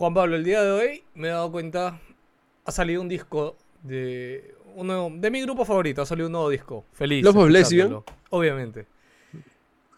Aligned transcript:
Juan 0.00 0.14
Pablo, 0.14 0.36
el 0.36 0.44
día 0.44 0.62
de 0.62 0.70
hoy 0.70 1.04
me 1.12 1.28
he 1.28 1.30
dado 1.30 1.52
cuenta, 1.52 2.00
ha 2.64 2.72
salido 2.72 3.02
un 3.02 3.08
disco 3.10 3.58
de 3.82 4.54
uno 4.74 5.10
de 5.12 5.30
mi 5.30 5.42
grupo 5.42 5.66
favorito, 5.66 6.00
ha 6.00 6.06
salido 6.06 6.28
un 6.28 6.32
nuevo 6.32 6.48
disco. 6.48 6.86
Feliz. 6.94 7.18
Escuchándolo, 7.18 7.50
Lesbian. 7.50 8.02
Obviamente. 8.30 8.86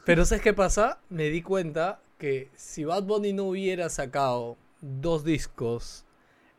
Pero 0.04 0.24
¿sabes 0.24 0.42
qué 0.42 0.54
pasa? 0.54 0.98
Me 1.08 1.28
di 1.28 1.40
cuenta 1.40 2.00
que 2.18 2.50
si 2.56 2.82
Bad 2.82 3.04
Bunny 3.04 3.32
no 3.32 3.44
hubiera 3.44 3.88
sacado 3.90 4.56
dos 4.80 5.22
discos 5.22 6.05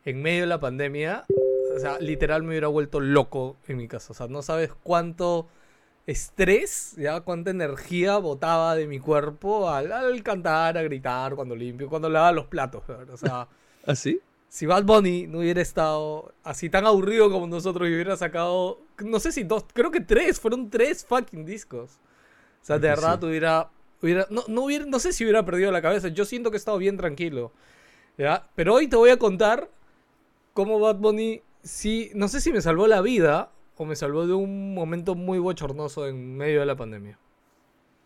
en 0.06 0.22
medio 0.22 0.40
de 0.40 0.46
la 0.46 0.58
pandemia, 0.60 1.26
o 1.76 1.78
sea, 1.78 1.98
literal 1.98 2.44
me 2.44 2.48
hubiera 2.48 2.68
vuelto 2.68 2.98
loco 2.98 3.58
en 3.68 3.76
mi 3.76 3.88
casa. 3.88 4.12
O 4.12 4.14
sea, 4.14 4.26
no 4.26 4.40
sabes 4.40 4.70
cuánto 4.82 5.48
estrés, 6.06 6.94
ya 6.96 7.20
cuánta 7.22 7.50
energía 7.50 8.18
botaba 8.18 8.74
de 8.76 8.86
mi 8.86 8.98
cuerpo 8.98 9.70
al, 9.70 9.90
al 9.90 10.22
cantar, 10.22 10.76
a 10.76 10.82
gritar, 10.82 11.34
cuando 11.34 11.56
limpio, 11.56 11.88
cuando 11.88 12.08
lavaba 12.08 12.32
los 12.32 12.46
platos. 12.46 12.86
¿verdad? 12.86 13.10
O 13.14 13.16
sea, 13.16 13.48
¿Así? 13.86 14.20
si 14.48 14.66
Bad 14.66 14.84
Bunny 14.84 15.26
no 15.26 15.40
hubiera 15.40 15.60
estado 15.60 16.32
así 16.42 16.70
tan 16.70 16.86
aburrido 16.86 17.30
como 17.30 17.46
nosotros 17.46 17.88
y 17.88 17.92
hubiera 17.94 18.16
sacado, 18.16 18.80
no 19.04 19.18
sé 19.18 19.32
si 19.32 19.42
dos, 19.42 19.64
creo 19.72 19.90
que 19.90 20.00
tres, 20.00 20.38
fueron 20.38 20.70
tres 20.70 21.04
fucking 21.04 21.44
discos. 21.44 21.98
O 22.62 22.64
sea, 22.64 22.76
de 22.76 22.82
que 22.82 22.88
verdad 22.88 23.18
sí. 23.20 23.26
hubiera, 23.26 23.70
hubiera 24.00 24.26
no, 24.30 24.44
no 24.46 24.62
hubiera, 24.62 24.86
no 24.86 24.98
sé 24.98 25.12
si 25.12 25.24
hubiera 25.24 25.44
perdido 25.44 25.72
la 25.72 25.82
cabeza. 25.82 26.08
Yo 26.08 26.24
siento 26.24 26.50
que 26.50 26.56
he 26.56 26.58
estado 26.58 26.78
bien 26.78 26.96
tranquilo. 26.96 27.52
¿ya? 28.16 28.48
Pero 28.54 28.74
hoy 28.74 28.88
te 28.88 28.96
voy 28.96 29.10
a 29.10 29.18
contar 29.18 29.70
cómo 30.52 30.78
Bad 30.78 30.96
Bunny 30.96 31.42
sí, 31.62 32.10
no 32.14 32.28
sé 32.28 32.40
si 32.40 32.52
me 32.52 32.60
salvó 32.60 32.86
la 32.86 33.00
vida 33.00 33.50
o 33.76 33.84
me 33.84 33.96
salvó 33.96 34.26
de 34.26 34.34
un 34.34 34.74
momento 34.74 35.14
muy 35.14 35.38
bochornoso 35.38 36.06
en 36.06 36.36
medio 36.36 36.60
de 36.60 36.66
la 36.66 36.76
pandemia. 36.76 37.18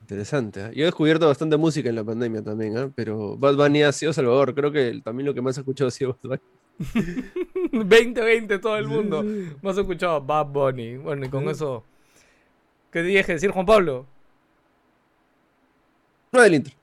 Interesante. 0.00 0.60
¿eh? 0.60 0.70
Yo 0.74 0.82
he 0.82 0.86
descubierto 0.86 1.26
bastante 1.26 1.56
música 1.56 1.88
en 1.88 1.96
la 1.96 2.04
pandemia 2.04 2.42
también, 2.42 2.76
¿eh? 2.76 2.90
pero 2.94 3.36
Bad 3.36 3.56
Bunny 3.56 3.82
ha 3.82 3.92
sido 3.92 4.12
salvador. 4.12 4.54
Creo 4.54 4.72
que 4.72 5.00
también 5.04 5.26
lo 5.26 5.34
que 5.34 5.42
más 5.42 5.56
he 5.58 5.60
escuchado 5.60 5.88
ha 5.88 5.90
sido 5.90 6.16
Bad 6.22 6.38
Bunny. 6.38 7.24
2020 7.72 8.58
todo 8.58 8.76
el 8.76 8.86
mundo. 8.86 9.24
Más 9.62 9.76
escuchado 9.76 10.16
a 10.16 10.20
Bad 10.20 10.46
Bunny. 10.46 10.96
Bueno, 10.96 11.26
y 11.26 11.28
con 11.28 11.48
eso. 11.48 11.84
¿Qué 12.90 13.02
dije 13.02 13.24
que 13.24 13.32
decir, 13.32 13.50
Juan 13.50 13.66
Pablo? 13.66 14.06
No 16.32 16.40
del 16.40 16.54
intro. 16.54 16.77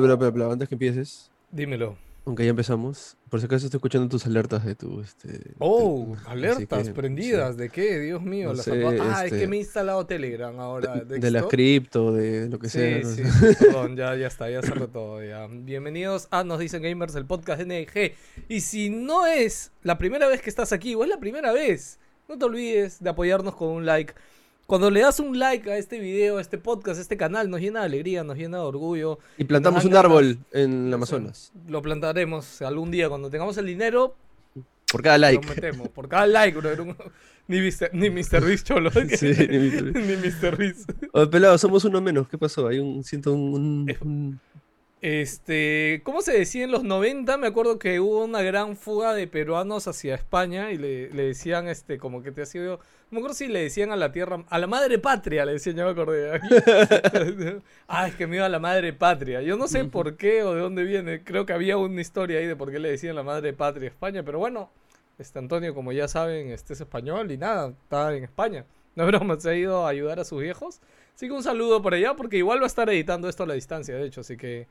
Pero, 0.00 0.18
pero, 0.18 0.32
pero, 0.32 0.52
antes 0.52 0.68
que 0.68 0.74
empieces, 0.74 1.30
Dímelo. 1.50 1.96
aunque 2.24 2.44
ya 2.44 2.50
empezamos, 2.50 3.16
por 3.30 3.40
si 3.40 3.46
acaso 3.46 3.66
estoy 3.66 3.78
escuchando 3.78 4.08
tus 4.08 4.26
alertas 4.26 4.64
de 4.64 4.74
tu... 4.74 5.00
Este, 5.00 5.52
Oh, 5.58 6.16
tu- 6.22 6.28
alertas 6.30 6.88
que, 6.88 6.94
prendidas. 6.94 7.54
sí. 7.54 7.60
¿De 7.62 7.68
qué? 7.70 7.98
Dios 8.00 8.22
mío. 8.22 8.48
No 8.48 8.54
las 8.54 8.64
sé, 8.64 8.84
apa- 8.84 8.96
ah, 9.18 9.24
es 9.24 9.30
que 9.30 9.36
este, 9.36 9.48
me 9.48 9.56
he 9.56 9.58
instalado 9.60 10.06
Telegram 10.06 10.58
ahora. 10.60 10.96
De, 10.96 11.18
de 11.18 11.30
desktop. 11.30 11.50
cripto, 11.50 12.12
de 12.12 12.48
lo 12.48 12.58
que 12.58 12.68
Sí, 12.68 12.78
sea. 12.78 12.98
no 13.02 13.08
sí, 13.10 13.24
sé. 13.24 13.54
sí, 13.54 13.64
perdón, 13.64 13.96
ya, 13.96 14.14
ya 14.16 14.26
está, 14.26 14.50
ya 14.50 14.60
cerré 14.62 14.88
todo. 14.88 15.22
Ya. 15.24 15.46
Bienvenidos 15.50 16.28
a 16.30 16.44
Nos 16.44 16.58
Dicen 16.58 16.82
Gamers, 16.82 17.14
el 17.14 17.26
podcast 17.26 17.60
de 17.62 17.82
NG. 17.82 18.14
Y 18.48 18.60
si 18.60 18.90
no 18.90 19.26
es 19.26 19.72
la 19.82 19.98
primera 19.98 20.26
vez 20.28 20.42
que 20.42 20.50
estás 20.50 20.72
aquí, 20.72 20.94
o 20.94 21.02
es 21.04 21.08
la 21.08 21.18
primera 21.20 21.52
vez, 21.52 21.98
no 22.28 22.36
te 22.38 22.44
olvides 22.44 23.02
de 23.02 23.10
apoyarnos 23.10 23.54
con 23.54 23.68
un 23.68 23.86
like. 23.86 24.14
Cuando 24.66 24.90
le 24.90 25.00
das 25.00 25.20
un 25.20 25.38
like 25.38 25.70
a 25.70 25.76
este 25.78 26.00
video, 26.00 26.38
a 26.38 26.40
este 26.40 26.58
podcast, 26.58 26.98
a 26.98 27.02
este 27.02 27.16
canal, 27.16 27.48
nos 27.48 27.60
llena 27.60 27.80
de 27.80 27.86
alegría, 27.86 28.24
nos 28.24 28.36
llena 28.36 28.58
de 28.58 28.64
orgullo. 28.64 29.18
Y 29.38 29.44
plantamos 29.44 29.84
un 29.84 29.94
árbol 29.94 30.38
en 30.52 30.88
el 30.88 30.94
Amazonas. 30.94 31.52
Lo 31.68 31.80
plantaremos 31.82 32.60
algún 32.62 32.90
día. 32.90 33.08
Cuando 33.08 33.30
tengamos 33.30 33.56
el 33.58 33.66
dinero, 33.66 34.16
Por 34.90 35.02
cada 35.02 35.18
like. 35.18 35.46
lo 35.46 35.54
metemos. 35.54 35.88
Por 35.90 36.08
cada 36.08 36.26
like, 36.26 36.58
bro. 36.58 36.96
Ni 37.48 37.60
Mr. 37.60 37.90
Ni 37.92 38.10
Mr. 38.10 38.44
Beast, 38.44 38.66
cholo. 38.66 38.90
Sí, 39.16 39.26
ni 39.48 39.58
Mr. 39.58 39.92
Beast. 39.92 39.96
ni 39.96 40.16
Mr. 40.48 40.56
Beast. 40.56 40.90
Oye, 41.12 41.26
pelado, 41.28 41.56
somos 41.58 41.84
uno 41.84 42.00
menos. 42.00 42.28
¿Qué 42.28 42.36
pasó? 42.36 42.66
Hay 42.66 42.80
un. 42.80 43.04
Siento 43.04 43.32
un. 43.34 43.86
un- 44.00 44.40
Este, 45.06 46.00
¿cómo 46.02 46.20
se 46.20 46.36
decía 46.36 46.64
en 46.64 46.72
los 46.72 46.82
90? 46.82 47.36
Me 47.36 47.46
acuerdo 47.46 47.78
que 47.78 48.00
hubo 48.00 48.24
una 48.24 48.42
gran 48.42 48.76
fuga 48.76 49.14
de 49.14 49.28
peruanos 49.28 49.86
hacia 49.86 50.16
España 50.16 50.72
y 50.72 50.78
le, 50.78 51.10
le 51.10 51.26
decían, 51.26 51.68
este, 51.68 51.96
como 51.96 52.24
que 52.24 52.32
te 52.32 52.42
ha 52.42 52.46
sido. 52.46 52.78
No 52.78 53.12
me 53.12 53.18
acuerdo 53.18 53.36
si 53.36 53.46
le 53.46 53.60
decían 53.60 53.92
a 53.92 53.96
la 53.96 54.10
tierra, 54.10 54.44
a 54.48 54.58
la 54.58 54.66
madre 54.66 54.98
patria, 54.98 55.44
le 55.44 55.52
decían, 55.52 55.76
ya 55.76 55.84
me 55.84 55.92
acordé. 55.92 56.40
ah, 57.86 58.08
es 58.08 58.16
que 58.16 58.26
me 58.26 58.34
iba 58.34 58.46
a 58.46 58.48
la 58.48 58.58
madre 58.58 58.92
patria. 58.94 59.42
Yo 59.42 59.56
no 59.56 59.68
sé 59.68 59.84
por 59.84 60.16
qué 60.16 60.42
o 60.42 60.54
de 60.56 60.60
dónde 60.60 60.82
viene. 60.82 61.22
Creo 61.22 61.46
que 61.46 61.52
había 61.52 61.76
una 61.76 62.00
historia 62.00 62.40
ahí 62.40 62.46
de 62.46 62.56
por 62.56 62.72
qué 62.72 62.80
le 62.80 62.90
decían 62.90 63.14
la 63.14 63.22
madre 63.22 63.52
patria 63.52 63.88
a 63.88 63.92
España, 63.92 64.24
pero 64.24 64.40
bueno, 64.40 64.72
este 65.20 65.38
Antonio, 65.38 65.72
como 65.72 65.92
ya 65.92 66.08
saben, 66.08 66.50
este 66.50 66.72
es 66.72 66.80
español 66.80 67.30
y 67.30 67.36
nada, 67.36 67.68
está 67.68 68.12
en 68.12 68.24
España. 68.24 68.64
No 68.96 69.04
es 69.04 69.06
broma, 69.06 69.38
se 69.38 69.50
ha 69.50 69.54
ido 69.54 69.86
a 69.86 69.90
ayudar 69.90 70.18
a 70.18 70.24
sus 70.24 70.42
viejos. 70.42 70.80
Así 71.14 71.28
que 71.28 71.32
un 71.32 71.44
saludo 71.44 71.80
por 71.80 71.94
allá, 71.94 72.14
porque 72.14 72.38
igual 72.38 72.58
va 72.58 72.64
a 72.64 72.66
estar 72.66 72.90
editando 72.90 73.28
esto 73.28 73.44
a 73.44 73.46
la 73.46 73.54
distancia, 73.54 73.94
de 73.94 74.04
hecho, 74.04 74.22
así 74.22 74.36
que 74.36 74.66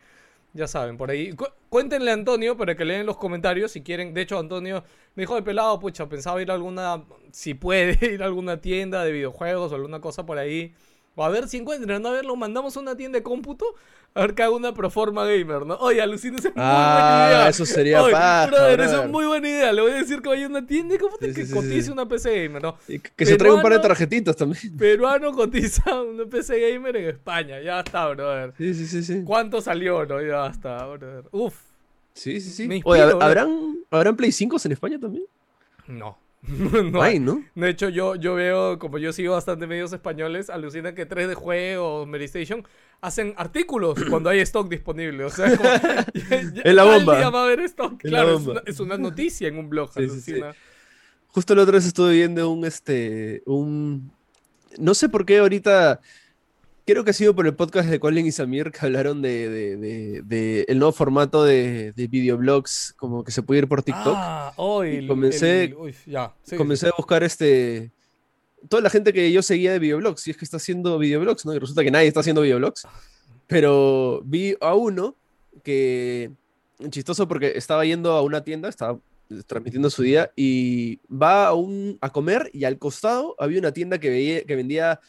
ya 0.55 0.67
saben, 0.67 0.97
por 0.97 1.11
ahí. 1.11 1.33
Cu- 1.33 1.45
cuéntenle 1.69 2.11
a 2.11 2.13
Antonio 2.15 2.57
para 2.57 2.75
que 2.75 2.85
leen 2.85 3.05
los 3.05 3.17
comentarios 3.17 3.71
si 3.71 3.83
quieren. 3.83 4.13
De 4.13 4.21
hecho, 4.21 4.39
Antonio 4.39 4.83
me 5.15 5.23
dijo 5.23 5.35
de 5.35 5.43
pelado, 5.43 5.79
pucha, 5.79 6.09
pensaba 6.09 6.41
ir 6.41 6.51
a 6.51 6.55
alguna, 6.55 7.05
si 7.31 7.53
puede, 7.53 7.97
ir 8.13 8.23
a 8.23 8.25
alguna 8.27 8.61
tienda 8.61 9.03
de 9.03 9.11
videojuegos 9.11 9.71
o 9.71 9.75
alguna 9.75 10.01
cosa 10.01 10.25
por 10.25 10.37
ahí. 10.39 10.73
O 11.15 11.23
a 11.23 11.29
ver 11.29 11.47
si 11.47 11.57
encuentran, 11.57 12.01
¿no? 12.01 12.09
A 12.09 12.11
ver, 12.11 12.25
lo 12.25 12.35
mandamos 12.35 12.75
a 12.75 12.79
una 12.81 12.95
tienda 12.97 13.17
de 13.19 13.23
cómputo, 13.23 13.65
a 14.13 14.21
ver 14.21 14.33
que 14.35 14.43
haga 14.43 14.53
una 14.53 14.73
proforma 14.73 15.25
gamer, 15.25 15.65
¿no? 15.65 15.75
Oye, 15.75 16.01
alucina, 16.01 16.37
esa 16.37 16.49
es 16.49 16.55
muy 16.55 16.63
buena 16.63 17.27
idea. 17.29 17.45
Ah, 17.45 17.49
eso 17.49 17.65
sería 17.65 18.01
Oye, 18.03 18.11
paja, 18.11 18.47
brother, 18.47 18.81
esa 18.81 19.03
es 19.03 19.09
muy 19.09 19.25
buena 19.25 19.47
idea. 19.47 19.71
Le 19.73 19.81
voy 19.81 19.91
a 19.91 19.95
decir 19.95 20.21
que 20.21 20.29
vaya 20.29 20.45
a 20.45 20.49
una 20.49 20.65
tienda 20.65 20.97
cómo 20.97 21.17
te 21.17 21.29
Sí, 21.29 21.33
que 21.33 21.45
sí, 21.45 21.53
cotice 21.53 21.83
sí. 21.83 21.89
una 21.91 22.05
PC 22.07 22.43
gamer, 22.43 22.61
¿no? 22.61 22.77
y 22.87 22.99
que 22.99 23.25
se 23.25 23.37
traiga 23.37 23.55
un 23.55 23.61
par 23.61 23.73
de 23.73 23.79
tarjetitas 23.79 24.35
también. 24.35 24.75
Peruano 24.77 25.31
cotiza 25.31 26.01
una 26.01 26.25
PC 26.25 26.71
gamer 26.73 26.97
en 26.97 27.09
España. 27.09 27.61
Ya 27.61 27.79
está, 27.79 28.09
brother. 28.09 28.53
Sí, 28.57 28.73
sí, 28.73 28.85
sí. 28.87 29.03
Sí, 29.03 29.23
¿Cuánto 29.25 29.61
salió? 29.61 30.05
No, 30.05 30.21
ya 30.21 30.47
está, 30.47 30.85
brother. 30.85 31.23
Uf, 31.31 31.55
sí, 32.13 32.39
sí. 32.41 32.49
sí. 32.49 32.81
Oye, 32.83 33.01
inspiro. 33.03 33.21
¿habrán, 33.23 33.77
¿habrán 33.89 34.15
Play 34.17 34.31
5 34.33 34.57
en 34.65 34.71
España 34.73 34.99
también? 34.99 35.23
no. 35.87 36.17
No, 36.71 36.83
no 36.83 37.01
hay, 37.01 37.13
hay. 37.13 37.19
¿no? 37.19 37.43
De 37.55 37.69
hecho, 37.69 37.89
yo, 37.89 38.15
yo 38.15 38.35
veo, 38.35 38.79
como 38.79 38.97
yo 38.97 39.11
sigo 39.13 39.33
bastante 39.33 39.67
medios 39.67 39.91
españoles, 39.93 40.49
alucina 40.49 40.93
que 40.95 41.07
3D 41.07 41.33
Juegos, 41.33 42.07
Medistation, 42.07 42.63
hacen 43.01 43.33
artículos 43.37 43.97
cuando 44.09 44.29
hay 44.29 44.39
stock 44.39 44.69
disponible. 44.69 45.23
O 45.25 45.29
sea, 45.29 45.55
como, 45.57 45.69
ya- 46.53 46.61
Es 46.63 46.73
la 46.73 46.83
bomba. 46.83 47.17
día 47.17 47.29
va 47.29 47.41
a 47.41 47.45
haber 47.45 47.61
stock. 47.61 47.99
Claro, 47.99 48.37
es 48.37 48.45
una, 48.45 48.61
es 48.65 48.79
una 48.79 48.97
noticia 48.97 49.47
en 49.47 49.57
un 49.57 49.69
blog. 49.69 49.91
Sí, 49.93 50.09
sí, 50.09 50.21
sí. 50.21 50.31
alucina. 50.33 50.55
Justo 51.29 51.53
la 51.55 51.63
otra 51.63 51.73
vez 51.75 51.85
estuve 51.85 52.13
viendo 52.13 52.49
un, 52.49 52.65
este, 52.65 53.41
un... 53.45 54.11
No 54.77 54.93
sé 54.93 55.09
por 55.09 55.25
qué 55.25 55.39
ahorita... 55.39 55.99
Creo 56.85 57.03
que 57.03 57.09
ha 57.09 57.13
sido 57.13 57.33
por 57.35 57.47
el 57.47 57.55
podcast 57.55 57.89
de 57.89 57.99
Colin 57.99 58.27
y 58.27 58.31
Samir 58.31 58.71
que 58.71 58.85
hablaron 58.85 59.21
de, 59.21 59.49
de, 59.49 59.77
de- 59.77 60.21
de 60.21 60.65
el 60.67 60.77
nuevo 60.77 60.91
formato 60.91 61.43
de, 61.43 61.93
de 61.93 62.07
videoblogs, 62.07 62.93
como 62.95 63.23
que 63.23 63.31
se 63.31 63.41
puede 63.41 63.61
ir 63.61 63.67
por 63.67 63.81
TikTok. 63.81 64.13
Ah, 64.15 64.53
hoy. 64.57 64.97
Y 64.97 65.07
comencé- 65.07 65.75
uy, 65.75 65.95
ya. 66.05 66.33
sí, 66.43 66.55
Comencé 66.55 66.87
a 66.87 66.91
buscar 66.95 67.23
este... 67.23 67.91
Toda 68.69 68.81
la 68.83 68.89
gente 68.91 69.13
que 69.13 69.31
yo 69.31 69.41
seguía 69.41 69.71
de 69.71 69.79
videoblogs, 69.79 70.27
y 70.27 70.31
es 70.31 70.37
que 70.37 70.45
está 70.45 70.57
haciendo 70.57 70.97
videoblogs, 70.99 71.45
¿no? 71.45 71.53
Y 71.55 71.59
resulta 71.59 71.83
que 71.83 71.91
nadie 71.91 72.07
está 72.07 72.19
haciendo 72.19 72.41
videoblogs. 72.41 72.83
Pero 73.47 74.21
vi 74.23 74.55
a 74.61 74.75
uno 74.75 75.15
que... 75.63 76.31
Chistoso 76.89 77.27
porque 77.27 77.53
estaba 77.55 77.85
yendo 77.85 78.11
a 78.11 78.21
una 78.21 78.43
tienda, 78.43 78.69
estaba 78.69 78.99
transmitiendo 79.47 79.89
su 79.89 80.03
día, 80.03 80.31
y 80.35 80.99
va 81.09 81.47
a, 81.47 81.53
un, 81.53 81.97
a 82.01 82.11
comer 82.11 82.49
y 82.53 82.63
al 82.65 82.77
costado 82.77 83.35
había 83.39 83.57
una 83.59 83.71
tienda 83.71 83.97
que, 83.99 84.09
veía, 84.09 84.43
que 84.43 84.55
vendía, 84.55 84.99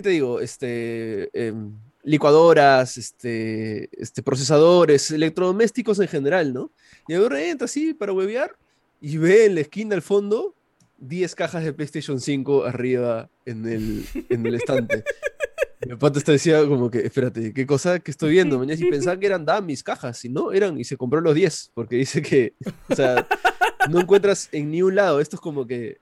¿qué 0.00 0.04
te 0.04 0.10
digo? 0.10 0.40
Este... 0.40 1.28
em, 1.34 1.72
licuadoras, 2.02 2.96
este, 2.96 3.90
este, 4.00 4.22
procesadores, 4.22 5.10
electrodomésticos 5.10 6.00
en 6.00 6.08
general, 6.08 6.54
¿no? 6.54 6.70
Y 7.06 7.12
ahora 7.12 7.42
entra 7.42 7.66
así 7.66 7.92
para 7.92 8.14
huevear 8.14 8.56
y 9.02 9.18
ve 9.18 9.44
en 9.44 9.56
la 9.56 9.60
esquina 9.60 9.94
al 9.96 10.00
fondo 10.00 10.54
10 10.96 11.34
cajas 11.34 11.62
de 11.62 11.74
PlayStation 11.74 12.18
5 12.18 12.64
arriba 12.64 13.28
en 13.44 13.68
el, 13.68 14.06
en 14.30 14.46
el 14.46 14.54
estante. 14.54 15.04
El 15.80 15.96
pato 15.96 16.18
este 16.18 16.32
decía 16.32 16.66
como 16.66 16.90
que, 16.90 17.00
espérate, 17.00 17.54
¿qué 17.54 17.66
cosa 17.66 18.00
que 18.00 18.10
estoy 18.10 18.32
viendo? 18.32 18.58
Mañana 18.58 18.78
y 18.78 18.90
pensaba 18.90 19.18
que 19.18 19.26
eran 19.26 19.46
mis 19.64 19.82
cajas, 19.82 20.22
y 20.26 20.28
no, 20.28 20.52
eran, 20.52 20.78
y 20.78 20.84
se 20.84 20.98
compró 20.98 21.22
los 21.22 21.34
10, 21.34 21.72
porque 21.72 21.96
dice 21.96 22.20
que, 22.20 22.52
o 22.90 22.94
sea, 22.94 23.26
no 23.88 24.00
encuentras 24.00 24.50
en 24.52 24.70
ni 24.70 24.82
un 24.82 24.94
lado, 24.94 25.20
esto 25.20 25.36
es 25.36 25.40
como 25.40 25.66
que, 25.66 25.98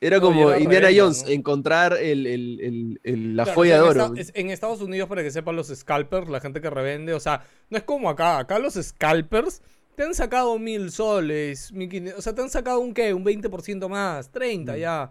era 0.00 0.20
como 0.20 0.54
Indiana 0.56 0.88
Jones, 0.94 1.22
¿no? 1.24 1.30
encontrar 1.30 1.96
el, 1.98 2.26
el- 2.26 3.00
el- 3.04 3.36
la 3.36 3.44
Claro, 3.44 3.56
joya 3.56 3.74
de 3.82 3.84
en 3.90 4.00
oro. 4.00 4.14
esta- 4.16 4.38
en 4.40 4.50
Estados 4.50 4.80
Unidos, 4.82 5.08
para 5.08 5.22
que 5.22 5.30
sepan 5.30 5.56
los 5.56 5.68
scalpers, 5.68 6.28
la 6.28 6.40
gente 6.40 6.60
que 6.60 6.68
revende, 6.70 7.14
o 7.14 7.20
sea, 7.20 7.46
no 7.70 7.78
es 7.78 7.84
como 7.84 8.10
acá. 8.10 8.38
Acá 8.38 8.58
los 8.58 8.74
scalpers 8.74 9.62
te 9.96 10.02
han 10.02 10.14
sacado 10.14 10.58
mil 10.58 10.90
soles, 10.90 11.72
mil 11.72 11.88
quinientos, 11.88 12.18
o 12.18 12.22
sea, 12.22 12.34
te 12.34 12.42
han 12.42 12.50
sacado 12.50 12.80
un 12.80 12.92
qué, 12.92 13.14
un 13.14 13.24
20% 13.24 13.88
más, 13.88 14.30
30 14.30 14.74
Mm. 14.74 14.76
ya. 14.76 15.10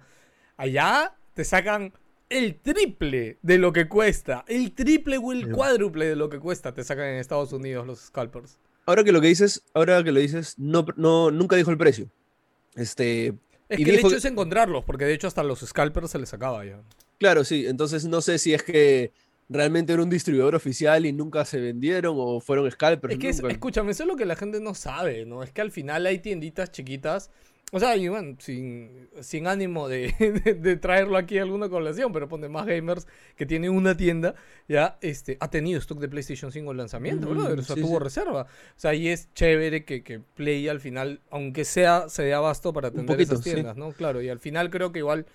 Allá 0.57 1.15
te 1.33 1.43
sacan 1.43 1.93
el 2.29 2.55
triple 2.55 3.37
de 3.41 3.57
lo 3.57 3.73
que 3.73 3.87
cuesta. 3.87 4.43
El 4.47 4.73
triple 4.73 5.17
o 5.17 5.31
el 5.31 5.51
cuádruple 5.51 6.05
de 6.07 6.15
lo 6.15 6.29
que 6.29 6.39
cuesta 6.39 6.73
te 6.73 6.83
sacan 6.83 7.05
en 7.05 7.15
Estados 7.17 7.53
Unidos 7.53 7.87
los 7.87 7.99
scalpers. 7.99 8.57
Ahora 8.85 9.03
que 9.03 9.11
lo 9.11 9.21
que 9.21 9.27
dices, 9.27 9.63
ahora 9.73 10.03
que 10.03 10.11
lo 10.11 10.19
dices, 10.19 10.55
no, 10.59 10.85
no, 10.97 11.31
nunca 11.31 11.55
dijo 11.55 11.71
el 11.71 11.77
precio. 11.77 12.09
Este, 12.75 13.33
Es 13.69 13.79
Y 13.79 13.83
que 13.85 13.91
el 13.91 13.99
hecho 13.99 14.09
que- 14.09 14.15
es 14.17 14.25
encontrarlos, 14.25 14.83
porque 14.85 15.05
de 15.05 15.13
hecho 15.13 15.27
hasta 15.27 15.43
los 15.43 15.59
scalpers 15.61 16.11
se 16.11 16.19
les 16.19 16.29
sacaba 16.29 16.63
ya. 16.65 16.81
claro, 17.17 17.43
sí. 17.43 17.65
Entonces 17.67 18.05
no 18.05 18.21
sé 18.21 18.37
si 18.37 18.53
es 18.53 18.61
que 18.63 19.11
realmente 19.49 19.93
era 19.93 20.03
un 20.03 20.09
distribuidor 20.09 20.55
oficial 20.55 21.05
y 21.05 21.13
nunca 21.13 21.45
se 21.45 21.59
vendieron 21.59 22.15
o 22.17 22.39
fueron 22.39 22.69
scalpers. 22.71 23.13
Es 23.13 23.19
que, 23.19 23.29
es- 23.29 23.41
escúchame, 23.43 23.91
eso 23.91 24.03
es 24.03 24.07
lo 24.07 24.15
que 24.15 24.25
la 24.25 24.35
gente 24.35 24.59
no 24.59 24.73
sabe, 24.73 25.25
¿no? 25.25 25.43
Es 25.43 25.51
que 25.51 25.61
al 25.61 25.71
final 25.71 26.05
hay 26.05 26.19
tienditas 26.19 26.71
chiquitas. 26.71 27.29
O 27.75 27.79
sea, 27.79 27.97
y 27.97 28.07
bueno, 28.07 28.35
sin, 28.39 29.09
sin 29.21 29.47
ánimo 29.47 29.87
de, 29.89 30.13
de- 30.45 30.53
de 30.53 30.77
traerlo 30.77 31.17
aquí 31.17 31.39
a 31.39 31.41
alguna 31.41 31.69
colación, 31.69 32.13
pero 32.13 32.29
pone 32.29 32.47
más 32.47 32.67
gamers 32.67 33.07
que 33.35 33.47
tiene 33.47 33.67
una 33.71 33.97
tienda, 33.97 34.35
ya, 34.67 34.97
este, 35.01 35.37
ha 35.39 35.49
tenido 35.49 35.79
stock 35.79 35.99
de 35.99 36.07
PlayStation 36.07 36.51
5 36.51 36.69
en 36.71 36.77
lanzamiento, 36.77 37.27
Mm, 37.27 37.29
brother, 37.31 37.59
O 37.59 37.61
sea, 37.63 37.75
sí, 37.75 37.81
tuvo 37.81 37.97
sí. 37.97 38.03
reserva. 38.03 38.43
O 38.43 38.79
sea, 38.79 38.93
y 38.93 39.07
es 39.07 39.33
chévere 39.33 39.85
que, 39.85 40.03
que 40.03 40.19
Play 40.19 40.67
al 40.67 40.79
final, 40.81 41.21
aunque 41.31 41.65
sea, 41.65 42.09
se 42.09 42.21
dé 42.23 42.33
abasto 42.35 42.73
para 42.73 42.89
atender 42.89 43.17
poquito, 43.17 43.33
esas 43.33 43.43
sí. 43.43 43.51
tiendas, 43.53 43.75
¿no? 43.75 43.91
Claro, 43.93 44.21
y 44.21 44.29
al 44.29 44.39
final 44.39 44.69
creo 44.69 44.91
que 44.91 44.99
igual 44.99 45.25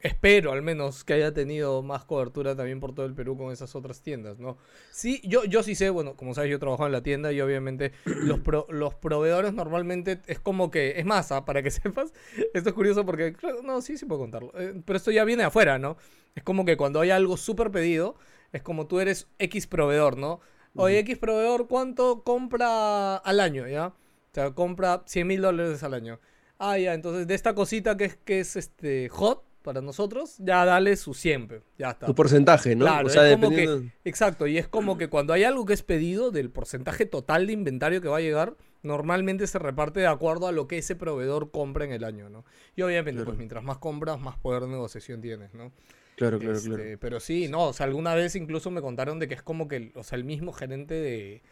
espero 0.00 0.52
al 0.52 0.62
menos 0.62 1.04
que 1.04 1.12
haya 1.14 1.32
tenido 1.34 1.82
más 1.82 2.04
cobertura 2.04 2.56
también 2.56 2.80
por 2.80 2.94
todo 2.94 3.06
el 3.06 3.14
Perú 3.14 3.36
con 3.36 3.52
esas 3.52 3.74
otras 3.74 4.02
tiendas, 4.02 4.38
¿no? 4.38 4.56
Sí, 4.90 5.20
yo, 5.24 5.44
yo 5.44 5.62
sí 5.62 5.74
sé, 5.74 5.90
bueno, 5.90 6.16
como 6.16 6.34
sabes, 6.34 6.50
yo 6.50 6.58
trabajo 6.58 6.86
en 6.86 6.92
la 6.92 7.02
tienda 7.02 7.32
y 7.32 7.40
obviamente 7.40 7.92
los, 8.04 8.40
pro- 8.40 8.66
los 8.70 8.94
proveedores 8.94 9.52
normalmente 9.52 10.20
es 10.26 10.40
como 10.40 10.70
que, 10.70 10.98
es 10.98 11.04
más, 11.04 11.32
ah, 11.32 11.44
para 11.44 11.62
que 11.62 11.70
sepas, 11.70 12.12
esto 12.54 12.68
es 12.70 12.74
curioso 12.74 13.04
porque, 13.04 13.32
claro, 13.32 13.62
no, 13.62 13.80
sí, 13.82 13.96
sí 13.98 14.06
puedo 14.06 14.20
contarlo, 14.22 14.52
eh, 14.58 14.80
pero 14.84 14.96
esto 14.96 15.10
ya 15.10 15.24
viene 15.24 15.42
de 15.42 15.48
afuera, 15.48 15.78
¿no? 15.78 15.96
Es 16.34 16.42
como 16.42 16.64
que 16.64 16.76
cuando 16.76 17.00
hay 17.00 17.10
algo 17.10 17.36
súper 17.36 17.70
pedido, 17.70 18.16
es 18.52 18.62
como 18.62 18.86
tú 18.86 19.00
eres 19.00 19.28
X 19.38 19.66
proveedor, 19.66 20.16
¿no? 20.16 20.40
Oye, 20.76 20.98
X 21.00 21.18
proveedor, 21.18 21.68
¿cuánto 21.68 22.22
compra 22.22 23.16
al 23.16 23.40
año, 23.40 23.66
ya? 23.66 23.88
O 23.88 24.34
sea, 24.34 24.52
compra 24.54 25.02
100 25.06 25.26
mil 25.26 25.42
dólares 25.42 25.82
al 25.82 25.94
año. 25.94 26.20
Ah, 26.58 26.78
ya, 26.78 26.94
entonces 26.94 27.26
de 27.26 27.34
esta 27.34 27.54
cosita 27.54 27.96
que 27.96 28.04
es, 28.04 28.16
que 28.16 28.40
es 28.40 28.56
este 28.56 29.08
hot 29.08 29.44
para 29.62 29.80
nosotros, 29.80 30.36
ya 30.38 30.64
dale 30.64 30.96
su 30.96 31.14
100, 31.14 31.48
pe, 31.48 31.62
ya 31.78 31.90
está. 31.90 32.06
Tu 32.06 32.14
porcentaje, 32.14 32.74
¿no? 32.74 32.84
Claro, 32.86 33.06
o 33.06 33.10
sea, 33.10 33.28
es 33.28 33.36
como 33.36 33.50
dependiendo. 33.50 33.92
Exacto, 34.04 34.46
y 34.46 34.58
es 34.58 34.66
como 34.68 34.96
que 34.98 35.08
cuando 35.08 35.32
hay 35.32 35.44
algo 35.44 35.66
que 35.66 35.74
es 35.74 35.82
pedido 35.82 36.30
del 36.30 36.50
porcentaje 36.50 37.06
total 37.06 37.46
de 37.46 37.52
inventario 37.52 38.00
que 38.00 38.08
va 38.08 38.18
a 38.18 38.20
llegar, 38.22 38.56
normalmente 38.82 39.46
se 39.46 39.58
reparte 39.58 40.00
de 40.00 40.06
acuerdo 40.06 40.46
a 40.46 40.52
lo 40.52 40.66
que 40.66 40.78
ese 40.78 40.96
proveedor 40.96 41.50
compra 41.50 41.84
en 41.84 41.92
el 41.92 42.04
año, 42.04 42.30
¿no? 42.30 42.44
Y 42.76 42.82
obviamente, 42.82 43.18
Claro. 43.18 43.26
pues 43.26 43.38
mientras 43.38 43.62
más 43.62 43.78
compras, 43.78 44.18
más 44.20 44.36
poder 44.38 44.62
de 44.62 44.68
negociación 44.68 45.20
tienes, 45.20 45.52
¿no? 45.54 45.72
Claro, 46.16 46.38
claro, 46.38 46.58
claro. 46.60 46.82
Este, 46.82 46.98
Pero 46.98 47.20
sí, 47.20 47.48
no, 47.48 47.68
o 47.68 47.72
sea, 47.72 47.86
alguna 47.86 48.14
vez 48.14 48.36
incluso 48.36 48.70
me 48.70 48.80
contaron 48.80 49.18
de 49.18 49.28
que 49.28 49.34
es 49.34 49.42
como 49.42 49.68
que, 49.68 49.92
o 49.94 50.02
sea, 50.04 50.16
el 50.16 50.24
mismo 50.24 50.52
gerente 50.52 50.94
de, 50.94 51.42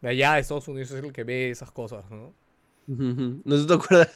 de 0.00 0.08
allá 0.08 0.34
de 0.34 0.40
Estados 0.40 0.68
Unidos 0.68 0.90
es 0.90 1.02
el 1.02 1.12
que 1.12 1.24
ve 1.24 1.50
esas 1.50 1.70
cosas, 1.70 2.10
¿no? 2.10 2.34
¿No 2.88 3.66
te 3.66 3.74
acuerdas 3.74 4.08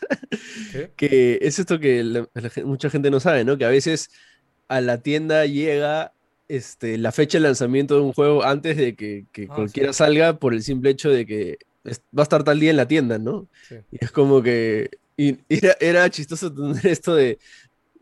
¿Qué? 0.73 0.91
que 0.97 1.39
es 1.43 1.59
esto 1.59 1.79
que 1.79 2.03
la- 2.03 2.29
la 2.33 2.51
gen- 2.51 2.67
mucha 2.67 2.89
gente 2.91 3.11
no 3.11 3.21
sabe, 3.21 3.45
¿no? 3.45 3.59
Que 3.59 3.65
a 3.67 3.69
veces 3.69 4.09
a 4.69 4.81
la 4.81 5.03
tienda 5.03 5.45
llega 5.47 6.13
este, 6.49 6.99
la 6.99 7.13
fecha 7.13 7.39
de 7.39 7.43
lanzamiento 7.45 7.95
de 7.97 8.01
un 8.01 8.13
juego 8.13 8.43
antes 8.45 8.77
de 8.77 8.95
que, 8.97 9.27
que 9.33 9.45
Ah, 9.51 9.55
cualquiera 9.55 9.93
salga 9.93 10.39
por 10.39 10.55
el 10.55 10.63
simple 10.63 10.91
hecho 10.91 11.11
de 11.11 11.27
que 11.27 11.59
es- 11.85 12.03
va 12.17 12.23
a 12.23 12.25
estar 12.25 12.45
tal 12.45 12.61
día 12.61 12.71
en 12.71 12.77
la 12.77 12.89
tienda, 12.89 13.19
¿no? 13.19 13.49
Sí. 13.69 13.77
Y 13.91 14.05
es 14.05 14.11
como 14.11 14.43
que 14.43 14.91
y 15.17 15.37
era, 15.49 15.77
era 15.79 16.11
chistoso 16.11 16.53
tener 16.53 16.87
esto 16.87 17.15
de 17.15 17.39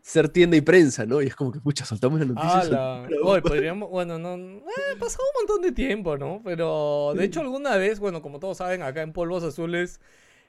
ser 0.01 0.29
tienda 0.29 0.57
y 0.57 0.61
prensa, 0.61 1.05
¿no? 1.05 1.21
Y 1.21 1.27
es 1.27 1.35
como 1.35 1.51
que, 1.51 1.59
pucha, 1.59 1.85
soltamos 1.85 2.19
la 2.19 2.25
noticia. 2.25 3.07
Podríamos, 3.43 3.89
bueno, 3.89 4.17
no, 4.17 4.35
eh, 4.35 4.95
pasado 4.99 5.23
un 5.35 5.47
montón 5.47 5.61
de 5.61 5.71
tiempo, 5.73 6.17
¿no? 6.17 6.41
Pero 6.43 7.13
de 7.15 7.25
hecho 7.25 7.41
alguna 7.41 7.75
vez, 7.77 7.99
bueno, 7.99 8.21
como 8.21 8.39
todos 8.39 8.57
saben, 8.57 8.81
acá 8.81 9.01
en 9.01 9.13
Polvos 9.13 9.43
Azules, 9.43 9.99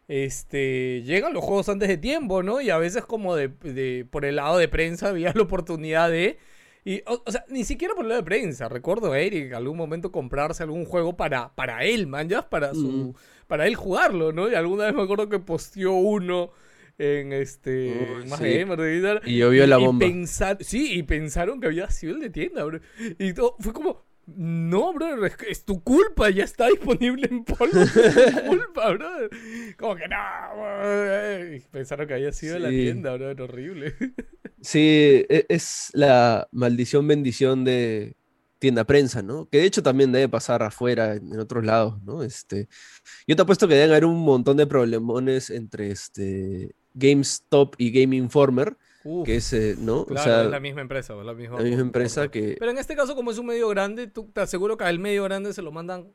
este, 0.08 1.02
llegan 1.04 1.32
los 1.32 1.44
juegos 1.44 1.68
antes 1.68 1.88
de 1.88 1.96
tiempo, 1.96 2.42
¿no? 2.42 2.60
Y 2.60 2.70
a 2.70 2.78
veces 2.78 3.04
como 3.04 3.34
de, 3.36 3.48
de- 3.48 4.06
por 4.10 4.24
el 4.24 4.36
lado 4.36 4.58
de 4.58 4.68
prensa 4.68 5.08
había 5.10 5.32
la 5.34 5.42
oportunidad 5.42 6.10
de, 6.10 6.38
y, 6.84 7.02
o, 7.06 7.22
o 7.24 7.30
sea, 7.30 7.44
ni 7.48 7.64
siquiera 7.64 7.94
por 7.94 8.04
el 8.04 8.08
lado 8.10 8.20
de 8.22 8.26
prensa, 8.26 8.68
recuerdo 8.68 9.12
a 9.12 9.18
Eric 9.20 9.46
en 9.46 9.54
algún 9.54 9.76
momento 9.76 10.10
comprarse 10.12 10.62
algún 10.62 10.84
juego 10.84 11.16
para, 11.16 11.54
para 11.54 11.84
él, 11.84 12.06
man, 12.06 12.28
ya, 12.28 12.48
para 12.50 12.74
su, 12.74 12.88
Mm. 12.88 13.14
para 13.46 13.66
él 13.66 13.74
jugarlo, 13.76 14.32
¿no? 14.32 14.50
Y 14.50 14.54
alguna 14.54 14.86
vez 14.86 14.94
me 14.94 15.02
acuerdo 15.02 15.28
que 15.28 15.38
posteó 15.38 15.92
uno 15.92 16.50
en 16.98 17.32
este, 17.32 18.06
más 18.28 18.38
sí. 18.38 18.44
gamer 18.58 18.78
de 18.78 18.94
guitarra, 18.96 19.20
Y 19.24 19.38
llovió 19.38 19.66
la 19.66 19.78
y 19.80 19.84
bomba. 19.86 20.06
pensar- 20.06 20.58
sí, 20.60 20.92
y 20.98 21.02
pensaron 21.04 21.60
que 21.60 21.68
había 21.68 21.88
sido 21.90 22.14
el 22.14 22.20
de 22.20 22.30
tienda, 22.30 22.64
bro. 22.64 22.80
Y 23.18 23.32
todo, 23.32 23.56
fue 23.60 23.72
como, 23.72 24.04
no, 24.26 24.92
bro, 24.92 25.26
es, 25.26 25.64
tu 25.64 25.82
culpa, 25.82 26.30
ya 26.30 26.44
está 26.44 26.68
disponible 26.68 27.28
en 27.30 27.44
polvo, 27.44 27.80
es 27.80 27.92
tu 27.92 28.42
culpa, 28.46 28.90
bro. 28.92 29.08
Como 29.78 29.96
que 29.96 30.08
no, 30.08 30.16
bro. 30.54 31.70
Pensaron 31.70 32.06
que 32.06 32.14
había 32.14 32.32
sido 32.32 32.58
la 32.58 32.70
tienda, 32.70 33.14
bro, 33.14 33.30
era 33.30 33.44
horrible. 33.44 33.94
Sí, 34.60 35.24
e- 35.28 35.46
es 35.48 35.90
la 35.92 36.48
maldición 36.52 37.06
bendición 37.08 37.64
de 37.64 38.16
tienda 38.60 38.84
prensa, 38.84 39.22
¿no? 39.22 39.48
Que 39.48 39.58
de 39.58 39.64
hecho 39.64 39.82
también 39.82 40.12
debe 40.12 40.28
pasar 40.28 40.62
afuera, 40.62 41.14
en 41.14 41.32
en 41.32 41.40
otros 41.40 41.64
lados, 41.64 42.00
¿no? 42.04 42.22
Este, 42.22 42.68
yo 43.26 43.34
te 43.34 43.42
apuesto 43.42 43.66
que 43.66 43.74
deben 43.74 43.90
haber 43.90 44.04
un 44.04 44.20
montón 44.20 44.56
de 44.56 44.68
problemones 44.68 45.50
entre 45.50 45.90
este 45.90 46.76
GameStop 46.94 47.74
y 47.76 47.90
Game 47.90 48.14
Informer, 48.14 48.76
Uf, 49.04 49.26
que 49.26 49.36
es, 49.36 49.52
eh, 49.52 49.76
¿no? 49.78 50.00
O 50.00 50.06
claro, 50.06 50.24
sea, 50.24 50.44
es 50.44 50.50
la 50.50 50.60
misma 50.60 50.80
empresa, 50.80 51.14
la 51.14 51.34
misma, 51.34 51.58
la 51.58 51.64
misma 51.64 51.82
empresa 51.82 52.28
que... 52.28 52.56
Pero 52.58 52.70
en 52.70 52.78
este 52.78 52.94
caso, 52.94 53.14
como 53.14 53.30
es 53.30 53.38
un 53.38 53.46
medio 53.46 53.68
grande, 53.68 54.06
tú 54.06 54.30
te 54.32 54.40
aseguro 54.40 54.76
que 54.76 54.84
al 54.84 54.98
medio 54.98 55.24
grande 55.24 55.52
se 55.52 55.62
lo 55.62 55.72
mandan 55.72 56.12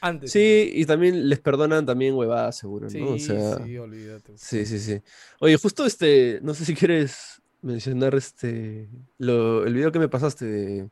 antes. 0.00 0.30
Sí, 0.32 0.70
y 0.74 0.84
también 0.84 1.28
les 1.28 1.38
perdonan 1.40 1.84
también 1.86 2.14
huevadas, 2.14 2.56
seguro, 2.56 2.88
Sí, 2.90 3.00
¿no? 3.00 3.10
O 3.12 3.18
sea, 3.18 3.58
sí, 3.64 3.76
olvídate. 3.78 4.32
sí, 4.36 4.66
sí, 4.66 4.78
sí. 4.78 5.00
Oye, 5.40 5.56
justo 5.56 5.84
este, 5.86 6.40
no 6.42 6.54
sé 6.54 6.64
si 6.64 6.74
quieres 6.74 7.42
mencionar 7.62 8.14
este, 8.14 8.88
lo, 9.18 9.64
el 9.66 9.74
video 9.74 9.92
que 9.92 9.98
me 9.98 10.08
pasaste 10.08 10.44
de, 10.44 10.88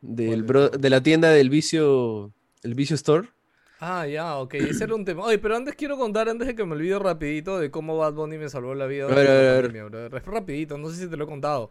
del 0.00 0.44
¿Cuál 0.44 0.70
de 0.72 0.78
de 0.78 0.90
la 0.90 1.02
tienda 1.02 1.30
del 1.30 1.48
vicio, 1.50 2.32
el 2.62 2.74
vicio 2.74 2.94
store. 2.96 3.28
Ah, 3.86 4.06
ya, 4.06 4.38
ok, 4.38 4.54
ese 4.54 4.84
era 4.84 4.94
un 4.94 5.04
tema. 5.04 5.24
Oye, 5.24 5.38
pero 5.38 5.56
antes 5.56 5.74
quiero 5.74 5.98
contar, 5.98 6.28
antes 6.28 6.46
de 6.46 6.54
que 6.54 6.64
me 6.64 6.72
olvide 6.72 6.98
rapidito, 6.98 7.58
de 7.58 7.70
cómo 7.70 7.98
Bad 7.98 8.14
Bunny 8.14 8.38
me 8.38 8.48
salvó 8.48 8.74
la 8.74 8.86
vida 8.86 9.04
A 9.04 9.14
ver, 9.14 9.26
ver, 9.26 9.62
pandemia, 9.64 10.08
rapidito, 10.24 10.78
no 10.78 10.88
sé 10.88 11.02
si 11.02 11.08
te 11.10 11.16
lo 11.18 11.24
he 11.24 11.26
contado. 11.26 11.70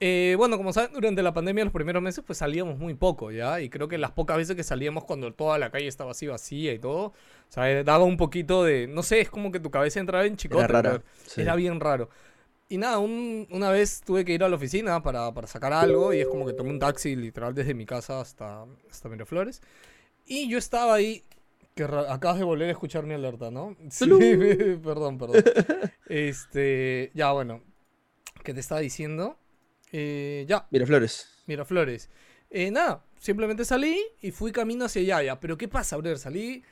Eh, 0.00 0.34
bueno, 0.38 0.56
como 0.56 0.72
saben, 0.72 0.92
durante 0.92 1.22
la 1.22 1.34
pandemia, 1.34 1.64
los 1.64 1.72
primeros 1.72 2.02
meses, 2.02 2.24
pues 2.26 2.38
salíamos 2.38 2.78
muy 2.78 2.94
poco, 2.94 3.32
¿ya? 3.32 3.60
Y 3.60 3.68
creo 3.70 3.88
que 3.88 3.98
las 3.98 4.12
pocas 4.12 4.36
veces 4.36 4.56
que 4.56 4.64
salíamos 4.64 5.04
cuando 5.04 5.32
toda 5.34 5.58
la 5.58 5.70
calle 5.70 5.88
estaba 5.88 6.12
así 6.12 6.26
vacía 6.28 6.72
y 6.72 6.78
todo, 6.78 7.06
o 7.08 7.14
sea, 7.48 7.70
eh, 7.70 7.84
daba 7.84 8.04
un 8.04 8.16
poquito 8.16 8.64
de, 8.64 8.86
no 8.88 9.02
sé, 9.02 9.20
es 9.20 9.30
como 9.30 9.52
que 9.52 9.60
tu 9.60 9.70
cabeza 9.70 10.00
entraba 10.00 10.26
en 10.26 10.36
chicote, 10.36 10.64
Era 10.64 10.80
brother. 10.82 11.04
sí. 11.26 11.42
Era 11.42 11.56
bien 11.56 11.80
raro. 11.80 12.10
Y 12.68 12.78
nada, 12.78 12.98
un- 12.98 13.46
una 13.50 13.70
vez 13.70 14.02
tuve 14.04 14.24
que 14.24 14.32
ir 14.34 14.44
a 14.44 14.48
la 14.48 14.56
oficina 14.56 15.02
para, 15.02 15.32
para 15.32 15.46
sacar 15.46 15.72
algo 15.72 16.12
y 16.12 16.20
es 16.20 16.26
como 16.28 16.46
que 16.46 16.52
tomé 16.52 16.70
un 16.70 16.78
taxi 16.78 17.16
literal 17.16 17.54
desde 17.54 17.74
mi 17.74 17.86
casa 17.86 18.20
hasta, 18.20 18.66
hasta 18.90 19.08
Miraflores. 19.08 19.62
Y 20.28 20.48
yo 20.48 20.58
estaba 20.58 20.94
ahí, 20.94 21.24
que 21.74 21.84
acabas 21.84 22.38
de 22.38 22.44
volver 22.44 22.68
a 22.68 22.72
escuchar 22.72 23.04
mi 23.04 23.14
alerta, 23.14 23.50
¿no? 23.50 23.76
Sí, 23.90 24.06
perdón, 24.84 25.18
perdón. 25.18 25.42
Este, 26.08 27.10
ya 27.14 27.32
bueno, 27.32 27.62
¿qué 28.44 28.54
te 28.54 28.60
estaba 28.60 28.80
diciendo? 28.80 29.38
Eh, 29.92 30.44
ya, 30.48 30.66
Mira, 30.70 30.86
Flores. 30.86 31.28
Miraflores. 31.46 32.10
Eh, 32.50 32.70
nada, 32.70 33.04
simplemente 33.18 33.64
salí 33.64 33.98
y 34.20 34.30
fui 34.30 34.52
camino 34.52 34.84
hacia 34.84 35.00
allá, 35.02 35.22
ya. 35.22 35.40
Pero 35.40 35.56
¿qué 35.56 35.66
pasa, 35.68 35.96
brother? 35.96 36.18
Salí, 36.18 36.62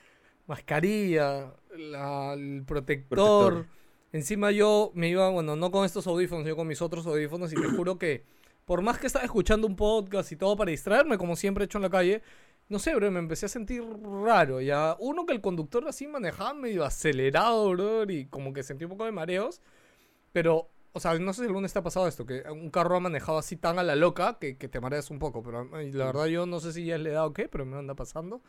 mascarilla, 0.47 1.55
la- 1.77 2.35
el 2.35 2.63
protector. 2.67 3.17
Protector. 3.55 3.77
Encima 4.13 4.51
yo 4.51 4.93
me 4.95 5.09
iba, 5.09 5.29
bueno, 5.31 5.57
no 5.57 5.71
con 5.71 5.85
estos 5.85 6.07
audífonos, 6.07 6.47
yo 6.47 6.57
con 6.57 6.67
mis 6.67 6.81
otros 6.81 7.07
audífonos 7.07 7.53
y 7.53 7.57
te 7.57 7.69
juro 7.69 7.99
que 7.99 8.25
por 8.65 8.81
más 8.81 8.99
que 8.99 9.07
estaba 9.07 9.25
escuchando 9.25 9.67
un 9.67 9.77
podcast 9.77 10.33
y 10.33 10.37
todo 10.37 10.57
para 10.57 10.71
distraerme, 10.71 11.19
como 11.19 11.37
siempre 11.37 11.65
he 11.65 11.67
hecho 11.67 11.79
en 11.79 11.83
la 11.83 11.91
calle, 11.91 12.23
no 12.69 12.79
sé, 12.79 12.95
bro, 12.95 13.11
me 13.11 13.19
empecé 13.21 13.47
a 13.47 13.49
sentir 13.49 13.83
raro. 14.25 14.61
Ya, 14.61 14.97
uno 14.99 15.27
que 15.27 15.33
el 15.33 15.41
conductor 15.41 15.87
así 15.89 16.07
manejaba 16.07 16.55
medio 16.55 16.85
acelerado, 16.85 17.71
bro, 17.71 18.05
y 18.11 18.27
como 18.27 18.53
que 18.53 18.63
sentí 18.63 18.85
un 18.85 18.91
poco 18.91 19.05
de 19.05 19.13
mareos. 19.13 19.61
Pero, 20.33 20.71
o 20.93 21.01
sea, 21.01 21.19
no 21.19 21.33
sé 21.33 21.43
si 21.43 21.47
alguna 21.47 21.65
vez 21.67 21.73
te 21.73 21.79
ha 21.79 21.83
pasado 21.83 22.09
esto, 22.09 22.27
que 22.27 22.43
un 22.51 22.71
carro 22.71 22.97
ha 22.97 23.01
manejado 23.01 23.39
así 23.39 23.57
tan 23.57 23.79
a 23.79 23.83
la 23.83 23.97
loca 23.97 24.39
que, 24.41 24.57
que 24.59 24.69
te 24.69 24.81
mareas 24.81 25.11
un 25.11 25.19
poco. 25.19 25.43
Pero 25.43 25.65
la 25.65 26.07
verdad 26.07 26.27
yo 26.27 26.47
no 26.47 26.61
sé 26.61 26.73
si 26.73 26.85
ya 26.87 26.99
le 26.99 27.11
he 27.11 27.13
dado 27.13 27.29
o 27.29 27.33
qué, 27.33 27.49
pero 27.49 27.65
me 27.65 27.77
anda 27.77 27.95
pasando. 27.95 28.43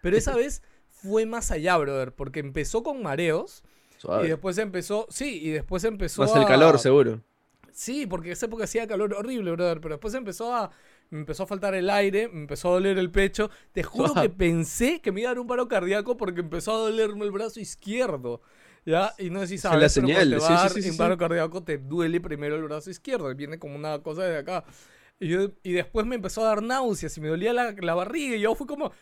Pero 0.00 0.16
esa 0.16 0.34
vez 0.36 0.62
fue 0.88 1.26
más 1.26 1.50
allá, 1.50 1.76
brother, 1.76 2.14
porque 2.14 2.40
empezó 2.40 2.82
con 2.82 3.02
mareos 3.02 3.62
y 3.96 4.00
Suave. 4.00 4.28
después 4.28 4.58
empezó, 4.58 5.06
sí, 5.10 5.40
y 5.42 5.50
después 5.50 5.84
empezó 5.84 6.22
Más 6.22 6.34
el 6.36 6.46
calor, 6.46 6.78
seguro. 6.78 7.20
Sí, 7.72 8.06
porque 8.06 8.30
esa 8.30 8.46
época 8.46 8.64
hacía 8.64 8.86
calor 8.86 9.14
horrible, 9.14 9.50
brother. 9.52 9.80
Pero 9.80 9.96
después 9.96 10.14
empezó 10.14 10.54
a. 10.54 10.70
Me 11.10 11.20
empezó 11.20 11.44
a 11.44 11.46
faltar 11.46 11.74
el 11.74 11.90
aire, 11.90 12.28
me 12.28 12.40
empezó 12.40 12.68
a 12.68 12.72
doler 12.72 12.98
el 12.98 13.10
pecho. 13.10 13.50
Te 13.72 13.82
juro 13.82 14.14
que 14.14 14.28
pensé 14.30 15.00
que 15.00 15.12
me 15.12 15.20
iba 15.20 15.30
a 15.30 15.32
dar 15.34 15.40
un 15.40 15.46
paro 15.46 15.68
cardíaco 15.68 16.16
porque 16.16 16.40
empezó 16.40 16.72
a 16.72 16.78
dolerme 16.78 17.24
el 17.24 17.30
brazo 17.30 17.60
izquierdo. 17.60 18.40
¿Ya? 18.86 19.14
Y 19.18 19.30
no 19.30 19.40
sé 19.40 19.46
si 19.46 19.54
es 19.54 19.62
sabes, 19.62 19.80
la 19.80 20.02
pero 20.02 20.06
señal, 20.08 20.30
te 20.30 20.36
sí, 20.36 20.42
va 20.42 20.46
a 20.46 20.48
sí, 20.48 20.62
dar 20.62 20.70
sí, 20.72 20.82
sí, 20.82 20.90
un 20.90 20.96
paro 20.98 21.16
cardíaco 21.16 21.62
te 21.62 21.78
duele 21.78 22.20
primero 22.20 22.56
el 22.56 22.64
brazo 22.64 22.90
izquierdo. 22.90 23.34
Viene 23.34 23.58
como 23.58 23.76
una 23.76 23.98
cosa 24.02 24.24
de 24.24 24.38
acá. 24.38 24.64
Y, 25.18 25.28
yo, 25.28 25.52
y 25.62 25.72
después 25.72 26.06
me 26.06 26.16
empezó 26.16 26.42
a 26.42 26.48
dar 26.48 26.62
náuseas 26.62 27.16
y 27.16 27.20
me 27.20 27.28
dolía 27.28 27.52
la, 27.52 27.72
la 27.72 27.94
barriga 27.94 28.36
y 28.36 28.40
yo 28.40 28.54
fui 28.54 28.66
como, 28.66 28.92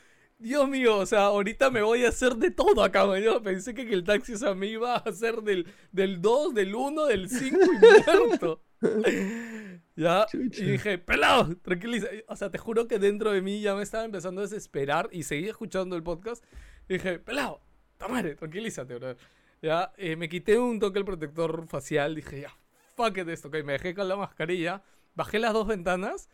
Dios 0.42 0.68
mío, 0.68 0.98
o 0.98 1.06
sea, 1.06 1.26
ahorita 1.26 1.70
me 1.70 1.82
voy 1.82 2.04
a 2.04 2.08
hacer 2.08 2.34
de 2.34 2.50
todo 2.50 2.82
acá, 2.82 3.06
man. 3.06 3.22
Yo 3.22 3.40
pensé 3.42 3.74
que, 3.74 3.82
el 3.82 4.02
taxi, 4.02 4.34
o 4.34 4.38
sea, 4.38 4.54
me 4.54 4.66
iba 4.66 4.94
a 4.94 4.98
hacer 4.98 5.36
del, 5.42 5.66
del 5.92 6.20
2, 6.20 6.52
del 6.54 6.74
1, 6.74 7.06
del 7.06 7.28
5 7.30 7.58
y 7.64 7.78
muerto. 7.78 8.60
ya, 9.96 10.26
y 10.32 10.64
dije, 10.64 10.98
pelado, 10.98 11.56
tranquiliza. 11.62 12.08
O 12.28 12.36
sea, 12.36 12.50
te 12.50 12.58
juro 12.58 12.88
que 12.88 12.98
dentro 12.98 13.32
de 13.32 13.42
mí 13.42 13.60
ya 13.60 13.74
me 13.74 13.82
estaba 13.82 14.04
empezando 14.04 14.40
a 14.40 14.44
desesperar 14.44 15.08
y 15.12 15.24
seguía 15.24 15.50
escuchando 15.50 15.96
el 15.96 16.02
podcast. 16.02 16.44
Y 16.88 16.94
dije, 16.94 17.18
pelado, 17.18 17.60
tamare, 17.98 18.34
tranquilízate, 18.34 18.94
bro. 18.94 19.16
Ya, 19.60 19.92
eh, 19.96 20.16
me 20.16 20.28
quité 20.28 20.58
un 20.58 20.80
toque 20.80 20.98
el 20.98 21.04
protector 21.04 21.66
facial, 21.68 22.14
dije, 22.14 22.40
ya, 22.40 22.52
fuck 22.96 23.16
it 23.18 23.28
esto, 23.28 23.48
ok, 23.48 23.62
me 23.64 23.74
dejé 23.74 23.94
con 23.94 24.08
la 24.08 24.16
mascarilla, 24.16 24.82
bajé 25.14 25.38
las 25.38 25.52
dos 25.52 25.68
ventanas, 25.68 26.28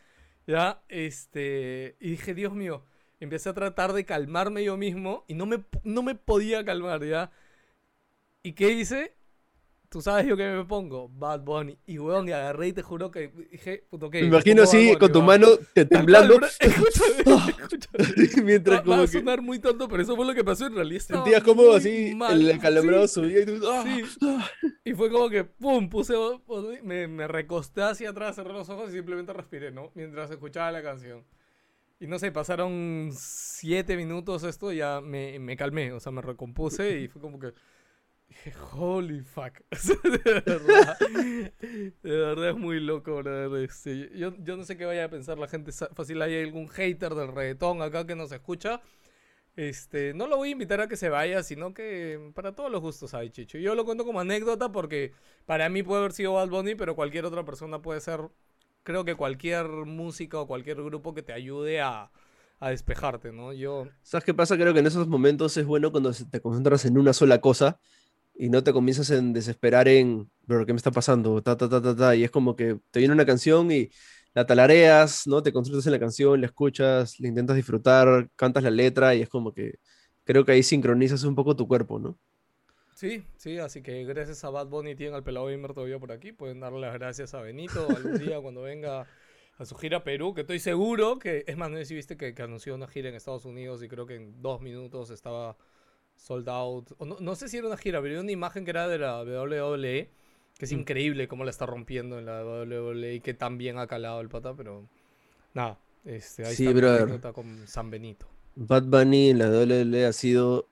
ya, 0.46 0.82
este, 0.88 1.96
y 2.00 2.10
dije, 2.12 2.32
Dios 2.32 2.54
mío, 2.54 2.86
empecé 3.20 3.50
a 3.50 3.54
tratar 3.54 3.92
de 3.92 4.06
calmarme 4.06 4.64
yo 4.64 4.78
mismo 4.78 5.24
y 5.28 5.34
no 5.34 5.44
me, 5.44 5.62
no 5.84 6.02
me 6.02 6.14
podía 6.14 6.64
calmar, 6.64 7.04
¿ya? 7.04 7.30
¿Y 8.42 8.52
qué 8.52 8.70
hice? 8.70 9.17
Tú 9.90 10.02
sabes 10.02 10.26
yo 10.26 10.36
que 10.36 10.46
me 10.46 10.64
pongo, 10.66 11.08
Bad 11.08 11.40
Bunny. 11.40 11.78
Y 11.86 11.98
weón, 11.98 12.28
y 12.28 12.32
agarré 12.32 12.68
y 12.68 12.72
te 12.74 12.82
juro 12.82 13.10
que 13.10 13.32
dije, 13.50 13.86
puto, 13.88 14.10
Me 14.10 14.20
imagino 14.20 14.64
así, 14.64 14.94
con 14.96 15.10
tu 15.10 15.22
mano 15.22 15.46
temblando. 15.72 16.38
escúchame, 16.60 17.50
escúchame. 17.58 18.42
Mientras 18.44 18.82
va, 18.82 18.96
va, 18.98 19.02
a 19.04 19.06
sonar 19.06 19.40
muy 19.40 19.58
tonto, 19.60 19.88
pero 19.88 20.02
eso 20.02 20.14
fue 20.14 20.26
lo 20.26 20.34
que 20.34 20.44
pasó 20.44 20.66
en 20.66 20.74
realidad. 20.74 21.00
Sentías 21.00 21.42
como 21.42 21.72
así, 21.72 22.14
el 22.30 22.58
calambrado 22.58 23.08
subía 23.08 23.40
y 23.40 23.46
tú. 23.46 23.60
¡ah! 23.66 23.82
Sí. 23.86 24.28
Y 24.84 24.92
fue 24.92 25.10
como 25.10 25.30
que, 25.30 25.44
pum, 25.44 25.88
puse, 25.88 26.14
me, 26.82 27.08
me 27.08 27.26
recosté 27.26 27.80
hacia 27.80 28.10
atrás, 28.10 28.36
cerré 28.36 28.52
los 28.52 28.68
ojos 28.68 28.90
y 28.90 28.92
simplemente 28.92 29.32
respiré, 29.32 29.70
¿no? 29.70 29.90
Mientras 29.94 30.30
escuchaba 30.30 30.70
la 30.70 30.82
canción. 30.82 31.24
Y 32.00 32.06
no 32.06 32.18
sé, 32.18 32.30
pasaron 32.30 33.10
siete 33.12 33.96
minutos 33.96 34.44
esto, 34.44 34.70
ya 34.70 35.00
me, 35.00 35.38
me 35.38 35.56
calmé, 35.56 35.92
o 35.92 35.98
sea, 35.98 36.12
me 36.12 36.22
recompuse 36.22 37.00
y 37.00 37.08
fue 37.08 37.20
como 37.20 37.40
que 37.40 37.52
dije, 38.28 38.52
holy 38.72 39.20
fuck. 39.22 39.60
de 40.04 40.42
verdad, 40.44 40.98
de 40.98 41.92
verdad 42.02 42.50
es 42.50 42.56
muy 42.56 42.80
loco, 42.80 43.22
verdad. 43.22 43.60
Este, 43.62 44.10
yo, 44.16 44.34
yo 44.38 44.56
no 44.56 44.64
sé 44.64 44.76
qué 44.76 44.84
vaya 44.84 45.04
a 45.04 45.10
pensar 45.10 45.38
la 45.38 45.48
gente, 45.48 45.72
fácil 45.72 46.22
hay 46.22 46.42
algún 46.42 46.68
hater 46.68 47.14
del 47.14 47.28
reggaetón 47.28 47.82
acá 47.82 48.06
que 48.06 48.14
nos 48.14 48.32
escucha. 48.32 48.80
Este, 49.56 50.14
no 50.14 50.28
lo 50.28 50.36
voy 50.36 50.50
a 50.50 50.52
invitar 50.52 50.80
a 50.80 50.86
que 50.86 50.96
se 50.96 51.08
vaya, 51.08 51.42
sino 51.42 51.74
que 51.74 52.30
para 52.34 52.54
todos 52.54 52.70
los 52.70 52.80
gustos 52.80 53.12
hay, 53.14 53.30
Chicho. 53.30 53.58
Yo 53.58 53.74
lo 53.74 53.84
cuento 53.84 54.04
como 54.04 54.20
anécdota 54.20 54.70
porque 54.70 55.12
para 55.46 55.68
mí 55.68 55.82
puede 55.82 56.00
haber 56.00 56.12
sido 56.12 56.34
Bad 56.34 56.48
Bunny, 56.48 56.76
pero 56.76 56.94
cualquier 56.94 57.24
otra 57.24 57.44
persona 57.44 57.82
puede 57.82 58.00
ser 58.00 58.20
creo 58.84 59.04
que 59.04 59.16
cualquier 59.16 59.66
música 59.66 60.38
o 60.38 60.46
cualquier 60.46 60.82
grupo 60.82 61.12
que 61.12 61.22
te 61.22 61.32
ayude 61.32 61.80
a, 61.80 62.10
a 62.60 62.70
despejarte, 62.70 63.32
¿no? 63.32 63.52
Yo... 63.52 63.86
¿Sabes 64.02 64.24
qué 64.24 64.32
pasa? 64.32 64.56
Creo 64.56 64.72
que 64.72 64.80
en 64.80 64.86
esos 64.86 65.08
momentos 65.08 65.56
es 65.56 65.66
bueno 65.66 65.90
cuando 65.90 66.12
te 66.12 66.40
concentras 66.40 66.84
en 66.84 66.96
una 66.96 67.12
sola 67.12 67.40
cosa 67.40 67.80
y 68.38 68.48
no 68.48 68.62
te 68.62 68.72
comienzas 68.72 69.10
a 69.10 69.20
desesperar 69.20 69.88
en, 69.88 70.30
pero 70.46 70.64
¿qué 70.64 70.72
me 70.72 70.76
está 70.76 70.92
pasando? 70.92 71.42
Ta, 71.42 71.56
ta, 71.56 71.68
ta, 71.68 71.82
ta, 71.82 71.96
ta. 71.96 72.14
Y 72.14 72.22
es 72.22 72.30
como 72.30 72.54
que 72.54 72.78
te 72.92 73.00
viene 73.00 73.12
una 73.12 73.26
canción 73.26 73.70
y 73.72 73.90
la 74.32 74.46
talareas, 74.46 75.26
¿no? 75.26 75.42
Te 75.42 75.52
concentras 75.52 75.84
en 75.86 75.92
la 75.92 75.98
canción, 75.98 76.40
la 76.40 76.46
escuchas, 76.46 77.18
la 77.18 77.26
intentas 77.28 77.56
disfrutar, 77.56 78.30
cantas 78.36 78.62
la 78.62 78.70
letra 78.70 79.14
y 79.16 79.22
es 79.22 79.28
como 79.28 79.52
que 79.52 79.78
creo 80.24 80.44
que 80.44 80.52
ahí 80.52 80.62
sincronizas 80.62 81.24
un 81.24 81.34
poco 81.34 81.56
tu 81.56 81.66
cuerpo, 81.66 81.98
¿no? 81.98 82.16
Sí, 82.94 83.24
sí, 83.36 83.58
así 83.58 83.82
que 83.82 84.04
gracias 84.04 84.44
a 84.44 84.50
Bad 84.50 84.68
Bunny 84.68 84.94
tienen 84.94 85.14
al 85.14 85.24
pelado 85.24 85.46
gamer 85.46 85.74
todavía 85.74 85.98
por 85.98 86.12
aquí. 86.12 86.32
Pueden 86.32 86.60
darle 86.60 86.80
las 86.80 86.94
gracias 86.94 87.34
a 87.34 87.40
Benito 87.40 87.88
algún 87.88 88.18
día 88.18 88.40
cuando 88.42 88.62
venga 88.62 89.06
a 89.56 89.64
su 89.64 89.74
gira 89.74 89.98
a 89.98 90.04
Perú, 90.04 90.34
que 90.34 90.42
estoy 90.42 90.60
seguro 90.60 91.18
que, 91.18 91.44
es 91.46 91.56
más, 91.56 91.70
no 91.70 91.76
sé 91.78 91.86
si 91.86 91.94
viste 91.94 92.16
que, 92.16 92.34
anunció 92.40 92.76
una 92.76 92.86
gira 92.86 93.08
en 93.08 93.16
Estados 93.16 93.44
Unidos 93.44 93.82
y 93.82 93.88
creo 93.88 94.06
que 94.06 94.14
en 94.14 94.40
dos 94.40 94.60
minutos 94.60 95.10
estaba 95.10 95.56
sold 96.18 96.48
out. 96.48 96.90
no, 97.00 97.34
sé 97.34 97.48
si 97.48 97.56
era 97.56 97.66
una 97.66 97.76
gira, 97.76 98.00
pero 98.02 98.14
era 98.14 98.20
una 98.20 98.32
imagen 98.32 98.64
que 98.64 98.70
era 98.70 98.86
de 98.88 98.98
la 98.98 99.22
WWE, 99.22 100.10
que 100.58 100.64
es 100.64 100.72
mm. 100.72 100.78
increíble 100.78 101.28
cómo 101.28 101.44
la 101.44 101.50
está 101.50 101.64
rompiendo 101.64 102.18
en 102.18 102.26
la 102.26 102.44
WWE 102.44 103.14
y 103.14 103.20
que 103.20 103.32
tan 103.32 103.56
bien 103.56 103.78
ha 103.78 103.86
calado 103.86 104.20
el 104.20 104.28
pata, 104.28 104.54
pero 104.54 104.86
nada, 105.54 105.78
este, 106.04 106.44
ahí 106.44 106.54
sí, 106.54 106.66
está 106.66 107.32
con 107.32 107.66
San 107.66 107.90
Benito. 107.90 108.26
Bad 108.56 108.84
Bunny 108.84 109.30
en 109.30 109.38
la 109.38 109.48
WWE 109.48 110.04
ha 110.04 110.12
sido 110.12 110.66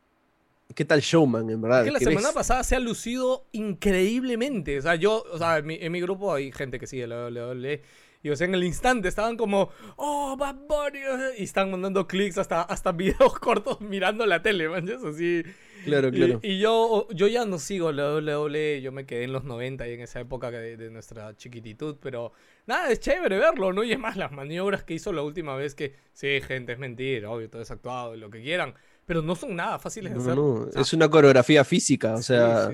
¿Qué 0.75 0.85
tal 0.85 1.01
Showman, 1.01 1.49
en 1.49 1.63
verdad? 1.63 1.87
Es 1.87 1.87
que 1.87 2.05
la 2.05 2.11
semana 2.11 2.33
pasada 2.33 2.65
se 2.65 2.75
ha 2.75 2.81
lucido 2.81 3.47
increíblemente. 3.53 4.79
O 4.79 4.83
sea, 4.83 4.97
yo, 4.97 5.25
o 5.33 5.39
sea, 5.39 5.59
en 5.59 5.67
mi, 5.67 5.79
en 5.81 5.93
mi 5.93 6.01
grupo 6.01 6.35
hay 6.35 6.51
gente 6.51 6.81
que 6.81 6.87
sigue 6.87 7.07
la 7.07 7.27
WWE. 7.29 7.83
Y 8.27 8.31
o 8.31 8.35
sea, 8.35 8.49
en 8.49 8.55
el 8.55 8.65
instante 8.65 9.07
estaban 9.07 9.37
como, 9.37 9.71
oh, 9.95 10.37
Bad 10.37 10.57
Bunny. 10.67 10.99
Y 11.39 11.45
están 11.45 11.71
mandando 11.71 12.09
clics 12.09 12.39
hasta, 12.39 12.63
hasta 12.63 12.91
videos 12.93 13.39
cortos 13.39 13.81
mirando 13.81 14.27
la 14.27 14.43
tele, 14.43 14.69
manches, 14.69 15.05
así. 15.05 15.45
Claro, 15.85 16.11
claro. 16.11 16.41
Y, 16.43 16.59
yo, 16.59 17.07
yo 17.13 17.29
ya 17.29 17.45
no 17.45 17.61
sigo 17.61 17.93
la 17.93 18.17
WWE, 18.17 18.83
yo 18.83 18.91
me 18.91 19.07
quedé 19.07 19.23
en 19.23 19.33
los 19.33 19.45
90 19.45 19.87
y 19.87 19.93
en 19.93 20.01
esa 20.01 20.19
época 20.19 20.51
de, 20.51 20.77
de, 20.77 20.91
nuestra 20.91 21.37
chiquititud, 21.37 21.99
pero 22.03 22.33
nada, 22.67 22.91
es 22.91 22.99
chévere 22.99 23.39
verlo, 23.39 23.73
¿no? 23.73 23.85
Y 23.85 23.93
es 23.93 23.99
más, 24.01 24.17
las 24.17 24.33
maniobras 24.33 24.83
que 24.83 24.95
hizo 24.95 25.13
la 25.13 25.23
última 25.23 25.55
vez 25.55 25.77
que, 25.77 25.95
sí, 26.13 26.41
gente, 26.41 26.73
es 26.73 26.81
mentira, 26.81 27.31
obvio, 27.31 27.49
todo 27.49 27.63
es 27.63 27.71
actuado 27.71 28.17
y 28.17 28.19
lo 28.19 28.29
que 28.29 28.43
quieran 28.43 28.75
pero 29.07 29.23
no 29.23 29.37
son 29.37 29.55
nada 29.55 29.79
fáciles 29.79 30.13
de 30.13 30.19
hacer. 30.19 30.35
No, 30.35 30.69
es 30.75 30.93
una 30.93 31.09
coreografía 31.09 31.65
física, 31.65 32.15
o 32.15 32.23
sea. 32.23 32.73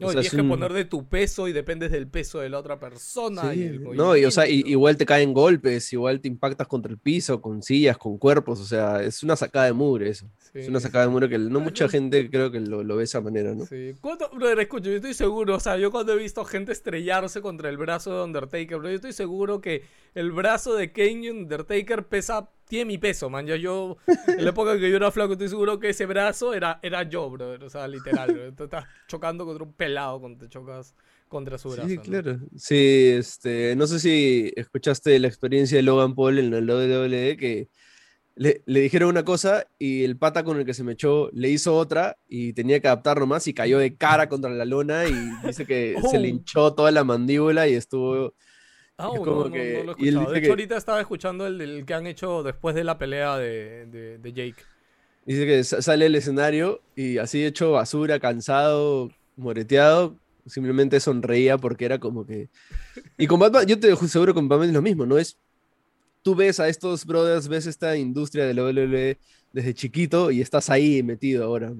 No, 0.00 0.08
tienes 0.08 0.30
que 0.30 0.42
poner 0.42 0.72
de 0.72 0.86
tu 0.86 1.06
peso 1.06 1.46
y 1.46 1.52
dependes 1.52 1.90
del 1.90 2.08
peso 2.08 2.40
de 2.40 2.48
la 2.48 2.58
otra 2.58 2.80
persona. 2.80 3.52
no, 3.94 4.16
y 4.16 4.24
o 4.24 4.30
sea, 4.30 4.48
igual 4.48 4.96
te 4.96 5.04
caen 5.04 5.34
golpes, 5.34 5.92
igual 5.92 6.20
te 6.20 6.28
impactas 6.28 6.66
contra 6.66 6.90
el 6.90 6.98
piso, 6.98 7.42
con 7.42 7.62
sillas, 7.62 7.98
con 7.98 8.16
cuerpos, 8.16 8.60
o 8.60 8.64
sea, 8.64 9.02
es 9.02 9.22
una 9.22 9.36
sacada 9.36 9.66
de 9.66 9.74
mugre 9.74 10.08
eso. 10.08 10.26
es 10.54 10.68
una 10.68 10.80
sacada 10.80 11.04
de 11.04 11.10
mugre 11.10 11.28
que 11.28 11.38
no 11.38 11.60
mucha 11.60 11.88
gente 11.88 12.30
creo 12.30 12.50
que 12.50 12.60
lo, 12.60 12.82
ve 12.82 12.96
de 12.96 13.04
esa 13.04 13.20
manera, 13.20 13.54
¿no? 13.54 13.66
Sí. 13.66 13.94
¿Cuánto, 14.00 14.30
brother, 14.30 14.60
escucho, 14.60 14.88
yo 14.90 14.96
estoy 14.96 15.14
seguro, 15.14 15.56
o 15.56 15.60
sea, 15.60 15.76
yo 15.76 15.90
cuando 15.90 16.14
he 16.14 16.16
visto 16.16 16.44
gente 16.44 16.72
estrellarse 16.72 17.42
contra 17.42 17.68
el 17.68 17.76
brazo 17.76 18.16
de 18.16 18.24
Undertaker, 18.24 18.78
bro, 18.78 18.88
yo 18.88 18.96
estoy 18.96 19.12
seguro 19.12 19.60
que 19.60 19.84
el 20.14 20.32
brazo 20.32 20.74
de 20.74 20.92
Kane 20.92 21.30
Undertaker 21.30 22.06
pesa 22.06 22.48
tiene 22.70 22.84
mi 22.86 22.98
peso, 22.98 23.28
man. 23.28 23.44
Ya 23.46 23.56
yo, 23.56 23.98
en 24.28 24.44
la 24.44 24.50
época 24.50 24.78
que 24.78 24.88
yo 24.88 24.96
era 24.96 25.10
flaco, 25.10 25.32
estoy 25.32 25.48
seguro 25.48 25.78
que 25.80 25.90
ese 25.90 26.06
brazo 26.06 26.54
era, 26.54 26.78
era 26.82 27.02
yo, 27.02 27.28
bro. 27.28 27.58
O 27.62 27.68
sea, 27.68 27.86
literal, 27.88 28.32
bro. 28.32 28.54
Tú 28.54 28.64
estás 28.64 28.86
chocando 29.08 29.44
contra 29.44 29.64
un 29.64 29.72
pelado 29.72 30.20
cuando 30.20 30.38
te 30.38 30.48
chocas 30.48 30.94
contra 31.28 31.58
su 31.58 31.70
brazo. 31.70 31.88
Sí, 31.88 31.98
claro. 31.98 32.38
Sí, 32.56 33.08
este, 33.18 33.74
no 33.76 33.88
sé 33.88 33.98
si 33.98 34.52
escuchaste 34.54 35.18
la 35.18 35.26
experiencia 35.26 35.76
de 35.76 35.82
Logan 35.82 36.14
Paul 36.14 36.38
en 36.38 36.54
el 36.54 36.70
WWE 36.70 37.36
que 37.36 37.68
le, 38.36 38.62
le, 38.64 38.80
dijeron 38.80 39.10
una 39.10 39.24
cosa 39.24 39.66
y 39.76 40.04
el 40.04 40.16
pata 40.16 40.44
con 40.44 40.56
el 40.56 40.64
que 40.64 40.72
se 40.72 40.84
me 40.84 40.92
echó 40.92 41.28
le 41.32 41.50
hizo 41.50 41.76
otra 41.76 42.16
y 42.28 42.52
tenía 42.52 42.80
que 42.80 42.86
adaptar 42.86 43.18
nomás 43.18 43.46
y 43.48 43.52
cayó 43.52 43.78
de 43.78 43.96
cara 43.96 44.28
contra 44.28 44.50
la 44.50 44.64
lona 44.64 45.06
y 45.06 45.46
dice 45.46 45.66
que 45.66 45.96
se 46.10 46.18
le 46.18 46.28
oh. 46.28 46.30
hinchó 46.30 46.72
toda 46.72 46.90
la 46.92 47.04
mandíbula 47.04 47.68
y 47.68 47.74
estuvo 47.74 48.34
Ah, 49.00 49.10
no, 49.14 49.24
no, 49.24 49.48
lo 49.48 49.56
he 49.56 49.80
escuchado. 49.90 50.32
De 50.32 50.38
hecho, 50.38 50.50
ahorita 50.50 50.76
estaba 50.76 51.00
escuchando 51.00 51.46
el, 51.46 51.84
que 51.86 51.94
han 51.94 52.06
hecho 52.06 52.42
después 52.42 52.74
de 52.74 52.84
la 52.84 52.98
pelea 52.98 53.38
de, 53.38 54.18
de, 54.20 54.32
Jake. 54.32 54.62
Dice 55.24 55.46
que 55.46 55.64
sale 55.64 56.06
el 56.06 56.14
escenario 56.14 56.82
y 56.94 57.18
así 57.18 57.44
hecho 57.44 57.72
basura, 57.72 58.20
cansado, 58.20 59.10
moreteado, 59.36 60.16
simplemente 60.46 61.00
sonreía 61.00 61.56
porque 61.56 61.84
era 61.84 61.98
como 61.98 62.26
que... 62.26 62.48
Y 63.16 63.26
con 63.26 63.40
Batman, 63.40 63.66
yo 63.66 63.78
te 63.78 63.94
seguro 63.96 64.34
con 64.34 64.48
Batman 64.48 64.68
es 64.68 64.74
lo 64.74 64.82
mismo, 64.82 65.06
¿no? 65.06 65.18
Es... 65.18 65.38
Tú 66.22 66.34
ves 66.34 66.60
a 66.60 66.68
estos 66.68 67.06
brothers, 67.06 67.48
ves 67.48 67.66
esta 67.66 67.96
industria 67.96 68.44
de 68.44 68.52
la 68.52 68.64
WWE 68.64 69.18
desde 69.52 69.74
chiquito 69.74 70.30
y 70.30 70.42
estás 70.42 70.68
ahí 70.68 71.02
metido 71.02 71.44
ahora, 71.44 71.72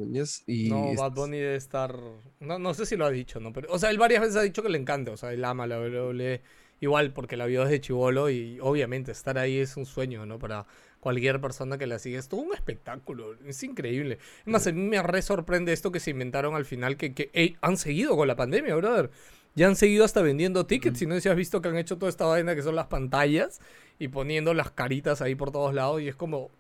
Y 0.47 0.71
no, 0.71 0.95
Bad 0.95 1.13
Bunny 1.13 1.39
debe 1.39 1.57
estar... 1.57 1.95
No, 2.41 2.59
no 2.59 2.73
sé 2.73 2.87
si 2.87 2.97
lo 2.97 3.05
ha 3.05 3.11
dicho, 3.11 3.39
¿no? 3.39 3.53
Pero, 3.53 3.71
o 3.71 3.79
sea, 3.79 3.91
él 3.91 3.99
varias 3.99 4.23
veces 4.23 4.37
ha 4.37 4.43
dicho 4.43 4.63
que 4.63 4.71
le 4.71 4.79
encanta, 4.79 5.13
o 5.13 5.17
sea, 5.17 5.33
él 5.33 5.45
ama 5.45 5.67
la 5.67 5.79
WWE 5.79 6.41
igual 6.81 7.13
porque 7.13 7.37
la 7.37 7.47
vio 7.47 7.65
desde 7.65 7.81
chivolo 7.81 8.31
y 8.31 8.59
obviamente 8.61 9.13
estar 9.13 9.39
ahí 9.39 9.59
es 9.59 9.77
un 9.77 9.87
sueño, 9.87 10.27
¿no? 10.27 10.39
Para 10.39 10.67
cualquier 11.01 11.41
persona 11.41 11.79
que 11.79 11.87
la 11.87 11.99
sigue. 11.99 12.19
Es 12.19 12.29
todo 12.29 12.41
un 12.41 12.55
espectáculo, 12.55 13.35
es 13.47 13.63
increíble. 13.63 14.19
Es 14.41 14.47
más, 14.47 14.67
a 14.67 14.73
mí 14.73 14.81
me 14.81 15.03
re 15.03 15.23
sorprende 15.23 15.73
esto 15.73 15.91
que 15.91 16.01
se 16.01 16.11
inventaron 16.11 16.55
al 16.55 16.65
final, 16.65 16.97
que, 16.97 17.57
han 17.61 17.77
seguido 17.77 18.17
con 18.17 18.29
la 18.29 18.37
pandemia, 18.37 18.75
brother. 18.77 19.11
Ya 19.57 19.67
han 19.67 19.77
seguido 19.77 20.05
hasta 20.05 20.23
vendiendo 20.23 20.67
tickets. 20.67 21.03
Y 21.03 21.07
no 21.07 21.17
sé 21.17 21.23
si 21.23 21.29
has 21.29 21.37
visto 21.37 21.61
que 21.61 21.69
han 21.69 21.77
hecho 21.77 21.99
toda 21.99 22.09
esta 22.09 22.27
vaina 22.27 22.55
que 22.55 22.63
son 22.63 22.77
las 22.77 22.87
pantallas 22.87 23.61
y 23.99 24.09
poniendo 24.09 24.55
las 24.55 24.71
caritas 24.71 25.23
ahí 25.23 25.35
por 25.35 25.51
todos 25.51 25.75
lados. 25.75 26.01
Y 26.01 26.09
es 26.09 26.15
como. 26.15 26.51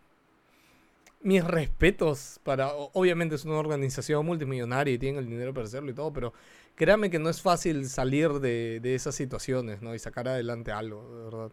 Mis 1.22 1.44
respetos 1.44 2.40
para. 2.42 2.72
Obviamente 2.72 3.36
es 3.36 3.44
una 3.44 3.58
organización 3.58 4.26
multimillonaria 4.26 4.94
y 4.94 4.98
tienen 4.98 5.22
el 5.22 5.28
dinero 5.28 5.54
para 5.54 5.66
hacerlo 5.66 5.90
y 5.90 5.94
todo, 5.94 6.12
pero 6.12 6.32
créame 6.74 7.10
que 7.10 7.18
no 7.18 7.28
es 7.30 7.40
fácil 7.40 7.88
salir 7.88 8.32
de, 8.40 8.80
esas 8.82 9.14
situaciones, 9.14 9.82
¿no? 9.82 9.94
Y 9.94 9.98
sacar 9.98 10.28
adelante 10.28 10.72
algo, 10.72 11.16
de 11.16 11.24
verdad. 11.24 11.50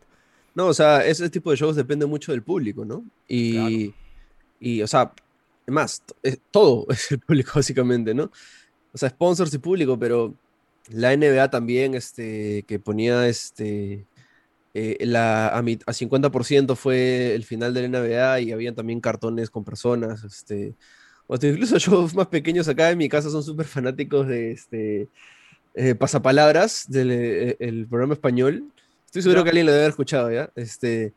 No, 0.56 0.68
o 0.68 0.74
sea, 0.74 1.06
ese 1.06 1.30
tipo 1.30 1.52
de 1.52 1.58
shows 1.58 1.76
depende 1.76 2.06
mucho 2.06 2.32
del 2.32 2.42
público, 2.42 2.86
¿no? 2.86 3.04
Y, 3.28 3.94
y 4.60 4.82
o 4.82 4.88
sea, 4.88 5.14
más, 5.68 6.04
todo 6.52 6.86
es 6.90 7.12
el 7.12 7.20
público, 7.20 7.52
básicamente, 7.56 8.14
¿no? 8.14 8.32
O 8.94 8.98
sea, 8.98 9.10
sponsors 9.10 9.54
y 9.54 9.60
público, 9.60 10.00
pero 10.00 10.34
la 10.90 11.14
NBA 11.14 11.50
también, 11.50 11.94
este, 11.94 12.64
que 12.64 12.80
ponía, 12.80 13.28
este, 13.28 14.06
eh, 14.74 14.98
la, 15.06 15.50
a, 15.50 15.62
mi- 15.62 15.80
a 15.86 15.94
50% 15.94 16.76
fue 16.76 17.36
el 17.36 17.44
final 17.44 17.74
de 17.74 17.82
la 17.82 18.00
NBA 18.00 18.42
y 18.42 18.52
habían 18.52 18.76
también 18.76 19.02
cartones 19.02 19.50
con 19.50 19.64
personas. 19.64 20.24
Este, 20.24 20.76
o 21.28 21.34
hasta 21.34 21.48
incluso 21.48 21.78
shows 21.80 22.16
más 22.16 22.28
pequeños 22.28 22.68
acá 22.68 22.90
en 22.92 22.98
mi 22.98 23.10
casa 23.10 23.30
son 23.30 23.44
súper 23.44 23.66
fanáticos 23.68 24.28
de 24.28 24.52
este, 24.52 25.08
eh, 25.76 25.96
Pasapalabras, 25.96 26.86
del 26.90 27.12
eh, 27.12 27.58
el 27.60 27.86
programa 27.88 28.14
español. 28.14 28.64
Estoy 29.06 29.22
seguro 29.22 29.42
Ya. 29.42 29.44
que 29.46 29.50
alguien 29.52 29.66
lo 29.68 29.72
debe 29.72 29.84
haber 29.84 29.92
escuchado, 29.92 30.32
¿ya? 30.32 30.50
Este, 30.56 31.14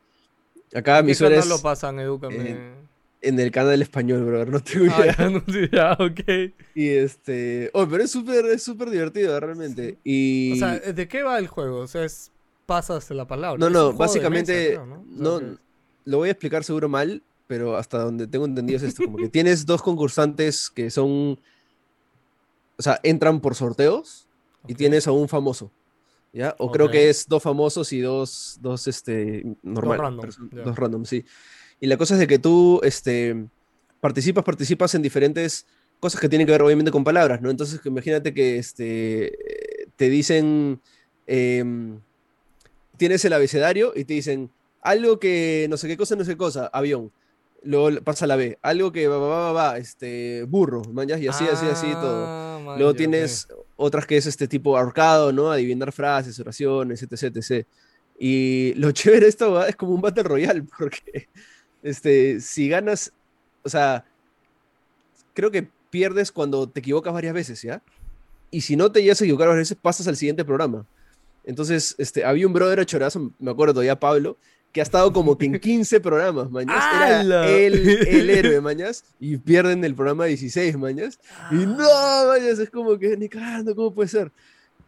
acá 0.75 0.99
¿En 1.01 1.07
mi 1.07 1.13
qué 1.13 1.17
suegra 1.17 1.37
canal 1.39 1.53
es 1.53 1.57
lo 1.57 1.63
pasan? 1.63 1.99
Edúcame. 1.99 2.81
en 3.23 3.39
el 3.39 3.51
canal 3.51 3.83
español, 3.83 4.25
brother, 4.25 4.49
no 4.49 4.61
tengo 4.61 4.87
Ah, 4.93 5.01
idea. 5.03 5.17
ya, 5.19 5.29
no 5.99 6.05
ok. 6.07 6.55
Y 6.75 6.89
este, 6.89 7.71
oh, 7.75 7.87
pero 7.89 8.03
es 8.05 8.11
súper, 8.11 8.47
es 8.47 8.63
súper 8.63 8.89
divertido, 8.91 9.39
realmente. 9.41 9.99
Y 10.05 10.53
O 10.53 10.57
sea, 10.57 10.79
¿de 10.79 11.09
qué 11.09 11.23
va 11.23 11.39
el 11.39 11.47
juego? 11.49 11.81
O 11.81 11.87
sea, 11.87 12.05
es 12.05 12.31
pasas 12.67 13.11
la 13.11 13.27
palabra. 13.27 13.59
No, 13.59 13.69
no, 13.69 13.87
de 13.87 13.93
mesa, 13.93 13.99
básicamente, 13.99 14.69
creo, 14.69 14.87
¿no? 14.87 14.95
O 14.95 15.05
sea, 15.05 15.05
no, 15.19 15.39
que- 15.41 15.57
lo 16.07 16.17
voy 16.19 16.29
a 16.29 16.33
explicar 16.33 16.65
seguro 16.65 16.89
mal, 16.89 17.23
pero 17.51 17.77
hasta 17.77 17.99
donde 17.99 18.29
tengo 18.29 18.45
entendido 18.45 18.77
es 18.77 18.85
esto, 18.85 19.07
como 19.07 19.17
que 19.17 19.29
tienes 19.29 19.67
dos 19.67 19.83
concursantes 19.83 20.71
que 20.71 20.89
son, 20.89 21.37
o 22.79 22.83
sea, 22.83 23.01
entran 23.03 23.41
por 23.41 23.57
sorteos 23.57 24.29
y 24.69 24.75
ok. 24.75 24.79
tienes 24.79 25.09
a 25.09 25.11
un 25.11 25.29
famoso, 25.29 25.73
¿ya? 26.33 26.55
O 26.61 26.71
creo 26.71 26.89
que 26.93 27.11
es 27.11 27.27
dos 27.27 27.43
famosos 27.43 27.93
y 27.93 28.03
dos, 28.03 28.57
dos, 28.63 28.87
este, 28.87 29.45
normal, 29.65 29.99
random, 29.99 30.31
dos 30.65 30.77
random, 30.77 31.05
sí. 31.05 31.25
Y 31.81 31.89
la 31.89 31.97
cosa 31.97 32.15
es 32.15 32.21
de 32.21 32.29
que 32.29 32.39
tú, 32.39 32.81
este, 32.85 33.49
participas, 34.01 34.45
participas 34.45 34.95
en 34.95 35.03
diferentes 35.03 35.67
cosas 35.99 36.21
que 36.21 36.29
tienen 36.29 36.47
que 36.47 36.53
ver 36.53 36.63
obviamente 36.63 36.93
con 36.93 37.03
palabras, 37.03 37.43
¿no? 37.43 37.51
Entonces, 37.51 37.81
imagínate 37.85 38.33
que, 38.33 38.59
este, 38.59 39.89
te 39.97 40.09
dicen, 40.09 40.81
em, 41.27 41.99
tienes 42.97 43.25
el 43.25 43.33
abecedario 43.33 43.93
y 43.97 44.05
te 44.05 44.15
dicen 44.15 44.53
algo 44.83 45.19
que 45.19 45.67
no 45.69 45.77
sé 45.77 45.89
qué 45.89 45.97
cosa, 45.97 46.15
no 46.15 46.23
sé 46.23 46.31
qué 46.31 46.37
cosa, 46.37 46.71
avión. 46.73 47.11
Luego 47.63 48.01
pasa 48.03 48.27
la 48.27 48.37
B, 48.37 48.59
algo 48.63 48.91
que 48.91 49.07
va, 49.07 49.19
va, 49.19 49.29
va, 49.29 49.53
va, 49.53 49.79
este, 49.79 50.45
burro, 50.45 50.83
mañas, 50.93 51.21
y 51.21 51.29
así, 51.29 51.45
así, 51.45 51.67
así, 51.67 51.91
todo. 51.93 52.25
Ah, 52.27 52.61
man, 52.65 52.79
Luego 52.79 52.95
tienes 52.95 53.49
otras 53.77 54.07
que 54.07 54.17
es 54.17 54.27
este 54.27 54.49
tipo 54.49 54.79
ahorcado, 54.79 55.33
¿no? 55.33 55.51
Adivinar 55.51 55.93
frases, 55.93 56.39
oraciones, 56.41 57.03
etc, 57.03 57.37
etc. 57.37 57.67
Y 58.19 58.75
lo 58.75 58.91
chévere 58.93 59.25
de 59.25 59.29
esto 59.29 59.53
¿va? 59.53 59.69
es 59.69 59.77
como 59.77 59.93
un 59.93 60.01
Battle 60.01 60.23
Royale, 60.23 60.63
porque 60.79 61.29
este, 61.83 62.41
si 62.41 62.69
ganas, 62.69 63.13
o 63.63 63.69
sea, 63.69 64.05
creo 65.35 65.51
que 65.51 65.69
pierdes 65.91 66.33
cuando 66.33 66.69
te 66.69 66.81
equivocas 66.81 67.13
varias 67.13 67.35
veces, 67.35 67.63
¿ya? 67.63 67.83
Y 68.51 68.63
si 68.63 68.77
no 68.77 68.91
te 68.91 69.03
llegas 69.03 69.21
a 69.21 69.25
equivocar 69.25 69.49
varias 69.49 69.69
veces, 69.69 69.79
pasas 69.81 70.09
al 70.09 70.17
siguiente 70.17 70.45
programa. 70.45 70.87
Entonces, 71.45 71.95
este, 71.99 72.25
había 72.25 72.47
un 72.47 72.53
brother 72.53 72.85
chorazo, 72.85 73.33
me 73.39 73.51
acuerdo 73.51 73.75
todavía, 73.75 73.99
Pablo, 73.99 74.37
que 74.73 74.81
ha 74.81 74.83
estado 74.83 75.13
como 75.13 75.37
que 75.37 75.47
en 75.47 75.59
15 75.59 76.01
programas, 76.01 76.51
mañas. 76.51 76.77
Era 76.77 77.21
¡Hala! 77.21 77.49
el, 77.49 77.89
el 78.07 78.31
héroe, 78.31 78.61
mañas. 78.61 79.05
Y 79.19 79.37
pierden 79.37 79.85
el 79.85 79.95
programa 79.95 80.27
16, 80.27 80.77
mañas. 80.77 81.19
Y 81.51 81.67
no, 81.67 82.27
mañas, 82.29 82.59
es 82.59 82.71
como 82.71 82.99
que 82.99 83.17
ni 83.17 83.29
cagando, 83.29 83.75
¿cómo 83.75 83.93
puede 83.93 84.09
ser? 84.09 84.31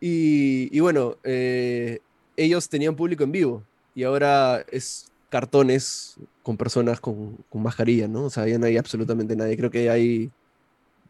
Y, 0.00 0.68
y 0.76 0.80
bueno, 0.80 1.16
eh, 1.24 2.00
ellos 2.36 2.68
tenían 2.68 2.96
público 2.96 3.24
en 3.24 3.32
vivo 3.32 3.62
y 3.94 4.04
ahora 4.04 4.64
es 4.70 5.10
cartones 5.30 6.16
con 6.42 6.56
personas 6.56 7.00
con, 7.00 7.36
con 7.48 7.62
mascarilla, 7.62 8.08
¿no? 8.08 8.24
O 8.24 8.30
sea, 8.30 8.46
ya 8.46 8.58
no 8.58 8.66
hay 8.66 8.76
absolutamente 8.76 9.36
nadie. 9.36 9.56
Creo 9.56 9.70
que 9.70 9.90
hay 9.90 10.30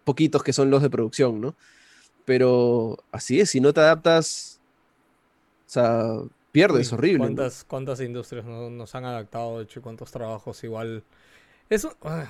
poquitos 0.05 0.43
que 0.43 0.53
son 0.53 0.71
los 0.71 0.83
de 0.83 0.91
producción, 0.91 1.41
¿no? 1.41 1.55
Pero 2.25 2.99
así 3.11 3.41
es, 3.41 3.51
si 3.51 3.61
no 3.61 3.73
te 3.73 3.81
adaptas, 3.81 4.61
o 5.67 5.71
sea, 5.71 6.15
pierdes, 6.53 6.93
Uy, 6.93 6.99
horrible. 6.99 7.19
¿Cuántas, 7.19 7.65
cuántas 7.65 8.01
industrias 8.01 8.45
no- 8.45 8.71
nos 8.71 8.95
han 8.95 9.05
adaptado, 9.05 9.59
de 9.59 9.65
hecho, 9.65 9.81
y 9.81 9.83
cuántos 9.83 10.11
trabajos 10.13 10.63
igual. 10.65 11.03
Eso, 11.71 11.97
ah, 12.03 12.29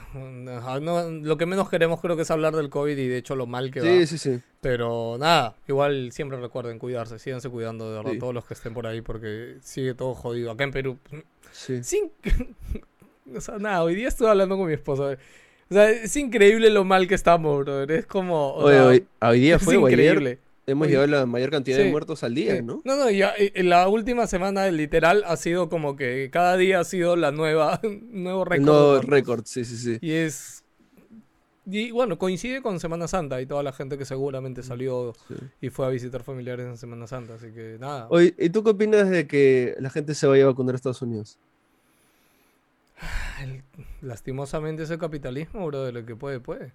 no, 0.81 1.11
lo 1.11 1.37
que 1.37 1.47
menos 1.47 1.69
queremos 1.69 2.00
creo 2.00 2.14
que 2.14 2.23
es 2.23 2.31
hablar 2.31 2.55
del 2.55 2.71
COVID 2.71 2.97
y 2.97 3.09
de 3.09 3.17
hecho 3.17 3.35
lo 3.35 3.47
mal 3.47 3.73
que 3.73 3.81
va. 3.81 3.87
Sí, 3.87 4.06
sí, 4.06 4.17
sí. 4.19 4.41
Pero 4.61 5.17
nada, 5.19 5.56
igual 5.67 6.13
siempre 6.13 6.39
recuerden 6.41 6.78
cuidarse, 6.78 7.19
síganse 7.19 7.49
cuidando 7.49 7.91
de 7.91 7.97
verdad 7.99 8.13
Sí. 8.13 8.19
todos 8.21 8.35
los 8.35 8.45
que 8.45 8.54
estén 8.54 8.73
por 8.73 8.87
ahí 8.87 9.00
porque 9.00 9.56
sigue 9.61 9.95
todo 9.95 10.15
jodido. 10.15 10.52
Acá 10.52 10.63
en 10.65 10.71
Perú, 10.71 10.99
sí. 11.50 11.82
sin... 11.82 12.13
o 13.37 13.41
sea, 13.41 13.58
nada, 13.58 13.82
hoy 13.82 13.97
día 13.97 14.06
estuve 14.08 14.28
hablando 14.28 14.56
con 14.56 14.69
mi 14.69 14.75
esposa. 14.75 15.19
O 15.71 15.75
sea, 15.75 15.91
es 15.91 16.15
increíble 16.17 16.71
lo 16.71 16.85
mal 16.85 17.08
que 17.08 17.15
estamos, 17.17 17.65
brother. 17.65 17.91
Es 17.91 18.06
como... 18.06 18.50
o 18.52 18.65
Oye, 18.67 18.75
sea, 18.76 19.28
hoy, 19.28 19.41
día 19.41 19.56
es 19.56 19.63
fue, 19.63 19.75
ayer 19.76 19.91
increíble. 19.91 20.39
Hemos 20.66 20.86
Oye, 20.86 20.96
llegado 20.96 21.16
a 21.16 21.20
la 21.20 21.26
mayor 21.26 21.50
cantidad 21.50 21.78
de 21.78 21.90
muertos 21.90 22.22
al 22.22 22.34
día, 22.34 22.56
Sí. 22.56 22.62
¿no? 22.62 22.82
No, 22.84 22.96
no, 22.96 23.10
ya 23.10 23.32
en 23.36 23.68
la 23.68 23.88
última 23.88 24.26
semana 24.26 24.70
literal 24.70 25.25
ha 25.26 25.36
sido 25.36 25.68
como 25.68 25.96
que 25.96 26.30
cada 26.32 26.56
día 26.56 26.80
ha 26.80 26.84
sido 26.84 27.16
la 27.16 27.32
nueva, 27.32 27.80
nuevo 28.10 28.44
récord. 28.44 28.66
muertos. 28.68 29.04
récord, 29.06 29.42
sí, 29.46 29.64
sí, 29.64 29.76
sí. 29.76 29.98
Y 30.00 30.12
es... 30.12 30.58
Y 31.64 31.92
bueno, 31.92 32.18
coincide 32.18 32.60
con 32.60 32.80
Semana 32.80 33.06
Santa 33.06 33.40
y 33.40 33.46
toda 33.46 33.62
la 33.62 33.72
gente 33.72 33.96
que 33.96 34.04
seguramente 34.04 34.64
salió 34.64 35.14
sí. 35.28 35.34
y 35.60 35.70
fue 35.70 35.86
a 35.86 35.90
visitar 35.90 36.25
familiares 36.25 36.66
en 36.66 36.76
Semana 36.76 37.06
Santa, 37.06 37.34
así 37.34 37.52
que 37.52 37.76
nada. 37.78 38.08
Oye, 38.10 38.34
¿y 38.36 38.50
tú 38.50 38.64
qué 38.64 38.70
opinas 38.70 39.08
de 39.08 39.28
que 39.28 39.76
la 39.78 39.88
gente 39.88 40.14
se 40.16 40.26
vaya 40.26 40.42
a 40.42 40.46
vacunar 40.48 40.75
a 40.75 40.76
Estados 40.76 41.02
Unidos? 41.02 41.38
El- 43.42 43.62
lastimosamente 44.00 44.82
ese 44.84 44.98
capitalismo, 44.98 45.66
bro, 45.66 45.84
de 45.84 45.92
lo 45.92 46.04
que 46.04 46.16
puede, 46.16 46.40
puede. 46.40 46.72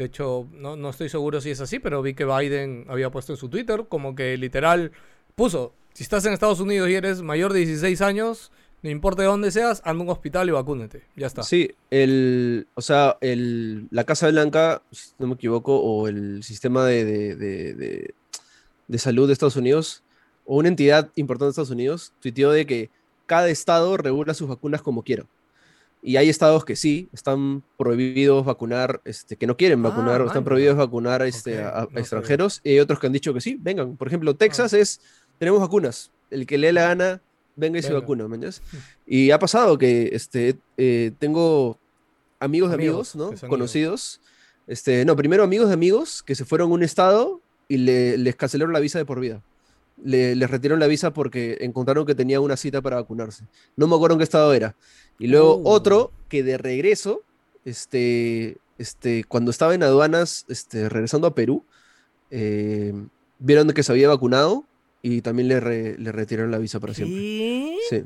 De 0.00 0.06
hecho, 0.06 0.48
no, 0.52 0.76
no 0.76 0.88
estoy 0.88 1.10
seguro 1.10 1.42
si 1.42 1.50
es 1.50 1.60
así, 1.60 1.78
pero 1.78 2.00
vi 2.00 2.14
que 2.14 2.24
Biden 2.24 2.86
había 2.88 3.10
puesto 3.10 3.34
en 3.34 3.36
su 3.36 3.50
Twitter 3.50 3.84
como 3.86 4.14
que 4.14 4.34
literal 4.38 4.92
puso, 5.34 5.74
si 5.92 6.04
estás 6.04 6.24
en 6.24 6.32
Estados 6.32 6.58
Unidos 6.58 6.88
y 6.88 6.94
eres 6.94 7.20
mayor 7.20 7.52
de 7.52 7.58
16 7.66 8.00
años, 8.00 8.50
no 8.82 8.88
importa 8.88 9.20
de 9.20 9.28
dónde 9.28 9.50
seas, 9.50 9.82
anda 9.84 10.00
a 10.00 10.04
un 10.04 10.08
hospital 10.08 10.48
y 10.48 10.52
vacúnate. 10.52 11.02
Ya 11.16 11.26
está. 11.26 11.42
Sí, 11.42 11.72
el, 11.90 12.66
o 12.76 12.80
sea, 12.80 13.18
el, 13.20 13.88
la 13.90 14.04
Casa 14.04 14.30
Blanca, 14.30 14.80
si 14.90 15.10
no 15.18 15.26
me 15.26 15.34
equivoco, 15.34 15.78
o 15.78 16.08
el 16.08 16.42
sistema 16.44 16.86
de, 16.86 17.04
de, 17.04 17.34
de- 17.36 18.14
de- 18.88 18.98
salud 18.98 19.26
de 19.26 19.34
Estados 19.34 19.56
Unidos, 19.56 20.02
o 20.46 20.56
una 20.56 20.68
entidad 20.68 21.10
importante 21.14 21.48
de 21.48 21.50
Estados 21.50 21.70
Unidos, 21.72 22.14
tuiteó 22.20 22.52
de 22.52 22.64
que 22.64 22.88
cada 23.26 23.50
estado 23.50 23.98
regula 23.98 24.32
sus 24.32 24.48
vacunas 24.48 24.80
como 24.80 25.02
quiera. 25.02 25.26
Y 26.02 26.16
hay 26.16 26.28
estados 26.30 26.64
que 26.64 26.76
sí, 26.76 27.08
están 27.12 27.62
prohibidos 27.76 28.44
vacunar, 28.46 29.02
este, 29.04 29.36
que 29.36 29.46
no 29.46 29.56
quieren 29.56 29.84
Ah, 29.84 29.90
vacunar, 29.90 30.22
o 30.22 30.26
están 30.26 30.44
prohibidos 30.44 30.76
vacunar 30.76 31.20
este, 31.22 31.58
Ok, 31.58 31.64
a, 31.64 31.78
a 31.80 31.88
no 31.90 31.98
extranjeros, 32.00 32.60
y 32.64 32.70
hay 32.70 32.78
otros 32.80 32.98
que 32.98 33.06
han 33.06 33.12
dicho 33.12 33.34
que 33.34 33.40
sí, 33.42 33.56
vengan. 33.60 33.96
Por 33.96 34.08
ejemplo, 34.08 34.34
Texas 34.34 34.72
es, 34.72 35.00
tenemos 35.38 35.60
vacunas, 35.60 36.10
el 36.30 36.46
que 36.46 36.56
le 36.56 36.68
dé 36.68 36.72
la 36.72 36.82
gana, 36.88 37.22
venga 37.56 37.78
y 37.78 37.82
se 37.82 37.88
Venga. 37.88 38.00
vacuna, 38.00 38.28
¿mañas? 38.28 38.62
Y 39.06 39.30
ha 39.30 39.38
pasado 39.38 39.76
que 39.76 40.08
este, 40.12 40.56
eh, 40.78 41.12
tengo 41.18 41.78
amigos 42.38 42.70
de 42.70 42.76
Amigos 42.76 43.14
amigos, 43.14 43.32
¿no? 43.32 43.36
se. 43.36 43.48
Conocidos. 43.48 44.20
Este, 44.66 45.04
no, 45.04 45.16
primero 45.16 45.42
amigos 45.42 45.68
de 45.68 45.74
amigos 45.74 46.22
que 46.22 46.34
se 46.34 46.44
fueron 46.46 46.70
a 46.70 46.74
un 46.74 46.82
estado 46.82 47.42
y 47.68 47.76
le- 47.76 48.16
les 48.16 48.36
cancelaron 48.36 48.72
la 48.72 48.80
visa 48.80 48.98
de 48.98 49.04
por 49.04 49.20
vida. 49.20 49.42
Le- 50.04 50.34
les 50.34 50.50
retiraron 50.50 50.80
la 50.80 50.86
visa 50.86 51.12
porque 51.12 51.58
encontraron 51.60 52.06
que 52.06 52.14
tenía 52.14 52.40
una 52.40 52.56
cita 52.56 52.80
para 52.80 52.96
vacunarse. 52.96 53.44
No 53.76 53.86
me 53.86 53.94
acuerdo 53.96 54.14
en 54.14 54.18
qué 54.18 54.24
estado 54.24 54.52
era. 54.54 54.74
Y 55.18 55.26
luego 55.26 55.56
Uh. 55.56 55.68
otro 55.68 56.12
que 56.28 56.42
de 56.42 56.56
regreso, 56.58 57.22
este, 57.64 58.56
este, 58.78 59.24
cuando 59.24 59.50
estaba 59.50 59.74
en 59.74 59.82
aduanas, 59.82 60.44
este, 60.48 60.88
regresando 60.88 61.26
a 61.26 61.34
Perú, 61.34 61.64
eh, 62.30 62.94
vieron 63.38 63.68
que 63.70 63.82
se 63.82 63.92
había 63.92 64.08
vacunado 64.08 64.64
y 65.02 65.20
también 65.22 65.48
le, 65.48 65.60
re- 65.60 65.98
le 65.98 66.12
retiraron 66.12 66.50
la 66.50 66.58
visa 66.58 66.80
para 66.80 66.94
siempre. 66.94 67.76
Sí. 67.88 68.04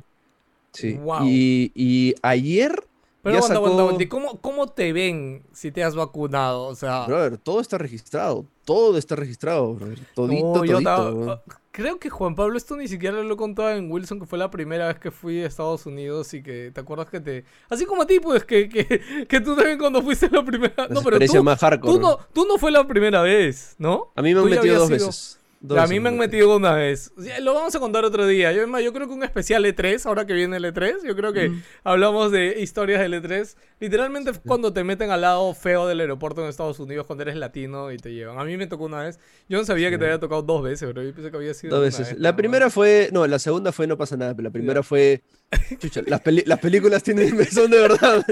Sí. 0.72 0.92
Guau. 0.94 1.24
Y, 1.28 1.70
y 1.74 2.14
ayer, 2.22 2.84
Pero 3.24 3.32
ya 3.34 3.38
aguanta, 3.38 3.56
aguanta, 3.56 3.70
sacó- 3.76 3.80
aguanta. 3.80 4.02
¿Y 4.04 4.06
cómo, 4.06 4.40
cómo 4.40 4.68
te 4.68 4.92
ven 4.92 5.42
si 5.52 5.72
te 5.72 5.82
has 5.82 5.96
vacunado? 5.96 6.66
O 6.66 6.74
sea... 6.76 7.06
brother, 7.06 7.38
todo 7.38 7.60
está 7.60 7.76
registrado. 7.78 8.46
Todo 8.64 8.96
está 8.96 9.16
registrado, 9.16 9.74
brother. 9.74 9.98
Todito, 10.14 10.44
No, 10.46 10.64
yo 10.64 10.74
todito, 10.74 10.78
estaba- 10.78 11.10
weón. 11.12 11.30
ah, 11.30 11.40
creo 11.72 11.98
que 11.98 12.08
Juan 12.08 12.34
Pablo 12.36 12.56
esto 12.56 12.76
ni 12.76 12.86
siquiera 12.86 13.20
lo 13.22 13.34
he 13.34 13.36
contado 13.36 13.70
en 13.70 13.90
Wilson, 13.90 14.20
que 14.20 14.26
fue 14.26 14.38
la 14.38 14.50
primera 14.50 14.86
vez 14.86 14.98
que 15.00 15.10
fui 15.10 15.42
a 15.42 15.46
Estados 15.46 15.84
Unidos 15.86 16.32
y 16.34 16.42
que 16.42 16.70
te 16.72 16.80
acuerdas 16.80 17.08
que 17.08 17.18
te... 17.20 17.44
Así 17.68 17.84
como 17.84 18.02
a 18.02 18.06
ti, 18.06 18.20
pues, 18.20 18.44
que, 18.44 18.68
que, 18.68 19.26
que 19.28 19.40
tú 19.40 19.56
también 19.56 19.78
cuando 19.78 20.00
fuiste 20.02 20.28
la 20.30 20.44
primera... 20.44 20.74
La 20.76 20.88
No, 20.88 21.02
pero 21.02 21.18
tú, 21.18 21.42
más 21.42 21.58
hardcore. 21.58 21.92
tú, 21.92 22.00
no, 22.00 22.18
tú 22.32 22.46
no 22.46 22.58
fue 22.58 22.70
la 22.70 22.86
primera 22.86 23.22
vez, 23.22 23.74
¿no? 23.78 24.12
A 24.14 24.22
mí 24.22 24.32
me 24.34 24.40
han 24.40 24.48
metido 24.50 24.78
dos 24.78 24.88
veces. 24.90 25.40
Dos 25.66 25.78
a 25.78 25.86
mí 25.86 25.98
me 25.98 26.10
han 26.10 26.18
metido 26.18 26.54
una 26.56 26.74
vez. 26.74 27.10
Lo 27.40 27.54
vamos 27.54 27.74
a 27.74 27.80
contar 27.80 28.04
otro 28.04 28.26
día. 28.26 28.52
Yo, 28.52 28.60
es 28.60 28.68
más, 28.68 28.82
yo 28.82 28.92
creo 28.92 29.06
que 29.08 29.14
un 29.14 29.22
especial 29.24 29.64
E3, 29.64 30.04
ahora 30.04 30.26
que 30.26 30.34
viene 30.34 30.58
el 30.58 30.64
E3, 30.66 30.96
yo 31.06 31.16
creo 31.16 31.32
que 31.32 31.48
Mm. 31.48 31.62
hablamos 31.84 32.30
de 32.30 32.60
historias 32.60 33.00
del 33.00 33.14
E3. 33.14 33.56
Literalmente 33.80 34.30
es 34.32 34.38
cuando 34.44 34.74
te 34.74 34.84
meten 34.84 35.10
al 35.10 35.22
lado 35.22 35.54
feo 35.54 35.86
del 35.86 36.00
aeropuerto 36.00 36.42
en 36.42 36.48
Estados 36.50 36.78
Unidos 36.80 37.06
cuando 37.06 37.22
eres 37.22 37.36
latino 37.36 37.90
y 37.92 37.96
te 37.96 38.12
llevan. 38.12 38.38
A 38.38 38.44
mí 38.44 38.58
me 38.58 38.66
tocó 38.66 38.84
una 38.84 39.04
vez. 39.04 39.18
Yo 39.48 39.56
no 39.56 39.64
sabía 39.64 39.88
que 39.88 39.96
te 39.96 40.04
Sí. 40.04 40.08
había 40.10 40.20
tocado 40.20 40.42
dos 40.42 40.62
veces, 40.62 40.86
pero 40.86 41.02
yo 41.02 41.14
pensé 41.14 41.30
que 41.30 41.36
había 41.38 41.54
sido 41.54 41.76
Dos 41.76 41.82
veces. 41.84 42.08
vez 42.10 42.18
La 42.18 42.22
nada 42.28 42.36
primera 42.36 42.68
fue. 42.68 43.08
No, 43.10 43.26
la 43.26 43.38
segunda 43.38 43.72
fue 43.72 43.86
no 43.86 43.96
pasa 43.96 44.18
nada, 44.18 44.34
pero 44.36 44.44
la 44.48 44.52
primera 44.52 44.82
fue. 44.82 45.22
Chucha, 45.80 46.02
las, 46.06 46.20
las 46.46 46.58
películas 46.58 47.02
tienen 47.02 47.42
son 47.50 47.70
de 47.70 47.78
verdad. 47.78 48.22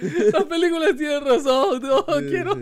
Las 0.32 0.44
películas 0.44 0.96
tienen 0.96 1.24
razón. 1.24 1.82
No, 1.82 2.04
quiero... 2.28 2.58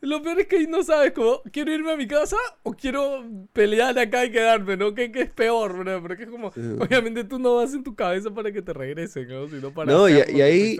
Lo 0.00 0.22
peor 0.22 0.40
es 0.40 0.46
que 0.48 0.56
ahí 0.56 0.66
no 0.66 0.82
sabes 0.82 1.12
cómo, 1.12 1.42
¿quiero 1.52 1.72
irme 1.72 1.92
a 1.92 1.96
mi 1.96 2.06
casa 2.08 2.36
o 2.64 2.72
quiero 2.72 3.24
pelear 3.52 3.96
acá 3.98 4.24
y 4.24 4.32
quedarme, 4.32 4.76
no? 4.76 4.94
¿Qué, 4.94 5.12
qué 5.12 5.22
es 5.22 5.30
peor, 5.30 5.76
bro? 5.78 6.02
Porque 6.02 6.24
es 6.24 6.28
como, 6.28 6.48
obviamente 6.78 7.24
tú 7.24 7.38
no 7.38 7.56
vas 7.56 7.72
en 7.74 7.84
tu 7.84 7.94
cabeza 7.94 8.30
para 8.32 8.50
que 8.52 8.62
te 8.62 8.72
regresen, 8.72 9.28
¿no? 9.28 9.48
Sino 9.48 9.72
para 9.72 9.92
No, 9.92 10.08
y- 10.08 10.12
y 10.12 10.40
ahí-. 10.40 10.76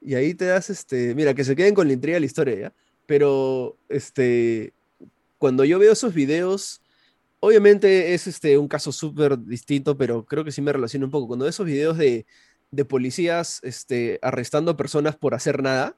Y 0.00 0.14
ahí 0.14 0.32
te 0.34 0.46
das, 0.46 0.70
este, 0.70 1.14
mira, 1.14 1.34
que 1.34 1.44
se 1.44 1.56
queden 1.56 1.74
con 1.74 1.86
la 1.88 1.92
intriga 1.92 2.16
de 2.16 2.20
la 2.20 2.26
historia, 2.26 2.54
¿ya? 2.56 2.72
Pero, 3.06 3.76
este, 3.88 4.72
cuando 5.38 5.64
yo 5.64 5.78
veo 5.78 5.92
esos 5.92 6.14
videos, 6.14 6.80
obviamente 7.40 8.14
es, 8.14 8.26
este, 8.26 8.56
un 8.58 8.68
caso 8.68 8.92
súper 8.92 9.38
distinto, 9.38 9.96
pero 9.98 10.24
creo 10.24 10.44
que 10.44 10.52
sí 10.52 10.62
me 10.62 10.72
relaciona 10.72 11.06
un 11.06 11.10
poco. 11.10 11.26
Cuando 11.26 11.44
veo 11.44 11.50
esos 11.50 11.66
videos 11.66 11.98
de, 11.98 12.26
de 12.70 12.84
policías, 12.84 13.60
este, 13.62 14.18
arrestando 14.22 14.76
personas 14.76 15.16
por 15.16 15.34
hacer 15.34 15.62
nada, 15.62 15.96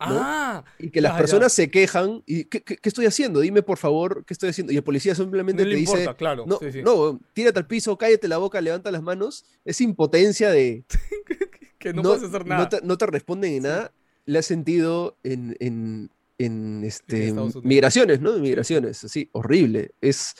¿no? 0.00 0.18
Ah, 0.20 0.64
y 0.78 0.90
que 0.90 1.00
las 1.00 1.12
Ya, 1.12 1.16
ya. 1.16 1.18
personas 1.20 1.52
se 1.52 1.70
quejan, 1.70 2.22
y 2.26 2.44
¿qué, 2.46 2.60
qué- 2.62 2.76
qué 2.76 2.88
estoy 2.88 3.06
haciendo? 3.06 3.40
Dime, 3.40 3.62
por 3.62 3.78
favor, 3.78 4.24
¿qué 4.26 4.34
estoy 4.34 4.50
haciendo? 4.50 4.72
Y 4.72 4.76
el 4.76 4.82
policía 4.82 5.14
simplemente 5.14 5.62
no 5.62 5.68
le 5.68 5.74
te 5.76 5.80
dice, 5.80 5.92
importa, 6.00 6.16
claro. 6.16 6.44
no, 6.46 6.58
sí, 6.58 6.72
sí. 6.72 6.82
no, 6.82 7.20
tírate 7.32 7.58
al 7.60 7.66
piso, 7.66 7.96
cállate 7.96 8.26
la 8.28 8.38
boca, 8.38 8.60
levanta 8.60 8.90
las 8.90 9.02
manos. 9.02 9.44
Es 9.64 9.80
impotencia 9.80 10.50
de 10.50 10.84
que 11.78 11.92
no, 11.92 12.02
puedes 12.02 12.24
hacer 12.24 12.46
nada. 12.46 12.62
no 12.62 12.68
te, 12.68 12.80
no 12.82 12.98
te 12.98 13.06
responden 13.06 13.52
en 13.54 13.62
nada. 13.62 13.92
Le 14.26 14.38
has 14.38 14.46
sentido 14.46 15.16
en, 15.24 15.56
en, 15.60 16.10
en, 16.38 16.82
este, 16.84 17.32
Unidos. 17.32 17.64
migraciones, 17.64 18.20
¿no? 18.20 18.32
Migraciones, 18.38 19.02
así, 19.04 19.28
horrible. 19.32 19.92
Es, 20.00 20.34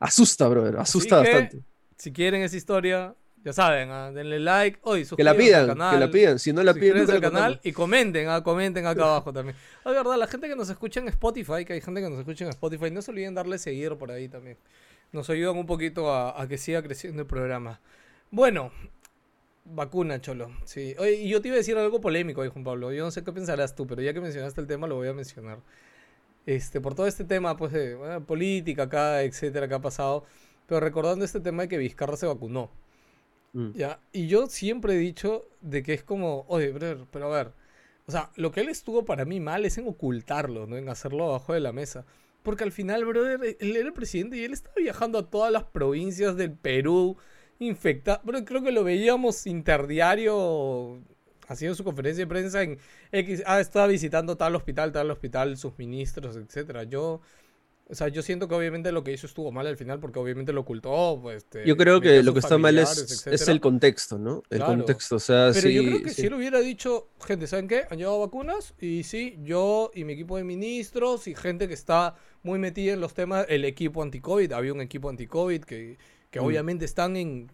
asusta, 0.00 0.48
brother, 0.48 0.76
asusta 0.78 1.22
que- 1.22 1.28
bastante. 1.30 1.62
Si 1.96 2.12
quieren 2.12 2.42
esa 2.42 2.56
historia, 2.56 3.14
ya 3.48 3.52
saben, 3.54 3.90
ah, 3.90 4.12
denle 4.12 4.38
like. 4.40 4.78
Hoy, 4.82 5.04
Que 5.16 5.24
la 5.24 5.32
suscríbanse 5.32 5.54
al 5.54 5.64
pidan, 5.64 5.66
canal. 5.68 5.94
que 5.94 6.00
la 6.00 6.10
pidan. 6.10 6.38
Si 6.38 6.52
no 6.52 6.62
la 6.62 6.74
piden, 6.74 7.10
al 7.10 7.20
canal 7.20 7.60
y 7.62 7.72
comenten, 7.72 8.28
ah, 8.28 8.42
comenten 8.42 8.86
acá 8.86 9.04
abajo 9.04 9.32
también. 9.32 9.56
Es 9.84 9.92
verdad, 9.92 10.16
la 10.18 10.26
gente 10.26 10.48
que 10.48 10.54
nos 10.56 10.68
escucha 10.68 11.00
en 11.00 11.08
Spotify, 11.08 11.64
que 11.64 11.72
hay 11.72 11.80
gente 11.80 12.02
que 12.02 12.10
nos 12.10 12.18
escucha 12.18 12.44
en 12.44 12.50
Spotify, 12.50 12.90
no 12.90 13.00
se 13.00 13.10
olviden 13.10 13.34
darle 13.34 13.56
seguir 13.58 13.96
por 13.96 14.10
ahí 14.10 14.28
también. 14.28 14.58
Nos 15.12 15.30
ayudan 15.30 15.56
un 15.56 15.64
poquito 15.66 16.12
a, 16.12 16.40
a 16.40 16.46
que 16.46 16.58
siga 16.58 16.82
creciendo 16.82 17.22
el 17.22 17.26
programa. 17.26 17.80
Bueno, 18.30 18.70
vacuna, 19.64 20.20
cholo. 20.20 20.50
Sí. 20.64 20.94
Oye, 20.98 21.14
y 21.14 21.28
yo 21.30 21.40
te 21.40 21.48
iba 21.48 21.54
a 21.54 21.58
decir 21.58 21.76
algo 21.78 22.00
polémico, 22.00 22.42
ahí, 22.42 22.50
Juan 22.50 22.64
Pablo. 22.64 22.92
Yo 22.92 23.04
no 23.04 23.10
sé 23.10 23.24
qué 23.24 23.32
pensarás 23.32 23.74
tú, 23.74 23.86
pero 23.86 24.02
ya 24.02 24.12
que 24.12 24.20
mencionaste 24.20 24.60
el 24.60 24.66
tema, 24.66 24.86
lo 24.86 24.96
voy 24.96 25.08
a 25.08 25.14
mencionar. 25.14 25.60
Este, 26.46 26.80
por 26.80 26.94
todo 26.94 27.06
este 27.06 27.24
tema, 27.24 27.56
pues, 27.56 27.72
de 27.72 27.94
bueno, 27.94 28.24
política 28.24 28.84
acá, 28.84 29.22
etcétera, 29.22 29.68
que 29.68 29.74
ha 29.74 29.80
pasado. 29.80 30.24
Pero 30.66 30.80
recordando 30.80 31.24
este 31.24 31.40
tema 31.40 31.62
de 31.62 31.68
que 31.68 31.78
Vizcarra 31.78 32.16
se 32.16 32.26
vacunó. 32.26 32.70
Mm. 33.52 33.72
Ya, 33.72 34.00
y 34.12 34.26
yo 34.26 34.46
siempre 34.46 34.94
he 34.94 34.98
dicho 34.98 35.48
de 35.60 35.82
que 35.82 35.94
es 35.94 36.02
como, 36.02 36.44
oye, 36.48 36.70
brother, 36.70 37.06
pero 37.10 37.32
a 37.32 37.36
ver, 37.36 37.52
o 38.06 38.10
sea, 38.10 38.30
lo 38.36 38.50
que 38.50 38.60
él 38.60 38.68
estuvo 38.68 39.04
para 39.04 39.24
mí 39.24 39.40
mal 39.40 39.64
es 39.64 39.76
en 39.78 39.86
ocultarlo, 39.86 40.66
¿no? 40.66 40.76
En 40.76 40.88
hacerlo 40.88 41.24
abajo 41.24 41.52
de 41.52 41.60
la 41.60 41.72
mesa. 41.72 42.06
Porque 42.42 42.64
al 42.64 42.72
final, 42.72 43.04
brother, 43.04 43.56
él 43.60 43.76
era 43.76 43.86
el 43.86 43.92
presidente 43.92 44.36
y 44.38 44.44
él 44.44 44.54
estaba 44.54 44.74
viajando 44.76 45.18
a 45.18 45.28
todas 45.28 45.52
las 45.52 45.64
provincias 45.64 46.36
del 46.36 46.52
Perú, 46.52 47.18
infectado. 47.58 48.22
Pero 48.24 48.44
creo 48.44 48.62
que 48.62 48.72
lo 48.72 48.84
veíamos 48.84 49.46
interdiario 49.46 51.02
haciendo 51.48 51.74
su 51.74 51.84
conferencia 51.84 52.24
de 52.24 52.28
prensa 52.28 52.62
en 52.62 52.78
X. 53.12 53.42
Ah, 53.44 53.60
estaba 53.60 53.86
visitando 53.86 54.36
tal 54.36 54.56
hospital, 54.56 54.92
tal 54.92 55.10
hospital, 55.10 55.56
sus 55.58 55.76
ministros, 55.78 56.36
etcétera. 56.36 56.84
Yo. 56.84 57.20
O 57.90 57.94
sea, 57.94 58.08
yo 58.08 58.20
siento 58.22 58.48
que 58.48 58.54
obviamente 58.54 58.92
lo 58.92 59.02
que 59.02 59.12
hizo 59.12 59.26
estuvo 59.26 59.50
mal 59.50 59.66
al 59.66 59.78
final 59.78 59.98
porque 59.98 60.18
obviamente 60.18 60.52
lo 60.52 60.60
ocultó, 60.60 61.18
pues... 61.22 61.38
este, 61.38 61.66
Yo 61.66 61.74
creo 61.76 62.00
que 62.02 62.22
lo 62.22 62.34
que 62.34 62.40
está 62.40 62.58
mal 62.58 62.76
es, 62.78 63.26
es 63.26 63.48
el 63.48 63.60
contexto, 63.60 64.18
¿no? 64.18 64.42
El 64.50 64.58
Claro. 64.58 64.76
contexto, 64.76 65.16
o 65.16 65.18
sea, 65.18 65.50
Pero 65.54 65.70
yo 65.70 65.80
sí, 65.82 65.88
creo 65.88 66.02
que 66.02 66.10
sí. 66.10 66.20
si 66.20 66.26
él 66.26 66.34
hubiera 66.34 66.60
dicho, 66.60 67.08
gente, 67.26 67.46
¿saben 67.46 67.66
qué? 67.66 67.84
Han 67.90 67.96
llegado 67.96 68.20
vacunas 68.20 68.74
y 68.78 69.04
sí, 69.04 69.38
yo 69.42 69.90
y 69.94 70.04
mi 70.04 70.12
equipo 70.12 70.36
de 70.36 70.44
ministros 70.44 71.26
y 71.28 71.34
gente 71.34 71.66
que 71.66 71.72
está 71.74 72.14
muy 72.42 72.58
metida 72.58 72.92
en 72.92 73.00
los 73.00 73.14
temas, 73.14 73.46
el 73.48 73.64
equipo 73.64 74.02
anti-COVID, 74.02 74.52
había 74.52 74.72
un 74.74 74.82
equipo 74.82 75.08
anti-COVID 75.08 75.62
que, 75.62 75.96
que 76.30 76.40
Mm. 76.40 76.44
obviamente 76.44 76.84
están 76.84 77.16
en 77.16 77.50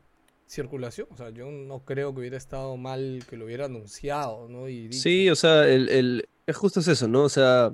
circulación. 0.46 1.06
O 1.10 1.16
sea, 1.16 1.30
yo 1.30 1.50
no 1.50 1.84
creo 1.84 2.12
que 2.12 2.20
hubiera 2.20 2.36
estado 2.36 2.76
mal 2.76 3.22
que 3.30 3.36
lo 3.36 3.44
hubiera 3.46 3.66
anunciado, 3.66 4.48
¿no? 4.48 4.68
Y 4.68 4.88
dicho. 4.88 5.02
Sí, 5.02 5.30
o 5.30 5.36
sea, 5.36 5.66
el, 5.68 5.88
el- 5.88 6.28
es 6.46 6.56
justo 6.56 6.80
es 6.80 6.88
eso, 6.88 7.08
¿no? 7.08 7.22
O 7.22 7.28
sea, 7.28 7.72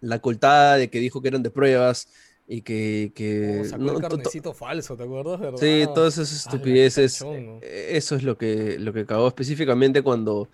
la 0.00 0.20
coltada 0.20 0.76
de 0.76 0.90
que 0.90 1.00
dijo 1.00 1.20
que 1.22 1.28
eran 1.28 1.42
de 1.42 1.50
pruebas 1.50 2.08
y 2.46 2.62
que... 2.62 3.12
que 3.14 3.60
Oh, 3.60 3.64
sacó 3.64 3.82
no, 3.82 3.92
el 3.92 4.00
carnecito 4.00 4.54
falso, 4.54 4.96
¿te 4.96 5.02
acuerdas? 5.02 5.40
¿verdad? 5.40 5.58
Sí, 5.58 5.84
todas 5.94 6.18
esas 6.18 6.44
qué 6.44 6.56
estupideces. 6.56 7.22
¿no? 7.22 7.58
eh, 7.62 7.88
Eso 7.92 8.16
es 8.16 8.22
lo 8.22 8.38
que, 8.38 8.78
lo 8.78 8.92
que 8.92 9.04
cagó 9.06 9.28
específicamente 9.28 10.02
cuando 10.02 10.48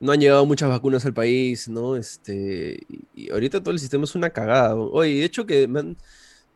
no 0.00 0.12
han 0.12 0.20
llegado 0.20 0.44
muchas 0.44 0.68
vacunas 0.68 1.04
al 1.06 1.14
país, 1.14 1.68
¿no? 1.68 1.96
Este, 1.96 2.80
y, 3.14 3.30
ahorita 3.30 3.60
todo 3.62 3.70
el 3.70 3.78
sistema 3.78 4.04
es 4.04 4.14
una 4.14 4.30
cagada. 4.30 4.74
Oye, 4.74 5.14
de 5.20 5.24
hecho 5.24 5.46
que 5.46 5.68
me 5.68 5.80
han, 5.80 5.96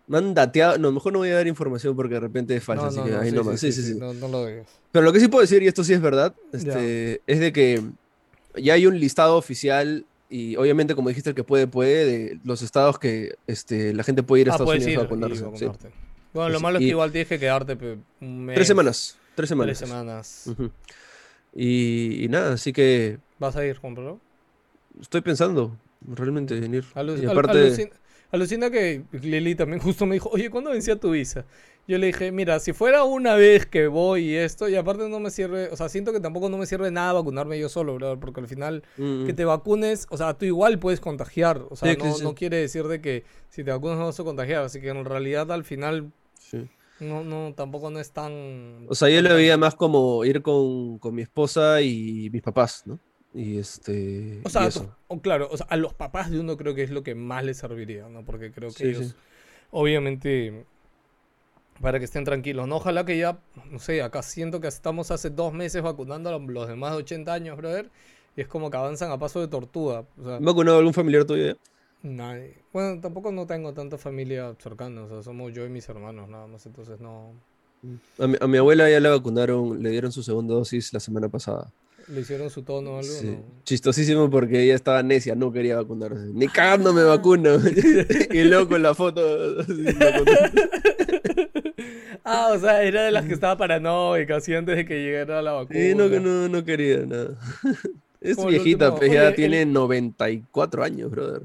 me 0.06 0.18
han 0.18 0.34
dateado, 0.34 0.76
no, 0.78 0.90
mejor 0.92 1.12
no 1.12 1.20
voy 1.20 1.30
a 1.30 1.36
dar 1.36 1.46
información 1.46 1.94
porque 1.94 2.14
de 2.14 2.20
repente 2.20 2.56
es 2.56 2.64
falsa, 2.64 2.84
No, 2.84 2.88
así 2.88 2.98
no, 2.98 3.04
que 3.04 3.10
no, 3.12 3.20
ahí 3.20 3.30
sí, 3.30 3.36
nomás. 3.36 3.60
sí, 3.60 3.72
Sí, 3.72 3.82
sí, 3.82 3.92
sí. 3.92 3.98
No, 3.98 4.12
no 4.12 4.28
lo 4.28 4.46
digas. 4.46 4.66
Pero 4.90 5.04
lo 5.04 5.12
que 5.12 5.20
sí 5.20 5.28
puedo 5.28 5.42
decir, 5.42 5.62
y 5.62 5.66
esto 5.68 5.84
sí 5.84 5.92
es 5.92 6.00
verdad, 6.00 6.34
este, 6.52 7.22
es 7.26 7.38
de 7.40 7.52
que 7.52 7.82
ya 8.56 8.74
hay 8.74 8.86
un 8.86 8.98
listado 8.98 9.36
oficial 9.36 10.04
y 10.28 10.56
obviamente, 10.56 10.94
como 10.94 11.08
dijiste, 11.08 11.30
el 11.30 11.36
que 11.36 11.44
puede, 11.44 11.66
puede, 11.66 12.04
de 12.04 12.40
los 12.44 12.62
estados 12.62 12.98
que 12.98 13.34
este, 13.46 13.94
la 13.94 14.04
gente 14.04 14.22
puede 14.22 14.42
ir 14.42 14.48
a 14.48 14.52
Ah, 14.52 14.54
Estados 14.54 14.74
Unidos 14.74 14.88
a 14.88 14.90
ir 14.90 14.94
y 14.94 15.40
vacunarse. 15.40 15.44
sí. 15.82 15.88
Bueno, 16.34 16.48
lo 16.50 16.58
Sí, 16.58 16.62
malo 16.62 16.78
es 16.78 16.84
que 16.84 16.90
igual 16.90 17.10
tienes 17.12 17.28
que 17.28 17.38
quedarte 17.38 17.76
un 18.20 18.44
mes. 18.44 18.54
Tres 18.56 18.68
semanas, 18.68 19.16
tres 19.34 19.48
Tres 19.48 19.48
semanas. 19.48 19.78
semanas. 19.78 20.42
Ujú. 20.46 20.70
Y, 21.54 22.24
y 22.24 22.28
nada, 22.28 22.52
así 22.54 22.72
que 22.72 23.18
¿Vas 23.38 23.56
a 23.56 23.64
ir, 23.64 23.78
Juan 23.78 23.94
Pablo? 23.94 24.20
estoy 25.00 25.20
pensando 25.22 25.76
realmente 26.02 26.56
en 26.58 26.74
ir. 26.74 26.84
Alu- 26.94 27.20
Y 27.22 27.26
aparte, 27.26 27.88
alucina 28.30 28.70
que 28.70 29.04
Lili 29.12 29.54
también 29.54 29.80
justo 29.80 30.06
me 30.06 30.14
dijo, 30.14 30.28
oye, 30.30 30.50
¿cuándo 30.50 30.70
vencía 30.70 30.96
tu 30.96 31.10
visa? 31.10 31.44
Yo 31.86 31.96
le 31.96 32.08
dije, 32.08 32.32
mira, 32.32 32.60
si 32.60 32.74
fuera 32.74 33.04
una 33.04 33.34
vez 33.34 33.64
que 33.64 33.86
voy 33.86 34.30
y 34.30 34.34
esto, 34.34 34.68
y 34.68 34.76
aparte 34.76 35.08
no 35.08 35.20
me 35.20 35.30
sirve, 35.30 35.68
o 35.70 35.76
sea, 35.76 35.88
siento 35.88 36.12
que 36.12 36.20
tampoco 36.20 36.50
no 36.50 36.58
me 36.58 36.66
sirve 36.66 36.90
nada 36.90 37.14
vacunarme 37.14 37.58
yo 37.58 37.70
solo, 37.70 37.94
brother, 37.94 38.18
porque 38.18 38.40
al 38.40 38.46
final 38.48 38.82
mm, 38.98 39.24
que 39.24 39.32
te 39.32 39.46
vacunes, 39.46 40.06
o 40.10 40.18
sea, 40.18 40.34
tú 40.34 40.44
igual 40.44 40.78
puedes 40.78 41.00
contagiar, 41.00 41.64
o 41.70 41.76
sea, 41.76 41.90
Sí, 41.90 41.98
no, 41.98 42.04
sí, 42.12 42.18
sí. 42.18 42.24
no 42.24 42.34
quiere 42.34 42.58
decir 42.58 42.86
de 42.88 43.00
que 43.00 43.24
si 43.48 43.64
te 43.64 43.70
vacunas 43.70 43.96
no 43.96 44.04
vas 44.04 44.20
a 44.20 44.24
contagiar, 44.24 44.64
así 44.64 44.82
que 44.82 44.90
en 44.90 45.02
realidad 45.06 45.50
al 45.50 45.64
final 45.64 46.12
sí. 46.38 46.68
no, 47.00 47.24
no, 47.24 47.54
tampoco 47.54 47.88
no 47.90 48.00
es 48.00 48.10
tan... 48.10 48.84
O 48.86 48.94
sea, 48.94 49.08
yo 49.08 49.22
lo 49.22 49.34
veía 49.34 49.56
más 49.56 49.74
como 49.74 50.26
ir 50.26 50.42
con, 50.42 50.98
con 50.98 51.14
mi 51.14 51.22
esposa 51.22 51.80
y 51.80 52.28
mis 52.30 52.42
papás, 52.42 52.82
¿no? 52.84 53.00
Y 53.34 53.58
este. 53.58 54.40
O 54.44 54.48
sea, 54.50 54.66
eso. 54.66 54.94
o 55.08 55.20
claro, 55.20 55.48
o 55.50 55.56
sea, 55.56 55.66
a 55.68 55.76
los 55.76 55.94
papás 55.94 56.30
de 56.30 56.40
uno 56.40 56.56
creo 56.56 56.74
que 56.74 56.82
es 56.82 56.90
lo 56.90 57.02
que 57.02 57.14
más 57.14 57.44
les 57.44 57.58
serviría, 57.58 58.08
¿no? 58.08 58.24
Porque 58.24 58.50
creo 58.52 58.70
que 58.70 58.84
Sí, 58.84 58.88
ellos, 58.90 59.06
sí. 59.08 59.14
obviamente, 59.70 60.64
para 61.80 61.98
que 61.98 62.04
estén 62.06 62.24
tranquilos, 62.24 62.66
¿no? 62.66 62.76
Ojalá 62.76 63.04
que 63.04 63.16
ya, 63.18 63.38
no 63.70 63.78
sé, 63.78 64.02
acá 64.02 64.22
siento 64.22 64.60
que 64.60 64.66
estamos 64.68 65.10
hace 65.10 65.30
dos 65.30 65.52
meses 65.52 65.82
vacunando 65.82 66.28
a 66.30 66.38
los- 66.38 66.68
de 66.68 66.74
más 66.76 66.92
de 66.92 66.98
80 66.98 67.34
años, 67.34 67.56
brother, 67.56 67.90
y 68.36 68.40
es 68.40 68.48
como 68.48 68.70
que 68.70 68.76
avanzan 68.76 69.10
a 69.12 69.18
paso 69.18 69.40
de 69.40 69.48
tortuga. 69.48 70.04
O 70.18 70.24
sea, 70.24 70.40
¿Me 70.40 70.46
ha 70.50 70.52
vacunado 70.52 70.78
algún 70.78 70.94
familiar 70.94 71.24
tuyo 71.24 71.56
nadie. 72.02 72.64
Bueno, 72.72 73.00
tampoco 73.00 73.32
no 73.32 73.46
tengo 73.46 73.72
tanta 73.74 73.98
familia 73.98 74.54
cercana, 74.58 75.02
o 75.04 75.08
sea, 75.08 75.22
somos 75.22 75.52
yo 75.52 75.64
y 75.66 75.68
mis 75.68 75.88
hermanos, 75.88 76.28
nada 76.28 76.46
más, 76.46 76.64
entonces 76.66 77.00
no... 77.00 77.32
A 78.18 78.26
mi, 78.26 78.36
a 78.40 78.46
mi 78.46 78.58
abuela 78.58 78.90
ya 78.90 79.00
la 79.00 79.10
vacunaron, 79.10 79.82
le 79.82 79.90
dieron 79.90 80.10
su 80.12 80.22
segunda 80.22 80.54
dosis 80.54 80.92
la 80.92 81.00
semana 81.00 81.28
pasada. 81.28 81.72
¿Le 82.08 82.20
hicieron 82.22 82.48
su 82.48 82.62
tono 82.62 82.92
o 82.92 82.98
algo? 82.98 83.10
Sí. 83.12 83.26
No. 83.26 83.44
Chistosísimo 83.64 84.30
porque 84.30 84.62
ella 84.62 84.74
estaba 84.74 85.02
necia, 85.02 85.34
no 85.34 85.52
quería 85.52 85.76
vacunarse. 85.76 86.26
Ni 86.32 86.48
cagando 86.48 86.92
me 86.94 87.02
vacuno. 87.02 87.50
y 88.32 88.44
luego 88.44 88.68
con 88.68 88.82
la 88.82 88.94
foto. 88.94 89.20
Ah, 92.24 92.50
o 92.54 92.58
sea, 92.58 92.82
era 92.82 93.02
de 93.04 93.10
las 93.10 93.24
que 93.26 93.34
estaba 93.34 93.56
paranoica, 93.56 94.36
así 94.36 94.54
antes 94.54 94.76
de 94.76 94.84
que 94.84 95.02
llegara 95.02 95.40
la 95.42 95.52
vacuna. 95.52 95.78
Sí, 95.78 95.94
no, 95.94 96.08
no, 96.08 96.48
no 96.48 96.64
quería 96.64 96.98
nada. 97.06 97.38
Es 98.20 98.36
Como 98.36 98.48
viejita, 98.48 98.94
pues 98.94 99.12
ya 99.12 99.28
el- 99.28 99.34
tiene 99.34 99.64
94 99.64 100.82
años, 100.84 101.10
brother. 101.10 101.42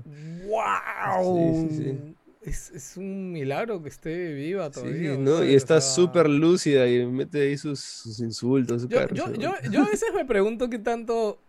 ¡Wow! 0.47 1.67
Sí, 1.69 1.75
sí, 1.75 1.83
sí. 1.83 2.15
Es, 2.45 2.71
es 2.71 2.97
un 2.97 3.31
milagro 3.31 3.81
que 3.81 3.89
esté 3.89 4.33
viva 4.33 4.65
Sí, 4.67 4.79
todavía. 4.81 5.11
¿no? 5.17 5.23
brother, 5.23 5.49
Y 5.49 5.53
o 5.53 5.57
está 5.57 5.79
sea, 5.79 5.91
súper 5.91 6.29
lúcida 6.29 6.87
y 6.87 7.05
mete 7.05 7.41
ahí 7.41 7.57
sus, 7.57 7.79
sus 7.79 8.19
insultos. 8.19 8.81
su 8.83 8.87
Yo, 8.89 9.07
yo, 9.13 9.25
o 9.25 9.33
yo, 9.33 9.53
yo 9.71 9.81
a 9.83 9.89
veces 9.89 10.09
me 10.13 10.25
pregunto 10.25 10.69
qué 10.69 10.79
tanto 10.79 11.39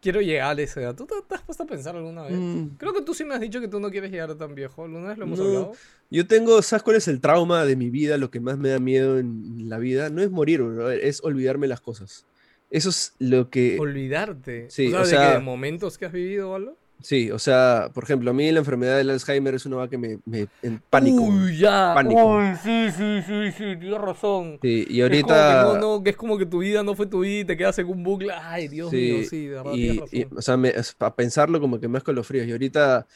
quiero 0.00 0.20
llegar 0.20 0.56
a 0.58 0.62
esa 0.62 0.80
edad. 0.82 0.94
¿Tú 0.94 1.04
te, 1.06 1.14
te 1.28 1.34
has 1.34 1.42
puesto 1.42 1.64
a 1.64 1.66
pensar 1.66 1.96
alguna 1.96 2.22
vez? 2.22 2.38
Mm, 2.38 2.76
Creo 2.78 2.92
que 2.92 3.02
tú 3.02 3.12
sí 3.12 3.24
me 3.24 3.34
has 3.34 3.40
dicho 3.40 3.60
que 3.60 3.66
tú 3.68 3.80
no 3.80 3.90
quieres 3.90 4.10
llegar 4.12 4.32
tan 4.36 4.54
viejo. 4.54 4.84
¿Alguna 4.84 5.08
vez 5.08 5.18
lo 5.18 5.24
hemos 5.24 5.38
No. 5.40 5.44
hablado? 5.46 5.72
Yo 6.10 6.26
tengo, 6.28 6.62
¿sabes 6.62 6.84
cuál 6.84 6.96
es 6.96 7.08
el 7.08 7.20
trauma 7.20 7.64
de 7.64 7.74
mi 7.74 7.90
vida? 7.90 8.16
Lo 8.16 8.30
que 8.30 8.38
más 8.38 8.56
me 8.56 8.68
da 8.68 8.78
miedo 8.78 9.18
en 9.18 9.68
la 9.68 9.78
vida 9.78 10.10
no 10.10 10.22
es 10.22 10.30
morir, 10.30 10.62
bro, 10.62 10.92
es 10.92 11.20
olvidarme 11.24 11.66
las 11.66 11.80
cosas. 11.80 12.24
Eso 12.70 12.90
es 12.90 13.14
lo 13.18 13.50
que... 13.50 13.78
Olvidarte. 13.80 14.66
sí, 14.70 14.86
o 14.88 14.90
sea, 14.90 15.00
o 15.00 15.06
de, 15.22 15.28
que 15.28 15.34
de 15.34 15.40
momentos 15.40 15.98
que 15.98 16.06
has 16.06 16.12
vivido 16.12 16.50
o 16.50 16.54
algo. 16.54 16.76
Sí, 17.02 17.30
o 17.30 17.38
sea, 17.38 17.90
por 17.92 18.04
ejemplo, 18.04 18.30
a 18.30 18.34
mí 18.34 18.50
la 18.50 18.60
enfermedad 18.60 18.96
del 18.96 19.10
Alzheimer 19.10 19.54
es 19.54 19.66
una 19.66 19.88
que 19.88 19.98
me, 19.98 20.18
me 20.24 20.48
en 20.62 20.82
pánico. 20.90 21.22
Uy, 21.22 21.58
ya. 21.58 21.92
pánico. 21.94 22.36
Uy, 22.36 22.56
sí, 22.62 22.90
sí, 22.90 23.22
sí, 23.26 23.52
sí, 23.52 23.76
tienes 23.78 24.00
razón. 24.00 24.58
Sí, 24.62 24.86
y 24.88 25.00
Es 25.00 25.08
como 25.08 25.26
que 25.26 25.32
ahorita 25.32 25.62
no, 25.62 25.78
no, 25.78 26.02
que 26.02 26.10
es 26.10 26.16
como 26.16 26.38
que 26.38 26.46
tu 26.46 26.58
vida 26.58 26.82
no 26.82 26.94
fue 26.94 27.06
tu 27.06 27.20
vida 27.20 27.40
y 27.40 27.44
te 27.44 27.56
quedas 27.56 27.78
en 27.78 27.88
un 27.88 28.02
bucle. 28.02 28.32
Ay, 28.32 28.68
Dios 28.68 28.92
mío, 28.92 29.18
sí, 29.28 29.46
de 29.46 29.54
verdad 29.54 29.72
y, 29.74 29.90
tienes 29.90 30.12
y, 30.12 30.22
razón. 30.24 30.38
o 30.38 30.42
sea, 30.42 30.56
me, 30.56 30.74
a 31.00 31.14
pensarlo 31.14 31.60
como 31.60 31.78
que 31.78 31.88
me 31.88 32.00
fríos. 32.00 32.46
Y 32.46 32.52
ahorita 32.52 33.06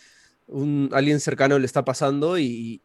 un, 0.47 0.91
alguien 0.93 1.19
cercano 1.19 1.59
le 1.59 1.67
está 1.67 1.85
pasando 1.85 2.39
y, 2.39 2.83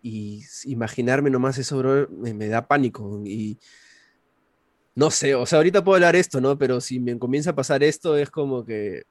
imaginarme 0.64 1.30
nomás 1.30 1.58
eso, 1.58 1.78
bro, 1.78 2.08
me, 2.10 2.34
me 2.34 2.48
da 2.48 2.68
pánico. 2.68 3.22
Y 3.26 3.60
no 4.96 5.12
sé, 5.12 5.36
o 5.36 5.46
sea, 5.46 5.58
ahorita 5.58 5.84
puedo 5.84 5.96
hablar 5.96 6.16
esto, 6.16 6.40
¿no? 6.40 6.58
Pero 6.58 6.80
si 6.80 7.00
me 7.00 7.20
comienza 7.20 7.52
a 7.52 7.56
pasar 7.56 7.84
esto 7.84 8.18
es 8.18 8.32
como 8.32 8.66
que, 8.66 9.04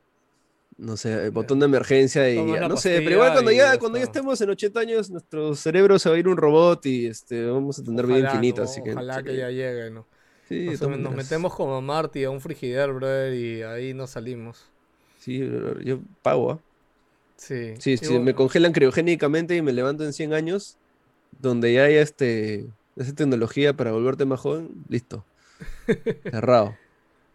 no 0.77 0.97
sé, 0.97 1.27
el 1.27 1.31
botón 1.31 1.61
de 1.61 1.67
emergencia 1.67 2.29
y 2.31 2.37
no 2.43 2.77
sé, 2.77 3.01
pero 3.03 3.13
igual 3.13 3.33
cuando 3.33 3.53
ya, 3.53 3.79
cuando 3.79 3.99
ya 3.99 4.05
estemos 4.05 4.41
en 4.41 4.51
80 4.51 4.81
años, 4.81 5.11
nuestro 5.11 5.55
cerebro 5.55 5.99
se 5.99 6.09
va 6.09 6.17
a 6.17 6.19
ir 6.19 6.29
un 6.29 6.37
robot 6.37 6.85
y 6.87 7.07
este, 7.07 7.47
vamos 7.47 7.79
a 7.79 7.85
tener 7.85 8.07
vida 8.07 8.19
Ojalá, 8.19 8.31
infinita, 8.31 8.63
¿no? 8.63 8.69
así 8.69 8.83
que 8.83 8.93
Ojalá 8.93 9.23
que 9.23 9.37
ya 9.37 9.51
llegue, 9.51 9.91
¿no? 9.91 10.07
sí, 10.49 10.69
Nos, 10.81 11.15
metemos 11.15 11.55
como 11.55 11.81
Marty 11.81 12.25
a 12.25 12.31
un 12.31 12.41
frigider, 12.41 12.93
brother, 12.93 13.35
y 13.35 13.63
ahí 13.63 13.95
nos 13.95 14.11
salimos. 14.11 14.65
Sí, 15.21 15.39
yo 15.85 16.01
pago, 16.23 16.53
¿ah? 16.53 16.59
Sí. 17.37 17.75
Sí, 17.79 17.97
si 17.97 18.13
me 18.13 18.19
bueno, 18.19 18.37
congelan 18.37 18.73
criogénicamente 18.73 19.57
y 19.57 19.63
me 19.63 19.73
levanto 19.73 20.05
en 20.05 20.13
100 20.13 20.35
años, 20.35 20.77
donde 21.41 21.73
ya 21.73 21.85
hay 21.85 21.95
este, 21.95 22.67
esa 22.97 23.15
tecnología 23.15 23.75
para 23.75 23.93
volverte 23.93 24.25
más 24.25 24.41
joven, 24.41 24.71
listo. 24.89 25.25
Cerrado. 26.31 26.77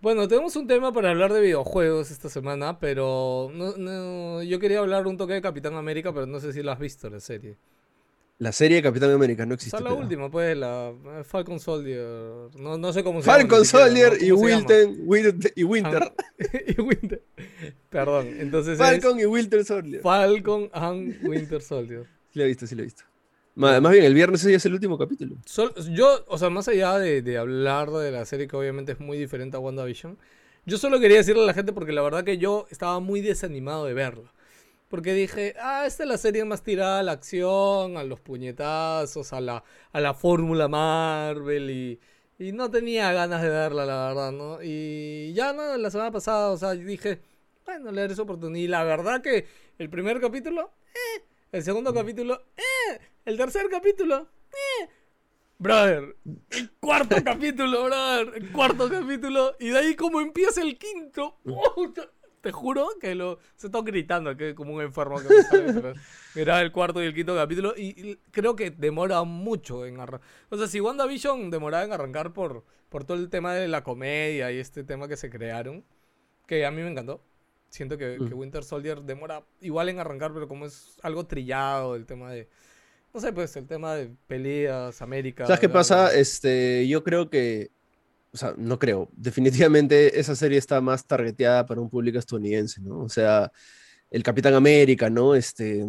Bueno, 0.01 0.27
tenemos 0.29 0.55
un 0.55 0.65
tema 0.65 0.93
para 0.93 1.09
hablar 1.09 1.33
de 1.33 1.41
videojuegos 1.41 2.09
esta 2.11 2.29
semana, 2.29 2.79
pero 2.79 3.51
no, 3.53 3.75
no- 3.75 4.41
yo 4.43 4.57
quería 4.59 4.79
hablar 4.79 5.07
un 5.07 5.17
toque 5.17 5.33
de 5.33 5.41
Capitán 5.41 5.75
América, 5.75 6.13
pero 6.13 6.25
no 6.25 6.39
sé 6.39 6.53
si 6.53 6.63
lo 6.63 6.71
has 6.71 6.79
visto 6.79 7.09
la 7.09 7.19
serie. 7.19 7.57
La 8.37 8.53
serie 8.53 8.77
de 8.77 8.83
Capitán 8.83 9.11
América 9.11 9.45
no 9.45 9.51
O 9.51 9.55
existe. 9.55 9.75
sea, 9.77 9.85
la 9.85 9.93
última, 9.93 10.31
pues, 10.31 10.55
la 10.55 10.91
eh, 10.91 11.23
Falcon 11.25 11.59
Soldier. 11.59 11.99
No, 12.57 12.77
no 12.77 12.93
sé 12.93 13.03
cómo 13.03 13.21
se 13.21 13.27
llama. 13.27 13.39
Falcon 13.39 13.65
siquiera, 13.65 13.85
Soldier 13.87 14.11
¿no? 14.13 14.25
y. 14.25 14.31
Wilton, 14.31 14.97
Wil- 15.05 15.53
y 15.57 15.63
Winter. 15.65 16.03
Ah, 16.03 16.13
y 16.77 16.79
Winter. 16.81 17.21
Perdón, 17.89 18.27
entonces 18.39 18.77
Falcon 18.77 19.19
y 19.19 19.25
Winter 19.25 19.65
Soldier. 19.65 20.01
Falcon 20.01 20.69
and 20.71 21.17
Winter 21.27 21.61
Soldier. 21.61 22.05
Sí 22.31 22.39
lo 22.39 22.45
he 22.45 22.47
visto, 22.47 22.65
sí 22.65 22.75
lo 22.75 22.83
he 22.83 22.85
visto. 22.85 23.03
Ma- 23.59 23.81
Más 23.81 23.91
bien, 23.91 24.05
el 24.05 24.13
viernes 24.13 24.41
ya 24.43 24.55
es 24.55 24.65
el 24.65 24.73
último 24.73 24.97
capítulo. 24.97 25.35
Sol- 25.45 25.73
yo, 25.91 26.23
o 26.27 26.37
sea, 26.37 26.49
más 26.49 26.67
allá 26.67 26.97
de, 26.97 27.21
de 27.21 27.37
hablar 27.37 27.89
de 27.91 28.11
la 28.11 28.25
serie 28.25 28.47
que 28.47 28.55
obviamente 28.55 28.93
es 28.93 28.99
muy 28.99 29.17
diferente 29.17 29.57
a 29.57 29.59
WandaVision, 29.59 30.17
yo 30.65 30.77
solo 30.77 30.99
quería 30.99 31.17
decirle 31.17 31.43
a 31.43 31.45
la 31.45 31.53
gente 31.53 31.73
porque 31.73 31.91
la 31.91 32.01
verdad 32.01 32.23
que 32.23 32.37
yo 32.37 32.67
estaba 32.69 32.99
muy 32.99 33.21
desanimado 33.21 33.85
de 33.85 33.93
verla. 33.93 34.31
Porque 34.89 35.13
dije, 35.13 35.55
ah, 35.61 35.85
esta 35.87 36.03
es 36.03 36.09
la 36.09 36.17
serie 36.17 36.45
más 36.45 36.63
tirada 36.63 36.99
a 36.99 37.03
la 37.03 37.13
acción, 37.13 37.97
a 37.97 38.03
los 38.03 38.19
puñetazos, 38.21 39.33
a 39.33 39.41
la, 39.41 39.63
a 39.91 39.99
la 40.01 40.13
fórmula 40.13 40.67
Marvel 40.67 41.69
y, 41.71 41.99
y 42.39 42.51
no 42.53 42.71
tenía 42.71 43.11
ganas 43.13 43.41
de 43.41 43.49
verla, 43.49 43.85
la 43.85 44.07
verdad, 44.09 44.31
¿no? 44.33 44.59
Y 44.63 45.33
ya 45.33 45.53
no, 45.53 45.77
la 45.77 45.91
semana 45.91 46.11
pasada, 46.11 46.51
o 46.51 46.57
sea, 46.57 46.71
dije, 46.73 47.21
bueno, 47.65 47.91
le 47.91 48.01
daré 48.01 48.15
su 48.15 48.23
oportunidad. 48.23 48.63
Y 48.65 48.67
la 48.67 48.83
verdad 48.83 49.21
que 49.21 49.47
el 49.79 49.89
primer 49.89 50.21
capítulo, 50.21 50.71
eh, 50.93 51.23
el 51.51 51.63
segundo 51.63 51.93
capítulo, 51.93 52.41
eh, 52.57 52.99
el 53.29 53.37
tercer 53.37 53.69
capítulo, 53.69 54.27
eh. 54.51 54.89
Brother, 55.59 56.15
el 56.49 56.71
cuarto 56.79 57.15
capítulo, 57.23 57.83
brother, 57.83 58.31
el 58.35 58.51
cuarto 58.51 58.89
capítulo, 58.89 59.55
y 59.59 59.69
de 59.69 59.77
ahí 59.77 59.95
como 59.95 60.19
empieza 60.19 60.63
el 60.63 60.79
quinto, 60.79 61.37
puta, 61.75 62.09
te 62.41 62.51
juro 62.51 62.87
que 62.99 63.13
lo, 63.13 63.37
se 63.55 63.67
está 63.67 63.81
gritando 63.81 64.35
que 64.35 64.55
como 64.55 64.73
un 64.73 64.81
enfermo 64.81 65.19
que 65.19 65.29
me 65.29 65.43
sale, 65.43 65.73
pero 65.73 65.93
mira 66.33 66.61
el 66.61 66.71
cuarto 66.71 67.03
y 67.03 67.05
el 67.05 67.13
quinto 67.13 67.35
capítulo, 67.35 67.73
y, 67.77 67.89
y 67.89 68.15
creo 68.31 68.55
que 68.55 68.71
demora 68.71 69.23
mucho 69.23 69.85
en 69.85 69.99
arrancar, 69.99 70.27
o 70.49 70.57
sea, 70.57 70.67
si 70.67 70.79
WandaVision 70.79 71.51
demoraba 71.51 71.83
en 71.83 71.93
arrancar 71.93 72.33
por, 72.33 72.63
por 72.89 73.03
todo 73.03 73.17
el 73.17 73.29
tema 73.29 73.53
de 73.53 73.67
la 73.67 73.83
comedia 73.83 74.51
y 74.51 74.57
este 74.57 74.83
tema 74.83 75.07
que 75.07 75.17
se 75.17 75.29
crearon, 75.29 75.85
que 76.47 76.65
a 76.65 76.71
mí 76.71 76.81
me 76.81 76.89
encantó, 76.89 77.21
siento 77.69 77.95
que, 77.95 78.17
que 78.17 78.33
Mm. 78.33 78.39
Winter 78.39 78.63
Soldier 78.63 79.01
demora 79.03 79.43
igual 79.61 79.89
en 79.89 79.99
arrancar, 79.99 80.33
pero 80.33 80.47
como 80.47 80.65
es 80.65 80.97
algo 81.03 81.27
trillado 81.27 81.95
el 81.95 82.07
tema 82.07 82.31
de... 82.31 82.49
No 83.13 83.19
sé, 83.19 83.33
pues 83.33 83.55
el 83.55 83.65
tema 83.65 83.95
de 83.95 84.11
peleas, 84.27 85.01
América. 85.01 85.45
¿Sabes 85.45 85.59
qué 85.59 85.69
pasa? 85.69 86.13
Este, 86.13 86.87
yo 86.87 87.03
creo 87.03 87.29
que, 87.29 87.71
o 88.31 88.37
sea, 88.37 88.53
no 88.57 88.77
creo, 88.77 89.09
definitivamente 89.13 90.19
esa 90.19 90.35
serie 90.35 90.57
está 90.57 90.79
más 90.81 91.05
targeteada 91.05 91.65
para 91.65 91.81
un 91.81 91.89
público 91.89 92.19
estadounidense, 92.19 92.81
¿no? 92.81 92.99
O 92.99 93.09
sea, 93.09 93.51
el 94.11 94.23
Capitán 94.23 94.53
América, 94.53 95.09
¿no? 95.09 95.33
Este, 95.33 95.87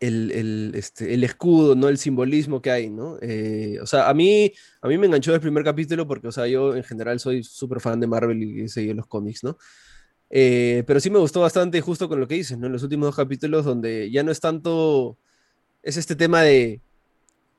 el, 0.00 0.30
el, 0.30 0.72
este, 0.74 1.14
el 1.14 1.24
escudo, 1.24 1.74
¿no? 1.74 1.88
El 1.88 1.98
simbolismo 1.98 2.62
que 2.62 2.70
hay, 2.70 2.90
¿no? 2.90 3.18
Eh, 3.20 3.78
o 3.82 3.86
sea, 3.86 4.08
a 4.08 4.14
mí, 4.14 4.52
a 4.80 4.88
mí 4.88 4.98
me 4.98 5.06
enganchó 5.06 5.34
el 5.34 5.40
primer 5.40 5.64
capítulo 5.64 6.06
porque, 6.06 6.28
o 6.28 6.32
sea, 6.32 6.46
yo 6.46 6.76
en 6.76 6.84
general 6.84 7.18
soy 7.20 7.42
súper 7.42 7.80
fan 7.80 8.00
de 8.00 8.06
Marvel 8.06 8.42
y 8.42 8.68
seguido 8.68 8.94
los 8.94 9.06
cómics, 9.06 9.44
¿no? 9.44 9.58
Eh, 10.30 10.84
pero 10.86 11.00
sí 11.00 11.10
me 11.10 11.18
gustó 11.18 11.40
bastante 11.40 11.80
justo 11.80 12.08
con 12.08 12.20
lo 12.20 12.28
que 12.28 12.34
dices, 12.34 12.58
¿no? 12.58 12.66
En 12.66 12.72
los 12.72 12.82
últimos 12.82 13.08
dos 13.08 13.16
capítulos 13.16 13.64
donde 13.64 14.10
ya 14.10 14.22
no 14.22 14.30
es 14.30 14.40
tanto, 14.40 15.18
es 15.82 15.96
este 15.96 16.16
tema 16.16 16.42
de 16.42 16.80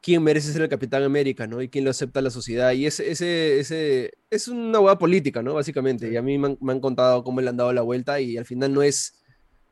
quién 0.01 0.23
merece 0.23 0.51
ser 0.53 0.61
el 0.61 0.69
Capitán 0.69 1.03
América, 1.03 1.47
¿no? 1.47 1.61
Y 1.61 1.69
quién 1.69 1.83
lo 1.83 1.91
acepta 1.91 2.21
la 2.21 2.29
sociedad. 2.29 2.71
Y 2.71 2.85
ese, 2.85 3.11
ese, 3.11 3.59
ese 3.59 4.11
es 4.29 4.47
una 4.47 4.79
hueá 4.79 4.97
política, 4.97 5.41
¿no? 5.41 5.53
Básicamente. 5.55 6.11
Y 6.11 6.15
a 6.17 6.21
mí 6.21 6.37
me 6.37 6.47
han, 6.47 6.57
me 6.61 6.71
han 6.73 6.79
contado 6.79 7.23
cómo 7.23 7.41
le 7.41 7.49
han 7.49 7.57
dado 7.57 7.73
la 7.73 7.81
vuelta 7.81 8.19
y 8.21 8.37
al 8.37 8.45
final 8.45 8.73
no 8.73 8.81
es... 8.81 9.15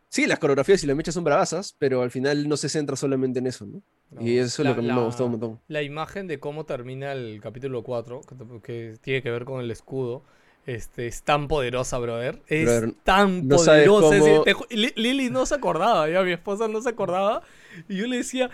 Sí, 0.09 0.25
las 0.25 0.39
coreografías 0.39 0.81
y 0.83 0.87
las 0.87 0.95
mechas 0.95 1.13
son 1.13 1.25
bravasas, 1.25 1.75
pero 1.77 2.01
al 2.01 2.11
final 2.11 2.47
no 2.47 2.55
se 2.55 2.69
centra 2.69 2.95
solamente 2.95 3.39
en 3.39 3.47
eso, 3.47 3.65
¿no? 3.65 3.81
No, 4.11 4.21
y 4.21 4.37
eso 4.37 4.61
es 4.61 4.65
la- 4.65 4.69
lo 4.69 4.75
que 4.75 4.79
a 4.79 4.83
mí 4.83 4.87
me 4.89 4.95
la- 4.95 5.05
gustó 5.05 5.25
un 5.25 5.31
montón. 5.31 5.59
La 5.67 5.83
imagen 5.83 6.27
de 6.27 6.39
cómo 6.39 6.65
termina 6.65 7.11
el 7.11 7.41
capítulo 7.41 7.83
4, 7.83 8.21
que, 8.21 8.35
te- 8.35 8.61
que 8.63 8.97
tiene 9.01 9.21
que 9.21 9.31
ver 9.31 9.43
con 9.43 9.59
el 9.59 9.69
escudo, 9.69 10.23
este, 10.67 11.07
es 11.07 11.23
tan 11.23 11.47
poderosa, 11.47 11.97
brother. 11.97 12.39
Es 12.47 12.65
Brother, 12.65 12.93
tan 13.03 13.47
no 13.47 13.55
poderosa. 13.55 14.15
es 14.45 14.53
cómo- 14.53 14.67
te 14.69 14.75
Li- 14.75 14.93
Lili 14.95 15.29
no 15.31 15.45
se 15.47 15.55
acordaba, 15.55 16.07
ya 16.09 16.21
mi 16.21 16.33
esposa 16.33 16.67
no 16.67 16.79
se 16.81 16.89
acordaba. 16.89 17.41
Y 17.89 17.97
yo 17.97 18.05
le 18.05 18.17
decía, 18.17 18.51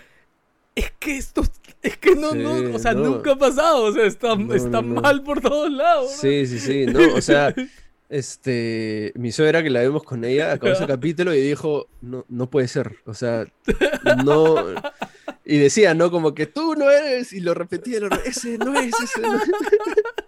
es 0.76 0.92
que 1.00 1.18
esto, 1.18 1.44
es 1.82 1.98
que 1.98 2.16
no, 2.16 2.34
no, 2.34 2.76
o 2.76 2.80
sea, 2.80 2.94
no. 2.94 3.02
nunca 3.04 3.34
ha 3.34 3.38
pasado. 3.38 3.84
O 3.84 3.92
sea, 3.92 4.06
está, 4.06 4.38
está 4.56 4.82
mal 4.82 5.22
por 5.24 5.42
todos 5.42 5.70
lados. 5.72 6.12
bro. 6.22 6.22
Sí, 6.32 6.46
sí, 6.48 6.60
sí, 6.60 6.86
no, 6.86 7.16
o 7.16 7.22
sea, 7.22 7.54
este, 8.10 9.12
mi 9.16 9.32
suegra 9.32 9.64
que 9.64 9.70
la 9.72 9.80
vemos 9.80 10.04
con 10.04 10.24
ella, 10.24 10.52
acabó 10.54 10.72
ese 10.74 10.86
capítulo 10.88 11.34
y 11.34 11.42
dijo, 11.42 11.88
no, 12.02 12.26
no 12.30 12.50
puede 12.50 12.68
ser, 12.68 12.98
o 13.06 13.14
sea, 13.16 13.46
no, 14.24 14.56
y 15.46 15.58
decía, 15.58 15.94
¿no? 15.96 16.12
Como 16.12 16.34
que 16.36 16.46
tú 16.46 16.76
no 16.76 16.90
eres, 16.92 17.34
y 17.34 17.40
lo 17.40 17.54
repetía, 17.56 18.00
lo 18.00 18.10
re- 18.10 18.22
ese 18.26 18.58
no 18.60 18.78
es, 18.80 18.94
ese 19.02 19.20
no 19.22 19.36
es. 19.36 19.42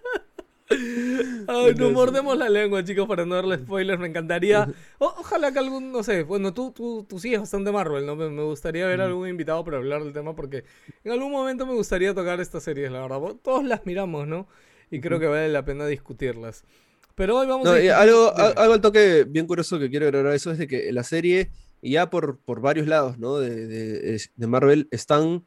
Ay, 0.68 1.74
no 1.76 1.90
mordemos 1.90 2.36
la 2.36 2.48
lengua, 2.48 2.82
chicos, 2.84 3.06
para 3.06 3.24
no 3.24 3.34
darle 3.36 3.58
spoilers. 3.58 4.00
Me 4.00 4.08
encantaría. 4.08 4.68
o- 4.98 5.14
ojalá 5.18 5.52
que 5.52 5.58
algún, 5.58 5.92
no 5.92 6.02
sé, 6.02 6.22
bueno, 6.24 6.52
tú, 6.52 6.72
tú, 6.72 7.06
tú 7.08 7.18
sigues 7.18 7.40
bastante 7.40 7.70
Marvel, 7.72 8.04
¿no? 8.04 8.16
Me, 8.16 8.28
me 8.30 8.42
gustaría 8.42 8.86
ver 8.86 9.00
algún 9.00 9.28
invitado 9.28 9.64
para 9.64 9.76
hablar 9.76 10.02
del 10.04 10.12
tema 10.12 10.34
porque 10.34 10.64
en 11.04 11.12
algún 11.12 11.30
momento 11.32 11.66
me 11.66 11.74
gustaría 11.74 12.14
tocar 12.14 12.40
estas 12.40 12.62
series, 12.64 12.90
la 12.90 13.00
verdad. 13.02 13.20
Todos 13.42 13.64
las 13.64 13.86
miramos, 13.86 14.26
¿no? 14.26 14.48
Y 14.90 15.00
creo 15.00 15.18
que 15.20 15.26
vale 15.26 15.48
la 15.48 15.64
pena 15.64 15.86
discutirlas. 15.86 16.64
Pero 17.14 17.38
hoy 17.38 17.46
vamos 17.46 17.64
No, 17.64 17.72
a 17.72 18.00
algo, 18.00 18.28
a- 18.36 18.48
algo 18.62 18.74
al 18.74 18.80
toque 18.80 19.24
bien 19.26 19.46
curioso 19.46 19.78
que 19.78 19.88
quiero 19.88 20.06
agregar 20.06 20.32
a 20.32 20.34
eso 20.34 20.50
es 20.50 20.58
de 20.58 20.66
que 20.66 20.92
la 20.92 21.02
serie, 21.02 21.50
ya 21.80 22.10
por, 22.10 22.38
por 22.40 22.60
varios 22.60 22.86
lados, 22.86 23.18
¿no? 23.18 23.38
De, 23.38 23.66
de- 23.66 24.14
es- 24.16 24.32
de 24.36 24.46
Marvel, 24.46 24.88
están 24.90 25.44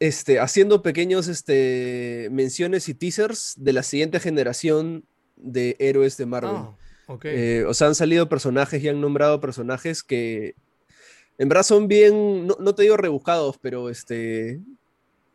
este, 0.00 0.40
haciendo 0.40 0.82
pequeños 0.82 1.28
este, 1.28 2.28
menciones 2.30 2.88
y 2.88 2.94
teasers 2.94 3.54
de 3.56 3.72
la 3.72 3.82
siguiente 3.82 4.20
generación 4.20 5.04
de 5.36 5.76
héroes 5.78 6.16
de 6.16 6.26
Marvel. 6.26 6.62
Eh, 7.24 7.64
o 7.68 7.74
sea, 7.74 7.88
han 7.88 7.94
salido 7.94 8.28
personajes 8.28 8.82
y 8.82 8.88
han 8.88 9.00
nombrado 9.00 9.40
personajes 9.40 10.02
que 10.02 10.54
en 11.36 11.48
verdad 11.48 11.64
son 11.64 11.88
bien, 11.88 12.46
no, 12.46 12.56
no 12.58 12.74
te 12.74 12.82
digo 12.82 12.96
rebuscados, 12.96 13.58
pero 13.60 13.90
este, 13.90 14.60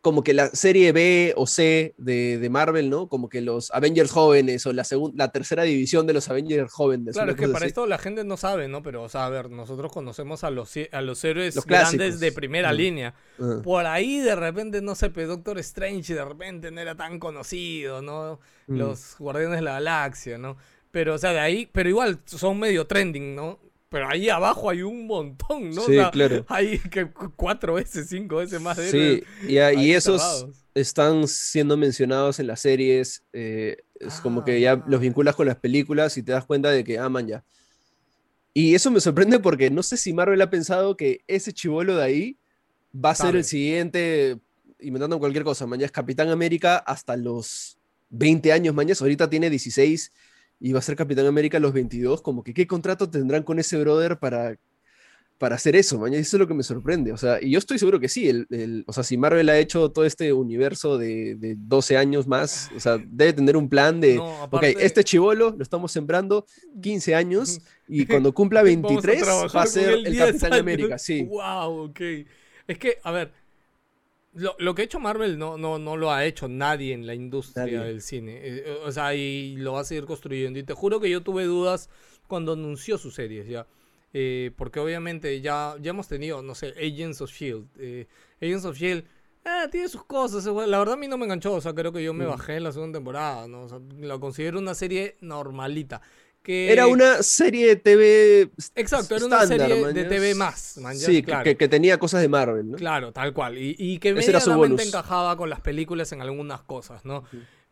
como 0.00 0.24
que 0.24 0.32
la 0.32 0.48
serie 0.48 0.92
B 0.92 1.34
o 1.36 1.46
C 1.46 1.94
de, 1.98 2.38
de 2.38 2.50
Marvel, 2.50 2.88
¿no? 2.88 3.08
Como 3.08 3.28
que 3.28 3.40
los 3.40 3.70
Avengers 3.72 4.10
jóvenes 4.10 4.64
o 4.66 4.72
la, 4.72 4.86
la 5.14 5.30
tercera 5.30 5.64
división 5.64 6.06
de 6.06 6.14
los 6.14 6.28
Avengers 6.30 6.72
jóvenes. 6.72 7.14
Claro, 7.14 7.32
es 7.32 7.36
que 7.36 7.48
para 7.48 7.58
así. 7.58 7.66
esto 7.68 7.86
la 7.86 7.98
gente 7.98 8.24
no 8.24 8.36
sabe, 8.36 8.68
¿no? 8.68 8.82
Pero, 8.82 9.02
o 9.02 9.08
sea, 9.08 9.26
a 9.26 9.28
ver, 9.28 9.50
nosotros 9.50 9.92
conocemos 9.92 10.42
a 10.42 10.50
los, 10.50 10.72
a 10.90 11.00
los 11.02 11.22
héroes 11.24 11.54
Los 11.54 11.66
grandes 11.66 12.18
de 12.18 12.32
primera 12.32 12.72
línea. 12.72 13.14
Por 13.62 13.86
ahí 13.86 14.20
de 14.20 14.34
repente, 14.36 14.80
no 14.80 14.94
sé, 14.94 15.10
pues 15.10 15.28
Doctor 15.28 15.58
Strange 15.58 16.14
de 16.14 16.24
repente 16.24 16.70
no 16.70 16.80
era 16.80 16.94
tan 16.94 17.18
conocido, 17.18 18.00
¿no? 18.00 18.40
mm. 18.66 18.76
Los 18.76 19.16
Guardianes 19.18 19.58
de 19.58 19.62
la 19.62 19.72
Galaxia, 19.72 20.38
¿no? 20.38 20.56
Pero, 20.90 21.14
o 21.14 21.18
sea, 21.18 21.32
de 21.32 21.40
ahí, 21.40 21.68
pero 21.70 21.88
igual 21.88 22.18
son 22.24 22.58
medio 22.58 22.86
trending, 22.86 23.34
¿no? 23.34 23.58
Pero 23.90 24.08
ahí 24.08 24.28
abajo 24.28 24.70
hay 24.70 24.82
un 24.82 25.06
montón, 25.06 25.70
¿no? 25.70 25.82
Sí, 25.82 25.98
o 25.98 26.00
sea, 26.02 26.10
claro. 26.12 26.46
hay 26.48 26.78
que 26.78 27.10
cu- 27.10 27.32
cuatro 27.34 27.74
veces, 27.74 28.08
cinco 28.08 28.36
veces 28.36 28.60
más 28.60 28.76
de 28.76 28.90
Sí, 28.90 29.24
y, 29.48 29.58
a- 29.58 29.72
y 29.74 29.92
esos 29.92 30.46
están 30.74 31.26
siendo 31.26 31.76
mencionados 31.76 32.38
en 32.38 32.46
las 32.46 32.60
series. 32.60 33.24
eh, 33.32 33.78
es 33.98 34.20
como 34.20 34.44
que 34.44 34.58
ya 34.60 34.72
Ah. 34.72 34.84
los 34.86 35.00
vinculas 35.00 35.34
con 35.36 35.46
las 35.46 35.56
películas 35.56 36.16
y 36.16 36.22
te 36.22 36.32
das 36.32 36.46
cuenta 36.46 36.70
de 36.70 36.84
que 36.84 36.98
aman 36.98 37.26
ya. 37.26 37.44
Y 38.54 38.74
eso 38.74 38.90
me 38.90 39.00
sorprende 39.00 39.38
porque 39.40 39.70
no 39.70 39.82
sé 39.82 39.96
si 39.96 40.12
Marvel 40.14 40.40
ha 40.40 40.48
pensado 40.50 40.96
que 40.96 41.22
ese 41.26 41.52
chivolo 41.52 41.96
de 41.96 42.04
ahí 42.04 42.38
va 42.94 43.10
a 43.10 43.14
ser 43.14 43.26
Sabe. 43.26 43.38
el 43.38 43.44
siguiente, 43.44 44.38
inventando 44.80 45.18
cualquier 45.18 45.44
cosa, 45.44 45.66
mañana 45.66 45.86
es 45.86 45.92
Capitán 45.92 46.28
América 46.30 46.76
hasta 46.78 47.16
los 47.16 47.76
20 48.08 48.52
años, 48.52 48.74
mañana 48.74 48.96
ahorita 49.00 49.28
tiene 49.28 49.50
16 49.50 50.12
y 50.60 50.72
va 50.72 50.78
a 50.78 50.82
ser 50.82 50.94
Capitán 50.96 51.26
América 51.26 51.56
a 51.56 51.60
los 51.60 51.72
22, 51.72 52.22
como 52.22 52.42
que 52.44 52.52
qué 52.54 52.66
contrato 52.66 53.08
tendrán 53.10 53.42
con 53.42 53.58
ese 53.58 53.78
brother 53.80 54.18
para, 54.18 54.56
para 55.38 55.54
hacer 55.54 55.74
eso, 55.74 55.98
mañana 55.98 56.20
eso 56.20 56.36
es 56.36 56.38
lo 56.40 56.46
que 56.46 56.52
me 56.52 56.62
sorprende, 56.62 57.12
o 57.12 57.16
sea, 57.16 57.38
y 57.42 57.50
yo 57.52 57.58
estoy 57.58 57.78
seguro 57.78 57.98
que 57.98 58.08
sí, 58.10 58.28
el, 58.28 58.46
el- 58.50 58.84
o 58.86 58.92
sea, 58.92 59.02
si 59.02 59.16
Marvel 59.16 59.48
ha 59.48 59.58
hecho 59.58 59.90
todo 59.90 60.04
este 60.04 60.34
universo 60.34 60.98
de, 60.98 61.34
de 61.36 61.56
12 61.58 61.96
años 61.96 62.26
más, 62.26 62.68
o 62.76 62.80
sea, 62.80 62.98
debe 63.02 63.32
tener 63.32 63.56
un 63.56 63.70
plan 63.70 64.02
de, 64.02 64.16
No, 64.16 64.44
ok, 64.44 64.62
este 64.78 65.02
chivolo 65.02 65.54
lo 65.56 65.62
estamos 65.62 65.92
sembrando 65.92 66.44
15 66.82 67.14
años 67.14 67.58
y 67.88 68.04
cuando 68.06 68.34
cumpla 68.34 68.62
Vamos 68.62 68.84
a 68.84 68.86
23 68.86 69.22
va 69.56 69.62
a 69.62 69.66
ser 69.66 69.90
el 69.92 70.04
10 70.04 70.26
Capitán. 70.26 70.52
América, 70.52 70.98
sí. 70.98 71.22
Wow, 71.22 71.84
ok. 71.88 72.00
Es 72.68 72.78
que, 72.78 72.98
a 73.02 73.10
ver, 73.10 73.32
lo, 74.32 74.54
lo 74.58 74.74
que 74.74 74.82
ha 74.82 74.84
hecho 74.84 75.00
Marvel 75.00 75.38
no, 75.38 75.58
no, 75.58 75.78
no 75.78 75.96
lo 75.96 76.12
ha 76.12 76.24
hecho 76.24 76.46
nadie 76.48 76.92
en 76.94 77.06
la 77.06 77.14
industria 77.14 77.64
Nadie. 77.64 77.78
del 77.80 78.00
cine. 78.02 78.36
Eh, 78.36 78.62
eh, 78.66 78.78
o 78.84 78.92
sea, 78.92 79.14
y 79.14 79.56
lo 79.56 79.72
va 79.74 79.80
a 79.80 79.84
seguir 79.84 80.04
construyendo. 80.04 80.58
Y 80.58 80.62
te 80.62 80.72
juro 80.74 81.00
que 81.00 81.10
yo 81.10 81.22
tuve 81.22 81.44
dudas 81.44 81.88
cuando 82.28 82.52
anunció 82.52 82.96
sus 82.98 83.14
series 83.14 83.48
ya. 83.48 83.66
Eh, 84.12 84.50
porque 84.56 84.80
obviamente 84.80 85.40
ya, 85.40 85.74
ya 85.80 85.90
hemos 85.90 86.08
tenido, 86.08 86.42
no 86.42 86.54
sé, 86.54 86.68
Agents 86.78 87.20
of 87.20 87.30
Shield. 87.32 87.68
Eh, 87.78 88.06
Agents 88.40 88.64
of 88.64 88.76
Shield. 88.76 89.04
tiene 89.70 89.88
sus 89.88 90.04
cosas, 90.04 90.44
la 90.46 90.78
verdad 90.78 90.94
a 90.94 90.96
mí 90.96 91.08
no 91.08 91.16
me 91.16 91.24
enganchó, 91.24 91.54
o 91.54 91.60
sea, 91.60 91.74
creo 91.74 91.92
que 91.92 92.02
yo 92.02 92.12
me 92.12 92.24
Mm. 92.26 92.28
bajé 92.28 92.56
en 92.56 92.64
la 92.64 92.72
segunda 92.72 92.98
temporada, 92.98 93.48
¿no? 93.48 93.62
O 93.62 93.68
sea, 93.68 93.78
considero 94.20 94.58
una 94.58 94.74
serie 94.74 95.16
normalita. 95.20 96.02
Que... 96.42 96.72
Era 96.72 96.86
una 96.86 97.22
serie 97.22 97.66
de 97.66 97.76
TV 97.76 98.50
Exacto, 98.74 99.14
era 99.16 99.26
una 99.26 99.42
estándar, 99.42 99.68
serie 99.68 99.92
de. 99.92 100.04
TV 100.04 100.34
más, 100.34 100.78
Sí, 100.94 101.16
que- 101.16 101.22
claro. 101.24 101.44
que, 101.44 101.56
que 101.56 101.68
tenía 101.68 101.98
cosas 101.98 102.22
de 102.22 102.28
Marvel, 102.28 102.70
¿no? 102.70 102.76
Claro, 102.78 103.12
tal 103.12 103.34
cual. 103.34 103.58
Y, 103.58 103.76
y 103.78 103.98
que 103.98 104.14
medianamente 104.14 104.82
encajaba 104.84 105.36
con 105.36 105.50
las 105.50 105.60
películas 105.60 106.12
en 106.12 106.22
algunas 106.22 106.62
cosas, 106.62 107.04
¿no? 107.04 107.24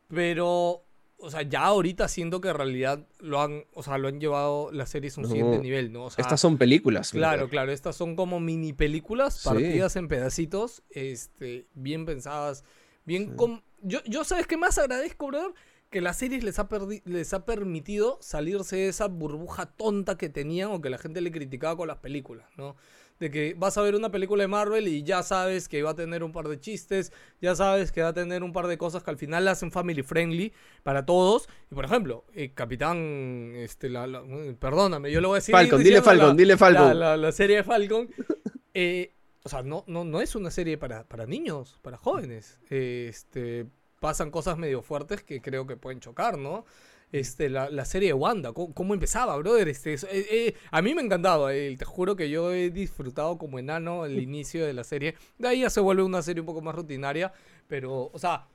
Pero, 0.08 0.84
o 1.18 1.30
sea, 1.30 1.42
ya 1.42 1.64
ahorita 1.64 2.08
siento 2.08 2.40
que 2.40 2.48
en 2.48 2.54
realidad 2.54 3.06
lo 3.20 3.40
han, 3.42 3.64
o 3.74 3.82
sea, 3.82 3.98
lo 3.98 4.08
han 4.08 4.20
llevado 4.20 4.70
las 4.72 4.88
series 4.90 5.16
a 5.16 5.20
un 5.20 5.24
No, 5.24 5.28
siguiente 5.30 5.58
nivel, 5.58 5.92
¿no? 5.92 6.04
O 6.04 6.10
sea, 6.10 6.22
Estas 6.22 6.40
son 6.40 6.58
películas. 6.58 7.10
Claro, 7.10 7.48
claro, 7.48 7.72
estas 7.72 7.96
son 7.96 8.16
como 8.16 8.40
mini 8.40 8.72
películas 8.72 9.34
Sí. 9.38 9.48
partidas 9.48 9.96
en 9.96 10.08
pedacitos, 10.08 10.82
este, 10.90 11.66
bien 11.74 12.06
pensadas, 12.06 12.64
bien 13.04 13.30
Sí. 13.30 13.36
com- 13.36 13.62
yo, 13.82 14.00
yo 14.06 14.24
sabes 14.24 14.46
qué 14.46 14.56
más 14.56 14.76
agradezco, 14.78 15.26
brother, 15.28 15.52
que 15.90 16.00
las 16.00 16.18
series 16.18 16.44
les 16.44 16.58
ha 16.58 16.68
les 17.04 17.32
ha 17.34 17.44
permitido 17.46 18.18
salirse 18.20 18.76
de 18.76 18.88
esa 18.88 19.06
burbuja 19.08 19.66
tonta 19.66 20.18
que 20.18 20.28
tenían 20.28 20.70
o 20.70 20.80
que 20.80 20.90
la 20.90 20.98
gente 20.98 21.20
le 21.20 21.30
criticaba 21.32 21.76
con 21.76 21.88
las 21.88 21.98
películas, 21.98 22.46
¿no? 22.56 22.76
De 23.18 23.30
que 23.32 23.54
vas 23.58 23.76
a 23.76 23.82
ver 23.82 23.96
una 23.96 24.10
película 24.12 24.44
de 24.44 24.48
Marvel 24.48 24.86
y 24.86 25.02
ya 25.02 25.22
sabes 25.24 25.68
que 25.68 25.82
va 25.82 25.90
a 25.90 25.94
tener 25.96 26.22
un 26.22 26.30
par 26.30 26.46
de 26.46 26.60
chistes, 26.60 27.12
ya 27.40 27.56
sabes 27.56 27.90
que 27.90 28.02
va 28.02 28.08
a 28.08 28.12
tener 28.12 28.44
un 28.44 28.52
par 28.52 28.68
de 28.68 28.78
cosas 28.78 29.02
que 29.02 29.10
al 29.10 29.16
final 29.16 29.44
la 29.44 29.52
hacen 29.52 29.72
family 29.72 30.02
friendly 30.02 30.52
para 30.84 31.04
todos. 31.04 31.48
Y 31.70 31.74
por 31.74 31.84
ejemplo, 31.84 32.24
eh, 32.34 32.52
Capitán, 32.54 33.54
este, 33.56 33.88
la, 33.88 34.06
la- 34.06 34.22
perdóname, 34.60 35.10
yo 35.10 35.20
lo 35.20 35.28
voy 35.28 35.36
a 35.36 35.40
decir. 35.40 35.52
Falcon, 35.52 35.82
dile 35.82 36.00
Falcon, 36.02 36.28
la- 36.28 36.34
dile 36.34 36.56
Falcon. 36.56 36.98
la, 36.98 37.32
serie 37.32 37.56
de 37.56 37.64
Falcon. 37.64 38.08
eh, 38.74 39.14
o 39.42 39.48
sea, 39.48 39.62
no, 39.62 39.82
no, 39.88 40.04
no 40.04 40.20
es 40.20 40.36
una 40.36 40.50
serie 40.52 40.78
para, 40.78 41.02
para 41.08 41.26
niños, 41.26 41.78
para 41.82 41.96
jóvenes. 41.96 42.60
Eh, 42.70 43.06
este, 43.08 43.66
pasan 44.00 44.30
cosas 44.30 44.58
medio 44.58 44.82
fuertes 44.82 45.22
que 45.22 45.40
creo 45.40 45.66
que 45.66 45.76
pueden 45.76 46.00
chocar, 46.00 46.38
¿no? 46.38 46.64
Este, 47.10 47.48
la, 47.48 47.70
la 47.70 47.86
serie 47.86 48.08
de 48.08 48.12
Wanda, 48.14 48.52
¿cómo, 48.52 48.74
cómo 48.74 48.92
empezaba, 48.92 49.34
brother? 49.38 49.66
Este, 49.68 49.94
es- 49.94 50.04
eh, 50.04 50.26
eh, 50.30 50.54
a 50.70 50.82
mí 50.82 50.94
me 50.94 51.00
encantaba, 51.02 51.54
eh, 51.54 51.74
te 51.78 51.84
juro 51.86 52.16
que 52.16 52.28
yo 52.28 52.52
he 52.52 52.70
disfrutado 52.70 53.38
como 53.38 53.58
enano 53.58 54.04
el 54.04 54.18
inicio 54.20 54.66
de 54.66 54.74
la 54.74 54.84
serie. 54.84 55.14
De 55.38 55.48
ahí 55.48 55.60
ya 55.62 55.70
se 55.70 55.80
vuelve 55.80 56.02
una 56.02 56.20
serie 56.22 56.40
un 56.40 56.46
poco 56.46 56.60
más 56.60 56.74
rutinaria, 56.74 57.32
pero, 57.66 58.10
o 58.12 58.18
sea, 58.18 58.46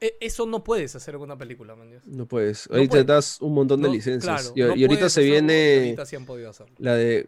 e- 0.00 0.16
eso 0.20 0.44
no 0.44 0.62
puedes 0.62 0.94
hacer 0.94 1.14
con 1.14 1.22
una 1.22 1.38
película, 1.38 1.74
man. 1.76 1.98
No 2.04 2.26
puedes. 2.26 2.68
No 2.68 2.74
Ahorita 2.76 2.90
puedes. 2.90 3.06
te 3.06 3.12
das 3.14 3.40
un 3.40 3.54
montón 3.54 3.80
de 3.80 3.88
No, 3.88 3.94
licencias. 3.94 4.50
claro, 4.52 4.52
y, 4.54 4.60
no 4.60 4.76
y 4.76 4.84
ahorita 4.84 5.08
se 5.08 5.22
viene 5.22 5.76
ahorita 5.78 6.04
sí 6.04 6.16
han 6.16 6.26
podido 6.26 6.50
hacerlo. 6.50 6.74
la 6.78 6.96
de. 6.96 7.26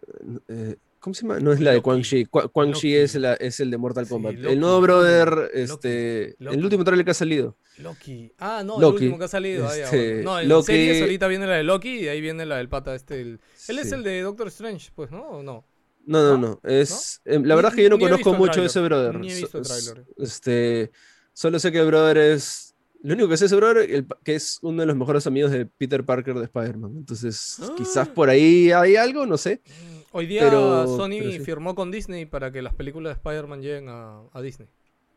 eh, 0.48 0.76
¿Cómo 1.00 1.14
se 1.14 1.22
llama? 1.22 1.38
No 1.40 1.52
es 1.52 1.61
la 1.61 1.72
de. 1.72 1.82
Quan 1.82 2.02
Chi. 2.02 2.24
Qua- 2.26 2.48
Quan 2.48 2.72
Chi 2.72 2.94
es, 2.94 3.14
la, 3.14 3.35
es 3.35 3.61
el 3.61 3.70
de 3.70 3.78
Mortal 3.78 4.06
Sí, 4.06 4.11
Kombat. 4.11 4.35
Loki, 4.35 4.52
el 4.52 4.61
nuevo 4.61 4.80
brother, 4.80 5.28
Loki, 5.30 5.50
este. 5.54 6.37
El 6.40 6.64
último 6.64 6.82
trailer 6.85 7.04
que 7.04 7.11
ha 7.12 7.14
salido. 7.14 7.56
Loki. 7.78 8.32
Ah, 8.38 8.62
no, 8.64 8.78
el 8.78 8.85
último 8.87 9.18
que 9.18 9.24
ha 9.24 9.28
salido. 9.28 9.70
Este, 9.72 10.22
bueno. 10.24 10.42
No, 10.48 10.59
en 10.59 10.62
series 10.64 11.02
ahorita 11.02 11.28
viene 11.28 11.46
la 11.46 11.54
de 11.54 11.62
Loki 11.64 12.00
y 12.00 12.09
ahí 12.09 12.20
viene 12.20 12.44
la 12.46 12.56
del 12.56 12.68
pata 12.68 12.94
este. 12.94 13.20
el- 13.20 13.40
Él 13.68 13.78
es 13.78 13.92
el 13.92 14.02
de 14.02 14.20
Doctor 14.22 14.48
Strange, 14.48 14.90
pues, 14.94 15.11
¿no? 15.11 15.22
¿O 15.22 15.42
no? 15.42 15.64
No, 16.06 16.22
no, 16.22 16.38
¿No? 16.38 16.61
no. 16.62 16.70
Es, 16.70 17.20
em, 17.24 17.44
la 17.44 17.54
verdad 17.56 17.72
es 17.72 17.76
que 17.76 17.82
yo 17.82 17.90
no 17.90 17.98
conozco 17.98 18.32
mucho 18.35 18.61
de 18.61 18.66
ese 18.68 18.80
brother. 18.80 19.18
ni 19.18 19.30
he 19.30 19.35
visto 19.37 19.59
el 19.59 19.64
tráiler. 19.64 20.04
Este, 20.18 20.90
solo 21.32 21.59
sé 21.59 21.70
que 21.72 21.78
el 21.80 21.87
brother 21.87 22.16
es. 22.18 22.74
Lo 23.02 23.12
único 23.14 23.28
que 23.28 23.37
sé 23.37 23.54
brother, 23.54 23.88
el 23.90 24.04
pa- 24.04 24.18
que 24.24 24.35
es 24.35 24.59
uno 24.62 24.80
de 24.80 24.87
los 24.87 24.96
mejores 24.96 25.26
amigos 25.26 25.50
de 25.52 25.66
Peter 25.66 26.02
Parker 26.04 26.35
de 26.35 26.44
Spider-Man. 26.44 26.92
Entonces, 26.96 27.59
quizás 27.76 28.09
Ah. 28.09 28.14
por 28.14 28.28
ahí 28.30 28.72
hay 28.72 28.96
algo, 28.96 29.26
no 29.26 29.37
sé. 29.37 29.61
Hoy 30.16 30.26
día 30.26 30.42
Pero- 30.42 30.87
Sony 30.87 31.18
pero 31.18 31.31
sí. 31.33 31.40
firmó 31.40 31.74
con 31.74 31.90
Disney 31.90 32.24
para 32.24 32.50
que 32.50 32.62
las 32.62 32.72
películas 32.74 33.11
de 33.11 33.18
Spider-Man 33.18 33.61
lleguen 33.61 33.88
a, 33.90 34.22
a 34.33 34.40
Disney. 34.40 34.66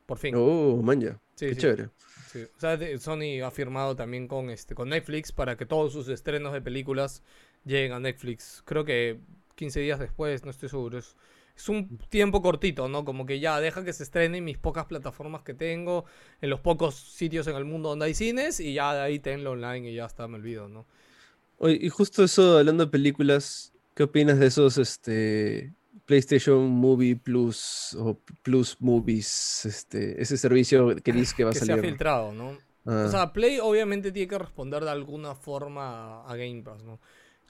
Por 0.06 0.18
fin. 0.18 0.36
Oh, 0.38 0.82
man, 0.84 1.00
ya. 1.00 1.20
Sí, 1.36 1.46
Qué 1.48 1.54
sí, 1.56 1.62
chévere. 1.62 1.90
sí. 2.32 2.44
O 2.56 2.60
sea, 2.60 2.78
Sony 3.00 3.42
ha 3.46 3.50
firmado 3.50 3.96
también 3.96 4.28
con, 4.28 4.50
este, 4.50 4.76
con 4.76 4.90
Netflix 4.90 5.32
para 5.32 5.56
que 5.56 5.66
todos 5.66 5.94
sus 5.94 6.10
estrenos 6.10 6.52
de 6.52 6.62
películas 6.62 7.24
lleguen 7.64 7.94
a 7.94 8.00
Netflix. 8.02 8.62
Creo 8.66 8.84
que 8.84 9.20
15 9.56 9.80
días 9.80 10.00
después, 10.00 10.44
no 10.44 10.52
estoy 10.52 10.68
seguro. 10.68 10.98
Es, 10.98 11.16
es 11.56 11.70
un 11.70 11.98
tiempo 12.10 12.42
cortito, 12.42 12.90
¿no? 12.90 13.06
Como 13.06 13.26
que 13.26 13.40
ya 13.40 13.60
deja 13.62 13.86
que 13.86 13.94
se 13.94 14.04
estrenen 14.04 14.44
mis 14.44 14.58
pocas 14.58 14.86
plataformas 14.86 15.44
que 15.44 15.54
tengo, 15.54 16.04
en 16.42 16.50
los 16.50 16.60
pocos 16.60 16.96
sitios 16.96 17.48
en 17.48 17.56
el 17.56 17.64
mundo 17.66 17.90
donde 17.90 18.06
hay 18.06 18.14
cines, 18.14 18.60
y 18.60 18.74
ya 18.74 18.94
de 18.96 19.02
ahí 19.02 19.20
tenlo 19.20 19.52
online 19.52 19.92
y 19.92 19.96
ya 19.96 20.06
está, 20.06 20.28
me 20.28 20.36
olvido, 20.36 20.68
¿no? 20.68 20.86
Oye, 21.58 21.78
y 21.82 21.90
justo 21.90 22.24
eso, 22.24 22.58
hablando 22.58 22.86
de 22.86 22.92
películas, 22.92 23.74
¿qué 24.00 24.04
opinas 24.04 24.40
de 24.40 24.46
esos 24.46 24.78
este, 24.78 25.74
PlayStation 26.06 26.70
Movie 26.70 27.18
Plus 27.18 27.98
o 28.00 28.18
Plus 28.44 28.78
Movies? 28.80 29.66
Este, 29.66 30.22
ese 30.22 30.38
servicio 30.38 30.96
que 31.04 31.12
dices 31.12 31.34
que 31.34 31.44
va 31.44 31.50
a 31.50 31.54
que 31.54 31.60
se 31.60 31.66
ha 31.66 31.76
salir. 31.76 31.84
filtrado, 31.84 32.32
¿no? 32.32 32.58
Ah. 32.86 33.04
O 33.08 33.12
sea, 33.12 33.34
Play 33.34 33.60
obviamente 33.60 34.14
tiene 34.14 34.30
que 34.30 34.38
responder 34.38 34.86
de 34.86 34.92
alguna 34.92 35.36
forma 35.36 36.24
a, 36.24 36.34
Game 36.38 36.62
Pass, 36.64 36.82
¿no? 36.82 36.98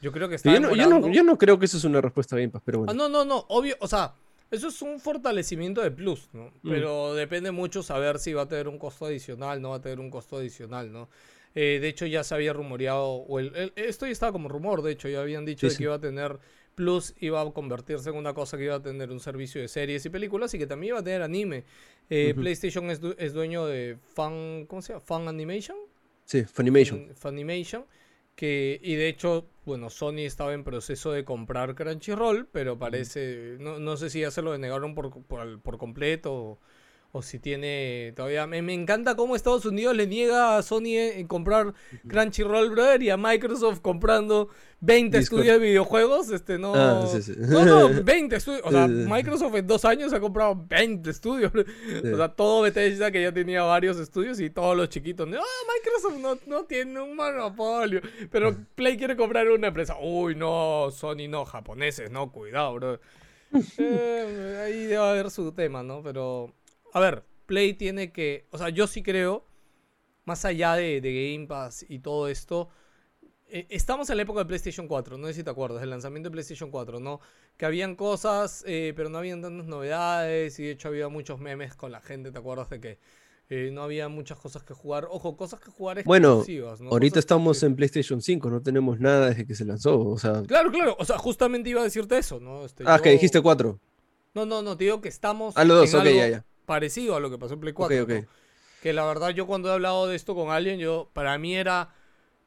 Yo 0.02 0.12
creo 0.12 0.28
que 0.28 0.36
está 0.36 0.52
yo, 0.52 0.60
no, 0.60 0.76
yo, 0.76 0.90
no, 0.90 1.12
yo 1.12 1.22
no 1.22 1.38
creo 1.38 1.60
que 1.60 1.66
eso 1.66 1.78
es 1.78 1.84
una 1.84 2.02
respuesta 2.02 2.36
a 2.36 2.40
Game 2.40 2.50
Pass, 2.50 2.64
pero 2.66 2.80
bueno. 2.80 2.92
Ah, 2.92 2.96
no, 2.96 3.10
no, 3.10 3.24
no, 3.24 3.46
obvio, 3.50 3.76
o 3.80 3.88
sea, 3.88 4.16
eso 4.50 4.70
es 4.70 4.82
un 4.82 5.00
fortalecimiento 5.00 5.82
de 5.82 5.92
Plus, 5.92 6.30
¿no? 6.34 6.46
Mm. 6.64 6.70
Pero 6.72 7.14
depende 7.14 7.52
mucho 7.52 7.84
saber 7.84 8.18
si 8.18 8.34
va 8.34 8.42
a 8.42 8.48
tener 8.48 8.68
un 8.68 8.80
costo 8.80 9.06
adicional, 9.06 9.62
no 9.62 9.70
va 9.70 9.76
a 9.76 9.82
tener 9.82 10.00
un 10.00 10.10
costo 10.10 10.38
adicional, 10.38 10.92
¿no? 10.92 11.10
Eh, 11.56 11.80
de 11.82 11.88
hecho, 11.88 12.06
ya 12.06 12.24
se 12.24 12.36
había 12.36 12.54
rumoreado, 12.54 13.06
o 13.08 13.40
el, 13.40 13.56
el- 13.56 13.74
esto 13.76 14.06
ya 14.06 14.12
estaba 14.12 14.32
como 14.32 14.50
rumor, 14.50 14.82
de 14.84 14.92
hecho, 14.92 15.10
ya 15.10 15.22
habían 15.22 15.46
dicho 15.46 15.62
Sí, 15.62 15.68
de 15.68 15.72
sí. 15.72 15.78
que 15.78 15.84
iba 15.86 15.96
a 15.96 16.00
tener 16.00 16.40
Plus, 16.76 17.14
iba 17.20 17.42
a 17.42 17.52
convertirse 17.52 18.10
en 18.10 18.16
una 18.16 18.34
cosa 18.34 18.58
que 18.58 18.64
iba 18.66 18.76
a 18.76 18.82
tener 18.82 19.12
un 19.12 19.20
servicio 19.20 19.60
de 19.60 19.68
series 19.68 20.06
y 20.06 20.10
películas 20.10 20.54
y 20.54 20.58
que 20.60 20.68
también 20.68 20.92
iba 20.92 21.00
a 21.00 21.04
tener 21.04 21.22
anime. 21.22 21.66
Eh. 22.10 22.34
PlayStation 22.34 22.90
es, 22.90 23.02
du- 23.02 23.16
es 23.18 23.34
dueño 23.34 23.66
de 23.66 23.98
Fan, 24.16 24.66
¿cómo 24.68 24.82
se 24.82 24.94
llama? 24.94 25.02
Fan 25.02 25.28
Animation. 25.28 25.76
Sí, 26.26 26.44
Funimation. 26.46 27.08
Fun- 27.08 27.16
Funimation. 27.16 27.86
Que, 28.36 28.80
y 28.82 28.96
de 28.96 29.10
hecho, 29.10 29.48
bueno, 29.66 29.90
Sony 29.90 30.20
estaba 30.20 30.54
en 30.54 30.64
proceso 30.64 31.12
de 31.12 31.26
comprar 31.26 31.76
Crunchyroll, 31.76 32.48
pero 32.48 32.80
parece, 32.80 33.58
no, 33.60 33.80
no 33.80 33.98
sé 33.98 34.10
si 34.10 34.22
ya 34.22 34.32
se 34.32 34.42
lo 34.42 34.54
denegaron 34.54 34.96
por, 34.96 35.12
por, 35.24 35.60
por 35.62 35.78
completo 35.78 36.34
o, 36.34 36.60
o 37.12 37.22
si 37.22 37.40
tiene 37.40 38.14
todavía... 38.16 38.46
Me, 38.46 38.62
me 38.62 38.74
encanta 38.74 39.16
cómo 39.16 39.36
Estados 39.36 39.66
Unidos 39.66 39.96
le 39.96 40.06
niega 40.06 40.58
a 40.58 40.62
Sony 40.62 40.96
en 40.96 41.28
comprar 41.28 41.74
Crunchyroll, 42.08 42.70
brother, 42.70 43.02
y 43.02 43.10
a 43.10 43.18
Microsoft 43.18 43.80
comprando 43.80 44.50
20 44.82 45.18
Discord. 45.18 45.40
estudios 45.40 45.60
de 45.60 45.68
videojuegos, 45.68 46.30
este, 46.30 46.60
no... 46.60 46.74
Ah, 46.76 47.08
sí, 47.12 47.22
sí. 47.24 47.34
No, 47.36 47.66
no, 47.66 47.90
20 48.04 48.36
estudios. 48.36 48.62
O 48.64 48.70
sea. 48.70 48.88
Microsoft 48.88 49.56
en 49.56 49.66
dos 49.66 49.86
años 49.86 50.14
ha 50.14 50.20
comprado 50.20 50.64
20 50.70 51.10
estudios. 51.10 51.52
Sí. 51.52 52.08
O 52.10 52.18
sea, 52.18 52.30
todo 52.30 52.62
Bethesda 52.62 53.12
que 53.12 53.24
ya 53.24 53.32
tenía 53.32 53.64
varios 53.64 53.98
estudios 53.98 54.40
y 54.40 54.52
todos 54.52 54.78
los 54.78 54.90
chiquitos. 54.90 55.28
Ah, 55.34 55.42
Microsoft 55.76 56.20
no, 56.20 56.38
no 56.46 56.66
tiene 56.66 57.02
un 57.02 57.16
monopolio. 57.16 58.02
Pero 58.30 58.56
Play 58.76 58.98
quiere 58.98 59.16
comprar 59.16 59.50
una 59.50 59.68
empresa. 59.68 59.98
Uy, 60.00 60.36
no, 60.36 60.90
Sony 60.92 61.28
no, 61.28 61.44
japoneses, 61.46 62.12
no, 62.12 62.32
cuidado, 62.32 62.76
bro. 62.76 63.00
Eh, 63.80 64.62
ahí 64.64 64.84
debe 64.84 64.98
haber 64.98 65.32
su 65.32 65.52
tema, 65.52 65.82
¿no? 65.82 66.04
Pero, 66.04 66.54
a 66.94 67.00
ver, 67.00 67.24
Play 67.46 67.74
tiene 67.74 68.12
que. 68.12 68.46
O 68.52 68.58
sea, 68.58 68.70
yo 68.70 68.88
sí 68.88 69.02
creo, 69.04 69.46
más 70.26 70.46
allá 70.46 70.76
de, 70.76 71.02
de 71.02 71.34
Game 71.34 71.48
Pass 71.48 71.86
y 71.88 72.00
todo 72.00 72.28
esto. 72.28 72.70
eh, 73.48 73.66
Estamos 73.70 74.10
en 74.10 74.18
la 74.18 74.24
época 74.24 74.40
de 74.42 74.46
PlayStation 74.46 74.88
4, 74.88 75.18
no 75.18 75.28
sé 75.28 75.34
si 75.34 75.44
te 75.44 75.50
acuerdas, 75.50 75.82
del 75.82 75.90
lanzamiento 75.90 76.30
de 76.30 76.34
PlayStation 76.34 76.70
4, 76.72 77.00
¿no? 77.00 77.20
Que 77.58 77.66
habían 77.66 77.96
cosas, 77.96 78.64
eh, 78.68 78.94
pero 78.96 79.10
no 79.10 79.18
habían 79.18 79.42
tantas 79.42 79.66
novedades 79.66 80.60
y 80.60 80.64
de 80.64 80.72
hecho 80.72 80.88
había 80.90 81.10
muchos 81.10 81.40
memes 81.40 81.76
con 81.76 81.92
la 81.92 82.02
gente, 82.02 82.32
¿te 82.32 82.38
acuerdas 82.38 82.70
de 82.70 82.80
que 82.80 83.00
eh, 83.52 83.72
no 83.74 83.82
había 83.82 84.08
muchas 84.10 84.38
cosas 84.38 84.62
que 84.62 84.76
jugar. 84.76 85.08
Ojo, 85.10 85.36
cosas 85.36 85.60
que 85.60 85.72
jugar 85.72 86.04
Bueno, 86.04 86.34
exclusivas, 86.34 86.82
¿no? 86.82 86.92
Ahorita 86.92 87.14
Cosas 87.14 87.22
estamos 87.24 87.60
que- 87.60 87.66
en 87.66 87.76
PlayStation 87.76 88.22
5, 88.22 88.48
no 88.52 88.62
tenemos 88.62 89.00
nada 89.00 89.30
desde 89.30 89.48
que 89.48 89.56
se 89.56 89.66
lanzó. 89.66 90.00
O 90.00 90.20
sea, 90.20 90.44
Claro, 90.44 90.70
claro. 90.72 90.96
O 91.00 91.04
sea, 91.06 91.18
justamente 91.18 91.68
iba 91.72 91.82
a 91.82 91.84
decirte 91.84 92.16
eso, 92.20 92.40
¿no? 92.40 92.64
Este, 92.64 92.84
ah, 92.86 93.00
que 93.02 93.10
yo- 93.10 93.14
dijiste 93.14 93.42
4. 93.42 93.80
No, 94.36 94.46
no, 94.46 94.62
no, 94.62 94.78
te 94.78 94.84
digo 94.84 95.02
que 95.02 95.10
estamos 95.10 95.58
Ah, 95.58 95.64
los 95.66 95.80
dos, 95.80 95.94
en 95.96 96.00
ok, 96.00 96.06
algo 96.06 96.20
ya, 96.20 96.28
ya. 96.28 96.46
Parecido 96.70 97.16
a 97.16 97.20
lo 97.20 97.32
que 97.32 97.40
pasó 97.40 97.56
en 97.56 97.60
Play 97.62 97.72
Ok, 97.74 97.78
4. 97.78 98.04
ok. 98.04 98.10
¿no? 98.10 98.26
Que 98.84 98.94
la 98.94 99.04
verdad 99.06 99.30
yo 99.32 99.48
cuando 99.48 99.70
he 99.70 99.74
hablado 99.74 100.08
de 100.08 100.16
esto 100.16 100.36
con 100.36 100.52
alguien, 100.52 100.80
yo 100.80 101.10
para 101.14 101.36
mí 101.40 101.56
era 101.56 101.94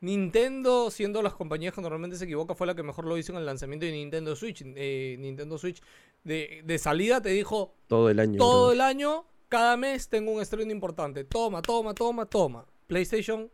Nintendo, 0.00 0.90
siendo 0.90 1.22
las 1.22 1.34
compañías 1.34 1.74
que 1.74 1.80
normalmente 1.80 2.16
se 2.16 2.24
equivoca, 2.24 2.54
fue 2.54 2.66
la 2.66 2.74
que 2.74 2.82
mejor 2.82 3.04
lo 3.06 3.18
hizo 3.18 3.32
en 3.32 3.38
el 3.38 3.46
lanzamiento 3.46 3.84
de 3.86 3.92
Nintendo 3.92 4.34
Switch. 4.36 4.62
Eh, 4.64 5.16
Nintendo 5.18 5.58
Switch 5.58 5.82
de, 6.24 6.62
de 6.64 6.78
salida 6.78 7.20
te 7.20 7.30
dijo, 7.30 7.74
Todo 7.88 8.08
el 8.10 8.18
año. 8.20 8.38
todo 8.38 8.72
el 8.72 8.80
año, 8.80 9.26
cada 9.48 9.76
mes 9.76 10.08
tengo 10.08 10.32
un 10.32 10.40
estreno 10.40 10.70
importante. 10.72 11.24
Toma, 11.24 11.62
toma, 11.62 11.94
toma, 11.94 12.26
toma. 12.26 12.64
PlayStation, 12.86 13.50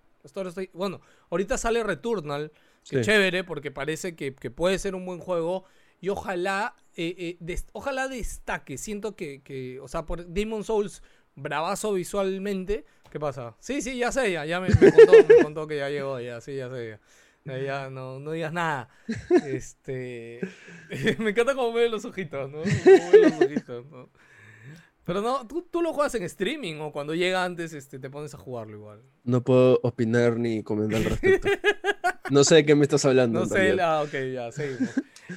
bueno, 0.72 1.00
ahorita 1.30 1.58
sale 1.58 1.82
Returnal, 1.82 2.50
que 2.88 2.98
Sí. 2.98 3.02
chévere, 3.02 3.44
porque 3.44 3.70
parece 3.70 4.14
que, 4.16 4.34
que 4.34 4.50
puede 4.50 4.78
ser 4.78 4.94
un 4.94 5.04
buen 5.04 5.18
juego. 5.20 5.64
Y 6.00 6.08
ojalá, 6.10 6.74
eh, 6.96 7.14
eh, 7.18 7.36
des- 7.40 7.66
ojalá 7.72 8.08
destaque. 8.08 8.78
Siento 8.78 9.16
que, 9.16 9.42
que, 9.42 9.80
o 9.80 9.88
sea, 9.88 10.06
por 10.06 10.26
Demon 10.26 10.64
Souls, 10.64 11.02
bravazo 11.34 11.92
visualmente. 11.94 12.84
¿Qué 13.10 13.18
pasa? 13.18 13.56
Sí, 13.58 13.80
sí, 13.82 13.96
ya 13.98 14.12
sé, 14.12 14.32
ya, 14.32 14.44
ya 14.44 14.60
me, 14.60 14.68
me 14.68 14.92
contó, 14.92 15.12
me 15.28 15.42
contó 15.42 15.66
que 15.66 15.78
ya 15.78 15.88
llegó, 15.88 16.20
ya, 16.20 16.40
sí, 16.40 16.56
ya 16.56 16.68
sé. 16.70 16.98
Ya, 17.44 17.56
Ya, 17.56 17.62
ya, 17.64 17.90
no, 17.90 18.20
no 18.20 18.32
digas 18.32 18.52
nada. 18.52 18.88
Este. 19.46 20.40
me 21.18 21.30
encanta 21.30 21.54
cómo 21.54 21.72
mueve 21.72 21.88
los 21.88 22.04
ojitos, 22.04 22.50
¿no? 22.50 22.58
Cómo 22.62 23.12
los 23.12 23.32
ojitos, 23.42 23.86
¿no? 23.86 24.10
Pero 25.04 25.22
no, 25.22 25.46
tú, 25.48 25.62
tú 25.70 25.80
lo 25.80 25.94
juegas 25.94 26.14
en 26.16 26.22
streaming 26.24 26.80
o 26.80 26.92
cuando 26.92 27.14
llega 27.14 27.42
antes 27.42 27.72
este, 27.72 27.98
te 27.98 28.10
pones 28.10 28.34
a 28.34 28.38
jugarlo 28.38 28.76
igual. 28.76 29.02
No 29.24 29.42
puedo 29.42 29.80
opinar 29.82 30.36
ni 30.36 30.62
comentar 30.62 30.98
al 30.98 31.04
respecto. 31.06 31.48
no 32.30 32.44
sé 32.44 32.56
de 32.56 32.66
qué 32.66 32.74
me 32.74 32.82
estás 32.84 33.04
hablando. 33.04 33.40
No 33.40 33.46
sé, 33.46 33.80
ah, 33.80 34.02
ok, 34.02 34.12
ya, 34.32 34.52
seguimos. 34.52 34.90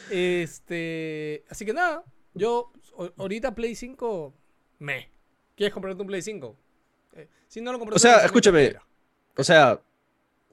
este. 0.10 1.44
Así 1.50 1.66
que 1.66 1.74
nada, 1.74 2.04
yo 2.34 2.72
ahorita 3.18 3.56
Play 3.56 3.76
5, 3.76 4.34
me. 4.80 5.10
¿Quieres 5.56 5.74
comprarte 5.74 6.02
un 6.02 6.08
Play 6.08 6.22
5? 6.22 6.58
Eh, 7.14 7.28
si 7.48 7.62
no 7.62 7.72
lo 7.72 7.80
compras 7.80 7.98
O 7.98 8.00
sea, 8.00 8.26
escúchame. 8.26 8.76
O 9.36 9.44
sea, 9.44 9.82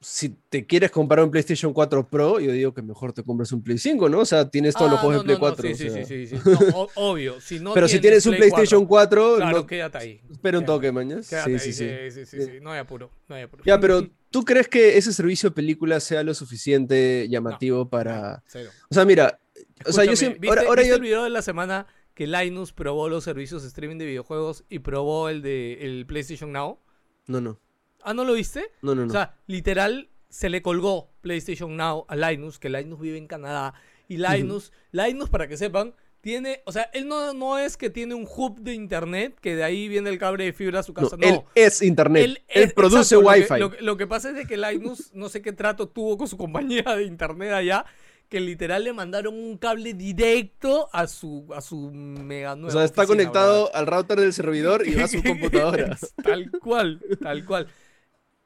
si 0.00 0.28
te 0.48 0.64
quieres 0.66 0.90
comprar 0.90 1.24
un 1.24 1.30
PlayStation 1.30 1.72
4 1.72 2.08
Pro, 2.08 2.38
yo 2.40 2.52
digo 2.52 2.72
que 2.72 2.82
mejor 2.82 3.12
te 3.12 3.22
compres 3.24 3.50
un 3.52 3.62
Play 3.62 3.78
5, 3.78 4.08
¿no? 4.08 4.20
O 4.20 4.24
sea, 4.24 4.48
tienes 4.48 4.74
todos 4.74 4.90
los 4.90 5.00
Ah, 5.00 5.02
juegos 5.02 5.16
no, 5.26 5.32
de 5.32 5.36
Play 5.38 5.40
no, 5.40 5.48
no, 5.48 5.54
4. 5.56 5.62
Sí, 5.68 5.72
o 5.72 5.76
sí, 5.76 5.90
sea. 5.90 6.04
sí, 6.04 6.26
sí, 6.26 6.36
sí. 6.36 6.42
No, 6.72 6.80
o- 6.82 6.90
obvio. 6.94 7.40
Si 7.40 7.58
no 7.58 7.74
Pero 7.74 7.88
si 7.88 7.98
tienes 8.00 8.24
un 8.26 8.36
Play 8.36 8.50
PlayStation 8.50 8.86
4, 8.86 9.36
claro, 9.36 9.56
no, 9.58 9.66
quédate 9.66 9.98
ahí. 9.98 10.20
espera 10.30 10.58
un 10.58 10.64
toque, 10.64 10.92
mañas. 10.92 11.26
Sí, 11.26 11.36
sí, 11.44 11.50
ahí, 11.50 11.58
sí. 11.58 11.72
sí, 11.72 11.86
sí, 12.10 12.26
sí, 12.26 12.42
sí. 12.42 12.50
No 12.60 12.70
hay 12.72 12.78
apuro, 12.78 13.10
no 13.28 13.34
hay 13.34 13.42
apuro. 13.42 13.64
Ya, 13.64 13.80
pero 13.80 14.06
¿tú 14.30 14.44
crees 14.44 14.68
que 14.68 14.96
ese 14.98 15.12
servicio 15.12 15.50
de 15.50 15.54
películas 15.54 16.04
sea 16.04 16.22
lo 16.22 16.32
suficiente 16.34 17.26
llamativo 17.28 17.88
para... 17.88 18.42
Cero. 18.46 18.70
O 18.90 18.94
sea, 18.94 19.04
mira, 19.04 19.40
o 19.84 19.92
sea, 19.92 20.04
yo 20.04 20.12
Escúchame, 20.12 20.16
siempre... 20.16 20.40
¿viste, 20.40 20.48
Ahora, 20.58 20.68
ahora 20.68 20.80
viste 20.82 20.88
yo... 20.90 20.94
el 20.96 21.02
video 21.02 21.24
de 21.24 21.30
la 21.30 21.42
semana 21.42 21.86
que 22.14 22.26
Linus 22.26 22.72
probó 22.72 23.08
los 23.08 23.24
servicios 23.24 23.62
de 23.62 23.68
streaming 23.68 23.96
de 23.98 24.06
videojuegos 24.06 24.64
y 24.68 24.80
probó 24.80 25.28
el 25.28 25.40
de 25.42 25.74
el 25.84 26.04
PlayStation 26.06 26.50
Now? 26.52 26.78
No, 27.26 27.40
no, 27.40 27.60
Ah, 28.02 28.14
¿no 28.14 28.24
lo 28.24 28.34
viste? 28.34 28.70
no, 28.82 28.94
no. 28.94 29.02
no. 29.02 29.08
O 29.08 29.10
sea, 29.12 29.34
literal 29.46 30.08
se 30.28 30.48
le 30.48 30.62
colgó 30.62 31.10
PlayStation 31.20 31.76
Now 31.76 32.04
a 32.08 32.16
Linus, 32.16 32.58
que 32.58 32.68
Linus 32.68 33.00
vive 33.00 33.18
en 33.18 33.26
Canadá. 33.26 33.74
Y 34.08 34.16
Linus, 34.18 34.72
Linus, 34.92 35.28
para 35.28 35.48
que 35.48 35.56
sepan, 35.56 35.94
tiene, 36.20 36.62
o 36.64 36.72
sea, 36.72 36.90
él 36.94 37.06
no, 37.08 37.32
no 37.34 37.58
es 37.58 37.76
que 37.76 37.90
tiene 37.90 38.14
un 38.14 38.26
hub 38.26 38.60
de 38.60 38.74
internet, 38.74 39.38
que 39.40 39.54
de 39.56 39.64
ahí 39.64 39.88
viene 39.88 40.10
el 40.10 40.18
cable 40.18 40.44
de 40.44 40.52
fibra 40.52 40.80
a 40.80 40.82
su 40.82 40.92
casa. 40.94 41.16
No, 41.16 41.26
él 41.26 41.40
es 41.54 41.82
internet. 41.82 42.24
Él, 42.24 42.42
es- 42.48 42.72
produce 42.74 43.14
exacto, 43.16 43.26
Wi-Fi. 43.26 43.58
Lo, 43.60 43.70
que- 43.70 43.82
lo 43.82 43.96
que 43.96 44.06
pasa 44.06 44.30
es 44.30 44.36
de 44.36 44.46
que 44.46 44.56
Linus, 44.56 45.10
no 45.14 45.28
sé 45.28 45.42
qué 45.42 45.52
trato 45.52 45.88
tuvo 45.88 46.16
con 46.18 46.28
su 46.28 46.36
compañía 46.36 46.82
de 46.82 47.04
internet 47.04 47.52
allá, 47.52 47.84
que 48.28 48.40
literal 48.40 48.84
le 48.84 48.92
mandaron 48.92 49.34
un 49.34 49.56
cable 49.56 49.94
directo 49.94 50.90
a 50.92 51.06
su, 51.06 51.46
a 51.54 51.60
su 51.62 51.90
mega 51.92 52.52
O 52.52 52.56
nueva 52.56 52.72
sea, 52.72 52.84
está 52.84 53.02
oficina, 53.02 53.16
conectado 53.24 53.74
al 53.74 53.86
router 53.86 54.20
del 54.20 54.32
servidor 54.34 54.86
y 54.86 54.94
va 54.94 55.04
a 55.04 55.08
su 55.08 55.22
computadora. 55.22 55.96
tal 56.22 56.50
cual, 56.60 57.00
tal 57.22 57.44
cual. 57.46 57.68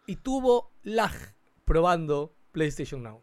Y 0.06 0.16
tuvo 0.16 0.72
lag 0.82 1.12
probando 1.64 2.34
PlayStation 2.52 3.02
Now. 3.02 3.22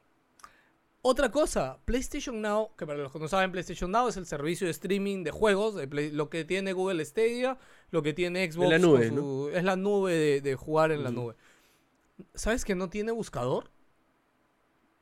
Otra 1.02 1.32
cosa, 1.32 1.80
PlayStation 1.86 2.42
Now, 2.42 2.76
que 2.76 2.86
para 2.86 3.00
los 3.00 3.12
que 3.12 3.20
no 3.20 3.28
saben, 3.30 3.52
PlayStation 3.52 3.90
Now 3.92 4.10
es 4.10 4.18
el 4.18 4.26
servicio 4.26 4.66
de 4.68 4.72
streaming 4.72 5.24
de 5.24 5.32
juegos, 5.32 5.76
de 5.76 5.88
Play- 5.88 6.12
lo 6.12 6.30
que 6.30 6.44
tiene 6.44 6.74
Google 6.74 7.04
Stadia, 7.06 7.58
lo 7.92 8.02
que 8.04 8.14
tiene 8.14 8.50
Xbox. 8.52 8.70
la 8.70 8.80
nube, 8.80 9.08
su- 9.10 9.50
Es 9.54 9.64
la 9.64 9.76
nube 9.78 10.14
de, 10.14 10.42
de 10.42 10.56
jugar 10.56 10.92
en 10.92 11.04
la 11.04 11.10
Ujú. 11.12 11.20
nube. 11.22 11.36
¿Sabes 12.34 12.66
que 12.66 12.76
no 12.76 12.90
tiene 12.90 13.12
buscador? 13.14 13.72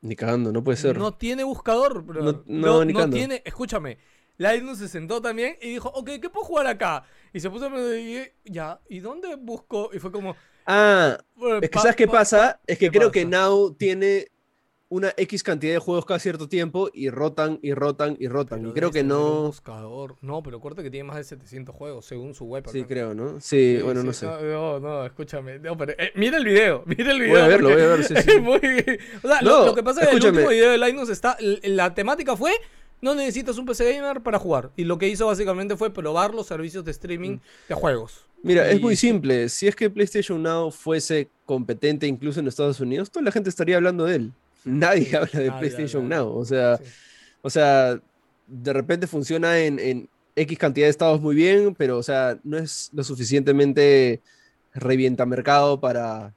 Ni 0.00 0.14
cagando, 0.14 0.52
no 0.52 0.62
puede 0.62 0.76
ser. 0.76 0.96
No 0.96 1.14
tiene 1.14 1.42
buscador, 1.42 2.02
bro. 2.02 2.22
No- 2.22 2.42
no, 2.46 2.84
ni 2.84 2.92
cagando. 2.92 3.16
tiene. 3.16 3.42
Escúchame. 3.44 3.98
Linus 4.36 4.78
se 4.78 4.86
sentó 4.88 5.20
también 5.20 5.56
y 5.60 5.70
dijo, 5.70 5.88
ok, 5.88 6.10
¿qué 6.22 6.30
puedo 6.30 6.46
jugar 6.46 6.68
acá? 6.68 7.02
Y 7.32 7.40
se 7.40 7.50
puso 7.50 7.66
a 7.66 7.98
y- 7.98 8.22
ya, 8.44 8.80
¿y 8.88 9.00
dónde 9.00 9.34
busco? 9.34 9.90
Y 9.92 9.98
fue 9.98 10.12
como. 10.12 10.36
Ah, 10.70 11.18
bueno, 11.34 11.60
es 11.62 11.70
que 11.70 11.78
¿sabes 11.78 11.96
qué 11.96 12.06
pa- 12.06 12.12
pasa? 12.12 12.60
Es 12.66 12.78
que 12.78 12.90
¿Qué 12.90 12.98
creo 12.98 13.10
que? 13.10 13.24
Now 13.24 13.72
tiene 13.74 14.28
una 14.90 15.12
X 15.16 15.42
cantidad 15.42 15.72
de 15.74 15.78
juegos 15.78 16.04
cada 16.06 16.18
cierto 16.18 16.48
tiempo 16.48 16.88
y 16.94 17.10
rotan 17.10 17.58
y 17.62 17.72
rotan 17.74 18.16
y 18.18 18.28
rotan. 18.28 18.60
Pero 18.60 18.70
y 18.70 18.72
creo 18.74 18.90
que 18.90 19.02
no... 19.02 19.42
buscador. 19.46 20.16
No, 20.22 20.42
pero 20.42 20.58
acuérdate 20.58 20.82
que 20.82 20.90
tiene 20.90 21.04
más 21.04 21.16
de 21.16 21.24
700 21.24 21.74
juegos 21.74 22.06
según 22.06 22.34
su 22.34 22.44
web. 22.46 22.64
Sí, 22.70 22.84
creo, 22.84 23.14
¿no? 23.14 23.40
Sí, 23.40 23.76
Sí, 23.78 23.82
bueno, 23.82 24.00
sí, 24.02 24.06
no 24.06 24.12
sé. 24.12 24.26
No, 24.26 24.78
no, 24.80 25.04
escúchame. 25.04 25.58
No, 25.58 25.76
pero, 25.76 25.92
eh, 25.98 26.12
mira 26.14 26.36
el 26.38 26.44
video, 26.44 26.82
mira 26.86 27.12
el 27.12 27.18
video. 27.20 27.32
Voy 27.34 27.40
a 27.42 27.48
verlo, 27.48 27.70
voy 27.70 27.80
a 27.82 27.86
ver, 27.86 28.04
sí, 28.04 28.14
muy- 28.40 28.56
O 29.22 29.28
sea, 29.28 29.42
lo, 29.42 29.58
No, 29.60 29.66
lo 29.66 29.74
que 29.74 29.82
pasa 29.82 30.02
es 30.02 30.08
que 30.08 30.16
el 30.16 30.24
último 30.24 30.48
video 30.48 30.70
de 30.70 30.78
Linus 30.78 31.08
está. 31.10 31.36
La 31.64 31.94
temática 31.94 32.36
fue. 32.36 32.52
No 33.00 33.14
necesitas 33.14 33.56
un 33.58 33.64
PC 33.66 33.92
gamer 33.94 34.22
para 34.22 34.38
jugar. 34.40 34.70
Y 34.76 34.84
lo 34.84 34.98
que 34.98 35.06
hizo 35.08 35.26
básicamente 35.26 35.76
fue 35.76 35.90
probar 35.92 36.34
los 36.34 36.46
servicios 36.46 36.84
de 36.84 36.90
streaming 36.90 37.32
Mm. 37.36 37.40
de 37.68 37.74
juegos. 37.74 38.24
Mira, 38.42 38.70
es 38.70 38.78
Y- 38.78 38.82
muy 38.82 38.96
simple. 38.96 39.48
Si 39.48 39.66
es 39.66 39.74
que 39.74 39.90
PlayStation 39.90 40.42
Now 40.42 40.70
fuese 40.70 41.28
competente 41.44 42.06
incluso 42.06 42.40
en 42.40 42.46
Estados 42.48 42.80
Unidos, 42.80 43.10
toda 43.10 43.24
la 43.24 43.32
gente 43.32 43.50
estaría 43.50 43.76
hablando 43.76 44.04
de 44.04 44.16
él. 44.16 44.32
Nadie 44.64 45.16
habla 45.16 45.30
de 45.40 45.46
Nadie 45.48 45.58
PlayStation 45.58 46.04
habla 46.04 46.16
de- 46.18 46.22
Now. 46.24 46.36
O 46.38 46.44
sea, 46.44 46.76
Sí. 46.78 46.84
o 47.42 47.50
sea, 47.50 48.00
de 48.46 48.72
repente 48.72 49.06
funciona 49.06 49.58
en, 49.58 49.78
en 49.78 50.08
X 50.36 50.56
cantidad 50.58 50.86
de 50.86 50.90
estados 50.90 51.20
muy 51.20 51.34
bien, 51.34 51.74
pero 51.74 51.98
o 51.98 52.02
sea, 52.02 52.38
no 52.44 52.56
es 52.58 52.90
lo 52.92 53.02
suficientemente 53.04 54.20
revienta 54.72 55.26
mercado 55.26 55.80
para, 55.80 56.32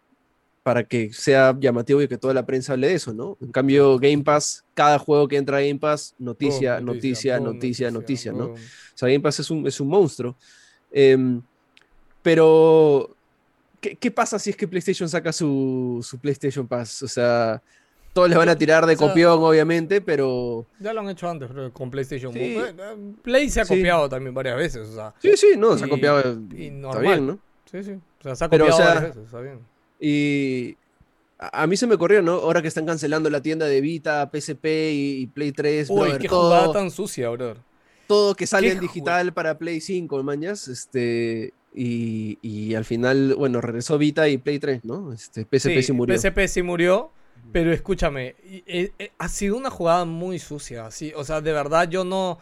para 0.63 0.83
que 0.83 1.13
sea 1.13 1.55
llamativo 1.59 2.01
y 2.01 2.07
que 2.07 2.17
toda 2.17 2.33
la 2.33 2.45
prensa 2.45 2.73
hable 2.73 2.87
de 2.87 2.95
eso, 2.95 3.13
¿no? 3.13 3.37
En 3.41 3.51
cambio, 3.51 3.99
Game 3.99 4.23
Pass, 4.23 4.63
cada 4.73 4.97
juego 4.97 5.27
que 5.27 5.37
entra 5.37 5.57
a 5.57 5.61
Game 5.61 5.77
Pass, 5.79 6.15
noticia, 6.17 6.77
Boom, 6.77 6.85
noticia, 6.85 7.37
boom, 7.39 7.53
noticia, 7.53 7.91
noticia, 7.91 8.31
¿no? 8.31 8.45
O 8.45 8.55
sea, 8.95 9.07
Game 9.07 9.19
Pass 9.19 9.39
es 9.41 9.51
un, 9.51 9.67
es 9.67 9.79
un 9.79 9.87
monstruo. 9.87 10.35
Em, 10.91 11.41
pero, 12.21 13.15
¿qué, 13.79 13.95
qué 13.95 14.11
pasa 14.11 14.37
si 14.39 14.51
es 14.51 14.55
que 14.55 14.67
PlayStation 14.67 15.07
saca 15.09 15.31
su, 15.33 15.99
su 16.07 16.17
PlayStation 16.19 16.67
Pass? 16.67 17.03
O 17.03 17.07
sea, 17.07 17.61
todos 18.13 18.29
les 18.29 18.37
van 18.37 18.49
a 18.49 18.55
tirar 18.57 18.85
de 18.85 18.93
O 18.93 18.97
sea, 18.97 19.07
copión, 19.07 19.39
obviamente, 19.41 20.01
pero... 20.01 20.65
Ya 20.79 20.93
lo 20.93 21.01
han 21.01 21.09
hecho 21.09 21.29
antes, 21.29 21.49
pero 21.53 21.71
con 21.73 21.89
PlayStation. 21.89 22.33
Sí. 22.33 22.39
Eh, 22.57 22.73
Play 23.23 23.49
se 23.49 23.61
ha 23.61 23.65
Sí. 23.65 23.75
copiado 23.77 24.09
también 24.09 24.33
varias 24.33 24.57
veces. 24.57 24.89
O 24.89 24.93
sea, 24.93 25.13
Sí, 25.19 25.35
sí, 25.37 25.47
no, 25.57 25.77
se 25.77 25.85
ha 25.85 25.87
copiado. 25.89 26.21
y 26.55 26.67
está 26.67 26.99
bien, 26.99 27.27
¿no? 27.27 27.39
sí, 27.71 27.83
sí. 27.83 27.91
O 27.93 28.23
sea, 28.23 28.35
se 28.35 28.43
ha 28.45 28.49
Pero, 28.49 28.65
o 28.65 28.67
copiado 28.67 28.77
sea, 28.91 28.95
varias 28.95 29.15
veces, 29.15 29.25
está 29.27 29.39
bien. 29.41 29.59
Y 29.99 30.77
a, 31.39 31.65
mí 31.67 31.77
se 31.77 31.87
me 31.87 31.95
ocurrió, 31.95 32.21
¿no? 32.21 32.33
Ahora 32.33 32.61
que 32.61 32.67
están 32.67 32.85
cancelando 32.85 33.29
la 33.29 33.41
tienda 33.41 33.65
de 33.65 33.79
Vita, 33.81 34.29
PSP 34.31 34.65
y, 34.91 35.21
y 35.21 35.27
Play 35.27 35.51
3, 35.53 35.89
Uy, 35.89 35.95
brother, 35.95 36.17
qué 36.19 36.27
todo, 36.27 36.41
jugada 36.49 36.73
tan 36.73 36.91
sucia, 36.91 37.29
brother. 37.29 37.57
todo 38.07 38.35
que 38.35 38.45
sale 38.45 38.71
en 38.71 38.79
digital 38.79 39.31
para 39.33 39.57
Play 39.57 39.79
5, 39.79 40.21
mañas, 40.23 40.67
este... 40.67 41.53
Y, 41.73 42.37
y 42.41 42.75
al 42.75 42.83
final, 42.85 43.35
bueno, 43.35 43.61
regresó 43.61 43.97
Vita 43.97 44.27
y 44.27 44.37
Play 44.37 44.59
3, 44.59 44.83
¿no? 44.83 45.13
Este, 45.13 45.45
PSP 45.45 45.81
sí, 45.81 45.93
murió. 45.93 46.15
PSP 46.17 46.47
sí 46.47 46.61
murió, 46.61 47.11
pero 47.51 47.71
escúchame, 47.71 48.35
eh, 48.43 48.91
eh, 48.99 49.11
ha 49.17 49.29
sido 49.29 49.55
una 49.57 49.69
jugada 49.69 50.03
muy 50.05 50.37
sucia, 50.39 50.85
así, 50.85 51.13
o 51.15 51.23
sea, 51.23 51.39
de 51.41 51.53
verdad 51.53 51.89
yo 51.89 52.03
no, 52.03 52.39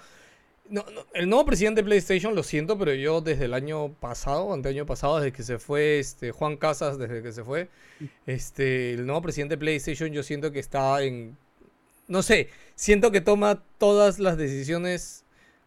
no, 0.70 0.84
no- 0.94 1.06
el 1.14 1.30
nuevo 1.30 1.46
presidente 1.46 1.82
de 1.82 1.86
PlayStation, 1.86 2.34
lo 2.36 2.42
siento, 2.44 2.78
pero 2.78 2.94
yo 2.94 3.22
desde 3.22 3.46
el 3.46 3.54
año 3.54 3.94
pasado, 4.00 4.52
anteaño 4.54 4.86
pasado, 4.88 5.18
desde 5.20 5.32
que 5.32 5.44
se 5.44 5.60
fue 5.60 6.00
este 6.00 6.32
Juan 6.32 6.58
Casas, 6.58 6.98
desde 6.98 7.22
que 7.22 7.32
se 7.32 7.44
fue, 7.44 7.70
este, 8.26 8.94
el 8.94 9.06
nuevo 9.06 9.22
presidente 9.22 9.56
de 9.56 9.60
PlayStation, 9.60 10.10
yo 10.12 10.24
siento 10.24 10.52
que 10.52 10.60
está 10.60 11.02
en, 11.04 11.38
no 12.08 12.24
sé, 12.24 12.50
siento 12.76 13.12
que 13.12 13.22
toma 13.22 13.64
todas 13.78 14.20
las 14.20 14.38
decisiones 14.38 15.24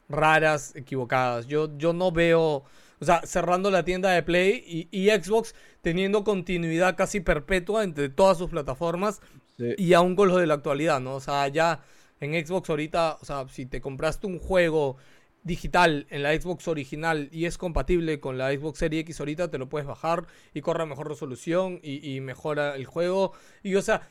raras, 0.08 0.74
equivocadas. 0.76 1.46
Yo, 1.46 1.76
yo 1.78 1.92
no 1.92 2.12
veo, 2.12 2.64
o 3.02 3.04
sea, 3.04 3.20
cerrando 3.26 3.70
la 3.70 3.84
tienda 3.84 4.10
de 4.12 4.22
Play 4.22 4.64
y, 4.64 4.88
y 4.90 5.10
Xbox 5.10 5.54
teniendo 5.82 6.22
continuidad 6.24 6.96
casi 6.96 7.20
perpetua 7.20 7.82
entre 7.84 8.08
todas 8.08 8.38
sus 8.38 8.48
plataformas 8.48 9.20
Sí. 9.58 9.74
y 9.76 9.92
aún 9.92 10.16
con 10.16 10.28
lo 10.28 10.38
de 10.38 10.46
la 10.46 10.54
actualidad, 10.54 10.98
¿no? 11.00 11.16
O 11.16 11.20
sea, 11.20 11.46
ya 11.48 11.82
en 12.20 12.32
Xbox 12.32 12.70
ahorita, 12.70 13.18
o 13.20 13.24
sea, 13.24 13.46
si 13.50 13.66
te 13.66 13.82
compraste 13.82 14.26
un 14.26 14.38
juego 14.38 14.96
digital 15.42 16.06
en 16.08 16.22
la 16.22 16.32
Xbox 16.40 16.68
original 16.68 17.28
y 17.32 17.44
es 17.44 17.58
compatible 17.58 18.18
con 18.18 18.38
la 18.38 18.50
Xbox 18.52 18.78
Series 18.78 19.02
X 19.02 19.20
ahorita, 19.20 19.50
te 19.50 19.58
lo 19.58 19.68
puedes 19.68 19.86
bajar 19.86 20.26
y 20.54 20.62
corre 20.62 20.84
a 20.84 20.86
mejor 20.86 21.08
resolución 21.08 21.80
y, 21.82 22.14
y 22.16 22.20
mejora 22.22 22.74
el 22.76 22.86
juego. 22.86 23.32
Y 23.62 23.74
o 23.74 23.82
sea, 23.82 24.08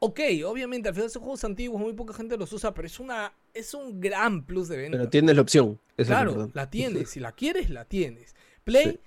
ok, 0.00 0.20
obviamente 0.46 0.88
al 0.88 0.94
final 0.94 1.08
esos 1.08 1.22
juegos 1.22 1.44
antiguos 1.44 1.80
muy 1.80 1.92
poca 1.92 2.14
gente 2.14 2.36
los 2.36 2.52
usa, 2.52 2.72
pero 2.74 2.86
es 2.86 3.00
una 3.00 3.32
es 3.54 3.74
un 3.74 4.00
gran 4.00 4.44
plus 4.44 4.68
de 4.68 4.76
venta. 4.76 4.98
Pero 4.98 5.10
tienes 5.10 5.34
la 5.36 5.42
opción. 5.42 5.80
claro, 5.96 6.50
la 6.54 6.70
tienes. 6.70 7.10
Si 7.10 7.20
la 7.20 7.32
quieres, 7.32 7.70
la 7.70 7.84
tienes. 7.84 8.34
Play, 8.64 9.00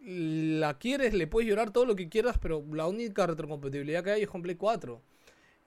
la 0.00 0.78
quieres, 0.78 1.14
le 1.14 1.26
puedes 1.26 1.48
llorar 1.48 1.70
todo 1.72 1.86
lo 1.86 1.96
que 1.96 2.08
quieras, 2.08 2.38
pero 2.38 2.64
la 2.72 2.86
única 2.86 3.26
retrocompatibilidad 3.26 4.04
que 4.04 4.10
hay 4.12 4.22
es 4.22 4.28
con 4.28 4.42
Play 4.42 4.56
4. 4.56 5.02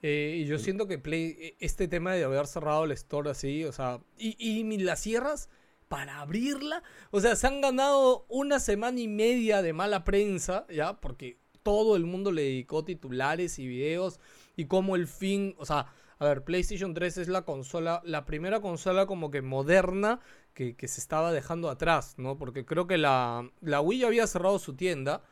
Eh, 0.03 0.39
y 0.39 0.45
yo 0.45 0.57
siento 0.57 0.87
que 0.87 0.97
Play, 0.97 1.35
e- 1.39 1.55
este 1.59 1.87
tema 1.87 2.13
de 2.13 2.23
haber 2.23 2.47
cerrado 2.47 2.85
el 2.85 2.91
store 2.91 3.29
así, 3.29 3.65
o 3.65 3.71
sea, 3.71 4.01
y, 4.17 4.35
y 4.39 4.77
las 4.79 5.01
cierras 5.01 5.49
para 5.87 6.21
abrirla, 6.21 6.83
o 7.11 7.19
sea, 7.19 7.35
se 7.35 7.45
han 7.47 7.59
ganado 7.61 8.25
una 8.29 8.59
semana 8.59 8.99
y 8.99 9.07
media 9.07 9.61
de 9.61 9.73
mala 9.73 10.03
prensa, 10.05 10.65
¿ya? 10.69 10.99
Porque 11.01 11.37
todo 11.63 11.95
el 11.95 12.05
mundo 12.05 12.31
le 12.31 12.43
dedicó 12.43 12.83
titulares 12.83 13.59
y 13.59 13.67
videos 13.67 14.19
y 14.55 14.65
como 14.65 14.95
el 14.95 15.07
fin, 15.07 15.55
o 15.57 15.65
sea, 15.65 15.87
a 16.19 16.25
ver, 16.25 16.43
PlayStation 16.43 16.93
3 16.93 17.17
es 17.17 17.27
la 17.27 17.43
consola, 17.43 18.01
la 18.05 18.25
primera 18.25 18.59
consola 18.61 19.07
como 19.07 19.31
que 19.31 19.41
moderna 19.41 20.19
que, 20.53 20.75
que 20.75 20.87
se 20.87 20.99
estaba 20.99 21.31
dejando 21.31 21.69
atrás, 21.69 22.15
¿no? 22.17 22.37
Porque 22.37 22.65
creo 22.65 22.85
que 22.85 22.97
la, 22.97 23.49
la 23.61 23.81
Wii 23.81 23.99
ya 24.01 24.07
había 24.07 24.27
cerrado 24.27 24.59
su 24.59 24.75
tienda, 24.75 25.23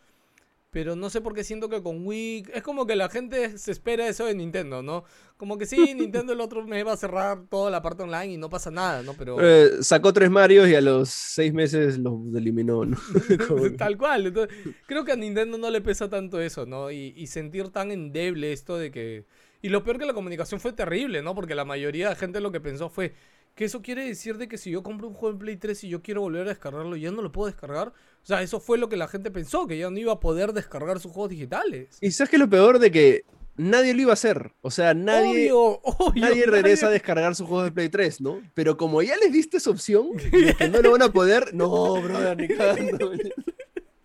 pero 0.71 0.95
no 0.95 1.09
sé 1.09 1.19
por 1.21 1.33
qué 1.33 1.43
siento 1.43 1.67
que 1.67 1.81
con 1.81 2.05
Wii 2.05 2.45
es 2.53 2.61
como 2.61 2.85
que 2.85 2.95
la 2.95 3.09
gente 3.09 3.57
se 3.57 3.71
espera 3.71 4.07
eso 4.07 4.25
de 4.25 4.35
Nintendo, 4.35 4.83
¿no? 4.83 5.03
Como 5.37 5.57
que 5.57 5.65
sí, 5.65 5.77
Nintendo 5.95 6.33
el 6.33 6.41
otro 6.41 6.65
mes 6.67 6.85
va 6.85 6.93
a 6.93 6.97
cerrar 6.97 7.45
toda 7.49 7.71
la 7.71 7.81
parte 7.81 8.03
online 8.03 8.33
y 8.33 8.37
no 8.37 8.49
pasa 8.49 8.69
nada, 8.69 9.01
¿no? 9.01 9.13
Pero 9.15 9.37
Eh, 9.41 9.81
sacó 9.81 10.13
tres 10.13 10.29
Marios 10.29 10.67
y 10.69 10.75
a 10.75 10.81
los 10.81 11.09
seis 11.09 11.53
meses 11.53 11.97
los 11.97 12.13
eliminó, 12.35 12.85
¿no? 12.85 12.97
Como- 13.47 13.71
tal 13.71 13.97
cual. 13.97 14.27
Entonces, 14.27 14.55
creo 14.85 15.03
que 15.03 15.11
a 15.13 15.15
Nintendo 15.15 15.57
no 15.57 15.71
le 15.71 15.81
pesa 15.81 16.07
tanto 16.09 16.39
eso, 16.39 16.65
¿no? 16.67 16.91
Y, 16.91 17.13
y 17.17 17.27
sentir 17.27 17.69
tan 17.69 17.91
endeble 17.91 18.53
esto 18.53 18.77
de 18.77 18.91
que... 18.91 19.25
Y 19.61 19.69
lo 19.69 19.83
peor 19.83 19.97
que 19.99 20.05
la 20.05 20.13
comunicación 20.13 20.61
fue 20.61 20.71
terrible, 20.71 21.21
¿no? 21.21 21.35
Porque 21.35 21.55
la 21.55 21.65
mayoría 21.65 22.09
de 22.09 22.15
gente 22.15 22.39
lo 22.39 22.51
que 22.51 22.61
pensó 22.61 22.89
fue 22.89 23.13
que 23.59 23.65
eso 23.65 23.81
quiere 23.81 24.05
decir 24.05 24.37
de 24.37 24.47
que 24.47 24.57
si 24.57 24.71
yo 24.71 24.83
compro 24.83 25.09
un 25.09 25.13
juego 25.13 25.33
en 25.33 25.39
Play 25.39 25.57
3 25.57 25.83
y 25.83 25.89
yo 25.89 26.01
quiero 26.01 26.21
volver 26.21 26.45
a 26.45 26.51
descargarlo, 26.51 26.95
ya 26.95 27.11
no 27.11 27.21
lo 27.21 27.33
puedo 27.33 27.47
descargar. 27.47 27.89
O 27.89 28.25
sea, 28.25 28.41
eso 28.41 28.61
fue 28.61 28.77
lo 28.77 28.87
que 28.87 28.95
la 28.95 29.09
gente 29.09 29.31
pensó, 29.31 29.67
que 29.67 29.77
ya 29.77 29.89
no 29.89 29.99
iba 29.99 30.13
a 30.13 30.19
poder 30.21 30.53
descargar 30.53 31.01
sus 31.01 31.11
juegos 31.11 31.31
digitales. 31.31 31.97
Y 31.99 32.11
sabes 32.11 32.31
que 32.31 32.37
lo 32.37 32.49
peor 32.49 32.79
de 32.79 32.89
que 32.89 33.25
nadie 33.57 33.93
lo 33.93 34.03
iba 34.03 34.11
a 34.11 34.13
hacer. 34.13 34.53
O 34.61 34.71
sea, 34.71 34.93
nadie, 34.93 35.51
Obvio, 35.51 35.81
obvio, 35.83 36.21
nadie 36.21 36.45
regresa 36.45 36.87
a 36.87 36.89
descargar 36.89 37.35
sus 37.35 37.47
juegos 37.49 37.65
de 37.65 37.73
Play 37.73 37.89
3, 37.89 38.21
¿no? 38.21 38.41
Pero 38.53 38.77
como 38.77 39.01
ya 39.01 39.17
les 39.17 39.33
diste 39.33 39.57
esa 39.57 39.71
opción, 39.71 40.07
que 40.57 40.69
no 40.69 40.81
lo 40.81 40.91
van 40.91 41.01
a 41.01 41.11
poder, 41.11 41.53
no, 41.53 42.01
brother, 42.01 42.37
ni 42.37 42.47
cagando. 42.47 43.11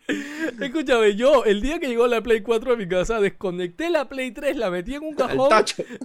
Escúchame, 0.61 1.15
yo 1.17 1.45
el 1.45 1.61
día 1.63 1.79
que 1.79 1.89
llegó 1.89 2.07
la 2.07 2.23
Play 2.23 2.43
4 2.43 2.75
a 2.75 2.77
mi 2.77 2.87
casa, 2.87 3.21
desconecté 3.21 3.89
la 3.91 4.09
Play 4.09 4.33
3, 4.33 4.57
la 4.57 4.71
metí 4.71 4.95
en 4.95 5.03
un 5.05 5.15
cajón 5.15 5.49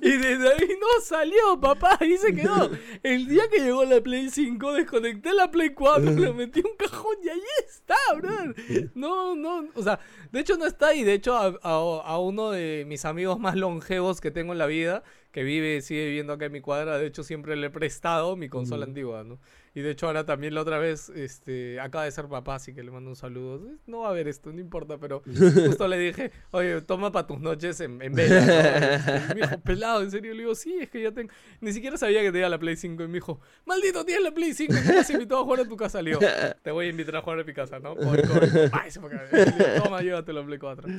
y 0.02 0.10
desde 0.12 0.48
ahí 0.54 0.70
no 0.80 0.88
salió, 1.04 1.60
papá, 1.60 1.98
ahí 2.00 2.18
se 2.18 2.34
quedó. 2.34 2.70
El 3.04 3.28
día 3.28 3.44
que 3.52 3.60
llegó 3.62 3.84
la 3.86 4.02
Play 4.02 4.30
5, 4.30 4.74
desconecté 4.74 5.34
la 5.34 5.52
Play 5.52 5.72
4, 5.74 6.12
la 6.12 6.32
metí 6.34 6.60
en 6.62 6.68
un 6.68 6.78
cajón 6.78 7.16
y 7.24 7.30
ahí 7.30 7.42
está, 7.68 7.96
brother. 8.16 8.92
No, 8.96 9.36
no, 9.36 9.68
o 9.76 9.84
sea, 9.84 10.00
de 10.32 10.40
hecho 10.40 10.56
no 10.58 10.66
está 10.66 10.88
ahí. 10.88 11.04
De 11.04 11.14
hecho, 11.14 11.36
a, 11.36 11.48
a- 11.62 12.02
a 12.06 12.20
uno 12.20 12.52
de 12.52 12.86
mis 12.88 13.04
amigos 13.06 13.40
más 13.40 13.56
longevos 13.56 14.22
que 14.22 14.32
tengo 14.32 14.54
en 14.54 14.60
la 14.60 14.66
vida, 14.68 15.04
que 15.32 15.44
vive, 15.44 15.82
sigue 15.82 16.06
viviendo 16.08 16.34
acá 16.34 16.46
en 16.46 16.52
mi 16.52 16.62
cuadra, 16.62 16.98
de 16.98 17.06
hecho 17.06 17.24
siempre 17.24 17.56
le 17.56 17.68
he 17.68 17.70
prestado 17.70 18.36
mi 18.36 18.50
consola 18.50 18.84
Ujú. 18.86 18.90
antigua, 18.90 19.24
¿no? 19.24 19.40
Y 19.76 19.82
de 19.82 19.92
hecho 19.92 20.08
ahora 20.08 20.26
también 20.26 20.56
la 20.56 20.62
otra 20.62 20.80
vez, 20.80 21.10
este, 21.10 21.80
acaba 21.80 22.04
de 22.06 22.12
ser 22.12 22.28
papá, 22.28 22.56
así 22.56 22.74
que 22.74 22.82
le 22.82 22.90
mando 22.90 23.12
un 23.12 23.16
saludo. 23.16 23.62
No 23.86 24.00
va 24.00 24.10
a 24.10 24.14
ver 24.14 24.28
esto, 24.28 24.52
no 24.52 24.60
importa, 24.60 24.98
pero 24.98 25.22
justo 25.78 25.88
le 25.88 26.00
dije, 26.00 26.32
oye, 26.50 26.82
toma 26.82 27.12
para 27.12 27.28
tus 27.28 27.40
noches 27.40 27.80
en, 27.80 28.02
en 28.02 28.14
vela. 28.16 28.42
¿no? 28.42 28.52
Este, 28.52 29.18
y 29.32 29.36
me 29.36 29.42
dijo, 29.48 29.62
pelado, 29.62 30.02
en 30.02 30.10
serio, 30.10 30.34
le 30.34 30.40
digo, 30.40 30.56
sí, 30.56 30.76
es 30.82 30.90
que 30.90 31.04
ya 31.04 31.12
tengo. 31.12 31.32
Ni 31.62 31.72
siquiera 31.72 31.98
sabía 31.98 32.22
que 32.22 32.32
tenía 32.32 32.50
la 32.50 32.58
Play 32.58 32.76
5 32.76 33.04
y 33.04 33.08
me 33.08 33.14
dijo, 33.14 33.40
maldito, 33.66 34.04
tienes 34.04 34.24
la 34.24 34.32
Play 34.32 34.54
5, 34.56 34.74
¿cómo 34.88 35.00
has 35.00 35.10
invitado 35.12 35.42
a 35.42 35.44
jugar 35.44 35.60
a 35.60 35.66
tu 35.70 35.78
casa? 35.78 36.02
Le 36.02 36.10
digo, 36.12 36.22
te 36.64 36.72
voy 36.72 36.88
a 36.88 36.90
invitar 36.90 37.16
a 37.18 37.22
jugar 37.22 37.40
a 37.40 37.44
mi 37.44 37.54
casa, 37.54 37.80
¿no? 37.80 37.96
Por, 37.96 38.28
por- 38.28 38.50
Ay, 38.72 38.90
se 38.90 39.00
digo, 39.00 39.84
Toma, 39.84 40.02
llévatelo 40.02 40.42
a 40.42 40.46
Play 40.46 40.58
4. 40.58 40.90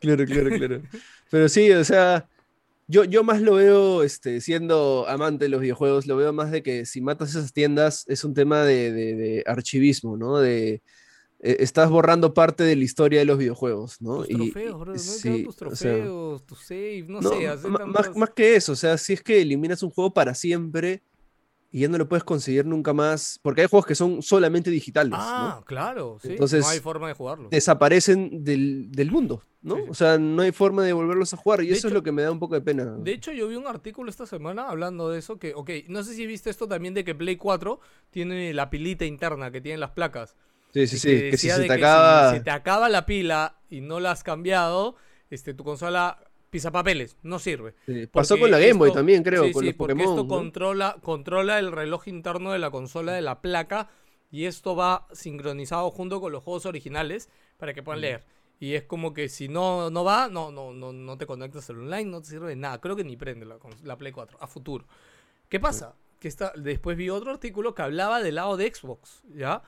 Claro, 0.00 0.24
claro, 0.24 0.48
claro. 0.56 0.82
Pero 1.30 1.48
sí, 1.50 1.70
o 1.72 1.84
sea, 1.84 2.26
yo, 2.88 3.04
yo 3.04 3.22
más 3.22 3.40
lo 3.40 3.54
veo, 3.54 4.02
este, 4.02 4.40
siendo 4.40 5.06
amante 5.08 5.44
de 5.44 5.48
los 5.50 5.60
videojuegos, 5.60 6.06
lo 6.06 6.16
veo 6.16 6.32
más 6.32 6.50
de 6.50 6.62
que 6.62 6.86
si 6.86 7.00
matas 7.00 7.30
esas 7.30 7.52
tiendas 7.52 8.04
es 8.08 8.24
un 8.24 8.34
tema 8.34 8.64
de, 8.64 8.90
de- 8.92 9.14
de 9.14 9.44
archivismo, 9.46 10.16
¿no? 10.16 10.38
De, 10.38 10.82
eh, 11.40 11.56
estás 11.60 11.88
borrando 11.90 12.34
parte 12.34 12.64
de 12.64 12.74
la 12.74 12.82
historia 12.84 13.20
de 13.20 13.24
los 13.26 13.38
videojuegos, 13.38 14.00
¿no? 14.00 14.24
Tus 14.24 14.30
Y- 14.30 14.50
trofeos, 14.52 14.80
bro, 14.80 14.98
sí, 14.98 15.44
tus 15.44 15.54
o 15.62 15.76
sea, 15.76 15.90
trofeos, 15.92 16.46
tu 16.46 16.54
save, 16.56 17.04
no, 17.06 17.20
no, 17.20 17.30
sé, 17.30 17.46
más, 17.68 17.78
tantas- 17.78 18.16
más 18.16 18.30
que 18.30 18.56
eso, 18.56 18.72
o 18.72 18.76
sea, 18.76 18.98
si 18.98 19.12
es 19.12 19.22
que 19.22 19.40
eliminas 19.40 19.82
un 19.84 19.90
juego 19.90 20.12
para 20.12 20.34
siempre 20.34 21.02
y 21.70 21.80
ya 21.80 21.88
no 21.88 21.98
lo 21.98 22.08
puedes 22.08 22.24
conseguir 22.24 22.64
nunca 22.64 22.94
más, 22.94 23.38
porque 23.42 23.60
hay 23.60 23.66
juegos 23.68 23.86
que 23.86 23.94
son 23.94 24.22
solamente 24.22 24.70
digitales, 24.70 25.10
¿no? 25.10 25.18
Ah, 25.18 25.62
claro, 25.66 26.18
sí. 26.22 26.30
Entonces, 26.30 26.64
no 26.64 26.68
hay 26.68 26.80
forma 26.80 27.08
de 27.08 27.14
jugarlo. 27.14 27.50
Desaparecen 27.50 28.42
del, 28.42 28.90
del 28.90 29.10
mundo, 29.10 29.42
¿no? 29.60 29.76
Sí, 29.76 29.82
sí. 29.82 29.88
O 29.90 29.94
sea, 29.94 30.18
no 30.18 30.42
hay 30.42 30.52
forma 30.52 30.82
de 30.84 30.94
volverlos 30.94 31.34
a 31.34 31.36
jugar 31.36 31.62
y 31.62 31.68
De 31.68 31.74
eso 31.74 31.88
es 31.88 31.94
lo 31.94 32.02
que 32.02 32.10
me 32.10 32.22
da 32.22 32.30
un 32.30 32.38
poco 32.38 32.54
de 32.54 32.62
pena. 32.62 32.84
De 32.84 33.12
hecho, 33.12 33.32
yo 33.32 33.48
vi 33.48 33.56
un 33.56 33.66
artículo 33.66 34.08
esta 34.08 34.24
semana 34.24 34.68
hablando 34.68 35.10
de 35.10 35.18
eso, 35.18 35.38
que, 35.38 35.52
ok, 35.54 35.70
no 35.88 36.02
sé 36.04 36.14
si 36.14 36.26
viste 36.26 36.48
esto 36.48 36.66
también 36.66 36.94
de 36.94 37.04
que 37.04 37.14
Play 37.14 37.36
4 37.36 37.80
tiene 38.10 38.54
la 38.54 38.70
pilita 38.70 39.04
interna 39.04 39.50
que 39.50 39.60
tienen 39.60 39.80
las 39.80 39.90
placas. 39.90 40.36
Sí, 40.72 40.86
sí, 40.86 40.98
sí, 40.98 41.08
que 41.08 41.36
si 41.36 41.48
decía 41.48 41.56
se 41.56 41.62
te 41.62 41.68
que 41.68 41.74
acaba... 41.74 42.34
si 42.34 42.40
te 42.40 42.50
acaba 42.50 42.88
la 42.88 43.04
pila 43.04 43.58
y 43.68 43.82
no 43.82 44.00
la 44.00 44.12
has 44.12 44.22
cambiado, 44.22 44.96
este, 45.28 45.52
tu 45.52 45.64
consola 45.64 46.18
pisa 46.50 46.70
papeles, 46.70 47.16
no 47.22 47.38
sirve. 47.38 47.74
sí, 47.86 48.06
Pasó 48.06 48.38
con 48.38 48.50
la 48.50 48.58
Game 48.58 48.74
Boy 48.74 48.88
esto- 48.88 48.98
también, 49.00 49.22
creo, 49.22 49.44
sí, 49.44 49.52
con 49.52 49.62
sí, 49.62 49.66
los 49.68 49.76
porque 49.76 49.94
Pokémon. 49.94 50.14
esto 50.14 50.22
¿no? 50.24 50.28
controla, 50.28 50.96
controla 51.02 51.58
el 51.58 51.72
reloj 51.72 52.08
interno 52.08 52.52
de 52.52 52.58
la 52.58 52.70
consola 52.70 53.12
de 53.12 53.22
la 53.22 53.40
placa 53.40 53.88
y 54.30 54.44
esto 54.44 54.74
va 54.76 55.06
sincronizado 55.12 55.90
junto 55.90 56.20
con 56.20 56.32
los 56.32 56.42
juegos 56.42 56.66
originales 56.66 57.28
para 57.56 57.72
que 57.74 57.82
puedan 57.82 58.00
Mm. 58.00 58.02
leer. 58.02 58.24
Y 58.60 58.74
es 58.74 58.82
como 58.82 59.14
que 59.14 59.28
si 59.28 59.48
no, 59.48 59.88
no 59.90 60.02
va, 60.04 60.28
no, 60.28 60.50
no, 60.50 60.72
no, 60.72 60.92
no 60.92 61.16
te 61.16 61.26
conectas 61.26 61.70
al 61.70 61.78
online, 61.78 62.04
no 62.10 62.20
te 62.20 62.28
sirve 62.28 62.48
de 62.48 62.56
nada. 62.56 62.80
Creo 62.80 62.96
que 62.96 63.04
ni 63.04 63.16
prende 63.16 63.46
la, 63.46 63.56
la 63.84 63.96
Play 63.96 64.10
4 64.12 64.36
a 64.40 64.46
futuro. 64.48 64.84
¿Qué 65.48 65.60
pasa? 65.60 65.94
Que 66.18 66.26
está, 66.28 66.52
después 66.56 66.96
vi 66.96 67.08
otro 67.10 67.30
artículo 67.30 67.74
que 67.74 67.82
hablaba 67.82 68.20
del 68.20 68.34
lado 68.34 68.56
de 68.56 68.74
Xbox, 68.74 69.22
¿ya? 69.34 69.62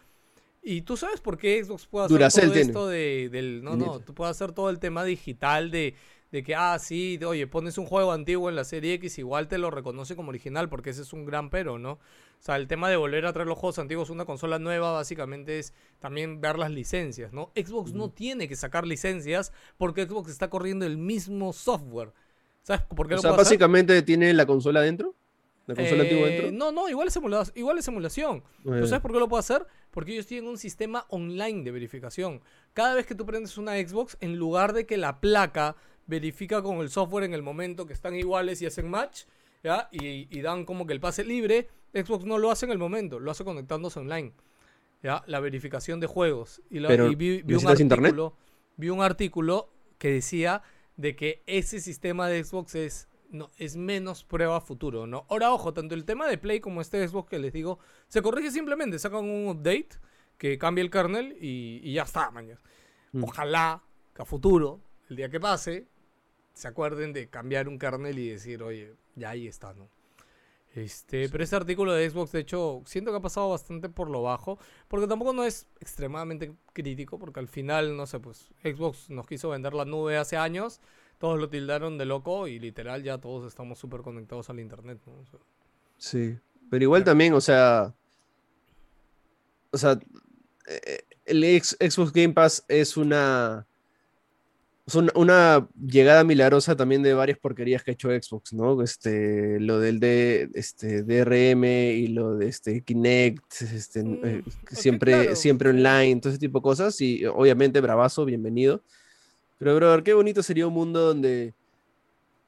Y 0.62 0.82
tú 0.82 0.96
sabes 0.96 1.20
por 1.20 1.38
qué 1.38 1.62
Xbox 1.64 1.86
puede 1.86 2.06
hacer 2.06 2.14
Duracell 2.16 2.44
todo 2.46 2.52
tiene. 2.54 2.68
esto 2.68 2.88
de, 2.88 3.28
del... 3.30 3.62
No, 3.62 3.76
no, 3.76 4.00
tú 4.00 4.12
puedes 4.12 4.32
hacer 4.32 4.52
todo 4.52 4.68
el 4.68 4.78
tema 4.80 5.04
digital 5.04 5.70
de, 5.70 5.94
de 6.32 6.42
que, 6.44 6.54
ah, 6.54 6.78
sí, 6.78 7.16
de, 7.16 7.26
oye, 7.26 7.46
pones 7.46 7.76
un 7.78 7.86
juego 7.86 8.12
antiguo 8.12 8.48
en 8.48 8.56
la 8.56 8.64
serie 8.64 8.94
X, 8.94 9.18
igual 9.18 9.48
te 9.48 9.58
lo 9.58 9.70
reconoce 9.70 10.14
como 10.16 10.28
original, 10.28 10.68
porque 10.68 10.90
ese 10.90 11.02
es 11.02 11.12
un 11.12 11.24
gran 11.24 11.50
pero, 11.50 11.78
¿no? 11.78 11.92
O 11.92 11.98
sea, 12.42 12.56
el 12.56 12.68
tema 12.68 12.88
de 12.88 12.96
volver 12.96 13.26
a 13.26 13.32
traer 13.32 13.48
los 13.48 13.58
juegos 13.58 13.78
antiguos 13.78 14.08
a 14.08 14.12
una 14.12 14.24
consola 14.24 14.58
nueva, 14.58 14.92
básicamente 14.92 15.58
es 15.58 15.74
también 15.98 16.40
ver 16.40 16.58
las 16.58 16.70
licencias, 16.70 17.32
¿no? 17.32 17.50
Xbox 17.56 17.92
no 17.92 18.10
tiene 18.10 18.48
que 18.48 18.56
sacar 18.56 18.86
licencias 18.86 19.52
porque 19.76 20.06
Xbox 20.06 20.30
está 20.30 20.48
corriendo 20.48 20.86
el 20.86 20.96
mismo 20.98 21.52
software. 21.52 22.12
¿Sabes 22.62 22.82
por 22.94 23.08
qué 23.08 23.14
O 23.14 23.18
sea, 23.18 23.30
hacer? 23.30 23.38
básicamente 23.44 24.00
tiene 24.02 24.32
la 24.32 24.46
consola 24.46 24.80
dentro. 24.82 25.14
La 25.66 25.74
consola 25.74 26.02
antigua 26.02 26.28
Eh, 26.28 26.30
dentro. 26.32 26.52
No, 26.52 26.72
no, 26.72 26.88
igual 26.88 27.08
es, 27.08 27.16
emula- 27.16 27.52
igual 27.54 27.78
es 27.78 27.86
emulación. 27.88 28.42
¿Tú 28.64 28.86
sabes 28.86 29.00
por 29.00 29.12
qué 29.12 29.18
lo 29.18 29.28
puedo 29.28 29.38
hacer? 29.40 29.66
Porque 29.90 30.12
ellos 30.12 30.26
tienen 30.26 30.48
un 30.48 30.58
sistema 30.58 31.04
online 31.10 31.62
de 31.62 31.70
verificación. 31.70 32.40
Cada 32.72 32.94
vez 32.94 33.06
que 33.06 33.14
tú 33.14 33.24
prendes 33.26 33.56
una 33.58 33.74
Xbox, 33.76 34.16
en 34.20 34.36
lugar 34.36 34.72
de 34.72 34.84
que 34.86 34.96
la 34.96 35.20
placa 35.20 35.76
verifica 36.10 36.62
con 36.62 36.78
el 36.78 36.90
software 36.90 37.24
en 37.24 37.34
el 37.34 37.42
momento 37.42 37.86
que 37.86 37.92
están 37.92 38.14
iguales 38.16 38.60
y 38.60 38.66
hacen 38.66 38.88
match, 38.90 39.22
¿ya? 39.62 39.88
Y, 39.92 40.26
y 40.36 40.40
dan 40.42 40.64
como 40.64 40.86
que 40.86 40.92
el 40.92 41.00
pase 41.00 41.24
libre, 41.24 41.68
Xbox 41.94 42.24
no 42.24 42.36
lo 42.38 42.50
hace 42.50 42.66
en 42.66 42.72
el 42.72 42.78
momento, 42.78 43.18
lo 43.20 43.30
hace 43.30 43.44
conectándose 43.44 44.00
online. 44.00 44.32
¿Ya? 45.02 45.22
La 45.26 45.40
verificación 45.40 45.98
de 45.98 46.06
juegos. 46.06 46.60
Y, 46.68 46.78
la- 46.80 46.88
Pero, 46.88 47.10
y 47.10 47.14
vi, 47.14 47.36
vi 47.36 47.40
un 47.42 47.46
¿necesitas 47.62 47.80
internet? 47.80 48.08
artículo, 48.10 48.36
vi 48.76 48.90
un 48.90 49.00
artículo 49.02 49.70
que 49.96 50.10
decía 50.12 50.62
de 50.96 51.16
que 51.16 51.42
ese 51.46 51.80
sistema 51.80 52.28
de 52.28 52.44
Xbox 52.44 52.74
es, 52.74 53.08
no, 53.30 53.50
es 53.56 53.76
menos 53.76 54.24
prueba 54.24 54.56
a 54.56 54.60
futuro, 54.60 55.06
¿no? 55.06 55.24
Ahora, 55.30 55.52
ojo, 55.54 55.72
tanto 55.72 55.94
el 55.94 56.04
tema 56.04 56.28
de 56.28 56.36
Play 56.36 56.60
como 56.60 56.82
este 56.82 57.06
Xbox 57.08 57.30
que 57.30 57.38
les 57.38 57.52
digo, 57.54 57.78
se 58.08 58.20
corrige 58.20 58.50
simplemente, 58.50 58.98
sacan 58.98 59.24
un 59.24 59.48
update 59.48 59.88
que 60.36 60.58
cambia 60.58 60.82
el 60.82 60.90
kernel 60.90 61.34
y, 61.40 61.80
y 61.82 61.94
ya 61.94 62.02
está, 62.02 62.30
mañana. 62.30 62.60
Mm. 63.12 63.24
Ojalá 63.24 63.82
que 64.14 64.20
a 64.20 64.24
futuro, 64.26 64.80
el 65.08 65.16
día 65.16 65.30
que 65.30 65.40
pase, 65.40 65.86
se 66.54 66.68
acuerden 66.68 67.12
de 67.12 67.28
cambiar 67.28 67.68
un 67.68 67.78
kernel 67.78 68.18
y 68.18 68.28
decir, 68.30 68.62
oye, 68.62 68.94
ya 69.16 69.30
ahí 69.30 69.46
está, 69.46 69.72
¿no? 69.74 69.88
Este, 70.74 71.28
pero 71.28 71.42
este 71.42 71.56
artículo 71.56 71.92
de 71.92 72.08
Xbox, 72.08 72.30
de 72.30 72.40
hecho, 72.40 72.82
siento 72.86 73.10
que 73.10 73.16
ha 73.16 73.20
pasado 73.20 73.50
bastante 73.50 73.88
por 73.88 74.08
lo 74.08 74.22
bajo, 74.22 74.56
porque 74.86 75.08
tampoco 75.08 75.32
no 75.32 75.44
es 75.44 75.66
extremadamente 75.80 76.52
crítico, 76.72 77.18
porque 77.18 77.40
al 77.40 77.48
final, 77.48 77.96
no 77.96 78.06
sé, 78.06 78.20
pues 78.20 78.50
Xbox 78.62 79.10
nos 79.10 79.26
quiso 79.26 79.48
vender 79.48 79.74
la 79.74 79.84
nube 79.84 80.16
hace 80.16 80.36
años, 80.36 80.80
todos 81.18 81.40
lo 81.40 81.48
tildaron 81.50 81.98
de 81.98 82.04
loco 82.04 82.46
y 82.46 82.60
literal 82.60 83.02
ya 83.02 83.18
todos 83.18 83.48
estamos 83.48 83.80
súper 83.80 84.02
conectados 84.02 84.48
al 84.48 84.60
internet, 84.60 85.00
¿no? 85.06 85.14
O 85.14 85.26
sea, 85.26 85.40
Sí. 85.98 86.38
Pero 86.70 86.84
igual 86.84 87.02
Claro. 87.02 87.10
también, 87.12 87.34
o 87.34 87.40
sea, 87.40 87.92
o 89.72 89.76
sea, 89.76 89.98
eh, 90.68 91.00
el 91.26 91.42
Xbox 91.62 92.12
Game 92.12 92.32
Pass 92.32 92.64
es 92.68 92.96
una, 92.96 93.66
una 94.94 95.68
llegada 95.78 96.24
milagrosa 96.24 96.76
también 96.76 97.02
de 97.02 97.14
varias 97.14 97.38
porquerías 97.38 97.82
que 97.82 97.90
ha 97.90 97.94
hecho 97.94 98.08
Xbox, 98.08 98.52
¿no? 98.52 98.82
Este, 98.82 99.60
lo 99.60 99.78
del 99.78 100.00
de, 100.00 100.50
este, 100.54 101.02
DRM 101.02 101.64
y 101.64 102.08
lo 102.08 102.36
de 102.36 102.48
este, 102.48 102.82
Kinect, 102.82 103.62
este, 103.62 104.02
mm, 104.02 104.20
eh, 104.24 104.42
siempre, 104.70 105.36
siempre 105.36 105.70
online, 105.70 106.20
todo 106.20 106.30
ese 106.30 106.38
tipo 106.38 106.58
de 106.58 106.62
cosas. 106.62 107.00
Y 107.00 107.24
obviamente, 107.26 107.80
bravazo, 107.80 108.24
bienvenido. 108.24 108.82
Pero, 109.58 109.74
brother, 109.76 110.02
qué 110.02 110.14
bonito 110.14 110.42
sería 110.42 110.66
un 110.66 110.74
mundo 110.74 111.00
donde 111.00 111.54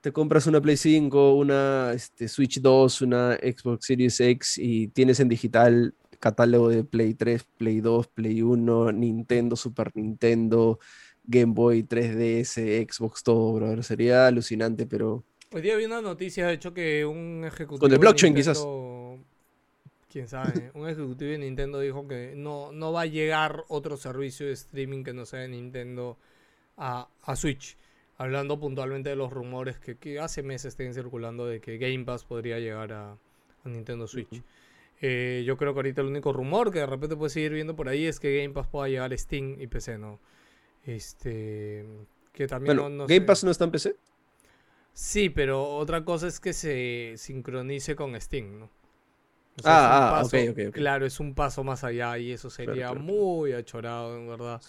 te 0.01 0.13
compras 0.13 0.47
una 0.47 0.61
Play 0.61 0.77
5, 0.77 1.35
una 1.35 1.93
este, 1.93 2.29
Switch 2.29 2.61
2, 2.61 3.03
una 3.03 3.35
Xbox 3.35 3.87
Series 3.87 4.21
X 4.21 4.59
y 4.59 4.89
tienes 4.89 5.21
en 5.21 5.29
digital 5.29 5.95
catálogo 6.19 6.69
de 6.69 6.85
Play 6.85 7.15
3, 7.15 7.45
Play 7.59 7.81
2, 7.81 8.09
Play 8.09 8.43
1, 8.43 8.93
Nintendo, 8.93 9.57
Super 9.57 9.91
Nintendo, 9.95 10.79
Game 11.33 11.55
Boy, 11.55 11.83
3DS, 11.83 12.87
Xbox, 12.89 13.23
todo, 13.23 13.53
brother. 13.55 13.83
Sería 13.83 14.27
alucinante, 14.27 14.87
pero. 14.87 15.25
Hoy 15.51 15.63
día 15.63 15.77
vi 15.77 15.87
una 15.87 16.01
noticia, 16.01 16.47
de 16.47 16.55
hecho, 16.55 16.73
que 16.73 17.05
un 17.05 17.45
ejecutivo. 17.45 17.81
Con 17.81 17.93
el 17.93 17.99
blockchain, 17.99 18.35
quizás. 18.35 18.65
Quién 20.11 20.29
sabe. 20.29 20.71
un 20.75 20.89
ejecutivo 20.89 21.31
de 21.31 21.39
Nintendo 21.39 21.81
dijo 21.81 22.07
que 22.07 22.35
no, 22.37 22.71
no 22.73 22.93
va 22.93 23.03
a 23.03 23.07
llegar 23.07 23.65
otro 23.69 23.97
servicio 23.97 24.47
de 24.47 24.53
streaming 24.53 25.03
que 25.03 25.15
no 25.15 25.25
sea 25.25 25.41
de 25.41 25.49
Nintendo 25.49 26.19
a, 26.77 27.09
a 27.23 27.37
Switch. 27.37 27.77
Hablando 28.19 28.61
puntualmente 28.61 29.09
de 29.09 29.17
los 29.17 29.33
rumores 29.33 29.79
que, 29.79 29.97
que, 29.97 30.21
hace 30.21 30.43
meses 30.43 30.67
estén 30.67 30.93
circulando 30.93 31.47
de 31.47 31.61
que 31.61 31.79
Game 31.79 32.05
Pass 32.05 32.25
podría 32.25 32.59
llegar 32.59 32.93
a, 32.93 33.13
a 33.13 33.69
Nintendo 33.69 34.07
Switch. 34.07 34.43
Eh, 35.01 35.43
yo 35.45 35.57
creo 35.57 35.73
que 35.73 35.81
ahorita 35.81 36.03
el 36.03 36.09
único 36.09 36.33
rumor 36.33 36.71
que 36.71 36.81
de 36.81 36.87
repente 36.87 37.17
puede 37.17 37.31
seguir 37.31 37.53
viendo 37.53 37.75
por 37.75 37.89
ahí 37.89 38.07
es 38.07 38.21
que 38.21 38.37
Game 38.37 38.55
Pass 38.55 38.69
pueda 38.69 38.89
llegar 38.89 39.13
a 39.13 39.19
Steam 39.19 39.61
y 39.61 39.67
PC, 39.67 39.99
¿no? 39.99 40.21
Este. 40.85 41.85
Que 42.33 42.47
también 42.47 42.77
no, 42.77 43.07
¿Game 43.07 43.23
Pass 43.23 43.45
no 43.45 43.51
está 43.51 43.65
en 43.65 43.71
PC? 43.71 43.97
Sí, 44.95 45.31
pero 45.31 45.77
otra 45.77 46.05
cosa 46.05 46.27
es 46.27 46.41
que 46.41 46.53
se 46.53 47.15
sincronice 47.17 47.97
con 47.97 48.19
Steam, 48.21 48.59
¿no? 48.59 48.71
ah, 49.65 50.21
ah 50.21 50.25
ok, 50.25 50.35
ok. 50.51 50.73
Claro, 50.73 51.07
es 51.07 51.21
un 51.21 51.35
paso 51.35 51.63
más 51.65 51.85
allá 51.85 52.17
y 52.19 52.33
eso 52.33 52.51
sería 52.51 52.93
muy 52.95 53.53
achorado, 53.53 54.17
en 54.17 54.29
verdad. 54.29 54.61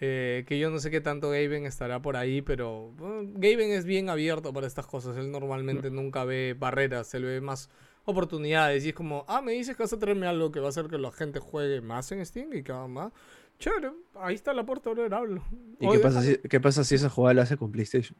Eh, 0.00 0.44
que 0.46 0.58
yo 0.58 0.70
no 0.70 0.78
sé 0.78 0.90
qué 0.90 1.00
tanto 1.00 1.30
Gaben 1.30 1.66
estará 1.66 2.00
por 2.00 2.16
ahí, 2.16 2.42
pero 2.42 2.92
Gaben 2.98 3.72
es 3.72 3.84
bien 3.84 4.10
abierto 4.10 4.52
para 4.52 4.66
estas 4.66 4.86
cosas. 4.86 5.16
Él 5.16 5.30
normalmente 5.30 5.90
nunca 5.90 6.24
ve 6.24 6.54
barreras, 6.58 7.12
él 7.14 7.24
ve 7.24 7.40
más 7.40 7.70
oportunidades. 8.04 8.84
Y 8.84 8.90
es 8.90 8.94
como, 8.94 9.24
ah, 9.28 9.40
me 9.40 9.52
dices 9.52 9.76
que 9.76 9.82
vas 9.82 9.92
a 9.92 9.98
traerme 9.98 10.26
algo 10.26 10.52
que 10.52 10.60
va 10.60 10.66
a 10.66 10.70
hacer 10.70 10.88
que 10.88 10.98
la 10.98 11.10
gente 11.10 11.40
juegue 11.40 11.80
más 11.80 12.10
en 12.12 12.24
Steam 12.24 12.52
y 12.54 12.62
que 12.62 12.72
haga 12.72 12.86
más. 12.86 13.12
Chévere, 13.58 13.90
ahí 14.14 14.34
está 14.34 14.52
la 14.52 14.64
puerta, 14.64 14.90
hablo. 14.90 15.42
¿Y 15.80 15.88
qué 15.88 15.98
pasa, 15.98 16.22
si, 16.22 16.38
qué 16.38 16.60
pasa 16.60 16.84
si 16.84 16.94
esa 16.94 17.08
jugada 17.08 17.34
la 17.34 17.42
hace 17.42 17.56
con 17.56 17.72
PlayStation? 17.72 18.16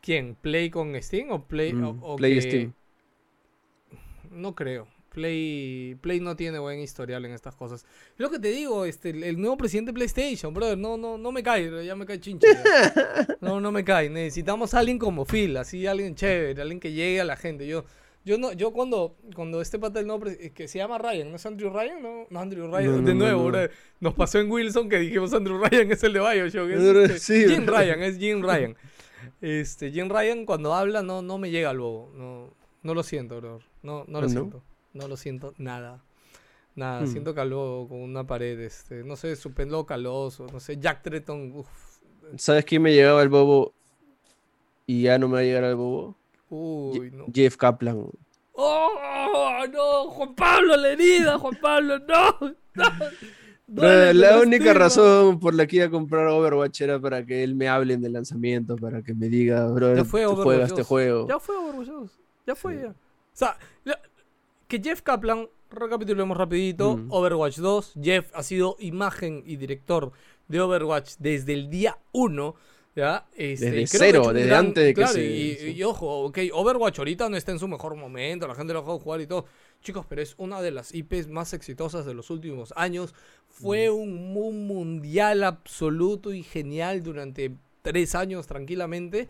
¿Quién? 0.00 0.34
¿Play 0.34 0.70
con 0.70 1.00
Steam 1.00 1.30
o 1.30 1.44
Play, 1.44 1.72
mm, 1.74 2.16
Play 2.16 2.40
Steam? 2.40 2.72
No 4.30 4.54
creo. 4.54 4.88
Play, 5.10 5.96
Play 6.00 6.20
no 6.20 6.36
tiene 6.36 6.58
buen 6.58 6.78
historial 6.78 7.24
en 7.24 7.32
estas 7.32 7.56
cosas. 7.56 7.84
lo 8.16 8.30
que 8.30 8.38
te 8.38 8.48
digo, 8.48 8.84
este, 8.84 9.10
el 9.10 9.40
nuevo 9.40 9.56
presidente 9.56 9.90
de 9.90 9.94
PlayStation, 9.94 10.54
brother, 10.54 10.78
no, 10.78 10.96
no, 10.96 11.18
no 11.18 11.32
me 11.32 11.42
cae, 11.42 11.84
ya 11.84 11.96
me 11.96 12.06
cae 12.06 12.20
chinche. 12.20 12.46
no, 13.40 13.60
no 13.60 13.72
me 13.72 13.84
cae. 13.84 14.08
Necesitamos 14.08 14.72
a 14.72 14.78
alguien 14.78 14.98
como 14.98 15.24
Phil, 15.24 15.56
así 15.56 15.86
alguien 15.86 16.14
chévere, 16.14 16.62
alguien 16.62 16.80
que 16.80 16.92
llegue 16.92 17.20
a 17.20 17.24
la 17.24 17.36
gente. 17.36 17.66
Yo, 17.66 17.84
yo 18.24 18.36
no, 18.36 18.52
yo 18.52 18.72
cuando, 18.72 19.16
cuando 19.34 19.60
este 19.60 19.78
pata 19.78 19.98
del 19.98 20.06
nombre, 20.06 20.52
que 20.52 20.68
se 20.68 20.78
llama 20.78 20.98
Ryan, 20.98 21.30
¿no 21.30 21.36
es 21.36 21.46
Andrew 21.46 21.70
Ryan? 21.70 22.02
No, 22.02 22.26
no 22.28 22.40
Andrew 22.40 22.70
Ryan, 22.70 23.04
de 23.04 23.14
nuevo, 23.14 23.50
nos 23.98 24.14
pasó 24.14 24.38
en 24.38 24.50
Wilson 24.50 24.88
que 24.88 24.98
dijimos 24.98 25.32
Andrew 25.32 25.58
Ryan 25.58 25.90
es 25.90 26.02
el 26.02 26.12
de 26.12 26.20
Bioshock. 26.20 26.70
Es, 26.70 27.10
este, 27.10 27.48
Jim 27.48 27.66
Ryan, 27.66 28.02
es 28.02 28.18
Jim 28.18 28.42
Ryan. 28.42 28.76
Este, 29.40 29.90
Jim 29.90 30.08
Ryan 30.10 30.44
cuando 30.44 30.74
habla 30.74 31.02
no, 31.02 31.22
no 31.22 31.38
me 31.38 31.50
llega 31.50 31.72
luego, 31.72 32.12
no, 32.14 32.52
no 32.82 32.94
lo 32.94 33.02
siento, 33.02 33.40
bro. 33.40 33.60
No, 33.82 34.04
no 34.06 34.20
lo 34.20 34.28
siento. 34.28 34.62
No 34.92 35.08
lo 35.08 35.16
siento 35.16 35.54
nada. 35.56 36.02
Nada, 36.74 37.02
hmm. 37.02 37.06
siento 37.06 37.34
calor 37.34 37.88
con 37.88 38.00
una 38.00 38.26
pared, 38.26 38.58
este, 38.60 39.02
no 39.02 39.16
sé, 39.16 39.34
su 39.36 39.52
pelo 39.52 39.84
caloso, 39.86 40.46
no 40.52 40.60
sé, 40.60 40.78
Jack 40.78 41.02
Tretton, 41.02 41.52
uff. 41.54 41.68
¿Sabes 42.36 42.64
quién 42.64 42.82
me 42.82 42.92
llegaba 42.92 43.22
el 43.22 43.28
bobo 43.28 43.72
y 44.86 45.02
ya 45.02 45.18
no 45.18 45.26
me 45.28 45.34
va 45.34 45.40
a 45.40 45.42
llegar 45.42 45.64
el 45.64 45.74
bobo? 45.74 46.16
Uy, 46.50 47.10
no. 47.12 47.26
Jeff 47.32 47.56
Kaplan. 47.56 48.06
¡Oh, 48.52 49.64
no! 49.72 50.10
¡Juan 50.10 50.34
Pablo, 50.34 50.76
la 50.76 50.90
herida! 50.90 51.38
¡Juan 51.38 51.56
Pablo, 51.60 51.98
no! 52.00 52.54
la 54.12 54.38
única 54.40 54.74
razón 54.74 55.38
por 55.38 55.54
la 55.54 55.66
que 55.66 55.76
iba 55.76 55.86
a 55.86 55.90
comprar 55.90 56.26
Overwatch 56.26 56.80
era 56.80 57.00
para 57.00 57.24
que 57.24 57.42
él 57.42 57.54
me 57.54 57.68
hable 57.68 57.94
en 57.94 58.04
el 58.04 58.12
lanzamiento, 58.12 58.76
para 58.76 59.02
que 59.02 59.14
me 59.14 59.28
diga, 59.28 59.66
bro, 59.68 59.94
ya 59.94 60.04
fue 60.04 60.26
juega 60.26 60.64
este 60.64 60.82
juego. 60.82 61.28
Ya 61.28 61.38
fue 61.38 61.56
Overwatch 61.56 62.10
Ya 62.46 62.54
fue, 62.54 62.76
ya. 62.82 62.88
O 62.88 62.94
sea, 63.32 63.56
que 64.66 64.80
Jeff 64.82 65.02
Kaplan, 65.02 65.48
recapitulemos 65.70 66.36
rapidito, 66.36 66.96
mm. 66.96 67.12
Overwatch 67.12 67.58
2, 67.58 67.94
Jeff 68.02 68.30
ha 68.34 68.42
sido 68.42 68.76
imagen 68.80 69.42
y 69.46 69.56
director 69.56 70.12
de 70.48 70.60
Overwatch 70.60 71.14
desde 71.18 71.54
el 71.54 71.70
día 71.70 71.98
1 72.12 72.54
¿Ya? 72.96 73.24
Este, 73.36 73.70
desde 73.70 73.98
cero, 73.98 74.32
desde 74.32 74.54
antes 74.54 74.84
de 74.84 74.90
que 74.90 74.94
claro, 74.94 75.20
y, 75.20 75.82
ojo, 75.84 76.24
ok, 76.24 76.38
Overwatch 76.52 76.98
ahorita 76.98 77.28
no 77.28 77.36
está 77.36 77.52
en 77.52 77.60
su 77.60 77.68
mejor 77.68 77.94
momento, 77.94 78.48
la 78.48 78.56
gente 78.56 78.72
lo 78.72 78.80
ha 78.80 78.98
jugar 78.98 79.20
y 79.20 79.26
todo. 79.26 79.46
Chicos, 79.80 80.04
pero 80.08 80.20
es 80.20 80.34
una 80.38 80.60
de 80.60 80.72
las 80.72 80.92
IPs 80.92 81.28
más 81.28 81.52
exitosas 81.52 82.04
de 82.04 82.14
los 82.14 82.30
últimos 82.30 82.74
años. 82.76 83.14
Fue 83.48 83.90
un, 83.90 84.32
mundial 84.32 85.44
absoluto 85.44 86.32
y 86.32 86.42
genial 86.42 87.02
durante 87.02 87.52
tres 87.82 88.14
años 88.14 88.46
tranquilamente. 88.46 89.28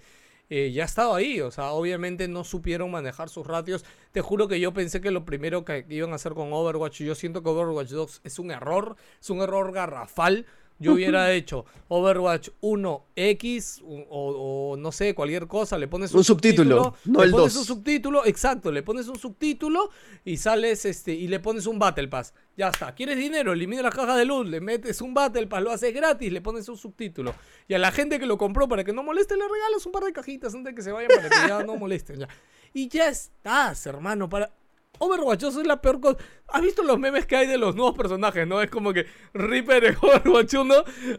Eh, 0.48 0.72
ya 0.72 0.82
ha 0.82 0.86
estado 0.86 1.14
ahí, 1.14 1.40
o 1.40 1.52
sea, 1.52 1.70
obviamente 1.70 2.26
no 2.26 2.42
supieron 2.42 2.90
manejar 2.90 3.28
sus 3.28 3.46
ratios. 3.46 3.84
Te 4.10 4.20
juro 4.20 4.48
que 4.48 4.58
yo 4.58 4.72
pensé 4.72 5.00
que 5.00 5.12
lo 5.12 5.24
primero 5.24 5.64
que 5.64 5.84
iban 5.88 6.12
a 6.12 6.16
hacer 6.16 6.32
con 6.32 6.52
Overwatch, 6.52 7.02
yo 7.02 7.14
siento 7.14 7.42
que 7.42 7.50
Overwatch 7.50 7.90
2 7.90 8.22
es 8.24 8.38
un 8.40 8.50
error, 8.50 8.96
es 9.20 9.30
un 9.30 9.42
error 9.42 9.70
garrafal 9.72 10.46
yo 10.80 10.92
hubiera 10.94 11.32
hecho 11.32 11.64
Overwatch 11.88 12.48
1X 12.60 13.82
o, 13.84 14.76
no 14.76 14.90
sé, 14.90 15.14
cualquier 15.14 15.46
cosa, 15.46 15.78
le 15.78 15.86
pones 15.86 16.12
un, 16.12 16.24
subtítulo, 16.24 16.96
no 17.04 17.24
le 17.24 17.30
pones 17.30 17.56
un 17.56 17.64
subtítulo, 17.64 18.24
exacto, 18.24 18.72
le 18.72 18.82
pones 18.82 19.06
un 19.06 19.18
subtítulo 19.18 19.90
y 20.24 20.36
sales 20.36 20.84
este 20.84 21.12
y 21.12 21.28
le 21.28 21.38
pones 21.38 21.66
un 21.66 21.78
Battle 21.78 22.08
Pass. 22.08 22.34
Ya 22.56 22.68
está. 22.68 22.94
¿Quieres 22.94 23.16
dinero? 23.16 23.52
Elimina 23.52 23.82
la 23.82 23.90
caja 23.90 24.16
de 24.16 24.24
luz, 24.24 24.46
le 24.48 24.60
metes 24.60 25.00
un 25.00 25.14
Battle 25.14 25.46
Pass, 25.46 25.62
lo 25.62 25.70
haces 25.70 25.94
gratis, 25.94 26.32
le 26.32 26.40
pones 26.40 26.68
un 26.68 26.76
subtítulo. 26.76 27.34
Y 27.68 27.74
a 27.74 27.78
la 27.78 27.92
gente 27.92 28.18
que 28.18 28.26
lo 28.26 28.36
compró 28.36 28.68
para 28.68 28.84
que 28.84 28.92
no 28.92 29.02
moleste 29.02 29.36
le 29.36 29.44
regalas 29.44 29.86
un 29.86 29.92
par 29.92 30.04
de 30.04 30.12
cajitas 30.12 30.54
antes 30.54 30.72
de 30.72 30.74
que 30.74 30.82
se 30.82 30.92
vayan 30.92 31.10
para 31.14 31.28
que 31.28 31.48
ya 31.48 31.62
no 31.62 31.76
molesten 31.76 32.20
ya. 32.20 32.28
Y 32.72 32.88
ya 32.88 33.08
estás, 33.08 33.86
hermano, 33.86 34.28
para 34.28 34.52
Overwatch 35.02 35.44
es 35.44 35.54
la 35.66 35.80
peor 35.80 35.98
cosa. 35.98 36.18
¿Has 36.48 36.60
visto 36.60 36.82
los 36.82 36.98
memes 36.98 37.24
que 37.24 37.34
hay 37.34 37.46
de 37.46 37.56
los 37.56 37.74
nuevos 37.74 37.96
personajes, 37.96 38.46
no? 38.46 38.60
Es 38.60 38.70
como 38.70 38.92
que 38.92 39.06
Reaper 39.32 39.84
en 39.84 39.96
Overwatch 40.02 40.54
1, 40.54 40.74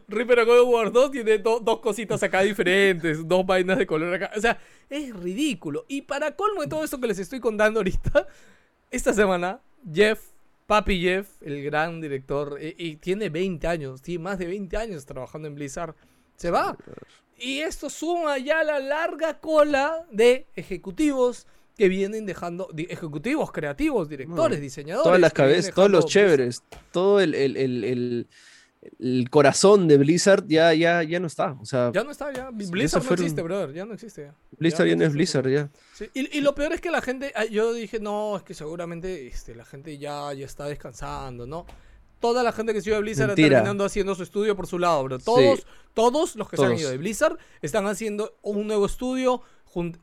Reaper 0.07 0.39
en 0.39 0.49
Overwatch 0.49 0.93
2 0.93 1.11
tiene 1.11 1.37
dos 1.39 1.79
cositas 1.79 2.21
acá 2.21 2.41
diferentes, 2.41 3.27
dos 3.27 3.43
vainas 3.43 3.79
de 3.79 3.87
color 3.87 4.13
acá. 4.13 4.31
O 4.37 4.39
sea, 4.39 4.59
es 4.87 5.15
ridículo. 5.15 5.85
Y 5.87 6.03
para 6.03 6.35
colmo 6.35 6.61
de 6.61 6.67
todo 6.67 6.83
esto 6.83 6.99
que 6.99 7.07
les 7.07 7.17
estoy 7.17 7.39
contando 7.39 7.79
ahorita, 7.79 8.27
esta 8.91 9.13
semana, 9.13 9.59
Jeff, 9.91 10.21
Papi 10.67 11.01
Jeff, 11.01 11.41
el 11.41 11.63
gran 11.63 11.99
director, 12.01 12.59
y, 12.61 12.75
y 12.77 12.95
tiene 12.97 13.29
20 13.29 13.67
años, 13.67 14.03
tiene 14.03 14.23
más 14.23 14.37
de 14.37 14.45
20 14.45 14.77
años 14.77 15.07
trabajando 15.07 15.47
en 15.47 15.55
Blizzard, 15.55 15.95
se 16.35 16.51
va. 16.51 16.77
Y 17.35 17.61
esto 17.61 17.89
suma 17.89 18.37
ya 18.37 18.63
la 18.63 18.79
larga 18.79 19.39
cola 19.39 20.05
de 20.11 20.45
ejecutivos 20.55 21.47
que 21.81 21.89
vienen 21.89 22.27
dejando 22.27 22.69
ejecutivos, 22.77 23.51
creativos, 23.51 24.07
directores, 24.07 24.61
diseñadores. 24.61 25.03
Todas 25.03 25.19
las 25.19 25.33
cabezas, 25.33 25.73
todos 25.73 25.89
los 25.89 26.05
chéveres, 26.05 26.61
todo 26.91 27.19
el, 27.19 27.33
el, 27.33 27.57
el, 27.57 28.27
el, 28.99 29.29
corazón 29.31 29.87
de 29.87 29.97
Blizzard 29.97 30.45
ya, 30.47 30.75
ya, 30.75 31.01
ya 31.01 31.19
no 31.19 31.25
está. 31.25 31.57
O 31.59 31.65
sea, 31.65 31.91
ya 31.91 32.03
no 32.03 32.11
está, 32.11 32.31
ya. 32.31 32.51
Blizzard 32.51 33.03
no 33.03 33.13
existe, 33.13 33.41
brother, 33.41 33.73
ya 33.73 33.85
no 33.85 33.95
existe. 33.95 34.31
Blizzard 34.59 34.89
ya, 34.89 34.95
no 34.95 35.05
es 35.05 35.13
Blizzard, 35.13 35.49
ya. 35.49 35.71
Y, 36.13 36.37
y, 36.37 36.41
lo 36.41 36.53
peor 36.53 36.71
es 36.73 36.81
que 36.81 36.91
la 36.91 37.01
gente, 37.01 37.33
ah, 37.35 37.45
yo 37.45 37.73
dije, 37.73 37.99
no, 37.99 38.37
es 38.37 38.43
que 38.43 38.53
seguramente 38.53 39.25
este, 39.25 39.55
la 39.55 39.65
gente 39.65 39.97
ya, 39.97 40.31
ya 40.33 40.45
está 40.45 40.67
descansando, 40.67 41.47
¿no? 41.47 41.65
Toda 42.19 42.43
la 42.43 42.51
gente 42.51 42.75
que 42.75 42.81
se 42.83 42.91
ido 42.91 42.97
de 42.97 43.01
Blizzard 43.01 43.31
está 43.31 43.41
terminando 43.41 43.85
haciendo 43.85 44.13
su 44.13 44.21
estudio 44.21 44.55
por 44.55 44.67
su 44.67 44.77
lado, 44.77 45.03
bro. 45.03 45.17
Todos, 45.17 45.65
todos 45.95 46.35
los 46.35 46.47
que 46.47 46.57
se 46.57 46.63
han 46.63 46.77
ido 46.77 46.91
de 46.91 46.97
Blizzard 46.97 47.39
están 47.63 47.87
haciendo 47.87 48.37
un 48.43 48.67
nuevo 48.67 48.85
estudio 48.85 49.41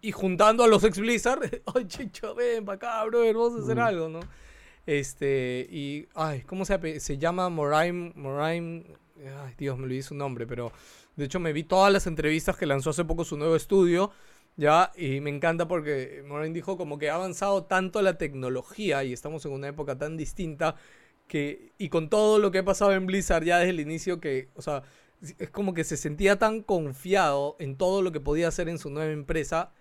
y 0.00 0.12
juntando 0.12 0.64
a 0.64 0.68
los 0.68 0.84
ex 0.84 0.98
Blizzard, 0.98 1.62
ay, 1.74 1.86
chicho, 1.86 2.34
ven 2.34 2.64
para 2.64 2.76
acá, 2.76 3.04
bro, 3.04 3.20
vamos 3.24 3.60
a 3.60 3.64
hacer 3.64 3.78
algo, 3.80 4.08
¿no? 4.08 4.20
Este, 4.86 5.66
y, 5.70 6.08
ay, 6.14 6.42
¿cómo 6.42 6.64
se, 6.64 7.00
se 7.00 7.18
llama? 7.18 7.48
Moraim, 7.50 8.12
Moraim, 8.16 8.84
ay, 9.18 9.54
Dios, 9.58 9.76
me 9.78 9.84
olvidé 9.84 10.02
su 10.02 10.14
nombre, 10.14 10.46
pero 10.46 10.72
de 11.16 11.26
hecho 11.26 11.40
me 11.40 11.52
vi 11.52 11.64
todas 11.64 11.92
las 11.92 12.06
entrevistas 12.06 12.56
que 12.56 12.66
lanzó 12.66 12.90
hace 12.90 13.04
poco 13.04 13.24
su 13.24 13.36
nuevo 13.36 13.54
estudio, 13.56 14.12
ya, 14.56 14.90
y 14.96 15.20
me 15.20 15.30
encanta 15.30 15.68
porque 15.68 16.24
Moraim 16.26 16.52
dijo 16.52 16.76
como 16.76 16.98
que 16.98 17.10
ha 17.10 17.14
avanzado 17.14 17.64
tanto 17.64 18.02
la 18.02 18.18
tecnología 18.18 19.04
y 19.04 19.12
estamos 19.12 19.44
en 19.44 19.52
una 19.52 19.68
época 19.68 19.96
tan 19.98 20.16
distinta 20.16 20.74
que, 21.28 21.72
y 21.78 21.90
con 21.90 22.08
todo 22.08 22.38
lo 22.38 22.50
que 22.50 22.58
ha 22.58 22.64
pasado 22.64 22.92
en 22.92 23.06
Blizzard 23.06 23.44
ya 23.44 23.58
desde 23.58 23.70
el 23.70 23.80
inicio, 23.80 24.20
que, 24.20 24.48
o 24.56 24.62
sea, 24.62 24.82
es 25.20 25.50
como 25.50 25.74
que 25.74 25.84
se 25.84 25.96
sentía 25.96 26.38
tan 26.38 26.62
confiado 26.62 27.56
en 27.58 27.76
todo 27.76 28.02
lo 28.02 28.12
que 28.12 28.20
podía 28.20 28.48
hacer 28.48 28.68
en 28.68 28.78
su 28.78 28.90
nueva 28.90 29.12
empresa 29.12 29.72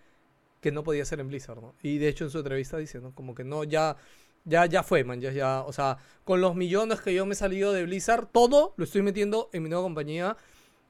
que 0.62 0.72
no 0.72 0.84
podía 0.84 1.04
hacer 1.04 1.20
en 1.20 1.28
Blizzard, 1.28 1.62
¿no? 1.62 1.76
Y 1.82 1.98
de 1.98 2.08
hecho 2.08 2.24
en 2.24 2.32
su 2.32 2.40
entrevista 2.40 2.78
dice, 2.78 3.00
¿no? 3.00 3.14
Como 3.14 3.36
que 3.36 3.44
no, 3.44 3.64
ya, 3.64 3.98
ya, 4.46 4.66
ya 4.66 4.84
fue, 4.84 5.04
man, 5.04 5.22
ya, 5.22 5.32
ya, 5.32 5.62
o 5.62 5.72
sea, 5.72 5.98
con 6.24 6.42
los 6.42 6.56
millones 6.56 7.02
que 7.02 7.14
yo 7.14 7.26
me 7.26 7.34
he 7.34 7.36
salido 7.36 7.74
de 7.74 7.84
Blizzard, 7.84 8.28
todo 8.32 8.74
lo 8.78 8.84
estoy 8.84 9.02
metiendo 9.02 9.50
en 9.54 9.64
mi 9.64 9.70
nueva 9.70 9.84
compañía. 9.84 10.38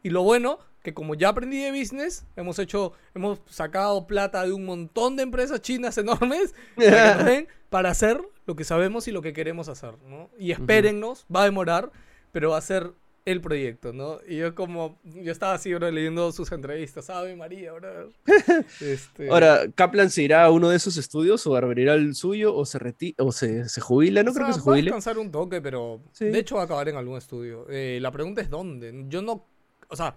Y 0.04 0.10
lo 0.10 0.24
bueno, 0.24 0.60
que 0.84 0.94
como 0.94 1.16
ya 1.16 1.30
aprendí 1.30 1.62
de 1.62 1.78
business, 1.78 2.26
hemos 2.38 2.60
hecho, 2.60 2.94
hemos 3.14 3.42
sacado 3.46 4.08
plata 4.08 4.46
de 4.46 4.54
un 4.54 4.66
montón 4.66 5.18
de 5.18 5.24
empresas 5.24 5.62
chinas 5.62 5.98
enormes 5.98 6.56
para 7.70 7.90
hacer 7.90 8.22
lo 8.46 8.56
que 8.56 8.64
sabemos 8.64 9.08
y 9.10 9.12
lo 9.12 9.22
que 9.22 9.34
queremos 9.34 9.68
hacer, 9.68 9.98
¿no? 10.08 10.30
Y 10.40 10.52
espérennos, 10.52 11.26
va 11.34 11.42
a 11.42 11.46
demorar, 11.46 11.92
pero 12.32 12.52
va 12.52 12.58
a 12.58 12.62
ser 12.62 12.94
el 13.32 13.42
proyecto, 13.42 13.92
¿no? 13.94 14.20
Y 14.28 14.38
yo 14.38 14.56
como, 14.56 15.00
yo 15.04 15.32
estaba 15.32 15.54
así, 15.54 15.74
bro, 15.74 15.92
leyendo 15.92 16.32
sus 16.32 16.52
entrevistas, 16.52 17.10
Ave 17.10 17.36
María, 17.36 17.74
bro. 17.74 18.10
Este, 18.82 19.30
Ahora, 19.30 19.66
¿Kaplan 19.76 20.10
se 20.10 20.24
irá 20.24 20.46
a 20.46 20.52
uno 20.52 20.70
de 20.70 20.78
esos 20.78 20.96
estudios 20.98 21.46
o 21.46 21.56
abrirá 21.56 21.94
el 21.96 22.16
suyo 22.16 22.56
o 22.56 22.66
se 22.66 22.80
reti 22.80 23.16
o 23.18 23.32
se, 23.32 23.68
se 23.68 23.82
jubila? 23.82 24.24
No 24.24 24.32
o 24.32 24.34
creo 24.34 24.46
sea, 24.48 24.54
que 24.56 24.60
se 24.62 24.66
Va 24.70 24.76
a 24.76 25.02
jubile. 25.02 25.22
un 25.22 25.32
toque, 25.32 25.62
pero 25.62 26.02
Sí. 26.14 26.26
de 26.26 26.40
hecho 26.40 26.56
va 26.56 26.62
a 26.62 26.66
acabar 26.66 26.88
en 26.90 26.96
algún 26.96 27.18
estudio. 27.18 27.66
Eh, 27.70 28.00
la 28.02 28.12
pregunta 28.12 28.42
es 28.42 28.50
dónde. 28.50 29.06
Yo 29.10 29.22
no, 29.22 29.46
o 29.90 29.96
sea, 29.96 30.16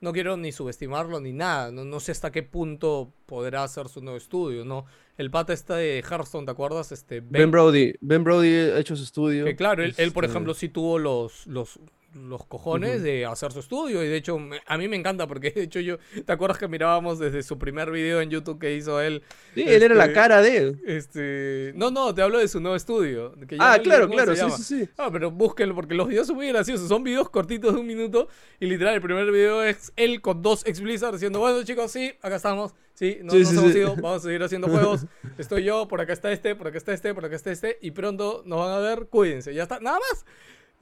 no 0.00 0.12
quiero 0.12 0.36
ni 0.36 0.52
subestimarlo 0.52 1.18
ni 1.20 1.32
nada. 1.32 1.72
No, 1.72 1.84
no 1.84 1.98
sé 1.98 2.12
hasta 2.12 2.30
qué 2.30 2.42
punto 2.44 3.12
podrá 3.26 3.64
hacer 3.64 3.88
su 3.88 4.00
nuevo 4.00 4.16
estudio, 4.18 4.64
¿no? 4.64 4.84
El 5.16 5.30
pata 5.30 5.52
está 5.52 5.76
de 5.76 6.02
Hearthstone, 6.08 6.44
¿te 6.44 6.50
acuerdas? 6.52 6.92
Este, 6.92 7.20
Ben 7.20 7.50
Brody. 7.50 7.94
Ben 8.00 8.22
Brody 8.22 8.48
ha 8.54 8.78
hecho 8.78 8.94
su 8.96 9.04
estudio. 9.04 9.44
Que 9.44 9.56
claro, 9.56 9.82
él, 9.82 9.94
él, 9.96 10.12
por 10.12 10.24
Este, 10.24 10.32
ejemplo 10.32 10.54
sí 10.54 10.68
tuvo 10.68 10.98
los, 10.98 11.46
los, 11.46 11.78
los 12.14 12.46
cojones 12.46 12.96
Ujú. 12.96 13.04
de 13.04 13.26
hacer 13.26 13.52
su 13.52 13.60
estudio 13.60 14.02
y 14.04 14.08
de 14.08 14.16
hecho 14.16 14.38
me- 14.38 14.60
a 14.66 14.78
mí 14.78 14.88
me 14.88 14.96
encanta 14.96 15.26
porque 15.26 15.50
de 15.50 15.62
hecho 15.62 15.80
yo, 15.80 15.98
¿te 16.24 16.32
acuerdas 16.32 16.58
que 16.58 16.68
mirábamos 16.68 17.18
desde 17.18 17.42
su 17.42 17.58
primer 17.58 17.90
video 17.90 18.20
en 18.20 18.30
YouTube 18.30 18.58
que 18.58 18.74
hizo 18.74 19.00
él? 19.00 19.22
Sí, 19.54 19.62
él 19.66 19.82
era 19.82 19.94
la 19.94 20.04
este, 20.04 20.14
cara 20.14 20.40
de. 20.42 20.76
Este, 20.86 21.72
no, 21.76 21.90
no, 21.90 22.14
te 22.14 22.22
hablo 22.22 22.38
de 22.38 22.48
su 22.48 22.60
nuevo 22.60 22.76
estudio. 22.76 23.34
que 23.48 23.56
Ah, 23.58 23.78
claro, 23.82 24.06
¿cómo 24.06 24.14
claro, 24.16 24.34
sí, 24.34 24.40
llama? 24.40 24.56
sí, 24.56 24.62
sí. 24.62 24.88
Ah, 24.96 25.10
pero 25.12 25.30
búsquenlo 25.30 25.74
porque 25.74 25.94
los 25.94 26.08
videos 26.08 26.26
son 26.26 26.36
muy 26.36 26.48
graciosos. 26.48 26.88
Son 26.88 27.02
videos 27.04 27.28
cortitos 27.30 27.74
de 27.74 27.80
un 27.80 27.86
minuto. 27.86 28.28
Y 28.60 28.66
literal, 28.66 28.94
el 28.94 29.00
primer 29.00 29.30
video 29.30 29.62
es 29.62 29.92
él 29.96 30.20
con 30.20 30.42
dos 30.42 30.66
ex 30.66 30.80
Blizzard 30.80 31.12
diciendo: 31.14 31.38
Bueno, 31.40 31.62
chicos, 31.64 31.90
sí, 31.90 32.12
acá 32.22 32.36
estamos. 32.36 32.72
Sí, 32.94 33.18
no 33.22 33.32
Sí, 33.32 33.40
nos 33.40 33.48
sí, 33.48 33.56
hemos 33.58 33.72
sí. 33.72 33.78
ido. 33.78 33.94
Vamos 33.96 34.18
a 34.18 34.20
seguir 34.20 34.42
haciendo 34.42 34.68
juegos. 34.98 35.06
Estoy 35.38 35.64
yo, 35.64 35.88
por 35.88 36.00
acá 36.00 36.12
está 36.12 36.30
este, 36.32 36.54
por 36.54 36.68
acá 36.68 36.78
está 36.78 36.92
este, 36.92 37.12
por 37.14 37.24
acá 37.24 37.36
está 37.36 37.50
este. 37.50 37.78
Y 37.80 37.90
pronto 37.90 38.42
nos 38.46 38.60
van 38.60 38.70
a 38.72 38.78
ver. 38.78 39.06
Cuídense. 39.08 39.52
Ya 39.54 39.64
está. 39.64 39.80
Nada 39.80 39.98
más. 39.98 40.24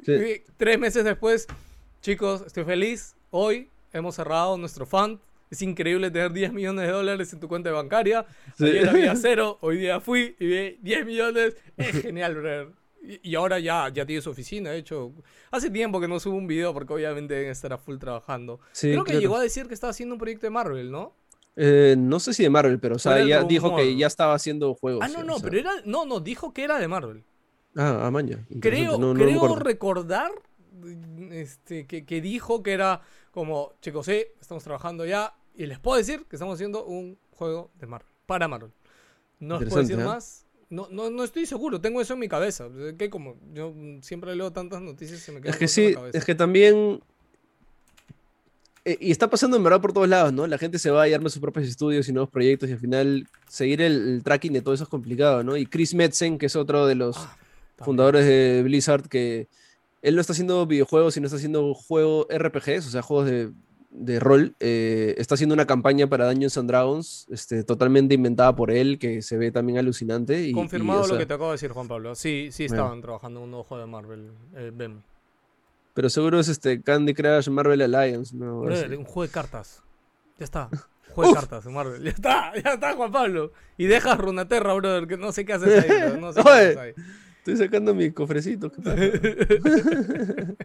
Sí. 0.04 0.12
Y 0.12 0.42
tres 0.56 0.78
meses 0.78 1.04
después, 1.04 1.46
chicos, 2.00 2.42
estoy 2.46 2.64
feliz. 2.64 3.14
Hoy 3.30 3.68
hemos 3.92 4.14
cerrado 4.14 4.56
nuestro 4.56 4.86
fund. 4.86 5.18
Es 5.50 5.60
increíble 5.60 6.10
tener 6.10 6.32
10 6.32 6.52
millones 6.54 6.86
de 6.86 6.92
dólares 6.92 7.32
en 7.32 7.40
tu 7.40 7.46
cuenta 7.46 7.70
bancaria. 7.70 8.24
Sí. 8.56 8.64
Ayer 8.64 8.88
había 8.88 9.14
cero, 9.16 9.58
hoy 9.60 9.76
día 9.76 10.00
fui 10.00 10.34
y 10.38 10.46
vi 10.46 10.78
10 10.80 11.06
millones. 11.06 11.56
Es 11.76 12.00
genial, 12.00 12.34
brother. 12.34 12.68
Y, 13.02 13.34
ahora 13.34 13.58
ya, 13.58 13.88
ya 13.92 14.06
tiene 14.06 14.22
su 14.22 14.30
oficina, 14.30 14.70
de 14.70 14.78
hecho. 14.78 15.12
Hace 15.50 15.70
tiempo 15.70 16.00
que 16.00 16.06
no 16.06 16.20
subo 16.20 16.36
un 16.36 16.46
video 16.46 16.72
porque 16.72 16.92
obviamente 16.92 17.34
deben 17.34 17.50
estar 17.50 17.72
a 17.72 17.78
full 17.78 17.98
trabajando. 17.98 18.60
Sí, 18.70 18.92
Creo 18.92 19.02
que 19.02 19.10
claro. 19.10 19.20
llegó 19.20 19.36
a 19.36 19.42
decir 19.42 19.66
que 19.66 19.74
estaba 19.74 19.90
haciendo 19.90 20.14
un 20.14 20.20
proyecto 20.20 20.46
de 20.46 20.50
Marvel, 20.50 20.90
¿no? 20.90 21.14
Eh, 21.56 21.96
no 21.98 22.20
sé 22.20 22.32
si 22.32 22.44
de 22.44 22.50
Marvel, 22.50 22.78
pero 22.78 22.96
o 22.96 22.98
sea, 22.98 23.12
¿Cuál 23.12 23.18
es 23.18 23.24
el 23.24 23.30
ya 23.30 23.42
dijo 23.44 23.76
que 23.76 23.96
ya 23.96 24.06
estaba 24.06 24.34
haciendo 24.34 24.74
juegos. 24.74 25.04
Ah, 25.04 25.08
no, 25.08 25.22
no, 25.24 25.34
o 25.34 25.38
sea. 25.38 25.50
pero 25.50 25.60
era. 25.60 25.72
No, 25.84 26.06
no, 26.06 26.20
dijo 26.20 26.54
que 26.54 26.64
era 26.64 26.78
de 26.78 26.88
Marvel. 26.88 27.24
Ah, 27.76 28.02
ah, 28.06 28.10
maña. 28.10 28.44
Creo, 28.60 28.98
no- 28.98 29.14
no 29.14 29.24
creo 29.24 29.56
recordar 29.56 30.30
este, 31.30 31.86
que, 31.86 32.04
que 32.04 32.20
dijo 32.20 32.62
que 32.62 32.72
era 32.72 33.00
como, 33.30 33.72
chicos, 33.80 34.06
sí, 34.06 34.24
estamos 34.40 34.62
trabajando 34.64 35.04
ya. 35.06 35.34
Y 35.54 35.66
les 35.66 35.78
puedo 35.78 35.96
decir 35.98 36.24
que 36.28 36.36
estamos 36.36 36.54
haciendo 36.54 36.84
un 36.84 37.18
juego 37.32 37.70
de 37.78 37.86
Marvel. 37.86 38.08
Para 38.26 38.48
Marvel. 38.48 38.70
No 39.40 39.58
les 39.60 39.68
puedo 39.68 39.82
decir 39.82 39.98
¿eh? 40.00 40.04
más. 40.04 40.44
No, 40.70 40.88
no, 40.90 41.10
no 41.10 41.22
estoy 41.24 41.44
seguro, 41.44 41.80
tengo 41.80 42.00
eso 42.00 42.14
en 42.14 42.18
mi 42.20 42.28
cabeza. 42.28 42.68
Que 42.98 43.10
como 43.10 43.36
yo 43.52 43.74
siempre 44.00 44.34
leo 44.34 44.52
tantas 44.52 44.80
noticias 44.80 45.20
se 45.20 45.32
me 45.32 45.40
quedan 45.40 45.52
Es 45.52 45.58
que 45.58 45.64
en 45.64 45.68
sí, 45.68 45.88
la 45.92 45.94
cabeza. 46.00 46.18
es 46.18 46.24
que 46.24 46.34
también. 46.34 47.00
eh, 48.84 48.96
y 49.00 49.10
está 49.10 49.28
pasando 49.28 49.56
en 49.56 49.62
verdad 49.64 49.80
por 49.82 49.92
todos 49.92 50.08
lados, 50.08 50.32
¿no? 50.32 50.46
La 50.46 50.56
gente 50.58 50.78
se 50.78 50.90
va 50.90 51.06
y 51.08 51.12
arma 51.12 51.28
sus 51.28 51.40
propios 51.40 51.66
estudios 51.68 52.08
y 52.08 52.12
nuevos 52.12 52.30
proyectos 52.30 52.70
y 52.70 52.72
al 52.72 52.78
final 52.78 53.28
seguir 53.48 53.82
el, 53.82 54.08
el 54.14 54.22
tracking 54.22 54.52
de 54.54 54.62
todo 54.62 54.72
eso 54.74 54.84
es 54.84 54.88
complicado, 54.90 55.44
¿no? 55.44 55.56
Y 55.58 55.66
Chris 55.66 55.94
Metzen, 55.94 56.38
que 56.38 56.46
es 56.46 56.56
otro 56.56 56.86
de 56.86 56.94
los 56.94 57.16
Ah. 57.18 57.36
Fundadores 57.84 58.24
de 58.26 58.62
Blizzard, 58.62 59.08
que 59.08 59.48
él 60.02 60.14
no 60.14 60.20
está 60.20 60.32
haciendo 60.32 60.66
videojuegos, 60.66 61.14
sino 61.14 61.26
está 61.26 61.36
haciendo 61.36 61.74
juegos 61.74 62.26
RPGs, 62.28 62.86
o 62.86 62.90
sea, 62.90 63.02
juegos 63.02 63.26
de, 63.26 63.50
de 63.90 64.18
rol. 64.20 64.54
eh, 64.60 65.14
está 65.18 65.34
haciendo 65.34 65.54
una 65.54 65.66
campaña 65.66 66.06
para 66.08 66.26
Dungeons 66.26 66.58
and 66.58 66.68
Dragons, 66.68 67.26
este, 67.30 67.62
totalmente 67.62 68.14
inventada 68.14 68.54
por 68.56 68.70
él, 68.70 68.98
que 68.98 69.22
se 69.22 69.36
ve 69.36 69.52
también 69.52 69.78
alucinante. 69.78 70.42
Y, 70.42 70.50
y, 70.50 70.52
Confirmado 70.52 71.02
o 71.02 71.04
sea, 71.04 71.14
lo 71.14 71.18
que 71.18 71.26
te 71.26 71.34
acabo 71.34 71.50
de 71.50 71.54
decir, 71.54 71.70
Juan 71.70 71.88
Pablo. 71.88 72.14
Sí, 72.14 72.48
sí 72.50 72.66
Bueno. 72.66 72.82
estaban 72.82 73.00
trabajando 73.02 73.40
en 73.40 73.44
un 73.44 73.50
nuevo 73.50 73.64
juego 73.64 73.84
de 73.84 73.90
Marvel. 73.90 74.30
Eh, 74.56 74.70
Bem. 74.74 75.02
Pero 75.94 76.08
seguro 76.08 76.40
es 76.40 76.48
este 76.48 76.80
Candy 76.80 77.12
Crush 77.12 77.48
Marvel 77.50 77.82
Alliance, 77.82 78.34
¿no? 78.34 78.60
Brother, 78.62 78.96
un 78.96 79.04
juego 79.04 79.22
de 79.22 79.28
cartas. 79.28 79.82
Ya 80.38 80.44
está. 80.44 80.68
Juego 81.14 81.28
de 81.28 81.36
cartas 81.36 81.64
de 81.64 81.70
Marvel. 81.70 82.02
Ya 82.02 82.10
está, 82.10 82.52
ya 82.64 82.72
está, 82.72 82.94
Juan 82.94 83.12
Pablo. 83.12 83.52
Y 83.76 83.84
dejas 83.84 84.16
Runaterra, 84.16 84.72
brother, 84.72 85.06
que 85.06 85.18
no 85.18 85.30
sé 85.30 85.44
qué 85.44 85.52
haces 85.52 85.84
ahí, 85.84 85.88
brother, 86.00 86.18
No 86.18 86.32
sé 86.32 86.42
qué 86.42 86.48
haces 86.48 86.76
ahí. 86.78 86.92
Estoy 87.42 87.56
sacando 87.56 87.92
mi 87.92 88.12
cofrecito. 88.12 88.70
¿qué 88.70 88.80
pasa? 88.82 89.02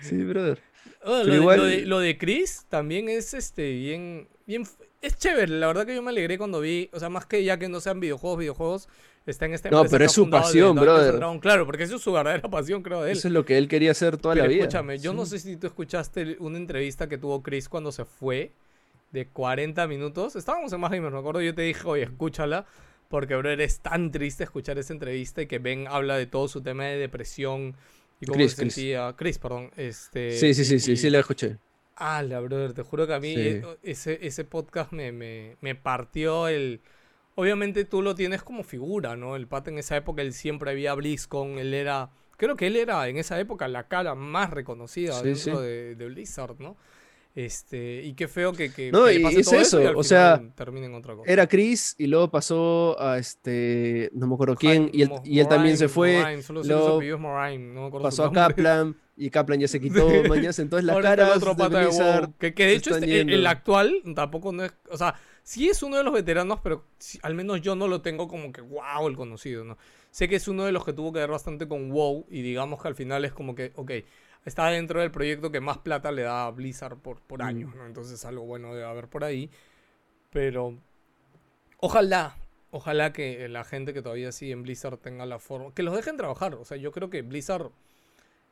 sí, 0.00 0.22
brother. 0.22 0.60
Oh, 1.04 1.18
lo, 1.22 1.24
de, 1.32 1.36
igual- 1.36 1.58
lo, 1.58 1.64
de, 1.64 1.86
lo 1.86 1.98
de 1.98 2.18
Chris 2.18 2.66
también 2.68 3.08
es 3.08 3.34
este 3.34 3.72
bien, 3.72 4.28
bien. 4.46 4.64
Es 5.02 5.16
chévere, 5.18 5.48
la 5.58 5.66
verdad 5.68 5.84
que 5.86 5.94
yo 5.94 6.02
me 6.02 6.10
alegré 6.10 6.38
cuando 6.38 6.60
vi. 6.60 6.88
O 6.92 7.00
sea, 7.00 7.08
más 7.10 7.26
que 7.26 7.42
ya 7.44 7.58
que 7.58 7.68
no 7.68 7.80
sean 7.80 7.98
videojuegos, 8.00 8.38
videojuegos, 8.38 8.88
está 9.26 9.46
en 9.46 9.54
esta 9.54 9.70
No, 9.70 9.84
pero 9.84 10.04
es 10.04 10.12
su 10.12 10.30
pasión, 10.30 10.76
brother. 10.76 11.16
Dragons. 11.16 11.40
Claro, 11.42 11.66
porque 11.66 11.82
eso 11.82 11.96
es 11.96 12.02
su 12.02 12.12
verdadera 12.12 12.48
pasión, 12.50 12.82
creo, 12.82 13.02
de 13.02 13.10
él. 13.12 13.18
Eso 13.18 13.26
es 13.28 13.34
lo 13.34 13.44
que 13.44 13.58
él 13.58 13.66
quería 13.68 13.90
hacer 13.90 14.16
toda 14.18 14.34
Pero 14.34 14.46
la 14.46 14.48
vida. 14.52 14.62
escúchame, 14.62 14.98
yo 15.00 15.12
no 15.12 15.26
sé 15.26 15.38
si 15.40 15.56
tú 15.56 15.66
escuchaste 15.66 16.36
una 16.40 16.58
entrevista 16.58 17.08
que 17.08 17.18
tuvo 17.18 17.42
Chris 17.42 17.68
cuando 17.68 17.90
se 17.92 18.04
fue 18.04 18.52
de 19.12 19.26
40 19.26 19.86
minutos. 19.86 20.34
Estábamos 20.36 20.72
en 20.72 20.80
Más 20.80 20.90
Gamers, 20.90 21.12
me 21.12 21.18
acuerdo. 21.20 21.40
Yo 21.40 21.54
te 21.54 21.62
dije, 21.62 21.82
oye, 21.86 22.04
escúchala. 22.04 22.66
Porque, 23.08 23.36
bro, 23.36 23.50
eres 23.50 23.80
tan 23.80 24.10
triste 24.10 24.44
escuchar 24.44 24.78
esa 24.78 24.92
entrevista 24.92 25.42
y 25.42 25.46
que 25.46 25.58
Ben 25.58 25.86
habla 25.88 26.16
de 26.16 26.26
todo 26.26 26.48
su 26.48 26.60
tema 26.62 26.84
de 26.84 26.96
depresión 26.98 27.76
y 28.20 28.26
cómo 28.26 28.38
Chris, 28.38 28.52
se 28.52 28.62
Chris. 28.62 28.74
sentía. 28.74 29.14
Chris, 29.16 29.38
perdón. 29.38 29.70
Este, 29.76 30.32
Sí, 30.32 30.54
sí, 30.54 30.64
sí, 30.64 30.74
y- 30.76 30.80
sí, 30.80 30.96
sí, 30.96 31.10
la 31.10 31.20
escuché. 31.20 31.58
Ala, 31.94 32.40
brother, 32.40 32.72
te 32.74 32.82
juro 32.82 33.06
que 33.06 33.14
a 33.14 33.20
mí 33.20 33.32
Sí. 33.34 33.40
eh, 33.40 33.62
ese, 33.82 34.18
ese 34.26 34.44
podcast 34.44 34.92
me, 34.92 35.12
me, 35.12 35.56
me 35.60 35.74
partió 35.74 36.48
el... 36.48 36.80
Obviamente 37.36 37.84
tú 37.84 38.02
lo 38.02 38.14
tienes 38.14 38.42
como 38.42 38.64
figura, 38.64 39.14
¿no? 39.16 39.36
El 39.36 39.46
pata 39.46 39.70
en 39.70 39.78
esa 39.78 39.96
época, 39.96 40.22
él 40.22 40.32
siempre 40.32 40.70
había 40.70 40.94
BlizzCon, 40.94 41.58
él 41.58 41.74
era... 41.74 42.10
Creo 42.38 42.56
que 42.56 42.66
él 42.66 42.76
era 42.76 43.08
en 43.08 43.16
esa 43.16 43.38
época 43.40 43.66
la 43.68 43.88
cara 43.88 44.14
más 44.14 44.50
reconocida 44.50 45.12
Sí, 45.20 45.24
dentro 45.28 45.56
sí. 45.58 45.62
De, 45.62 45.94
de 45.94 46.06
Blizzard, 46.06 46.56
¿no? 46.58 46.76
Este, 47.36 48.02
y 48.02 48.14
qué 48.14 48.28
feo 48.28 48.54
que, 48.54 48.72
que, 48.72 48.90
No, 48.90 49.04
que 49.04 49.18
le 49.18 49.30
y 49.30 49.36
es 49.36 49.44
todo 49.46 49.60
eso, 49.60 49.82
y 49.82 49.84
al 49.84 49.94
o 49.94 50.02
sea, 50.02 50.38
final 50.38 50.54
termine 50.54 50.86
en 50.86 50.94
otra 50.94 51.14
cosa. 51.14 51.30
Era 51.30 51.46
Chris 51.46 51.94
y 51.98 52.06
luego 52.06 52.30
pasó 52.30 52.96
a 52.98 53.18
este. 53.18 54.08
No 54.14 54.26
me 54.26 54.34
acuerdo 54.34 54.56
quién. 54.56 54.88
Y 54.90 55.02
él, 55.02 55.10
y 55.22 55.40
él 55.40 55.46
también 55.46 55.76
se 55.76 55.88
fue. 55.88 56.16
Moraine, 56.16 56.42
solo 56.42 56.62
luego 56.62 57.18
Moraine, 57.18 57.74
no 57.74 57.82
me 57.82 57.86
acuerdo 57.88 58.04
Pasó 58.04 58.24
a. 58.24 58.32
Kaplan. 58.32 58.96
Y 59.18 59.28
Kaplan 59.28 59.60
ya 59.60 59.68
se 59.68 59.80
quitó, 59.80 60.08
mañas. 60.28 60.58
Entonces 60.58 60.86
las 60.86 60.96
caras 60.98 61.36
otro 61.36 61.50
de 61.50 61.56
pata 61.56 61.78
de 61.78 61.84
Blizzard. 61.86 62.24
WoW, 62.24 62.34
que, 62.38 62.54
que 62.54 62.66
de 62.66 62.74
hecho 62.74 62.96
este- 62.96 63.20
el, 63.20 63.46
actual 63.46 63.94
tampoco 64.14 64.52
no 64.52 64.64
es, 64.64 64.72
o 64.90 64.96
sea, 64.96 65.14
sí 65.42 65.68
es 65.68 65.82
uno 65.82 65.98
de 65.98 66.04
los 66.04 66.14
veteranos, 66.14 66.60
pero 66.62 66.84
sí- 66.98 67.18
al 67.22 67.34
menos 67.34 67.60
yo 67.60 67.76
no 67.76 67.86
lo 67.86 68.00
tengo 68.00 68.28
como 68.28 68.50
que 68.50 68.62
wow 68.62 69.08
el 69.08 69.16
conocido, 69.16 69.62
¿no? 69.62 69.76
Sé 70.10 70.28
que 70.28 70.36
es 70.36 70.48
uno 70.48 70.64
de 70.64 70.72
los 70.72 70.84
que 70.86 70.94
tuvo 70.94 71.12
que 71.12 71.18
ver 71.18 71.30
bastante 71.30 71.68
con 71.68 71.90
WoW 71.90 72.26
y 72.30 72.40
digamos 72.40 72.80
que 72.80 72.88
al 72.88 72.94
final 72.94 73.26
es 73.26 73.32
como 73.32 73.54
que, 73.54 73.72
ok, 73.76 73.92
está 74.46 74.68
dentro 74.68 75.00
del 75.02 75.10
proyecto 75.10 75.50
que 75.52 75.60
más 75.60 75.78
plata 75.78 76.10
le 76.12 76.22
da 76.22 76.46
a 76.46 76.50
Blizzard 76.50 76.96
por, 76.96 77.20
por 77.20 77.40
Mm. 77.42 77.46
años, 77.46 77.74
¿no? 77.74 77.84
Entonces 77.86 78.24
algo 78.24 78.44
bueno 78.46 78.72
debe 78.74 78.86
haber 78.86 79.08
por 79.08 79.24
ahí, 79.24 79.50
pero 80.30 80.78
ojalá, 81.78 82.36
ojalá 82.70 83.12
que 83.12 83.48
la 83.48 83.64
gente 83.64 83.92
que 83.92 84.02
todavía 84.02 84.32
sigue 84.32 84.52
en 84.52 84.62
Blizzard 84.62 84.98
tenga 84.98 85.26
la 85.26 85.38
forma, 85.38 85.74
que 85.74 85.82
los 85.82 85.94
dejen 85.94 86.16
trabajar, 86.16 86.54
o 86.54 86.64
sea, 86.64 86.76
yo 86.76 86.92
creo 86.92 87.10
que 87.10 87.22
Blizzard 87.22 87.70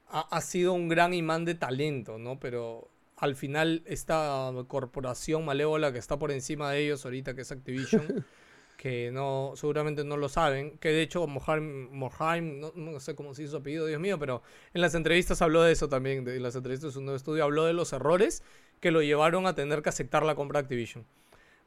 ha, 0.08 0.20
ha 0.20 0.40
sido 0.40 0.72
un 0.74 0.88
gran 0.88 1.14
imán 1.14 1.44
de 1.44 1.54
talento, 1.54 2.18
¿no? 2.18 2.38
Pero 2.38 2.88
al 3.16 3.36
final 3.36 3.82
esta 3.86 4.50
corporación 4.68 5.44
malévola 5.44 5.92
que 5.92 5.98
está 5.98 6.18
por 6.18 6.32
encima 6.32 6.70
de 6.70 6.84
ellos 6.84 7.04
ahorita, 7.04 7.34
que 7.34 7.42
es 7.42 7.52
Activision, 7.52 8.02
que 8.76 9.10
no 9.12 9.52
seguramente 9.56 10.04
no 10.04 10.16
lo 10.16 10.28
saben, 10.28 10.76
que 10.78 10.88
de 10.90 11.02
hecho 11.02 11.26
Mohaim 11.26 12.60
no, 12.60 12.72
no 12.74 13.00
sé 13.00 13.14
cómo 13.14 13.34
se 13.34 13.42
hizo 13.42 13.52
su 13.52 13.56
apellido, 13.58 13.86
Dios 13.86 14.00
mío, 14.00 14.18
pero 14.18 14.42
en 14.74 14.80
las 14.80 14.94
entrevistas 14.94 15.40
habló 15.42 15.62
de 15.62 15.72
eso 15.72 15.88
también, 15.88 16.24
de 16.24 16.36
en 16.36 16.42
las 16.42 16.54
entrevistas 16.56 16.90
de 16.90 16.92
su 16.94 17.00
nuevo 17.00 17.16
estudio, 17.16 17.44
habló 17.44 17.64
de 17.64 17.72
los 17.72 17.92
errores 17.92 18.42
que 18.80 18.90
lo 18.90 19.00
llevaron 19.02 19.46
a 19.46 19.54
tener 19.54 19.80
que 19.82 19.88
aceptar 19.88 20.24
la 20.24 20.34
compra 20.34 20.60
de 20.60 20.64
Activision. 20.64 21.04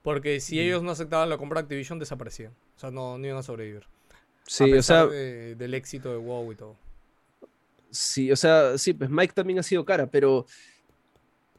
Porque 0.04 0.40
si 0.40 0.58
Mm. 0.58 0.60
ellos 0.60 0.84
no 0.84 0.92
aceptaban 0.92 1.30
la 1.30 1.38
compra 1.38 1.62
de 1.62 1.64
Activision, 1.66 1.98
desaparecían. 2.00 2.54
O 2.76 2.80
sea, 2.80 2.92
no, 2.92 3.18
no 3.18 3.26
iban 3.26 3.40
a 3.40 3.44
sobrevivir. 3.44 3.84
a 3.84 4.50
Sí, 4.50 4.72
o 4.74 4.82
sea, 4.84 5.06
de- 5.08 5.56
del 5.56 5.74
éxito 5.74 6.10
de 6.12 6.18
WoW 6.18 6.52
y 6.52 6.56
todo. 6.56 6.76
Sí, 7.90 8.32
o 8.32 8.36
sea, 8.36 8.78
sí, 8.78 8.94
pues 8.94 9.10
Mike 9.10 9.34
también 9.34 9.60
ha 9.60 9.64
sido 9.64 9.84
cara, 9.86 10.08
pero. 10.08 10.46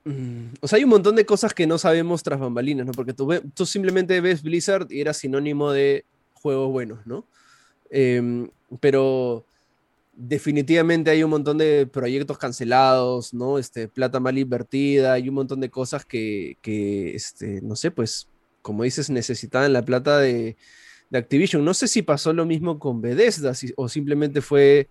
Mm, 0.05 0.55
O 0.61 0.69
sea, 0.69 0.77
hay 0.77 0.85
un 0.85 0.91
montón 0.91 1.17
de 1.17 1.27
cosas 1.27 1.55
que 1.55 1.67
no 1.67 1.79
sabemos 1.79 2.23
tras 2.23 2.41
bambalinas, 2.41 2.87
¿no? 2.87 2.93
Porque 2.93 3.15
tú, 3.15 3.67
simplemente 3.67 4.21
ves 4.21 4.43
Blizzard 4.43 4.91
y 4.91 5.01
era 5.01 5.13
sinónimo 5.15 5.73
de 5.73 6.05
juegos 6.35 6.71
buenos, 6.71 7.07
¿no? 7.07 7.25
Em, 7.91 8.51
pero 8.81 9.45
definitivamente 10.15 11.11
hay 11.11 11.23
un 11.23 11.31
montón 11.31 11.59
de 11.59 11.87
proyectos 11.87 12.39
cancelados, 12.39 13.33
¿no? 13.33 13.59
Este, 13.59 13.89
plata 13.89 14.21
mal 14.21 14.37
invertida, 14.37 15.13
hay 15.13 15.29
un 15.29 15.37
montón 15.37 15.61
de 15.61 15.71
cosas 15.71 16.05
que, 16.05 16.57
que 16.61 17.15
este, 17.15 17.61
no 17.63 17.77
sé, 17.77 17.91
pues, 17.91 18.29
como 18.63 18.83
dices, 18.83 19.11
necesitaban 19.11 19.73
la 19.73 19.85
plata 19.85 20.19
de, 20.19 20.57
Activision. 21.11 21.65
No 21.65 21.73
sé 21.73 21.89
si 21.89 22.03
pasó 22.03 22.35
lo 22.35 22.45
mismo 22.45 22.79
con 22.79 23.01
Bethesda 23.01 23.53
o 23.77 23.89
simplemente 23.89 24.43
fue 24.43 24.89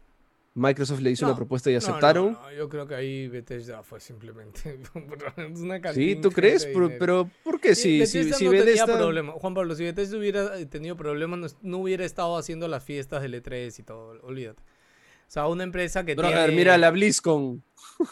Microsoft 0.60 1.01
le 1.01 1.12
hizo 1.12 1.26
No, 1.26 1.32
una 1.34 1.36
propuesta 1.38 1.70
y 1.70 1.74
No, 1.76 1.80
no, 1.80 1.86
aceptaron. 1.86 2.32
no, 2.34 2.51
yo 2.51 2.68
creo 2.68 2.88
que 2.88 2.95
ahí 2.95 3.28
Bethesda 3.28 3.84
fue 3.84 3.99
simplemente 3.99 4.80
una 5.55 5.93
Sí, 5.93 6.16
¿tú 6.16 6.32
crees? 6.32 6.66
Pero, 6.66 6.91
pero 6.97 7.30
¿por 7.43 7.60
qué? 7.62 7.76
Si, 7.76 8.05
si, 8.08 8.18
Bethesda 8.20 8.38
si 8.38 8.45
no 8.45 8.51
tenía 8.51 8.66
Bethesda- 8.66 8.97
problema. 8.97 9.34
Juan 9.34 9.53
Pablo, 9.53 9.76
si 9.76 9.84
Bethesda 9.84 10.18
hubiera 10.18 10.58
eh, 10.60 10.66
tenido 10.66 10.97
problemas, 10.97 11.39
no, 11.39 11.47
no 11.62 11.78
hubiera 11.78 12.03
estado 12.05 12.38
haciendo 12.38 12.68
las 12.68 12.84
fiestas 12.84 13.22
del 13.22 13.36
E3 13.41 13.80
y 13.80 13.84
todo, 13.84 14.20
olvídate. 14.24 14.62
O 14.62 15.30
sea, 15.30 15.47
una 15.47 15.64
empresa 15.64 16.05
que 16.05 16.16
Brother, 16.16 16.45
tiene... 16.47 16.55
mira 16.55 16.78
la 16.78 16.89
BlizzCon. 16.89 17.62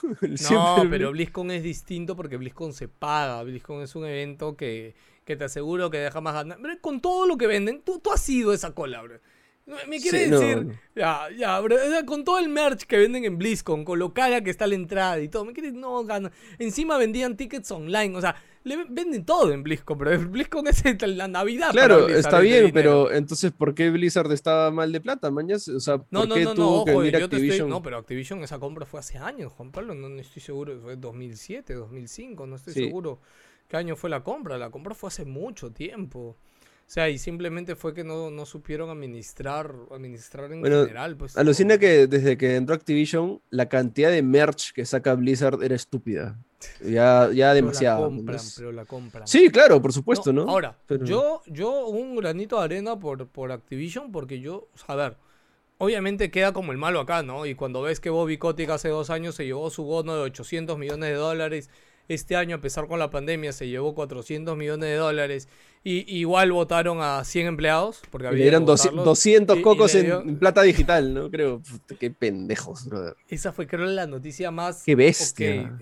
No, 0.52 0.84
pero 0.90 1.10
Blizz- 1.10 1.14
BlizzCon 1.14 1.52
es 1.52 1.64
distinto 1.64 2.16
porque 2.16 2.38
BlizzCon 2.38 2.74
se 2.74 2.88
paga. 2.88 3.42
BlizzCon 3.44 3.82
es 3.82 3.96
un 3.96 4.06
evento 4.06 4.56
que, 4.56 4.96
que 5.24 5.36
te 5.36 5.46
aseguro 5.46 5.90
que 5.90 5.98
deja 5.98 6.22
más 6.22 6.34
ganas. 6.34 6.58
Con 6.82 7.02
todo 7.02 7.26
lo 7.26 7.38
que 7.38 7.48
venden, 7.48 7.82
tú, 7.84 8.00
tú 8.00 8.12
has 8.12 8.22
sido 8.22 8.54
esa 8.54 8.74
cola, 8.74 9.02
bro. 9.02 9.20
Me 9.88 10.00
quiere 10.00 10.26
Sí, 10.26 10.30
decir, 10.30 10.66
no. 10.66 10.74
ya, 10.96 11.28
ya, 11.36 11.60
bro, 11.60 11.76
o 11.76 11.90
sea, 11.90 12.06
con 12.06 12.24
todo 12.24 12.38
el 12.38 12.50
merch 12.50 12.84
que 12.84 12.98
venden 12.98 13.26
en 13.26 13.40
BlizzCon, 13.40 13.84
con 13.84 13.98
lo 13.98 14.14
cara 14.14 14.42
que 14.44 14.52
está 14.52 14.68
la 14.68 14.76
entrada 14.76 15.20
y 15.20 15.28
todo, 15.28 15.44
me 15.44 15.54
quiere 15.54 15.72
no 15.72 16.04
gana. 16.04 16.32
Encima 16.60 16.98
vendían 17.00 17.36
tickets 17.36 17.72
online, 17.72 18.16
o 18.16 18.22
sea, 18.22 18.36
le 18.64 18.78
ven- 18.78 18.94
venden 18.94 19.26
todo 19.26 19.52
en 19.52 19.64
BlizzCon, 19.64 19.98
pero 19.98 20.12
BlizzCon 20.30 20.68
es 20.68 20.84
la 21.08 21.28
Navidad. 21.28 21.72
Claro, 21.72 22.08
está 22.10 22.40
bien, 22.42 22.70
pero 22.74 23.12
entonces, 23.12 23.52
¿por 23.54 23.74
qué 23.74 23.90
Blizzard 23.90 24.32
estaba 24.32 24.70
mal 24.70 24.92
de 24.92 25.02
plata, 25.02 25.32
mañas? 25.32 25.68
O 25.68 25.80
sea, 25.80 25.98
¿por 25.98 26.08
No, 26.12 26.26
no, 26.28 26.36
qué 26.36 26.44
no, 26.44 26.50
no, 26.52 26.56
tuvo 26.56 26.86
que 26.86 26.92
ojo, 26.92 27.00
venir 27.00 27.20
yo 27.20 27.28
te 27.30 27.48
estoy... 27.48 27.68
No, 27.68 27.82
pero 27.82 27.98
Activision 27.98 28.44
esa 28.44 28.60
compra 28.60 28.86
fue 28.86 29.00
hace 29.00 29.18
años, 29.18 29.52
Juan 29.54 29.72
Pablo, 29.72 29.96
no, 29.96 30.10
no 30.10 30.22
estoy 30.22 30.44
seguro, 30.44 30.80
fue 30.80 30.96
2007, 30.96 31.74
2005, 31.74 32.46
no 32.46 32.56
estoy 32.58 32.74
Sí. 32.76 32.86
seguro 32.86 33.20
qué 33.68 33.78
año 33.78 33.96
fue 33.96 34.12
la 34.12 34.24
compra, 34.24 34.60
la 34.60 34.70
compra 34.70 34.94
fue 34.94 35.08
hace 35.08 35.26
mucho 35.26 35.72
tiempo. 35.72 36.38
O 36.88 36.92
sea, 36.96 37.10
y 37.10 37.18
simplemente 37.18 37.76
fue 37.76 37.94
que 37.96 38.04
no, 38.04 38.30
no 38.30 38.46
supieron 38.46 38.92
administrar, 38.92 39.74
administrar 39.92 40.52
en 40.52 40.62
Bueno, 40.62 40.82
general, 40.84 41.18
pues. 41.18 41.36
Alucina 41.36 41.80
que 41.80 42.06
desde 42.06 42.38
que 42.38 42.56
entró 42.56 42.76
Activision, 42.76 43.42
la 43.50 43.68
cantidad 43.68 44.12
de 44.12 44.22
merch 44.22 44.72
que 44.72 44.86
saca 44.86 45.16
Blizzard 45.16 45.64
era 45.64 45.76
estúpida. 45.76 46.38
Ya, 46.82 47.30
ya 47.34 47.48
Pero 47.52 47.54
demasiado. 47.56 48.02
la 48.02 48.08
compran, 48.16 48.40
pero 48.56 48.72
la 48.72 48.86
compran. 48.86 49.28
Sí, 49.28 49.50
claro, 49.50 49.82
por 49.82 49.94
supuesto, 49.94 50.32
¿no? 50.32 50.44
Ahora, 50.44 50.78
Pero- 50.86 51.06
yo, 51.06 51.42
yo 51.48 51.88
un 51.88 52.16
granito 52.16 52.58
de 52.60 52.64
arena 52.66 52.98
por, 53.00 53.28
por 53.28 53.52
Activision 53.52 54.12
porque 54.12 54.40
yo, 54.40 54.68
a 54.88 54.96
ver, 54.96 55.18
obviamente 55.80 56.30
queda 56.32 56.54
como 56.54 56.72
el 56.72 56.78
malo 56.78 57.00
acá, 57.00 57.24
¿no? 57.24 57.46
Y 57.48 57.56
cuando 57.56 57.82
ves 57.82 58.00
que 58.00 58.10
Bobby 58.12 58.38
Kotick 58.38 58.70
hace 58.70 58.90
dos 58.90 59.10
años 59.10 59.36
se 59.36 59.46
llevó 59.46 59.70
su 59.72 59.84
bono 59.84 60.16
de 60.16 60.22
800 60.22 60.78
millones 60.78 61.10
de 61.10 61.16
dólares, 61.16 61.70
este 62.08 62.36
año 62.36 62.56
a 62.58 62.62
pesar 62.62 62.88
con 62.88 63.00
la 63.00 63.10
pandemia 63.10 63.52
se 63.52 63.68
llevó 63.68 63.96
400 63.96 64.56
millones 64.58 64.90
de 64.90 64.96
dólares 64.96 65.48
y 65.84 66.18
igual 66.18 66.52
votaron 66.52 67.00
a 67.02 67.24
100 67.24 67.46
empleados 67.48 68.02
porque 68.10 68.26
Y 68.26 68.28
había 68.30 68.38
le 68.40 68.44
dieron 68.46 68.64
doci- 68.66 68.86
votarlos, 68.86 69.06
200 69.06 69.56
y- 69.56 69.60
y 69.60 69.62
cocos 69.64 69.96
en, 69.96 70.06
dio- 70.06 70.22
en 70.22 70.40
plata 70.40 70.62
digital, 70.64 71.14
¿no? 71.14 71.30
Creo. 71.30 71.62
Qué 72.00 72.10
pendejos, 72.12 72.86
brother. 72.88 73.16
Esa 73.30 73.52
fue 73.54 73.68
creo 73.68 73.86
la 73.86 74.08
noticia 74.08 74.50
más... 74.52 74.84
Qué 74.84 74.96
bestia. 74.96 75.78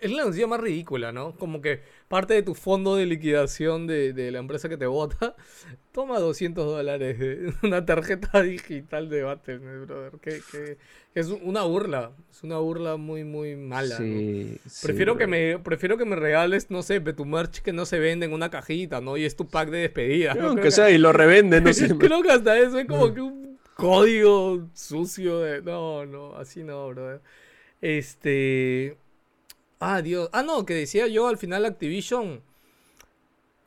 Es 0.00 0.12
la 0.12 0.24
noticia 0.24 0.46
más 0.46 0.60
ridícula, 0.60 1.10
¿no? 1.10 1.34
Como 1.36 1.62
que 1.62 1.80
parte 2.08 2.34
de 2.34 2.42
tu 2.42 2.54
fondo 2.54 2.96
de 2.96 3.06
liquidación 3.06 3.86
de, 3.86 4.12
de 4.12 4.30
la 4.30 4.38
empresa 4.40 4.68
que 4.68 4.76
te 4.76 4.86
vota, 4.86 5.34
toma 5.92 6.18
200 6.18 6.66
dólares 6.66 7.18
de 7.18 7.52
una 7.62 7.84
tarjeta 7.86 8.42
digital 8.42 9.08
de 9.08 9.22
Battle.net, 9.22 9.86
brother. 9.86 10.12
Que, 10.20 10.40
que- 10.52 10.76
que 11.14 11.20
es 11.20 11.28
una 11.28 11.62
burla. 11.62 12.10
Es 12.30 12.42
una 12.42 12.58
burla 12.58 12.98
muy, 12.98 13.24
muy 13.24 13.56
mala, 13.56 13.98
¿no? 13.98 14.04
Sí, 14.04 14.58
sí, 14.66 14.86
Prefiero, 14.86 15.16
que 15.16 15.24
brother. 15.24 15.56
me, 15.56 15.64
prefiero 15.64 15.96
que 15.96 16.04
me 16.04 16.14
regales, 16.14 16.70
no 16.70 16.82
sé, 16.82 17.00
tu 17.00 17.24
merch 17.24 17.62
que 17.62 17.72
no 17.72 17.86
se 17.86 17.98
vende 17.98 18.26
en 18.26 18.34
una 18.34 18.50
cajita, 18.50 19.00
¿no? 19.00 19.16
Y 19.16 19.24
es 19.24 19.34
tu 19.34 19.48
pack 19.48 19.70
de 19.70 19.78
despedida. 19.78 20.34
¿no? 20.34 20.54
Que- 20.56 20.70
sea, 20.70 20.90
y 20.90 20.98
lo 20.98 21.14
revenden, 21.14 21.64
no 21.64 21.72
sé. 21.72 21.88
Creo 21.96 22.20
que 22.22 22.32
hasta 22.32 22.58
eso 22.58 22.78
es 22.78 22.86
como 22.86 23.14
que 23.14 23.22
un 23.22 23.58
código 23.76 24.68
sucio 24.74 25.38
de. 25.40 25.62
No, 25.62 26.04
no, 26.04 26.36
así 26.36 26.62
no, 26.62 26.86
brother. 26.90 27.22
Este. 27.80 28.98
Ah, 29.78 30.00
Dios. 30.02 30.28
Ah, 30.32 30.42
no, 30.42 30.64
que 30.64 30.74
decía 30.74 31.06
yo 31.06 31.28
al 31.28 31.38
final 31.38 31.64
Activision. 31.64 32.42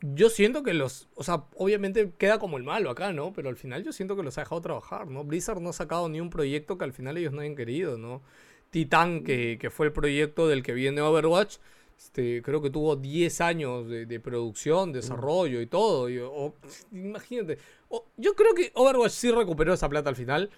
Yo 0.01 0.29
siento 0.29 0.63
que 0.63 0.73
los. 0.73 1.07
O 1.15 1.23
sea, 1.23 1.43
obviamente 1.55 2.11
queda 2.17 2.39
como 2.39 2.57
el 2.57 2.63
malo 2.63 2.89
acá, 2.89 3.11
¿no? 3.11 3.33
Pero 3.33 3.49
al 3.49 3.57
final 3.57 3.83
yo 3.83 3.91
siento 3.91 4.15
que 4.15 4.23
los 4.23 4.37
ha 4.37 4.41
dejado 4.41 4.61
trabajar, 4.61 5.07
¿no? 5.07 5.23
Blizzard 5.25 5.59
no 5.59 5.69
ha 5.69 5.73
sacado 5.73 6.07
ni 6.07 6.21
un 6.21 6.29
proyecto 6.29 6.77
que 6.77 6.85
al 6.85 6.93
final 6.93 7.17
ellos 7.17 7.33
no 7.33 7.41
hayan 7.41 7.55
querido, 7.55 7.97
¿no? 7.97 8.21
Titan, 8.69 9.23
que, 9.23 9.57
que 9.59 9.69
fue 9.69 9.87
el 9.87 9.91
proyecto 9.91 10.47
del 10.47 10.63
que 10.63 10.73
viene 10.73 11.01
Overwatch. 11.01 11.57
Este, 11.97 12.41
creo 12.41 12.61
que 12.61 12.69
tuvo 12.69 12.95
10 12.95 13.41
años 13.41 13.89
de, 13.89 14.05
de 14.05 14.19
producción, 14.21 14.93
desarrollo 14.93 15.59
y 15.59 15.67
todo. 15.67 16.09
y- 16.09 16.19
o- 16.19 16.55
imagínate. 16.93 17.57
o- 17.89 18.05
yo 18.15 18.35
creo 18.35 18.53
que 18.53 18.71
Overwatch 18.75 19.11
sí 19.11 19.31
recuperó 19.31 19.73
esa 19.73 19.89
plata 19.89 20.09
al 20.09 20.15
final. 20.15 20.49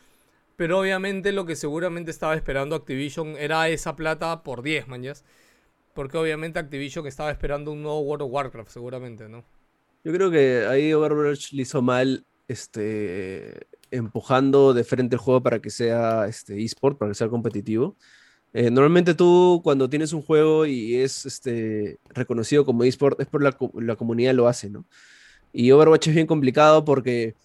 Pero 0.56 0.80
obviamente 0.80 1.32
lo 1.32 1.46
que 1.48 1.56
seguramente 1.56 2.12
estaba 2.12 2.36
esperando 2.36 2.76
Activision 2.76 3.36
era 3.38 3.68
esa 3.70 3.96
plata 3.96 4.44
por 4.44 4.62
10, 4.62 4.88
mañas. 4.88 5.24
Porque 5.94 6.18
obviamente 6.18 6.60
Activision 6.60 7.06
estaba 7.08 7.32
esperando 7.32 7.72
un 7.72 7.82
nuevo 7.82 8.02
World 8.02 8.24
of 8.24 8.32
Warcraft, 8.32 8.70
seguramente, 8.70 9.28
¿no? 9.28 9.44
Yo 10.04 10.12
creo 10.14 10.32
que 10.32 10.66
ahí 10.68 10.94
Overwatch 10.94 11.52
le 11.54 11.62
hizo 11.62 11.82
mal 11.82 12.26
este, 12.48 13.68
empujando 13.92 14.74
de 14.74 14.84
frente 14.84 15.16
el 15.16 15.20
juego 15.20 15.44
para 15.44 15.60
que 15.60 15.70
sea 15.70 16.28
este, 16.28 16.64
eSport, 16.64 16.98
para 16.98 17.12
que 17.12 17.16
sea 17.16 17.30
competitivo. 17.30 17.96
Eh, 18.54 18.70
normalmente 18.70 19.14
tú 19.14 19.62
cuando 19.64 19.90
tienes 19.90 20.12
un 20.12 20.22
juego 20.22 20.66
y 20.66 20.96
es 20.96 21.26
este, 21.26 22.00
reconocido 22.10 22.66
como 22.66 22.84
eSport 22.84 23.20
es 23.22 23.28
por 23.28 23.42
la, 23.42 23.56
la 23.76 23.96
comunidad 23.96 24.34
lo 24.34 24.48
hace, 24.48 24.70
¿no? 24.70 24.86
Y 25.54 25.72
Overwatch 25.72 26.08
es 26.08 26.16
bien 26.16 26.28
complicado 26.28 26.84
porque 26.84 27.36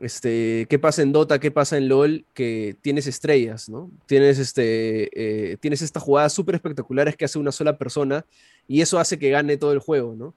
este, 0.00 0.66
¿qué 0.68 0.78
pasa 0.78 1.02
en 1.02 1.12
Dota? 1.12 1.38
¿Qué 1.38 1.50
pasa 1.50 1.76
en 1.76 1.88
LoL? 1.88 2.24
Que 2.34 2.76
tienes 2.80 3.06
estrellas, 3.06 3.68
¿no? 3.68 3.90
Tienes, 4.06 4.38
este, 4.38 5.10
eh, 5.52 5.56
tienes 5.58 5.82
estas 5.82 6.02
jugadas 6.02 6.32
súper 6.32 6.54
espectaculares 6.54 7.16
que 7.16 7.24
hace 7.24 7.38
una 7.38 7.52
sola 7.52 7.76
persona 7.78 8.24
y 8.66 8.80
eso 8.80 8.98
hace 8.98 9.18
que 9.18 9.30
gane 9.30 9.56
todo 9.56 9.72
el 9.72 9.78
juego, 9.78 10.14
¿no? 10.16 10.34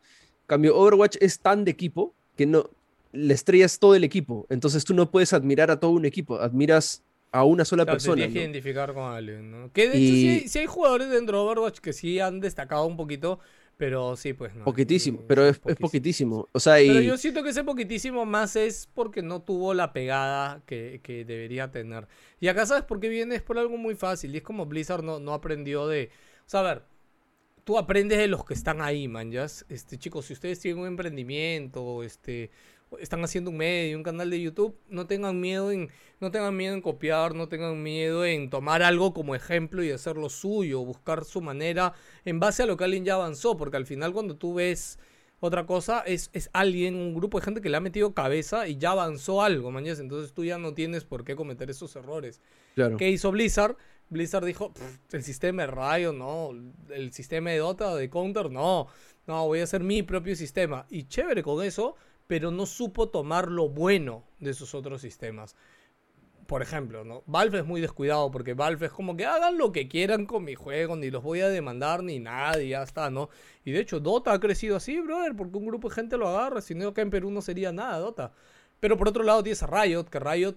Cambio, 0.47 0.77
Overwatch 0.77 1.17
es 1.21 1.39
tan 1.39 1.63
de 1.65 1.71
equipo 1.71 2.13
que 2.35 2.45
no, 2.45 2.69
la 3.13 3.33
estrella 3.33 3.65
es 3.65 3.79
todo 3.79 3.95
el 3.95 4.03
equipo. 4.03 4.45
Entonces 4.49 4.83
tú 4.83 4.93
no 4.93 5.09
puedes 5.09 5.33
admirar 5.33 5.71
a 5.71 5.79
todo 5.79 5.91
un 5.91 6.05
equipo, 6.05 6.39
admiras 6.39 7.01
a 7.31 7.43
una 7.45 7.65
sola 7.65 7.83
Claro, 7.83 7.97
te 7.97 8.03
persona. 8.03 8.15
tienes 8.17 8.33
que 8.33 8.41
identificar 8.41 8.93
con 8.93 9.11
alguien, 9.11 9.49
¿no? 9.49 9.71
Que 9.71 9.89
de 9.89 9.97
hecho 9.97 10.49
sí 10.49 10.59
hay 10.59 10.65
jugadores 10.67 11.09
dentro 11.09 11.37
de 11.37 11.43
Overwatch 11.45 11.79
que 11.79 11.93
sí 11.93 12.19
han 12.19 12.39
destacado 12.41 12.85
un 12.85 12.95
poquito, 12.97 13.39
pero 13.77 14.15
sí, 14.15 14.33
pues 14.33 14.55
no. 14.55 14.65
Poquitísimo, 14.65 15.21
pero 15.27 15.47
es, 15.47 15.59
es 15.65 15.75
poquitísimo. 15.75 16.47
O 16.51 16.59
sea, 16.59 16.81
y 16.81 16.87
Pero 16.87 17.01
yo 17.01 17.17
siento 17.17 17.43
que 17.43 17.49
ese 17.49 17.63
poquitísimo 17.63 18.25
más 18.25 18.55
es 18.55 18.89
porque 18.93 19.21
no 19.21 19.41
tuvo 19.41 19.73
la 19.73 19.93
pegada 19.93 20.61
que, 20.65 21.01
que 21.03 21.25
debería 21.25 21.71
tener. 21.71 22.07
Y 22.39 22.47
acá, 22.47 22.65
¿sabes 22.65 22.83
por 22.83 22.99
qué 22.99 23.09
viene? 23.09 23.35
Es 23.35 23.41
por 23.41 23.57
algo 23.57 23.77
muy 23.77 23.95
fácil. 23.95 24.33
Y 24.33 24.37
es 24.37 24.43
como 24.43 24.65
Blizzard 24.65 25.03
no, 25.03 25.19
no 25.19 25.33
aprendió 25.33 25.87
de. 25.87 26.11
O 26.45 26.49
sea, 26.49 26.59
a 26.59 26.63
ver, 26.63 26.83
tú 27.63 27.77
aprendes 27.77 28.17
de 28.17 28.27
los 28.27 28.45
que 28.45 28.53
están 28.53 28.81
ahí, 28.81 29.07
man. 29.07 29.31
¿ya? 29.31 29.45
Este, 29.45 29.97
chicos, 29.97 30.25
si 30.25 30.33
ustedes 30.33 30.59
tienen 30.59 30.81
un 30.81 30.87
emprendimiento, 30.87 32.03
este, 32.03 32.51
están 32.99 33.23
haciendo 33.23 33.49
un 33.51 33.57
medio, 33.57 33.97
un 33.97 34.03
canal 34.03 34.29
de 34.29 34.41
YouTube, 34.41 34.75
no 34.89 35.07
tengan 35.07 35.39
miedo 35.39 35.71
en, 35.71 35.89
no 36.19 36.31
tengan 36.31 36.55
miedo 36.55 36.73
en 36.73 36.81
copiar, 36.81 37.35
no 37.35 37.47
tengan 37.47 37.81
miedo 37.81 38.25
en 38.25 38.49
tomar 38.49 38.83
algo 38.83 39.13
como 39.13 39.35
ejemplo 39.35 39.83
y 39.83 39.91
hacerlo 39.91 40.29
suyo, 40.29 40.83
buscar 40.83 41.25
su 41.25 41.41
manera 41.41 41.93
en 42.25 42.39
base 42.39 42.63
a 42.63 42.65
lo 42.65 42.77
que 42.77 42.83
alguien 42.83 43.05
ya 43.05 43.15
avanzó, 43.15 43.57
porque 43.57 43.77
al 43.77 43.85
final 43.85 44.13
cuando 44.13 44.35
tú 44.35 44.55
ves 44.55 44.99
otra 45.45 45.65
cosa 45.65 45.99
es, 46.05 46.29
es 46.31 46.49
alguien, 46.53 46.95
un 46.95 47.13
grupo 47.13 47.37
de 47.37 47.43
gente 47.43 47.59
que 47.59 47.69
le 47.69 47.75
ha 47.75 47.81
metido 47.81 48.13
cabeza 48.13 48.65
y 48.67 48.77
ya 48.77 48.91
avanzó 48.91 49.41
algo, 49.41 49.71
mañana. 49.71 49.99
Entonces 49.99 50.31
tú 50.31 50.45
ya 50.45 50.57
no 50.57 50.73
tienes 50.73 51.03
por 51.03 51.25
qué 51.25 51.35
cometer 51.35 51.69
esos 51.69 51.95
errores. 51.97 52.39
claro. 52.75 52.95
¿Qué 52.95 53.09
hizo 53.09 53.29
Blizzard? 53.29 53.75
Blizzard 54.09 54.45
dijo, 54.45 54.73
"Pff, 54.73 55.13
el 55.13 55.23
sistema 55.23 55.65
de 55.65 55.71
Riot, 55.71 56.13
no, 56.13 56.51
el 56.89 57.11
sistema 57.11 57.49
de 57.49 57.57
Dota, 57.57 57.93
de 57.95 58.09
Counter, 58.09 58.51
no, 58.51 58.87
no, 59.27 59.47
voy 59.47 59.59
a 59.59 59.63
hacer 59.63 59.83
mi 59.83 60.03
propio 60.03 60.35
sistema. 60.35 60.85
Y 60.89 61.07
chévere 61.07 61.43
con 61.43 61.63
eso, 61.63 61.95
pero 62.33 62.49
no 62.49 62.65
supo 62.65 63.09
tomar 63.09 63.47
lo 63.47 63.69
bueno 63.69 64.23
de 64.39 64.49
esos 64.49 64.73
otros 64.73 65.01
sistemas. 65.01 65.55
Por 66.47 66.63
ejemplo, 66.63 67.03
¿no? 67.03 67.21
Valve 67.27 67.59
es 67.59 67.65
muy 67.65 67.79
descuidado 67.79 68.31
porque 68.31 68.55
Valve 68.55 68.87
es 68.87 68.91
como 68.91 69.15
que 69.15 69.27
hagan 69.27 69.59
lo 69.59 69.71
que 69.71 69.87
quieran 69.87 70.25
con 70.25 70.43
mi 70.43 70.55
juego, 70.55 70.95
ni 70.95 71.11
los 71.11 71.21
voy 71.21 71.41
a 71.41 71.49
demandar 71.49 72.01
ni 72.01 72.17
nada 72.17 72.59
y 72.59 72.69
ya 72.69 72.81
está, 72.81 73.11
¿no? 73.11 73.29
Y 73.63 73.71
de 73.71 73.81
hecho 73.81 73.99
Dota 73.99 74.33
ha 74.33 74.39
crecido 74.39 74.77
así, 74.77 74.99
brother, 74.99 75.35
porque 75.35 75.57
un 75.57 75.67
grupo 75.67 75.89
de 75.89 75.93
gente 75.93 76.17
lo 76.17 76.27
agarra, 76.27 76.61
si 76.61 76.73
no 76.73 76.87
acá 76.87 77.03
en 77.03 77.11
Perú 77.11 77.29
no 77.29 77.43
sería 77.43 77.71
nada 77.71 77.99
Dota. 77.99 78.31
Pero 78.79 78.97
por 78.97 79.09
otro 79.09 79.21
lado 79.21 79.43
tienes 79.43 79.61
a 79.61 79.67
Riot, 79.67 80.05
que 80.05 80.19
Riot 80.19 80.55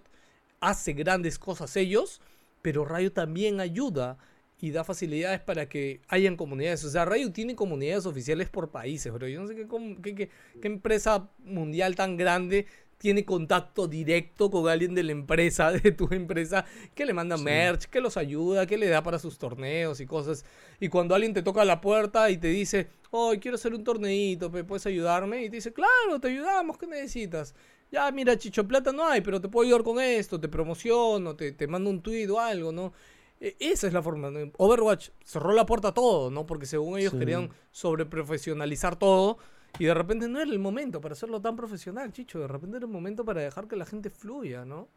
hace 0.61 0.95
grandes 0.95 1.39
cosas 1.39 1.77
ellos, 1.77 2.23
pero 2.63 2.87
Rayo 2.87 3.13
también 3.13 3.61
ayuda 3.61 4.17
y 4.61 4.71
da 4.71 4.85
facilidades 4.85 5.41
para 5.41 5.69
que 5.69 6.01
hayan 6.09 6.37
comunidades. 6.37 6.85
O 6.85 6.91
sea, 6.91 7.05
Rayo 7.05 7.31
tiene 7.33 7.55
comunidades 7.55 8.07
oficiales 8.07 8.49
por 8.49 8.71
países, 8.71 9.13
bro. 9.13 9.29
Yo 9.29 9.41
no 9.43 9.47
sé 9.49 9.55
qué, 9.55 9.67
qué- 10.03 10.15
qué- 10.15 10.31
qué 10.61 10.67
empresa 10.69 11.29
mundial 11.45 11.95
tan 11.95 12.17
grande 12.17 12.67
tiene 12.99 13.27
contacto 13.27 13.87
directo 13.87 14.51
con 14.51 14.67
alguien 14.71 14.95
de 14.95 15.03
la 15.03 15.13
empresa, 15.13 15.71
de 15.73 15.93
tu 15.93 16.09
empresa, 16.11 16.65
que 16.95 17.05
le 17.05 17.13
manda 17.13 17.37
Sí. 17.37 17.45
merch, 17.45 17.85
que 17.85 18.01
los 18.01 18.17
ayuda, 18.17 18.67
que 18.67 18.79
le 18.79 18.89
da 18.89 19.03
para 19.03 19.19
sus 19.19 19.37
torneos 19.39 20.01
y 20.01 20.07
cosas. 20.07 20.47
Y 20.81 20.89
cuando 20.89 21.15
alguien 21.15 21.35
te 21.35 21.43
toca 21.43 21.63
la 21.67 21.83
puerta 21.83 22.31
y 22.31 22.39
te 22.39 22.49
dice, 22.49 22.89
oh, 23.11 23.35
quiero 23.39 23.57
hacer 23.57 23.75
un 23.75 23.85
torneito, 23.85 24.51
¿puedes 24.51 24.87
ayudarme? 24.87 25.45
Y 25.45 25.51
te 25.51 25.57
dice, 25.57 25.75
claro, 25.75 26.19
te 26.19 26.29
ayudamos, 26.29 26.79
¿qué 26.79 26.87
necesitas? 26.87 27.55
Ya, 27.93 28.11
mira, 28.11 28.37
Chicho 28.39 28.67
Plata 28.67 28.91
no 28.93 29.07
hay, 29.07 29.21
pero 29.21 29.41
te 29.43 29.49
puedo 29.49 29.67
ayudar 29.67 29.85
con 29.85 30.01
esto, 30.01 30.41
te 30.41 30.49
promociono, 30.49 31.37
te, 31.37 31.53
te 31.53 31.67
mando 31.67 31.91
un 31.91 32.01
tweet 32.03 32.29
o 32.31 32.41
algo, 32.41 32.73
¿no? 32.73 32.95
E- 33.41 33.57
Esa 33.61 33.87
es 33.87 33.93
la 33.93 34.03
forma. 34.03 34.31
Overwatch 34.57 35.11
cerró 35.25 35.53
la 35.53 35.67
puerta 35.67 35.89
a 35.89 35.95
todo, 35.95 36.31
¿no? 36.31 36.47
Porque 36.47 36.67
según 36.67 36.99
ellos 36.99 37.13
Sí. 37.13 37.19
querían 37.19 37.51
sobreprofesionalizar 37.71 38.97
todo. 38.97 39.39
Y 39.79 39.85
de 39.85 39.95
repente 39.95 40.27
no 40.29 40.41
era 40.41 40.51
el 40.51 40.59
momento 40.59 41.01
para 41.01 41.13
hacerlo 41.13 41.41
tan 41.41 41.55
profesional, 41.57 42.13
Chicho. 42.13 42.39
De 42.39 42.49
repente 42.49 42.79
era 42.79 42.87
el 42.87 42.93
momento 42.93 43.25
para 43.25 43.43
dejar 43.43 43.69
que 43.69 43.77
la 43.77 43.85
gente 43.85 44.09
fluya, 44.11 44.65
¿no? 44.65 44.89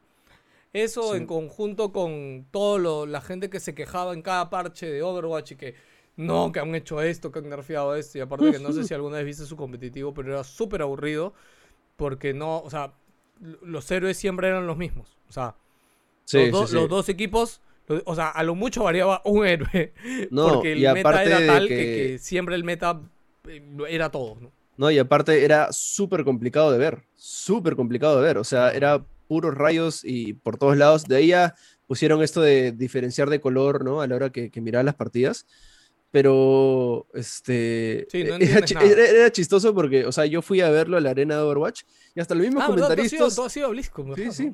Eso 0.71 1.11
Sí. 1.11 1.17
en 1.17 1.25
conjunto 1.25 1.91
con 1.91 2.45
toda 2.51 3.05
la 3.07 3.21
gente 3.21 3.49
que 3.49 3.59
se 3.59 3.73
quejaba 3.75 4.13
en 4.13 4.21
cada 4.21 4.49
parche 4.49 4.85
de 4.85 5.01
Overwatch 5.01 5.51
y 5.53 5.55
que 5.55 5.75
no, 6.15 6.51
que 6.51 6.59
han 6.59 6.73
hecho 6.75 7.01
esto, 7.01 7.31
que 7.31 7.39
han 7.39 7.49
nerfeado 7.49 7.95
esto. 7.95 8.17
Y 8.17 8.21
aparte 8.21 8.51
que 8.51 8.59
no 8.59 8.71
sé 8.71 8.83
si 8.83 8.93
alguna 8.93 9.17
vez 9.17 9.25
viste 9.25 9.45
su 9.45 9.57
competitivo, 9.57 10.13
pero 10.13 10.29
era 10.33 10.43
súper 10.43 10.81
aburrido 10.81 11.33
porque 11.97 12.33
no, 12.33 12.59
o 12.61 12.69
sea, 12.69 12.93
los 13.61 13.89
héroes 13.91 14.17
siempre 14.17 14.47
eran 14.47 14.67
los 14.67 14.77
mismos. 14.77 15.17
O 15.27 15.33
sea, 15.33 15.55
Sí, 16.25 16.37
los, 16.37 16.51
do- 16.51 16.61
sí, 16.67 16.67
sí. 16.67 16.75
los 16.75 16.89
dos 16.89 17.09
equipos, 17.09 17.61
o 18.05 18.15
sea, 18.15 18.29
a 18.29 18.43
lo 18.43 18.55
mucho 18.55 18.83
variaba 18.83 19.21
un 19.25 19.45
héroe. 19.45 19.93
No, 20.31 20.47
porque 20.53 20.73
el 20.73 20.79
y 20.79 20.81
meta 20.83 20.99
aparte 21.09 21.29
era 21.29 21.45
tal 21.47 21.67
que... 21.67 21.75
que- 21.75 21.85
que 22.11 22.17
siempre 22.19 22.55
el 22.55 22.63
meta 22.63 23.01
eh, 23.47 23.61
era 23.89 24.09
todo, 24.09 24.37
¿no? 24.39 24.51
No, 24.77 24.89
y 24.91 24.97
aparte 24.97 25.43
era 25.43 25.73
súper 25.73 26.23
complicado 26.23 26.71
de 26.71 26.77
ver, 26.77 27.03
súper 27.15 27.75
complicado 27.75 28.17
de 28.17 28.23
ver, 28.23 28.37
o 28.37 28.43
sea, 28.45 28.71
era 28.71 29.03
puros 29.27 29.53
rayos 29.53 30.01
y 30.05 30.33
por 30.33 30.57
todos 30.57 30.77
lados. 30.77 31.03
De 31.05 31.17
ahí 31.17 31.27
ya 31.27 31.53
pusieron 31.85 32.21
esto 32.23 32.41
de 32.41 32.71
diferenciar 32.71 33.29
de 33.29 33.41
color, 33.41 33.83
¿no? 33.83 33.99
A 34.01 34.07
la 34.07 34.15
hora 34.15 34.29
que, 34.31 34.49
que 34.49 34.61
miraba 34.61 34.83
las 34.83 34.95
partidas. 34.95 35.45
Pero, 36.11 37.07
este, 37.13 38.07
Sí, 38.09 38.23
no 38.23 38.35
era, 38.39 38.61
chi- 38.65 38.73
nada. 38.73 38.87
era- 38.87 39.05
era 39.07 39.31
chistoso 39.31 39.75
porque, 39.75 40.05
o 40.05 40.11
sea, 40.11 40.25
yo 40.25 40.41
fui 40.41 40.59
a 40.61 40.69
verlo 40.71 40.97
a 40.97 41.01
la 41.01 41.11
arena 41.11 41.35
de 41.35 41.41
Overwatch 41.43 41.83
y 42.15 42.19
hasta 42.19 42.33
los 42.33 42.43
mismos 42.45 42.63
Ah, 42.63 42.67
comentaristas, 42.67 43.35
tú 43.35 43.43
has 43.43 43.53
sido 43.53 43.69
BlizzCon, 43.69 44.15
Sí, 44.15 44.31
sí. 44.31 44.51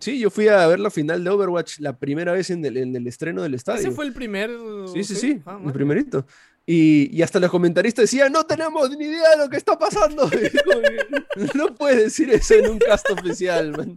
sí, 0.00 0.18
yo 0.18 0.28
fui 0.30 0.48
a 0.48 0.66
ver 0.66 0.80
la 0.80 0.90
final 0.90 1.24
de 1.24 1.30
Overwatch 1.30 1.78
la 1.80 1.98
primera 1.98 2.32
vez 2.32 2.50
en 2.50 2.62
el, 2.64 2.76
en 2.76 2.94
el 2.94 3.06
estreno 3.06 3.42
del 3.42 3.54
estadio. 3.54 3.80
Ese 3.80 3.90
fue 3.90 4.04
el 4.04 4.12
primer... 4.12 4.50
Sí, 4.92 5.02
sí, 5.04 5.14
sí, 5.14 5.40
Ah, 5.46 5.58
el 5.64 5.72
primerito. 5.72 6.26
Y, 6.66 7.08
y 7.16 7.22
hasta 7.22 7.40
los 7.40 7.50
comentaristas 7.50 8.02
decían, 8.02 8.30
no 8.30 8.44
tenemos 8.44 8.90
ni 8.94 9.06
idea 9.06 9.30
de 9.30 9.36
lo 9.38 9.48
que 9.48 9.56
está 9.56 9.78
pasando. 9.78 10.28
No 11.54 11.74
puedes 11.74 12.02
decir 12.02 12.28
eso 12.30 12.54
en 12.54 12.68
un 12.68 12.78
cast 12.78 13.08
oficial, 13.10 13.70
man. 13.76 13.96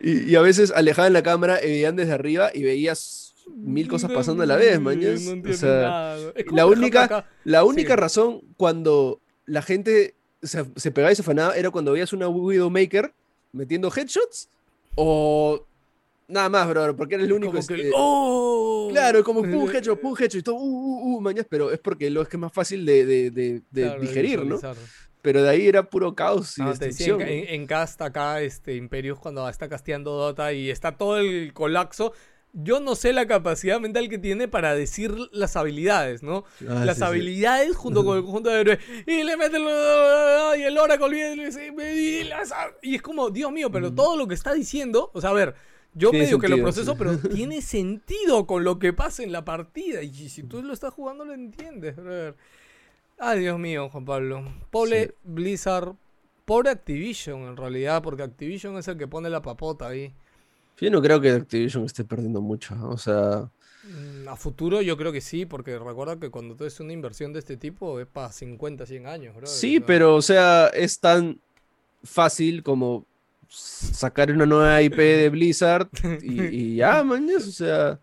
Y, 0.00 0.30
y 0.30 0.36
a 0.36 0.40
veces 0.40 0.70
alejaban 0.70 1.12
la 1.12 1.22
cámara 1.22 1.58
y 1.62 1.66
veían 1.66 1.96
desde 1.96 2.12
arriba 2.12 2.50
y 2.54 2.62
veías 2.62 3.25
mil 3.46 3.88
cosas 3.88 4.10
pasando 4.12 4.42
a 4.42 4.46
la 4.46 4.56
vez, 4.56 4.80
man. 4.80 4.98
No 5.00 5.50
O 5.50 5.52
sea, 5.54 6.16
la 6.52 6.66
única- 6.66 7.26
la 7.44 7.64
única 7.64 7.94
Sí. 7.94 8.00
razón 8.00 8.40
cuando 8.56 9.20
la 9.46 9.62
gente 9.62 10.14
se, 10.42 10.64
se 10.76 10.90
pegaba 10.90 11.12
y 11.12 11.16
se 11.16 11.22
afanaba 11.22 11.56
era 11.56 11.70
cuando 11.70 11.92
veías 11.92 12.12
una 12.12 12.28
Widowmaker 12.28 13.12
metiendo 13.52 13.90
headshots 13.94 14.48
o 14.96 15.64
nada 16.28 16.48
más, 16.48 16.68
bro, 16.68 16.96
porque 16.96 17.14
era 17.14 17.24
el 17.24 17.32
único... 17.32 17.52
como 17.52 17.66
que 17.66 17.74
este, 17.74 17.90
¡Oh! 17.94 18.88
Claro, 18.90 19.22
como 19.24 19.42
pum, 19.42 19.68
headshot, 19.74 20.00
pum, 20.00 20.14
headshot 20.18 20.40
y 20.40 20.42
todo, 20.42 20.56
uh, 20.56 20.58
uh, 20.60 21.16
uh, 21.16 21.20
mañas, 21.20 21.46
pero 21.48 21.70
es 21.70 21.78
porque 21.78 22.10
lo 22.10 22.22
es 22.22 22.28
que 22.28 22.36
es 22.36 22.40
más 22.40 22.52
fácil 22.52 22.84
de, 22.84 23.04
de- 23.06 23.30
de- 23.30 23.62
de 23.70 23.82
Claro, 23.82 24.00
de 24.00 24.06
digerir, 24.06 24.44
¿no? 24.44 24.58
Pero 25.22 25.42
de 25.42 25.50
ahí 25.50 25.66
era 25.66 25.88
puro 25.90 26.14
caos 26.14 26.56
y 26.58 26.62
No, 26.62 26.68
decía, 26.72 26.86
destrucción. 26.86 27.20
en- 27.22 27.48
en 27.48 27.66
cast 27.66 28.00
acá, 28.02 28.40
este, 28.42 28.76
Imperius, 28.76 29.18
cuando 29.18 29.48
está 29.48 29.68
casteando 29.68 30.12
Dota 30.12 30.52
y 30.52 30.70
está 30.70 30.96
todo 30.96 31.18
el 31.18 31.52
colapso, 31.52 32.12
yo 32.58 32.80
no 32.80 32.94
sé 32.94 33.12
la 33.12 33.26
capacidad 33.26 33.78
mental 33.80 34.08
que 34.08 34.16
tiene 34.18 34.48
para 34.48 34.74
decir 34.74 35.14
las 35.30 35.56
habilidades, 35.56 36.22
¿no? 36.22 36.44
Ah, 36.68 36.84
las 36.86 36.96
sí, 36.96 37.02
sí. 37.02 37.06
habilidades 37.06 37.76
junto 37.76 38.02
con 38.04 38.16
el 38.16 38.22
conjunto 38.24 38.48
de 38.48 38.60
héroes. 38.62 38.78
Y 39.06 39.22
le 39.24 39.36
mete 39.36 39.58
el, 39.58 40.60
y 40.60 40.62
el 40.62 40.78
Oracle 40.78 41.08
viene 41.10 41.50
y 41.94 42.24
las- 42.24 42.54
y 42.80 42.94
es 42.94 43.02
como, 43.02 43.28
Dios 43.30 43.52
mío, 43.52 43.70
pero 43.70 43.92
todo 43.92 44.16
lo 44.16 44.26
que 44.26 44.34
está 44.34 44.54
diciendo, 44.54 45.10
o 45.12 45.20
sea, 45.20 45.30
a 45.30 45.34
ver, 45.34 45.54
yo 45.92 46.12
medio 46.12 46.38
que 46.38 46.48
lo 46.48 46.56
sentido, 46.56 46.64
proceso, 46.64 46.92
sí. 46.92 46.98
pero 46.98 47.18
tiene 47.34 47.60
sentido 47.62 48.46
con 48.46 48.64
lo 48.64 48.78
que 48.78 48.92
pasa 48.92 49.22
en 49.22 49.32
la 49.32 49.44
partida. 49.44 50.02
Y 50.02 50.28
si 50.30 50.42
tú 50.42 50.62
lo 50.62 50.72
estás 50.72 50.92
jugando, 50.94 51.24
lo 51.24 51.34
entiendes, 51.34 51.96
brother. 51.96 52.36
Ay, 53.18 53.40
Dios 53.40 53.58
mío, 53.58 53.88
Juan 53.90 54.04
Pablo. 54.04 54.44
Pobre. 54.70 55.14
Blizzard, 55.24 55.94
pobre 56.44 56.70
Activision 56.70 57.42
en 57.42 57.56
realidad, 57.56 58.02
porque 58.02 58.22
Activision 58.22 58.76
es 58.78 58.88
el 58.88 58.98
que 58.98 59.08
pone 59.08 59.30
la 59.30 59.40
papota 59.42 59.88
ahí. 59.88 60.14
Yo 60.78 60.90
no 60.90 61.00
creo 61.00 61.20
que 61.20 61.30
Activision 61.30 61.84
esté 61.84 62.04
perdiendo 62.04 62.40
mucho, 62.40 62.74
o 62.88 62.98
sea, 62.98 63.50
Mm, 63.88 64.28
A 64.28 64.36
futuro 64.36 64.82
yo 64.82 64.96
creo 64.96 65.12
que 65.12 65.20
sí, 65.20 65.46
porque 65.46 65.78
recuerda 65.78 66.18
que 66.18 66.30
cuando 66.30 66.56
tú 66.56 66.64
haces 66.64 66.80
una 66.80 66.92
inversión 66.92 67.32
de 67.32 67.38
este 67.38 67.56
tipo 67.56 68.00
es 68.00 68.06
para 68.06 68.32
50, 68.32 68.84
100 68.84 69.06
años, 69.06 69.36
bro. 69.36 69.46
sí, 69.46 69.78
pero 69.80 70.16
o 70.16 70.22
sea, 70.22 70.66
es 70.68 70.98
tan 70.98 71.40
fácil 72.02 72.62
como 72.64 73.06
sacar 73.48 74.30
una 74.32 74.44
nueva 74.44 74.82
IP 74.82 74.96
de 74.96 75.28
Blizzard 75.30 75.88
y, 76.22 76.42
y 76.42 76.76
ya, 76.76 77.02
mañas, 77.04 77.46
o 77.46 77.52
sea... 77.52 78.00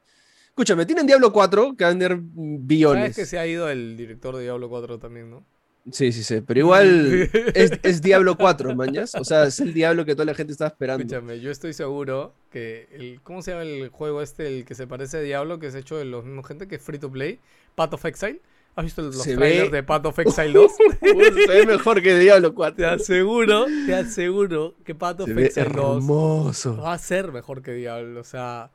Escúchame, 0.47 0.85
tienen 0.85 1.07
Diablo 1.07 1.33
4 1.33 1.75
que 1.75 1.83
van 1.83 1.95
a 1.95 1.99
tener 1.99 2.11
Sabes 2.19 2.29
billones. 2.35 3.15
que 3.15 3.25
se 3.25 3.39
ha 3.39 3.47
ido 3.47 3.67
el 3.69 3.97
director 3.97 4.35
de 4.37 4.43
Diablo 4.43 4.69
4 4.69 4.99
también, 4.99 5.31
¿no? 5.31 5.43
Sí, 5.91 6.11
sí, 6.13 6.23
sí, 6.23 6.41
pero 6.41 6.59
igual 6.61 7.29
es, 7.53 7.71
es 7.83 8.01
Diablo 8.01 8.37
4, 8.37 8.75
mañas. 8.75 9.15
O 9.15 9.23
sea, 9.25 9.43
es 9.45 9.59
el 9.59 9.73
Diablo 9.73 10.05
que 10.05 10.13
toda 10.15 10.25
la 10.25 10.33
gente 10.35 10.53
estaba 10.53 10.69
esperando. 10.69 11.03
Escúchame, 11.03 11.39
yo 11.41 11.51
estoy 11.51 11.73
seguro 11.73 12.33
que 12.49 12.87
el. 12.93 13.19
¿Cómo 13.23 13.41
se 13.41 13.51
llama 13.51 13.63
el 13.63 13.89
juego 13.89 14.21
este, 14.21 14.47
el 14.47 14.65
que 14.65 14.75
se 14.75 14.87
parece 14.87 15.17
a 15.17 15.21
Diablo, 15.21 15.59
que 15.59 15.67
es 15.67 15.75
hecho 15.75 15.97
de 15.97 16.05
los 16.05 16.23
mismos 16.23 16.47
gente, 16.47 16.67
que 16.67 16.75
es 16.75 16.81
free 16.81 16.99
to 16.99 17.11
play? 17.11 17.39
Path 17.75 17.93
of 17.95 18.05
Exile. 18.05 18.39
¿Has 18.75 18.85
visto 18.85 19.03
los 19.03 19.21
Se 19.21 19.35
trailers 19.35 19.69
ve- 19.69 19.77
de 19.77 19.83
Path 19.83 20.05
of 20.07 20.17
Exile 20.19 20.53
2? 20.53 20.71
Se 21.01 21.47
ve 21.47 21.65
mejor 21.67 22.01
que 22.01 22.17
Diablo 22.17 22.49
Te 22.49 22.55
4. 22.55 22.87
aseguro, 22.89 23.65
te 23.85 23.93
aseguro 23.93 24.73
que 24.83 24.95
Path 24.95 25.19
of 25.21 25.27
Se 25.27 25.33
ve 25.35 25.45
Exile 25.45 25.65
2 25.75 25.75
hermoso. 25.97 26.77
va 26.77 26.93
a 26.93 26.97
ser 26.97 27.31
mejor 27.31 27.61
que 27.61 27.73
Diablo. 27.73 28.21
O 28.21 28.23
sea, 28.23 28.71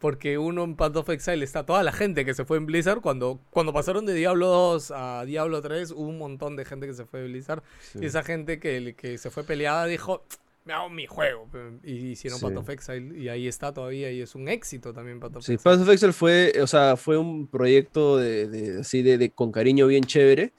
porque 0.00 0.38
uno 0.38 0.64
en 0.64 0.74
Path 0.74 0.96
of 0.96 1.08
Exile 1.10 1.44
está 1.44 1.64
toda 1.64 1.82
la 1.84 1.92
gente 1.92 2.24
que 2.24 2.34
se 2.34 2.44
fue 2.44 2.56
en 2.56 2.66
Blizzard. 2.66 3.00
Cuando, 3.00 3.38
cuando 3.50 3.72
pasaron 3.72 4.06
de 4.06 4.14
Diablo 4.14 4.48
2 4.48 4.92
a 4.96 5.24
Diablo 5.26 5.60
3, 5.62 5.92
hubo 5.92 6.08
un 6.08 6.18
montón 6.18 6.56
de 6.56 6.64
gente 6.64 6.86
que 6.86 6.94
se 6.94 7.04
fue 7.04 7.20
de 7.20 7.28
Blizzard. 7.28 7.62
Y 8.00 8.06
esa 8.06 8.22
gente 8.24 8.58
que, 8.58 8.94
que 8.96 9.18
se 9.18 9.30
fue 9.30 9.44
peleada 9.44 9.84
dijo, 9.86 10.24
me 10.64 10.72
hago 10.72 10.88
mi 10.90 11.06
juego. 11.06 11.48
Y 11.84 12.10
hicieron 12.12 12.38
Sí. 12.38 12.46
Path 12.46 12.56
of 12.56 12.68
Exile 12.70 13.18
y 13.18 13.28
ahí 13.28 13.46
está 13.46 13.72
todavía 13.72 14.10
y 14.10 14.20
es 14.22 14.34
un 14.34 14.48
éxito 14.48 14.92
también 14.92 15.20
Path 15.20 15.36
of 15.36 15.44
Sí, 15.44 15.52
Exile. 15.54 15.62
Path 15.76 15.82
of 15.82 15.88
Exile 15.92 16.12
fue, 16.12 16.52
o 16.62 16.66
sea, 16.66 16.96
fue 16.96 17.16
un 17.18 17.46
proyecto 17.46 18.16
de, 18.16 18.48
de- 18.48 18.80
así 18.80 19.02
de, 19.02 19.18
de- 19.18 19.30
con 19.30 19.52
cariño 19.52 19.86
bien 19.86 20.04
chévere. 20.04 20.52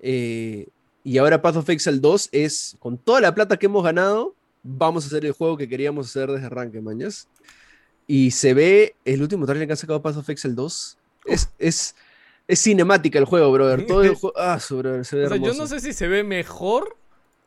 eh, 0.00 0.66
y 1.02 1.16
ahora 1.18 1.40
Path 1.40 1.56
of 1.56 1.68
Exile 1.70 1.98
2 2.00 2.28
es, 2.32 2.76
con 2.78 2.98
toda 2.98 3.20
la 3.22 3.34
plata 3.34 3.56
que 3.56 3.66
hemos 3.66 3.82
ganado, 3.82 4.34
vamos 4.62 5.04
a 5.04 5.06
hacer 5.06 5.24
el 5.24 5.32
juego 5.32 5.56
que 5.56 5.66
queríamos 5.68 6.08
hacer 6.10 6.30
desde 6.30 6.46
arranque, 6.46 6.80
mañas. 6.82 7.26
Y 8.12 8.32
se 8.32 8.54
ve, 8.54 8.96
el 9.04 9.22
último 9.22 9.46
trailer 9.46 9.68
que 9.68 9.74
ha 9.74 9.76
sacado 9.76 10.02
Path 10.02 10.16
of 10.16 10.28
Exile 10.30 10.54
2, 10.54 10.98
es, 11.26 11.48
es, 11.60 11.94
es 12.48 12.60
cinemática 12.60 13.20
el 13.20 13.24
juego, 13.24 13.52
brother. 13.52 13.86
Todo 13.86 14.02
el 14.02 14.16
juego, 14.16 14.36
ah, 14.36 14.58
su 14.58 14.78
brother, 14.78 15.04
se 15.04 15.14
ve 15.14 15.26
O 15.26 15.28
sea, 15.28 15.36
yo 15.36 15.54
no 15.54 15.68
sé 15.68 15.78
si 15.78 15.92
se 15.92 16.08
ve 16.08 16.24
mejor 16.24 16.96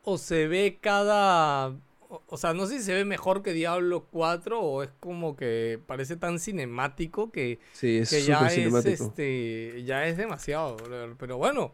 o 0.06 0.18
se 0.18 0.48
ve 0.48 0.78
cada... 0.80 1.76
o- 2.08 2.38
sea, 2.38 2.54
no 2.54 2.66
sé 2.66 2.78
si 2.78 2.84
se 2.86 2.94
ve 2.94 3.04
mejor 3.04 3.44
que 3.44 3.52
Diablo 3.52 4.08
4 4.10 4.58
o 4.62 4.84
es 4.84 4.90
como 5.02 5.36
que 5.36 5.82
parece 5.86 6.16
tan 6.16 6.40
cinemático 6.40 7.30
que, 7.30 7.60
Sí, 7.74 7.98
es 7.98 8.10
que 8.10 8.22
ya 8.24 8.48
es, 8.48 8.86
este, 8.86 9.84
ya 9.84 10.08
es 10.08 10.16
demasiado. 10.16 10.78
brother. 10.78 11.16
Pero 11.20 11.36
bueno, 11.36 11.74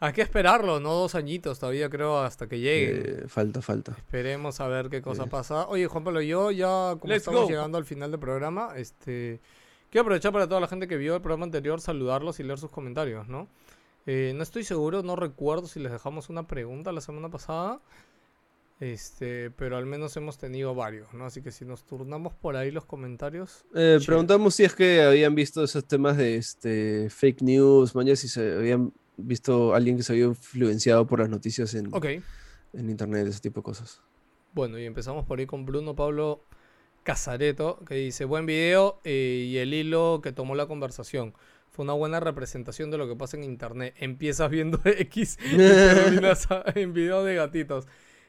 hay 0.00 0.12
que 0.12 0.22
esperarlo, 0.22 0.78
¿no? 0.80 0.94
Dos 0.94 1.14
añitos 1.14 1.58
todavía 1.58 1.88
creo 1.90 2.18
hasta 2.20 2.46
que 2.48 2.60
llegue. 2.60 3.22
Eh, 3.24 3.28
falta, 3.28 3.60
falta. 3.62 3.92
Esperemos 3.92 4.60
a 4.60 4.68
ver 4.68 4.88
qué 4.88 5.02
cosa 5.02 5.24
Sí. 5.24 5.30
pasa. 5.30 5.66
Oye, 5.68 5.86
Juan 5.86 6.04
Pablo, 6.04 6.20
yo 6.22 6.50
ya, 6.50 6.96
como 7.00 7.12
Let's 7.12 7.18
estamos 7.22 7.42
go. 7.42 7.48
llegando 7.48 7.78
al 7.78 7.84
final 7.84 8.10
del 8.10 8.20
programa, 8.20 8.74
este, 8.76 9.40
quiero 9.90 10.02
aprovechar 10.02 10.32
para 10.32 10.46
toda 10.48 10.60
la 10.60 10.68
gente 10.68 10.86
que 10.86 10.96
vio 10.96 11.16
el 11.16 11.20
programa 11.20 11.44
anterior, 11.46 11.80
saludarlos 11.80 12.38
y 12.40 12.44
leer 12.44 12.58
sus 12.58 12.70
comentarios, 12.70 13.26
¿no? 13.28 13.48
Eh, 14.06 14.32
no 14.36 14.42
estoy 14.42 14.64
seguro, 14.64 15.02
no 15.02 15.16
recuerdo 15.16 15.66
si 15.66 15.80
les 15.80 15.92
dejamos 15.92 16.28
una 16.30 16.46
pregunta 16.46 16.92
la 16.92 17.00
semana 17.02 17.28
pasada, 17.28 17.80
este, 18.80 19.50
pero 19.50 19.76
al 19.76 19.86
menos 19.86 20.16
hemos 20.16 20.38
tenido 20.38 20.74
varios, 20.74 21.12
¿no? 21.12 21.24
Así 21.26 21.42
que 21.42 21.50
si 21.50 21.64
nos 21.64 21.84
turnamos 21.84 22.32
por 22.32 22.54
ahí 22.56 22.70
los 22.70 22.84
comentarios. 22.84 23.64
Eh, 23.74 23.98
preguntamos 24.06 24.54
si 24.54 24.64
es 24.64 24.74
que 24.74 25.02
habían 25.02 25.34
visto 25.34 25.64
esos 25.64 25.84
temas 25.84 26.16
de 26.16 26.36
este, 26.36 27.10
fake 27.10 27.42
news, 27.42 27.94
mañana 27.96 28.14
si 28.16 28.28
se 28.28 28.52
habían 28.54 28.92
visto 29.18 29.74
alguien 29.74 29.96
que 29.96 30.02
se 30.02 30.12
había 30.12 30.24
influenciado 30.26 31.06
por 31.06 31.20
las 31.20 31.28
noticias 31.28 31.74
en, 31.74 31.88
Ok, 31.92 32.06
en 32.72 32.90
internet, 32.90 33.26
ese 33.26 33.40
tipo 33.40 33.60
de 33.60 33.64
cosas. 33.64 34.00
bueno, 34.54 34.78
y 34.78 34.86
empezamos 34.86 35.26
por 35.26 35.38
ahí 35.38 35.46
con 35.46 35.66
Bruno 35.66 35.94
Pablo 35.94 36.44
Casareto, 37.02 37.82
que 37.86 37.94
dice, 37.94 38.24
buen 38.24 38.46
video 38.46 39.00
eh, 39.04 39.46
y 39.48 39.56
el 39.58 39.72
hilo 39.74 40.20
que 40.22 40.32
tomó 40.32 40.54
la 40.54 40.66
conversación. 40.66 41.34
Fue 41.70 41.84
una 41.84 41.92
buena 41.92 42.18
representación 42.18 42.90
de 42.90 42.98
lo 42.98 43.08
que 43.08 43.14
pasa 43.14 43.36
en 43.36 43.44
internet. 43.44 43.94
Empiezas 43.98 44.50
viendo 44.50 44.80
X 44.84 45.38
y 45.44 45.56
terminas 45.56 46.48
en 46.74 46.92
video 46.92 47.24
de 47.24 47.34
gatitos. 47.36 47.86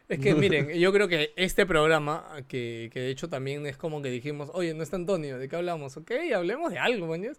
Es 0.08 0.20
que 0.20 0.34
miren, 0.34 0.70
yo 0.70 0.92
creo 0.92 1.08
que 1.08 1.34
este 1.36 1.66
programa, 1.68 2.26
que, 2.48 2.90
que, 2.92 3.00
de 3.00 3.10
hecho 3.10 3.30
también 3.30 3.68
es 3.68 3.78
como 3.78 4.02
que 4.02 4.10
dijimos, 4.10 4.50
oye, 4.54 4.74
no 4.74 4.82
está 4.82 4.96
Antonio, 4.96 5.38
¿de 5.38 5.48
qué 5.48 5.56
hablamos? 5.56 5.98
Ok, 5.98 6.12
hablemos 6.36 6.72
de 6.72 6.80
algo, 6.80 7.06
mañas. 7.06 7.38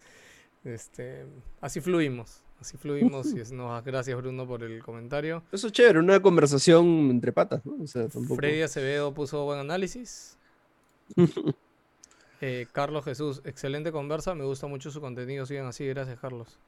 Este, 0.64 1.26
así 1.61 1.80
fluimos, 1.80 2.42
así 2.61 2.76
fluimos 2.76 3.32
y 3.34 3.40
es, 3.40 3.52
no, 3.52 3.80
gracias 3.82 4.16
Bruno 4.16 4.46
por 4.46 4.62
el 4.62 4.82
comentario. 4.82 5.42
Eso 5.52 5.68
es 5.68 5.72
chévere, 5.72 5.98
una 5.98 6.20
conversación 6.20 7.11
entre 7.11 7.32
patas, 7.32 7.64
¿no? 7.64 7.82
O 7.82 7.86
sea, 7.86 8.08
tampoco... 8.08 8.36
Freddy 8.36 8.62
Acevedo 8.62 9.12
puso 9.14 9.44
buen 9.44 9.58
análisis. 9.58 10.36
eh, 12.40 12.66
Carlos 12.72 13.04
Jesús, 13.04 13.40
excelente 13.44 13.92
conversa, 13.92 14.34
me 14.34 14.44
gusta 14.44 14.66
mucho 14.66 14.90
su 14.90 15.00
contenido, 15.00 15.46
sigan 15.46 15.66
así, 15.66 15.86
gracias 15.86 16.18
Carlos. 16.18 16.58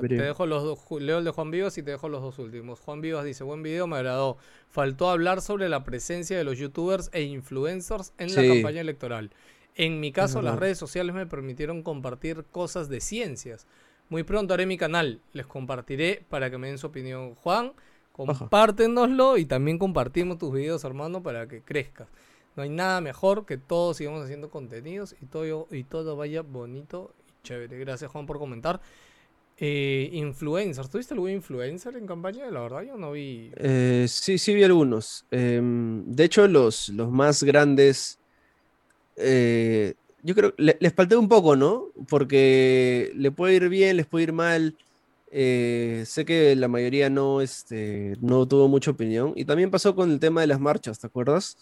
Te 0.00 0.08
dejo 0.08 0.46
los 0.46 0.64
dos, 0.64 1.00
leo 1.00 1.18
el 1.18 1.24
de 1.24 1.30
Juan 1.30 1.50
Vivas 1.50 1.78
y 1.78 1.82
te 1.82 1.92
dejo 1.92 2.08
los 2.08 2.22
dos 2.22 2.38
últimos. 2.38 2.80
Juan 2.80 3.00
Vivas 3.00 3.24
dice, 3.24 3.44
buen 3.44 3.62
video, 3.62 3.86
me 3.86 3.96
agradó. 3.96 4.38
Faltó 4.68 5.08
hablar 5.08 5.40
sobre 5.40 5.68
la 5.68 5.84
presencia 5.84 6.36
de 6.36 6.44
los 6.44 6.58
youtubers 6.58 7.10
e 7.12 7.22
influencers 7.22 8.12
en 8.18 8.34
la 8.34 8.54
campaña 8.54 8.80
electoral. 8.80 9.30
En 9.76 10.00
mi 10.00 10.10
caso, 10.10 10.42
las 10.42 10.58
redes 10.58 10.78
sociales 10.78 11.14
me 11.14 11.26
permitieron 11.26 11.82
compartir 11.82 12.44
cosas 12.50 12.88
de 12.88 13.00
ciencias. 13.00 13.66
Muy 14.10 14.22
pronto 14.22 14.54
haré 14.54 14.64
mi 14.64 14.78
canal, 14.78 15.20
les 15.32 15.46
compartiré 15.46 16.24
para 16.28 16.50
que 16.50 16.56
me 16.56 16.68
den 16.68 16.78
su 16.78 16.86
opinión. 16.86 17.34
Juan, 17.34 17.72
compártenoslo 18.12 19.36
y 19.36 19.44
también 19.44 19.78
compartimos 19.78 20.38
tus 20.38 20.52
videos, 20.52 20.82
hermano, 20.84 21.22
para 21.22 21.46
que 21.46 21.60
crezcas. 21.60 22.08
No 22.56 22.62
hay 22.62 22.70
nada 22.70 23.00
mejor 23.00 23.44
que 23.46 23.58
todos 23.58 23.98
sigamos 23.98 24.24
haciendo 24.24 24.50
contenidos 24.50 25.14
y 25.20 25.26
todo, 25.26 25.68
y 25.70 25.84
todo 25.84 26.16
vaya 26.16 26.42
bonito 26.42 27.12
y 27.28 27.46
chévere. 27.46 27.78
Gracias, 27.78 28.10
Juan, 28.10 28.26
por 28.26 28.38
comentar. 28.38 28.80
Eh, 29.60 30.08
influencers, 30.12 30.88
¿tuviste 30.88 31.14
algún 31.14 31.30
influencer 31.30 31.96
en 31.96 32.06
campaña? 32.06 32.50
La 32.50 32.60
verdad, 32.60 32.82
yo 32.82 32.96
no 32.96 33.12
vi. 33.12 33.50
Eh, 33.56 34.06
sí, 34.08 34.38
sí 34.38 34.54
vi 34.54 34.64
algunos. 34.64 35.26
Em, 35.30 36.04
de 36.06 36.24
hecho, 36.24 36.46
los, 36.48 36.88
los 36.90 37.10
más 37.10 37.42
grandes. 37.42 38.18
Eh, 40.18 40.22
yo 40.22 40.34
creo 40.34 40.54
que 40.54 40.76
les 40.78 40.94
falté 40.94 41.16
un 41.16 41.28
poco, 41.28 41.56
¿no? 41.56 41.86
Porque 42.08 43.12
le 43.14 43.30
puede 43.30 43.54
ir 43.54 43.68
bien, 43.68 43.96
les 43.96 44.06
puede 44.06 44.24
ir 44.24 44.32
mal. 44.32 44.76
sé 45.30 46.24
que 46.26 46.54
la 46.56 46.68
mayoría 46.68 47.10
no, 47.10 47.40
este, 47.40 48.16
no 48.20 48.46
tuvo 48.46 48.68
mucha 48.68 48.90
opinión. 48.90 49.32
Y 49.36 49.44
también 49.44 49.70
pasó 49.70 49.94
con 49.94 50.10
el 50.10 50.20
tema 50.20 50.40
de 50.40 50.46
las 50.46 50.60
marchas, 50.60 50.98
¿te 50.98 51.06
acuerdas? 51.06 51.56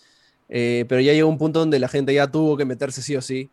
pero 0.49 1.01
ya 1.01 1.13
llegó 1.13 1.29
un 1.29 1.39
punto 1.39 1.59
donde 1.59 1.81
la 1.81 1.89
gente 1.89 2.15
ya 2.15 2.31
tuvo 2.31 2.57
que 2.57 2.65
meterse 2.65 3.03
sí 3.03 3.17
o 3.17 3.23
sí. 3.23 3.51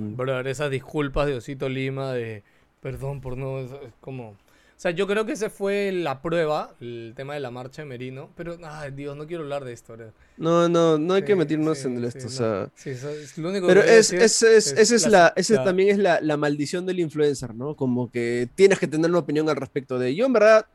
Bro, 0.00 0.40
esas 0.40 0.70
disculpas 0.70 1.26
de 1.26 1.34
Osito 1.34 1.68
Lima 1.68 2.12
de 2.12 2.42
Perdón 2.84 3.22
por 3.22 3.38
no, 3.38 3.60
es, 3.60 3.70
como... 4.02 4.36
Sea, 4.84 4.90
yo 4.90 5.06
creo 5.06 5.24
que 5.24 5.32
ese 5.32 5.48
fue 5.48 5.92
la 5.92 6.20
prueba, 6.20 6.74
el 6.78 7.14
tema 7.16 7.32
de 7.32 7.40
la 7.40 7.50
marcha 7.50 7.80
de 7.80 7.88
Merino, 7.88 8.28
pero, 8.36 8.58
ay, 8.62 8.90
Dios, 8.90 9.16
no 9.16 9.26
quiero 9.26 9.44
hablar 9.44 9.64
de 9.64 9.72
esto. 9.72 9.96
No, 10.36 10.68
no, 10.68 10.98
no 10.98 11.14
hay 11.14 11.22
que 11.22 11.34
meternos 11.34 11.82
en 11.86 12.04
esto, 12.04 12.26
o 12.26 12.28
sea... 12.28 12.68
Sí, 12.74 12.90
es 12.90 13.38
lo 13.38 13.48
único 13.48 13.66
pero 13.66 13.80
es, 13.80 14.12
es, 14.12 14.42
es, 14.42 14.72
esa 14.72 14.94
es 14.94 15.06
la, 15.06 15.32
ese 15.36 15.56
también 15.56 15.88
es 15.88 15.96
la, 15.96 16.20
la, 16.20 16.36
maldición 16.36 16.84
del 16.84 17.00
influencer, 17.00 17.54
¿no? 17.54 17.74
Como 17.74 18.10
que 18.10 18.46
tienes 18.56 18.78
que 18.78 18.86
tener 18.86 19.08
una 19.08 19.20
opinión 19.20 19.48
al 19.48 19.56
respecto 19.56 19.98
de... 19.98 20.14
Yo, 20.14 20.26
en 20.26 20.34
verdad, 20.34 20.66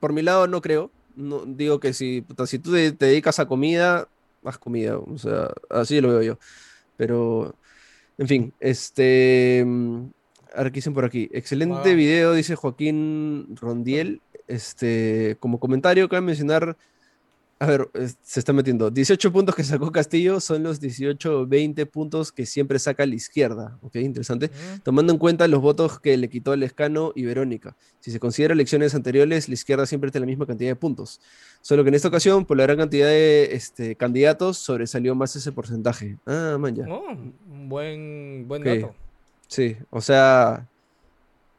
por 0.00 0.12
mi 0.12 0.20
lado, 0.20 0.46
no 0.46 0.60
creo. 0.60 0.90
No, 1.14 1.46
digo 1.46 1.80
que 1.80 1.94
si, 1.94 2.26
si 2.44 2.58
tú 2.58 2.72
te, 2.72 2.92
te 2.92 3.06
dedicas 3.06 3.38
a 3.38 3.48
comida, 3.48 4.06
haz 4.44 4.58
comida, 4.58 4.98
o 4.98 5.16
sea, 5.16 5.50
así 5.70 5.98
lo 6.02 6.08
veo 6.08 6.20
yo. 6.20 6.38
Pero, 6.98 7.54
en 8.18 8.28
fin, 8.28 8.52
este... 8.60 9.64
Ahora 10.56 10.70
dicen 10.70 10.94
por 10.94 11.04
aquí. 11.04 11.28
Excelente 11.32 11.94
video, 11.94 12.32
dice 12.32 12.56
Joaquín 12.56 13.56
Rondiel. 13.60 14.22
Este, 14.48 15.36
como 15.38 15.60
comentario, 15.60 16.08
cabe 16.08 16.22
mencionar. 16.22 16.76
A 17.58 17.66
ver, 17.66 17.88
se 18.22 18.40
está 18.40 18.52
metiendo. 18.52 18.90
18 18.90 19.32
puntos 19.32 19.54
que 19.54 19.64
sacó 19.64 19.90
Castillo 19.90 20.40
son 20.40 20.62
los 20.62 20.78
18 20.78 21.46
20 21.46 21.86
puntos 21.86 22.32
que 22.32 22.44
siempre 22.44 22.78
saca 22.78 23.04
la 23.06 23.14
izquierda. 23.14 23.78
Ok, 23.82 23.96
interesante. 23.96 24.50
Tomando 24.82 25.12
en 25.12 25.18
cuenta 25.18 25.46
los 25.48 25.60
votos 25.60 26.00
que 26.00 26.16
le 26.16 26.28
quitó 26.28 26.54
Lescano 26.56 27.12
y 27.14 27.24
Verónica. 27.24 27.76
Si 28.00 28.10
se 28.10 28.20
considera 28.20 28.54
elecciones 28.54 28.94
anteriores, 28.94 29.48
la 29.48 29.54
izquierda 29.54 29.86
siempre 29.86 30.10
tiene 30.10 30.26
la 30.26 30.30
misma 30.30 30.46
cantidad 30.46 30.70
de 30.70 30.76
puntos. 30.76 31.20
Solo 31.60 31.82
que 31.82 31.88
en 31.88 31.94
esta 31.94 32.08
ocasión, 32.08 32.44
por 32.44 32.56
la 32.56 32.64
gran 32.64 32.78
cantidad 32.78 33.08
de 33.08 33.50
este, 33.52 33.96
candidatos, 33.96 34.58
sobresalió 34.58 35.14
más 35.14 35.34
ese 35.36 35.52
porcentaje. 35.52 36.18
Ah, 36.26 36.56
man, 36.58 36.76
ya. 36.76 36.84
Oh, 36.88 37.16
buen, 37.46 38.44
buen 38.46 38.64
dato. 38.64 38.94
Sí, 39.48 39.76
o 39.90 40.00
sea, 40.00 40.68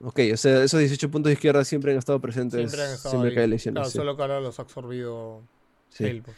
ok, 0.02 0.20
o 0.34 0.38
sea, 0.38 0.64
esos 0.64 0.80
18 0.80 1.10
puntos 1.10 1.30
de 1.30 1.34
izquierda 1.34 1.64
siempre 1.64 1.92
han 1.92 1.98
estado 1.98 2.20
presentes 2.20 2.60
siempre, 2.60 2.88
han 2.88 2.94
estado 2.94 3.12
siempre 3.12 3.34
que 3.34 3.40
hay 3.40 3.46
elecciones. 3.46 3.82
Claro, 3.82 3.90
solo 3.90 4.16
que 4.16 4.22
ahora 4.22 4.42
los 4.42 4.60
ha 4.60 4.62
absorbido 4.64 5.42
sí. 5.90 6.06
él. 6.06 6.22
Pues, 6.22 6.38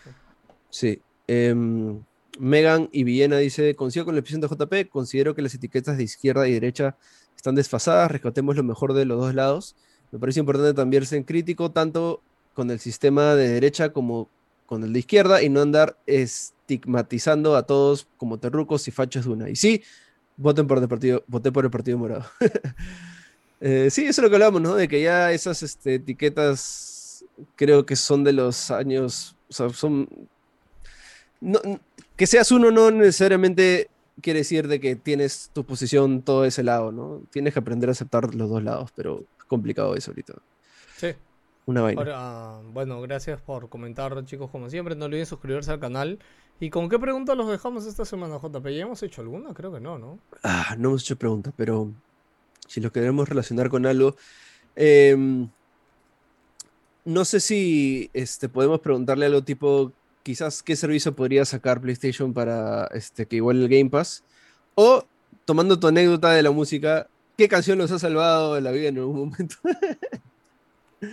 sí. 0.70 1.02
Em, 1.28 2.02
Megan 2.40 2.90
y 2.92 3.04
Villena 3.04 3.38
dice, 3.38 3.76
coincido 3.76 4.06
con 4.06 4.16
la 4.16 4.22
opción 4.22 4.42
de 4.42 4.48
JP, 4.48 4.90
considero 4.90 5.36
que 5.36 5.42
las 5.42 5.54
etiquetas 5.54 5.98
de 5.98 6.04
izquierda 6.04 6.48
y 6.48 6.54
derecha 6.54 6.96
están 7.36 7.56
desfasadas, 7.56 8.12
rescatemos 8.12 8.56
lo 8.56 8.64
mejor 8.64 8.94
de 8.94 9.06
los 9.06 9.20
dos 9.20 9.34
lados. 9.34 9.76
Me 10.12 10.20
parece 10.20 10.40
importante 10.40 10.74
también 10.74 11.06
ser 11.06 11.26
crítico 11.26 11.72
tanto 11.72 12.22
con 12.54 12.72
el 12.72 12.80
sistema 12.80 13.36
de 13.36 13.48
derecha 13.50 13.94
como 13.94 14.30
con 14.66 14.84
el 14.84 14.94
de 14.94 15.00
izquierda 15.00 15.42
y 15.42 15.50
no 15.50 15.62
andar 15.62 15.98
estigmatizando 16.06 17.56
a 17.56 17.64
todos 17.64 18.08
como 18.18 18.38
terrucos 18.38 18.88
y 18.88 18.92
fachos 18.92 19.26
de 19.26 19.32
una. 19.32 19.50
Y 19.50 19.56
sí, 19.56 19.84
voten 20.40 20.68
por 20.68 20.80
el 20.80 20.88
partido, 20.88 21.24
voté 21.28 21.52
por 21.52 21.66
el 21.66 21.72
Partido 21.72 21.98
Morado. 21.98 22.26
Eh, 23.62 23.90
sí, 23.92 24.06
eso 24.06 24.22
es 24.22 24.24
lo 24.24 24.30
que 24.30 24.38
hablamos, 24.38 24.62
¿no? 24.62 24.76
De 24.76 24.88
que 24.88 25.02
ya 25.02 25.34
esas 25.34 25.64
este, 25.64 25.96
etiquetas 25.96 27.26
creo 27.58 27.86
que 27.86 27.98
son 27.98 28.24
de 28.24 28.32
los 28.32 28.72
años, 28.72 29.36
o 29.50 29.54
sea, 29.54 29.70
son... 29.72 30.08
que 32.16 32.26
seas 32.26 32.54
uno 32.54 32.72
no 32.72 32.90
necesariamente 32.90 33.90
quiere 34.22 34.40
decir 34.40 34.70
de 34.70 34.80
que 34.80 34.96
tienes 34.96 35.50
tu 35.52 35.66
posición 35.66 36.22
todo 36.22 36.46
ese 36.46 36.64
lado, 36.64 36.94
¿no? 36.94 37.22
Tienes 37.32 37.52
que 37.52 37.60
aprender 37.60 37.90
a 37.90 37.92
aceptar 37.92 38.34
los 38.34 38.50
dos 38.50 38.64
lados, 38.64 38.92
pero 38.96 39.26
es 39.38 39.44
complicado 39.44 39.94
eso 39.94 40.12
ahorita. 40.12 40.36
Sí. 40.96 41.10
Una 41.66 41.82
vaina. 41.82 42.00
Ahora, 42.00 42.62
bueno, 42.72 43.02
gracias 43.02 43.42
por 43.42 43.68
comentar, 43.68 44.24
chicos, 44.24 44.50
como 44.50 44.70
siempre. 44.70 44.96
No 44.96 45.06
olviden 45.06 45.26
suscribirse 45.26 45.72
al 45.72 45.82
canal. 45.82 46.20
¿Y 46.60 46.70
con 46.70 46.90
qué 46.90 47.00
preguntas 47.00 47.38
los 47.38 47.50
dejamos 47.50 47.86
esta 47.86 48.04
semana, 48.04 48.38
JP? 48.38 48.66
¿Ya 48.68 48.82
hemos 48.82 49.02
hecho 49.02 49.22
alguna? 49.22 49.54
Creo 49.54 49.72
que 49.72 49.80
no, 49.80 49.98
¿no? 49.98 50.20
Ah, 50.44 50.76
no 50.78 50.90
hemos 50.90 51.04
hecho 51.04 51.18
preguntas, 51.18 51.54
pero 51.56 51.92
si 52.68 52.82
lo 52.82 52.92
queremos 52.92 53.30
relacionar 53.30 53.70
con 53.70 53.86
algo. 53.86 54.16
Em, 54.76 55.50
no 57.06 57.26
sé 57.26 57.40
si 57.40 58.10
este, 58.14 58.50
podemos 58.50 58.82
preguntarle 58.82 59.26
algo 59.26 59.44
tipo, 59.44 59.94
quizás 60.24 60.62
qué 60.62 60.76
servicio 60.76 61.16
podría 61.16 61.46
sacar 61.46 61.80
PlayStation 61.82 62.34
para 62.34 62.88
este, 62.94 63.26
que 63.26 63.38
igual 63.38 63.62
el 63.62 63.70
Game 63.70 63.90
Pass. 63.90 64.24
O, 64.76 65.06
tomando 65.46 65.80
tu 65.80 65.88
anécdota 65.88 66.32
de 66.32 66.44
la 66.44 66.52
música, 66.52 67.08
¿qué 67.38 67.48
canción 67.48 67.78
los 67.78 67.92
ha 67.92 68.00
salvado 68.00 68.56
de 68.56 68.62
la 68.62 68.72
vida 68.72 68.90
en 68.90 68.98
algún 68.98 69.30
momento? 69.30 69.56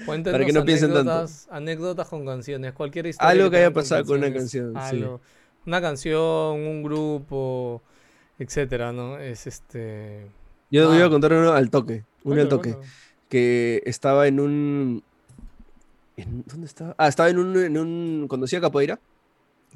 Cuéntenos 0.04 0.34
para 0.34 0.44
que 0.44 0.52
no 0.52 0.64
piensen 0.64 0.92
tanto. 0.92 1.26
Anécdotas 1.50 2.08
con 2.08 2.26
canciones, 2.26 2.72
cualquier 2.72 3.06
historia. 3.06 3.30
Algo 3.30 3.50
que 3.50 3.58
haya 3.58 3.72
pasado 3.72 4.04
con, 4.04 4.18
una 4.18 4.32
canción. 4.32 4.74
Una 5.66 5.80
canción, 5.80 6.20
un 6.20 6.82
grupo, 6.82 7.82
etcétera, 8.38 8.92
¿no? 8.92 9.18
Es 9.18 9.46
este. 9.46 10.26
Yo 10.70 10.84
ah. 10.84 10.92
voy 10.92 11.02
a 11.02 11.08
contar 11.08 11.32
uno 11.32 11.52
al 11.52 11.70
toque. 11.70 12.04
Uno 12.24 12.40
al 12.40 12.48
toque. 12.48 12.76
Que 13.28 13.82
estaba 13.84 14.28
en 14.28 14.40
un. 14.40 15.02
¿Dónde 16.16 16.66
estaba? 16.66 16.94
Ah, 16.98 17.08
estaba 17.08 17.28
en 17.28 17.38
un. 17.38 17.56
En 17.56 17.78
un 17.78 18.26
cuando 18.28 18.44
hacía 18.44 18.60
capoeira. 18.60 18.98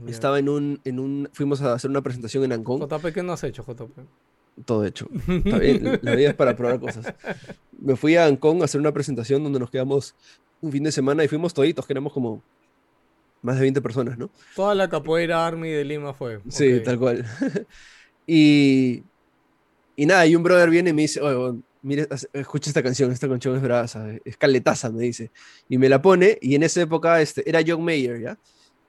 Estaba 0.07 0.39
en 0.39 0.49
un, 0.49 0.81
en 0.85 0.99
un. 0.99 1.29
Fuimos 1.33 1.61
a 1.61 1.75
hacer 1.75 1.91
una 1.91 2.01
presentación 2.01 2.45
en 2.45 2.53
Ancón. 2.53 2.81
JP, 2.81 3.13
¿qué 3.13 3.23
no 3.23 3.33
has 3.33 3.45
hecho, 3.45 3.63
JP? 3.63 3.91
todo 4.65 4.85
hecho. 4.85 5.09
la 6.03 6.15
vida 6.15 6.31
es 6.31 6.35
para 6.35 6.57
probar 6.57 6.81
cosas. 6.81 7.15
Me 7.81 7.97
fui 7.97 8.17
a 8.17 8.27
Ancón 8.27 8.63
a 8.63 8.65
hacer 8.65 8.81
una 8.81 8.93
presentación 8.93 9.43
donde 9.43 9.59
nos 9.59 9.71
quedamos 9.71 10.15
un 10.61 10.73
fin 10.73 10.83
de 10.83 10.93
semana 10.93 11.25
y 11.25 11.29
fuimos 11.29 11.55
toditos, 11.55 11.87
que 11.87 11.93
éramos 11.93 12.13
como 12.13 12.43
más 13.43 13.57
de 13.57 13.63
20 13.63 13.81
personas, 13.81 14.19
¿no? 14.19 14.31
Toda 14.55 14.75
la 14.75 14.89
capoeira 14.89 15.47
Army 15.47 15.71
de 15.71 15.85
Lima 15.85 16.13
fue. 16.13 16.41
Sí, 16.49 16.81
tal 16.85 16.99
cual. 16.99 17.25
y, 18.27 19.03
y 19.97 20.07
nada, 20.07 20.27
y 20.27 20.37
un 20.37 20.43
brother 20.43 20.71
viene 20.71 20.91
y 20.91 20.93
me 20.93 21.03
dice, 21.03 21.21
oye, 21.21 21.61
mire, 21.83 22.07
escucha 22.33 22.71
esta 22.71 22.83
canción, 22.83 23.11
esta 23.11 23.29
canción 23.29 23.57
es 23.57 23.63
brava, 23.63 23.87
es 24.25 24.37
caletaza, 24.37 24.91
me 24.91 25.03
dice. 25.05 25.31
Y 25.69 25.79
me 25.79 25.89
la 25.89 26.03
pone, 26.03 26.39
y 26.41 26.55
en 26.55 26.63
esa 26.63 26.83
época 26.83 27.21
este, 27.21 27.49
era 27.49 27.61
John 27.67 27.85
Mayer, 27.85 28.21
¿ya? 28.21 28.39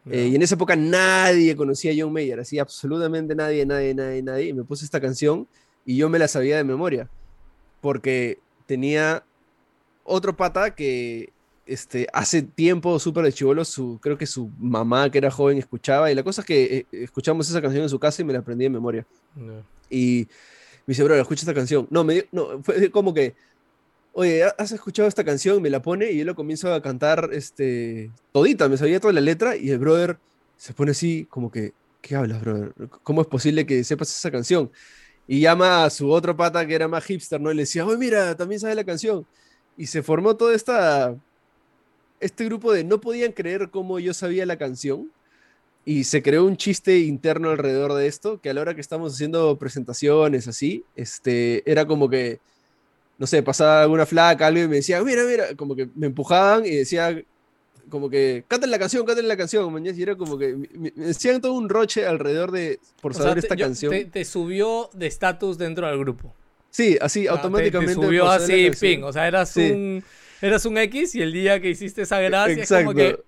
Eh, 0.10 0.30
y 0.32 0.36
en 0.36 0.42
esa 0.42 0.56
época 0.56 0.76
nadie 0.76 1.56
conocía 1.56 1.92
a 1.92 1.96
John 1.98 2.12
Mayer, 2.12 2.40
así 2.40 2.58
absolutamente 2.58 3.36
nadie, 3.36 3.66
nadie, 3.66 3.94
nadie, 3.94 4.24
nadie. 4.24 4.48
Y 4.48 4.54
me 4.54 4.64
puse 4.64 4.84
esta 4.84 5.00
canción 5.00 5.48
y 5.86 5.96
yo 5.96 6.10
me 6.10 6.18
la 6.18 6.28
sabía 6.28 6.58
de 6.58 6.64
memoria, 6.64 7.08
porque 7.82 8.40
tenía 8.66 9.24
otro 10.04 10.36
pata 10.36 10.74
que 10.76 11.32
este, 11.72 12.08
hace 12.14 12.42
tiempo, 12.42 13.00
súper 13.00 13.24
de 13.26 13.34
chivolo, 13.34 13.64
su, 13.66 14.00
creo 14.02 14.18
que 14.18 14.26
su 14.26 14.50
mamá, 14.60 15.10
que 15.10 15.18
era 15.18 15.32
joven, 15.32 15.58
escuchaba. 15.58 16.12
Y 16.12 16.16
la 16.16 16.24
cosa 16.24 16.42
es 16.42 16.48
que 16.48 16.64
eh, 16.78 16.86
escuchamos 16.92 17.50
esa 17.50 17.62
canción 17.62 17.84
en 17.84 17.90
su 17.90 18.00
casa 18.00 18.22
y 18.22 18.26
me 18.26 18.34
la 18.34 18.40
aprendí 18.40 18.64
de 18.66 18.70
memoria. 18.70 19.06
Ya. 19.36 19.64
Y 19.90 20.28
me 20.86 20.94
dice, 20.94 21.04
bro, 21.04 21.16
escucha 21.16 21.42
esta 21.42 21.54
canción. 21.54 21.88
No, 21.90 22.04
me 22.04 22.14
dio- 22.16 22.26
no, 22.32 22.62
fue 22.64 22.90
como 22.92 23.14
que, 23.14 23.36
oye, 24.14 24.44
¿has 24.58 24.72
escuchado 24.72 25.08
esta 25.08 25.24
canción? 25.24 25.62
Me 25.62 25.70
la 25.70 25.82
pone 25.82 26.12
y 26.12 26.18
yo 26.20 26.26
lo 26.26 26.36
comienzo 26.36 26.74
a 26.74 26.82
cantar 26.82 27.30
este, 27.34 28.12
todita, 28.32 28.68
me 28.70 28.78
sabía 28.78 29.00
toda 29.00 29.14
la 29.14 29.22
letra 29.22 29.56
y 29.56 29.70
el 29.70 29.80
brother 29.80 30.18
se 30.58 30.74
pone 30.74 30.92
así 30.92 31.26
como 31.30 31.52
que, 31.52 31.74
¿qué 32.02 32.16
hablas, 32.16 32.42
brother? 32.42 32.74
¿Cómo 33.04 33.22
es 33.22 33.28
posible 33.28 33.66
que 33.66 33.84
sepas 33.84 34.10
esa 34.10 34.32
canción? 34.32 34.72
Y 35.28 35.40
llama 35.40 35.86
a 35.86 35.90
su 35.90 36.10
otro 36.12 36.36
pata 36.36 36.66
que 36.68 36.76
era 36.76 36.88
más 36.88 37.06
hipster, 37.06 37.40
¿no? 37.40 37.52
Y 37.52 37.56
le 37.56 37.62
decía, 37.62 37.86
oye, 37.86 37.98
mira, 37.98 38.36
también 38.36 38.60
sabe 38.60 38.76
la 38.76 38.84
canción. 38.84 39.26
Y 39.78 39.86
se 39.88 40.04
formó 40.04 40.36
toda 40.36 40.54
esta, 40.54 41.16
este 42.22 42.46
grupo 42.46 42.72
de 42.72 42.84
no 42.84 43.02
podían 43.02 43.32
creer 43.34 43.70
cómo 43.70 44.00
yo 44.00 44.14
sabía 44.14 44.46
la 44.46 44.58
canción. 44.58 45.12
Y 45.84 46.04
se 46.04 46.22
creó 46.22 46.46
un 46.46 46.58
chiste 46.58 47.00
interno 47.00 47.50
alrededor 47.50 47.94
de 47.96 48.06
esto, 48.06 48.40
que 48.40 48.52
a 48.52 48.54
la 48.54 48.62
hora 48.62 48.76
que 48.76 48.82
estamos 48.82 49.16
haciendo 49.16 49.58
presentaciones 49.58 50.48
así, 50.48 50.84
este, 50.96 51.64
era 51.70 51.88
como 51.88 52.08
que, 52.08 52.40
no 53.18 53.26
sé, 53.26 53.42
pasaba 53.42 53.82
alguna 53.82 54.06
flaca, 54.06 54.50
y 54.52 54.54
me 54.54 54.76
decía, 54.76 55.02
mira, 55.04 55.24
mira, 55.24 55.56
como 55.56 55.76
que 55.76 55.90
me 55.96 56.06
empujaban 56.06 56.68
y 56.68 56.70
decía, 56.76 57.20
como 57.90 58.12
que, 58.12 58.44
canten 58.48 58.70
la 58.70 58.78
canción, 58.78 59.08
canten 59.08 59.28
la 59.28 59.36
canción, 59.36 59.74
mañana, 59.74 59.98
y 59.98 60.04
era 60.04 60.16
como 60.16 60.38
que, 60.38 60.56
me, 60.56 60.94
me 60.96 61.06
decían 61.08 61.42
todo 61.42 61.54
un 61.54 61.68
roche 61.68 62.06
alrededor 62.06 62.52
de, 62.52 62.80
por 63.02 63.14
O 63.14 63.16
sea, 63.16 63.24
saber 63.24 63.40
te- 63.42 63.48
esta 63.48 63.56
yo- 63.56 63.66
canción. 63.66 63.92
Te, 63.92 64.06
te 64.06 64.24
subió 64.24 64.88
de 64.94 65.08
estatus 65.08 65.58
dentro 65.58 65.88
del 65.88 65.98
grupo. 65.98 66.32
Sí, 66.70 66.96
así, 67.02 67.24
sea, 67.24 67.32
te- 67.32 67.38
automáticamente. 67.40 67.96
Te, 67.96 68.02
subió 68.06 68.30
así, 68.30 68.70
ping. 68.80 69.02
O 69.02 69.12
sea, 69.12 69.28
eras, 69.28 69.50
Sí. 69.50 69.72
un, 69.72 70.04
eras 70.42 70.66
un 70.66 70.78
X 70.78 71.16
y 71.16 71.22
el 71.22 71.32
día 71.34 71.60
que 71.60 71.70
hiciste 71.70 72.02
esa 72.04 72.20
gracia 72.20 72.54
es 72.54 72.60
Exacto. 72.60 72.86
como 72.86 72.96
que. 72.98 73.20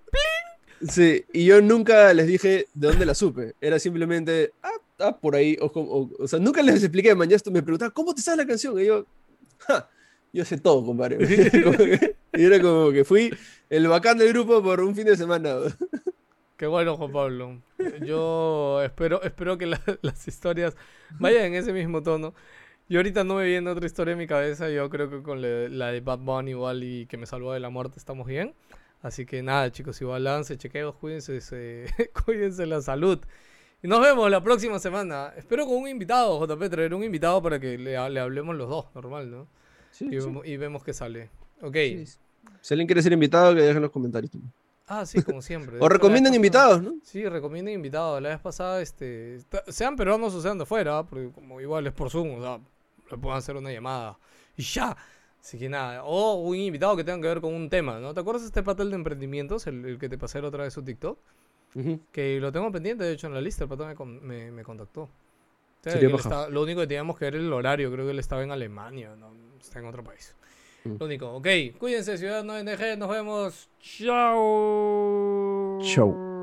Sí, 0.88 1.24
y 1.32 1.46
yo 1.46 1.62
nunca 1.62 2.12
les 2.12 2.26
dije 2.26 2.66
de 2.74 2.88
dónde 2.88 3.06
la 3.06 3.14
supe. 3.14 3.54
Era 3.60 3.78
simplemente, 3.78 4.52
ah, 4.62 4.70
ah, 4.98 5.16
por 5.18 5.34
ahí. 5.34 5.56
O, 5.60 5.66
o- 5.66 6.10
o 6.22 6.28
sea, 6.28 6.38
nunca 6.38 6.62
les 6.62 6.82
expliqué, 6.82 7.14
esto 7.30 7.50
me 7.50 7.62
preguntaban, 7.62 7.92
¿cómo 7.92 8.14
te 8.14 8.20
sabes 8.20 8.38
la 8.38 8.46
canción? 8.46 8.78
Y 8.78 8.84
yo, 8.86 9.06
ja, 9.58 9.88
yo 10.32 10.44
sé 10.44 10.58
todo, 10.58 10.84
compadre. 10.84 11.18
Y 12.36 12.44
era 12.44 12.60
como 12.60 12.90
que 12.90 13.04
fui 13.04 13.32
el 13.70 13.86
bacán 13.86 14.18
del 14.18 14.30
grupo 14.30 14.60
por 14.60 14.80
un 14.80 14.94
fin 14.96 15.04
de 15.06 15.16
semana. 15.16 15.54
Qué 16.56 16.66
bueno, 16.66 16.96
Juan 16.96 17.12
Pablo. 17.12 17.62
Yo 18.04 18.82
espero, 18.82 19.22
espero 19.22 19.56
que 19.56 19.66
la- 19.66 19.80
las 20.02 20.26
historias 20.26 20.74
vayan 21.20 21.44
en 21.44 21.54
ese 21.54 21.72
mismo 21.72 22.02
tono. 22.02 22.34
Yo 22.88 22.98
ahorita 22.98 23.24
no 23.24 23.36
me 23.36 23.44
viene 23.46 23.70
otra 23.70 23.86
historia 23.86 24.12
en 24.12 24.18
mi 24.18 24.26
cabeza. 24.26 24.68
Yo 24.70 24.88
creo 24.90 25.08
que 25.10 25.22
con 25.22 25.40
la, 25.40 25.68
la 25.68 25.92
de 25.92 26.00
Bad 26.00 26.18
Bunny 26.18 26.50
igual 26.50 26.82
y 26.84 27.06
que 27.06 27.16
me 27.16 27.26
salvó 27.26 27.52
de 27.52 27.60
la 27.60 27.70
muerte 27.70 27.98
estamos 27.98 28.26
bien. 28.26 28.54
Así 29.02 29.26
que 29.26 29.42
nada, 29.42 29.70
chicos, 29.70 30.00
igual 30.00 30.24
lance, 30.24 30.56
chequeos, 30.56 30.94
cuídense, 30.96 31.40
se- 31.40 31.86
cuídense 32.24 32.66
la 32.66 32.80
salud. 32.82 33.18
Y 33.82 33.88
nos 33.88 34.00
vemos 34.00 34.30
la 34.30 34.42
próxima 34.42 34.78
semana. 34.78 35.32
Espero 35.36 35.66
con 35.66 35.76
un 35.76 35.88
invitado, 35.88 36.38
JP, 36.46 36.70
traer 36.70 36.94
un 36.94 37.04
invitado 37.04 37.42
para 37.42 37.60
que 37.60 37.76
le, 37.76 38.10
le 38.10 38.20
hablemos 38.20 38.56
los 38.56 38.68
dos, 38.68 38.86
normal, 38.94 39.30
¿no? 39.30 39.46
Sí, 39.90 40.06
Y, 40.06 40.08
sí, 40.20 40.26
vemos, 40.26 40.46
y 40.46 40.56
vemos 40.56 40.82
qué 40.84 40.92
sale. 40.94 41.28
Ok. 41.60 41.74
sí. 41.74 42.04
Si 42.60 42.72
alguien 42.74 42.86
quiere 42.86 43.02
ser 43.02 43.12
invitado, 43.12 43.54
que 43.54 43.60
dejen 43.60 43.76
en 43.76 43.82
los 43.82 43.90
comentarios. 43.90 44.32
Ah, 44.86 45.04
sí, 45.04 45.22
como 45.22 45.42
siempre. 45.42 45.76
O 45.80 45.88
recomienden 45.88 46.32
invitados, 46.34 46.82
¿no? 46.82 46.94
Sí, 47.02 47.26
recomienden 47.28 47.74
invitados. 47.74 48.22
La 48.22 48.30
vez 48.30 48.38
pasada, 48.40 48.80
este, 48.80 49.38
sean 49.68 49.96
peruanos 49.96 50.34
o 50.34 50.40
sean 50.40 50.56
de 50.58 50.64
fuera, 50.64 50.98
¿ah? 50.98 51.06
porque 51.06 51.30
como 51.30 51.60
igual 51.60 51.86
es 51.86 51.92
por 51.92 52.08
Zoom, 52.10 52.38
o 52.38 52.40
sea, 52.40 52.58
le 53.10 53.18
pueden 53.18 53.38
hacer 53.38 53.56
una 53.56 53.72
llamada 53.72 54.18
y 54.56 54.62
ya. 54.62 54.96
Así 55.40 55.58
que 55.58 55.68
nada, 55.68 56.04
o 56.04 56.36
un 56.36 56.56
invitado 56.56 56.96
que 56.96 57.04
tenga 57.04 57.20
que 57.20 57.28
ver 57.28 57.40
con 57.42 57.52
un 57.52 57.68
tema, 57.68 58.00
¿no? 58.00 58.14
¿Te 58.14 58.20
acuerdas 58.20 58.42
de 58.42 58.46
este 58.46 58.62
patel 58.62 58.88
de 58.88 58.96
emprendimientos, 58.96 59.66
el, 59.66 59.84
el 59.84 59.98
que 59.98 60.08
te 60.08 60.16
pasé 60.16 60.40
la 60.40 60.48
otra 60.48 60.64
vez 60.64 60.72
su 60.72 60.82
TikTok? 60.82 61.18
Que 62.12 62.38
lo 62.40 62.52
tengo 62.52 62.70
pendiente, 62.70 63.04
de 63.04 63.12
hecho, 63.12 63.26
en 63.26 63.34
la 63.34 63.40
lista, 63.40 63.64
el 63.64 63.68
pato 63.68 63.84
me, 63.84 63.94
me, 64.20 64.50
me 64.50 64.62
contactó. 64.62 65.02
O 65.02 65.10
sea, 65.82 65.98
que 65.98 66.08
lo 66.08 66.62
único 66.62 66.80
que 66.80 66.86
teníamos 66.86 67.18
que 67.18 67.26
ver 67.26 67.34
era 67.34 67.44
el 67.44 67.52
horario, 67.52 67.92
creo 67.92 68.06
que 68.06 68.12
él 68.12 68.18
estaba 68.18 68.42
en 68.42 68.52
Alemania, 68.52 69.14
no 69.16 69.32
está 69.60 69.80
en 69.80 69.86
otro 69.86 70.02
país. 70.02 70.34
Mm. 70.84 70.96
Lo 70.98 71.06
único, 71.06 71.30
ok, 71.34 71.46
cuídense, 71.78 72.16
ciudadanos 72.16 72.62
NG, 72.62 72.96
nos 72.96 73.10
vemos. 73.10 73.68
Chao. 73.80 75.78
Chau. 75.82 76.33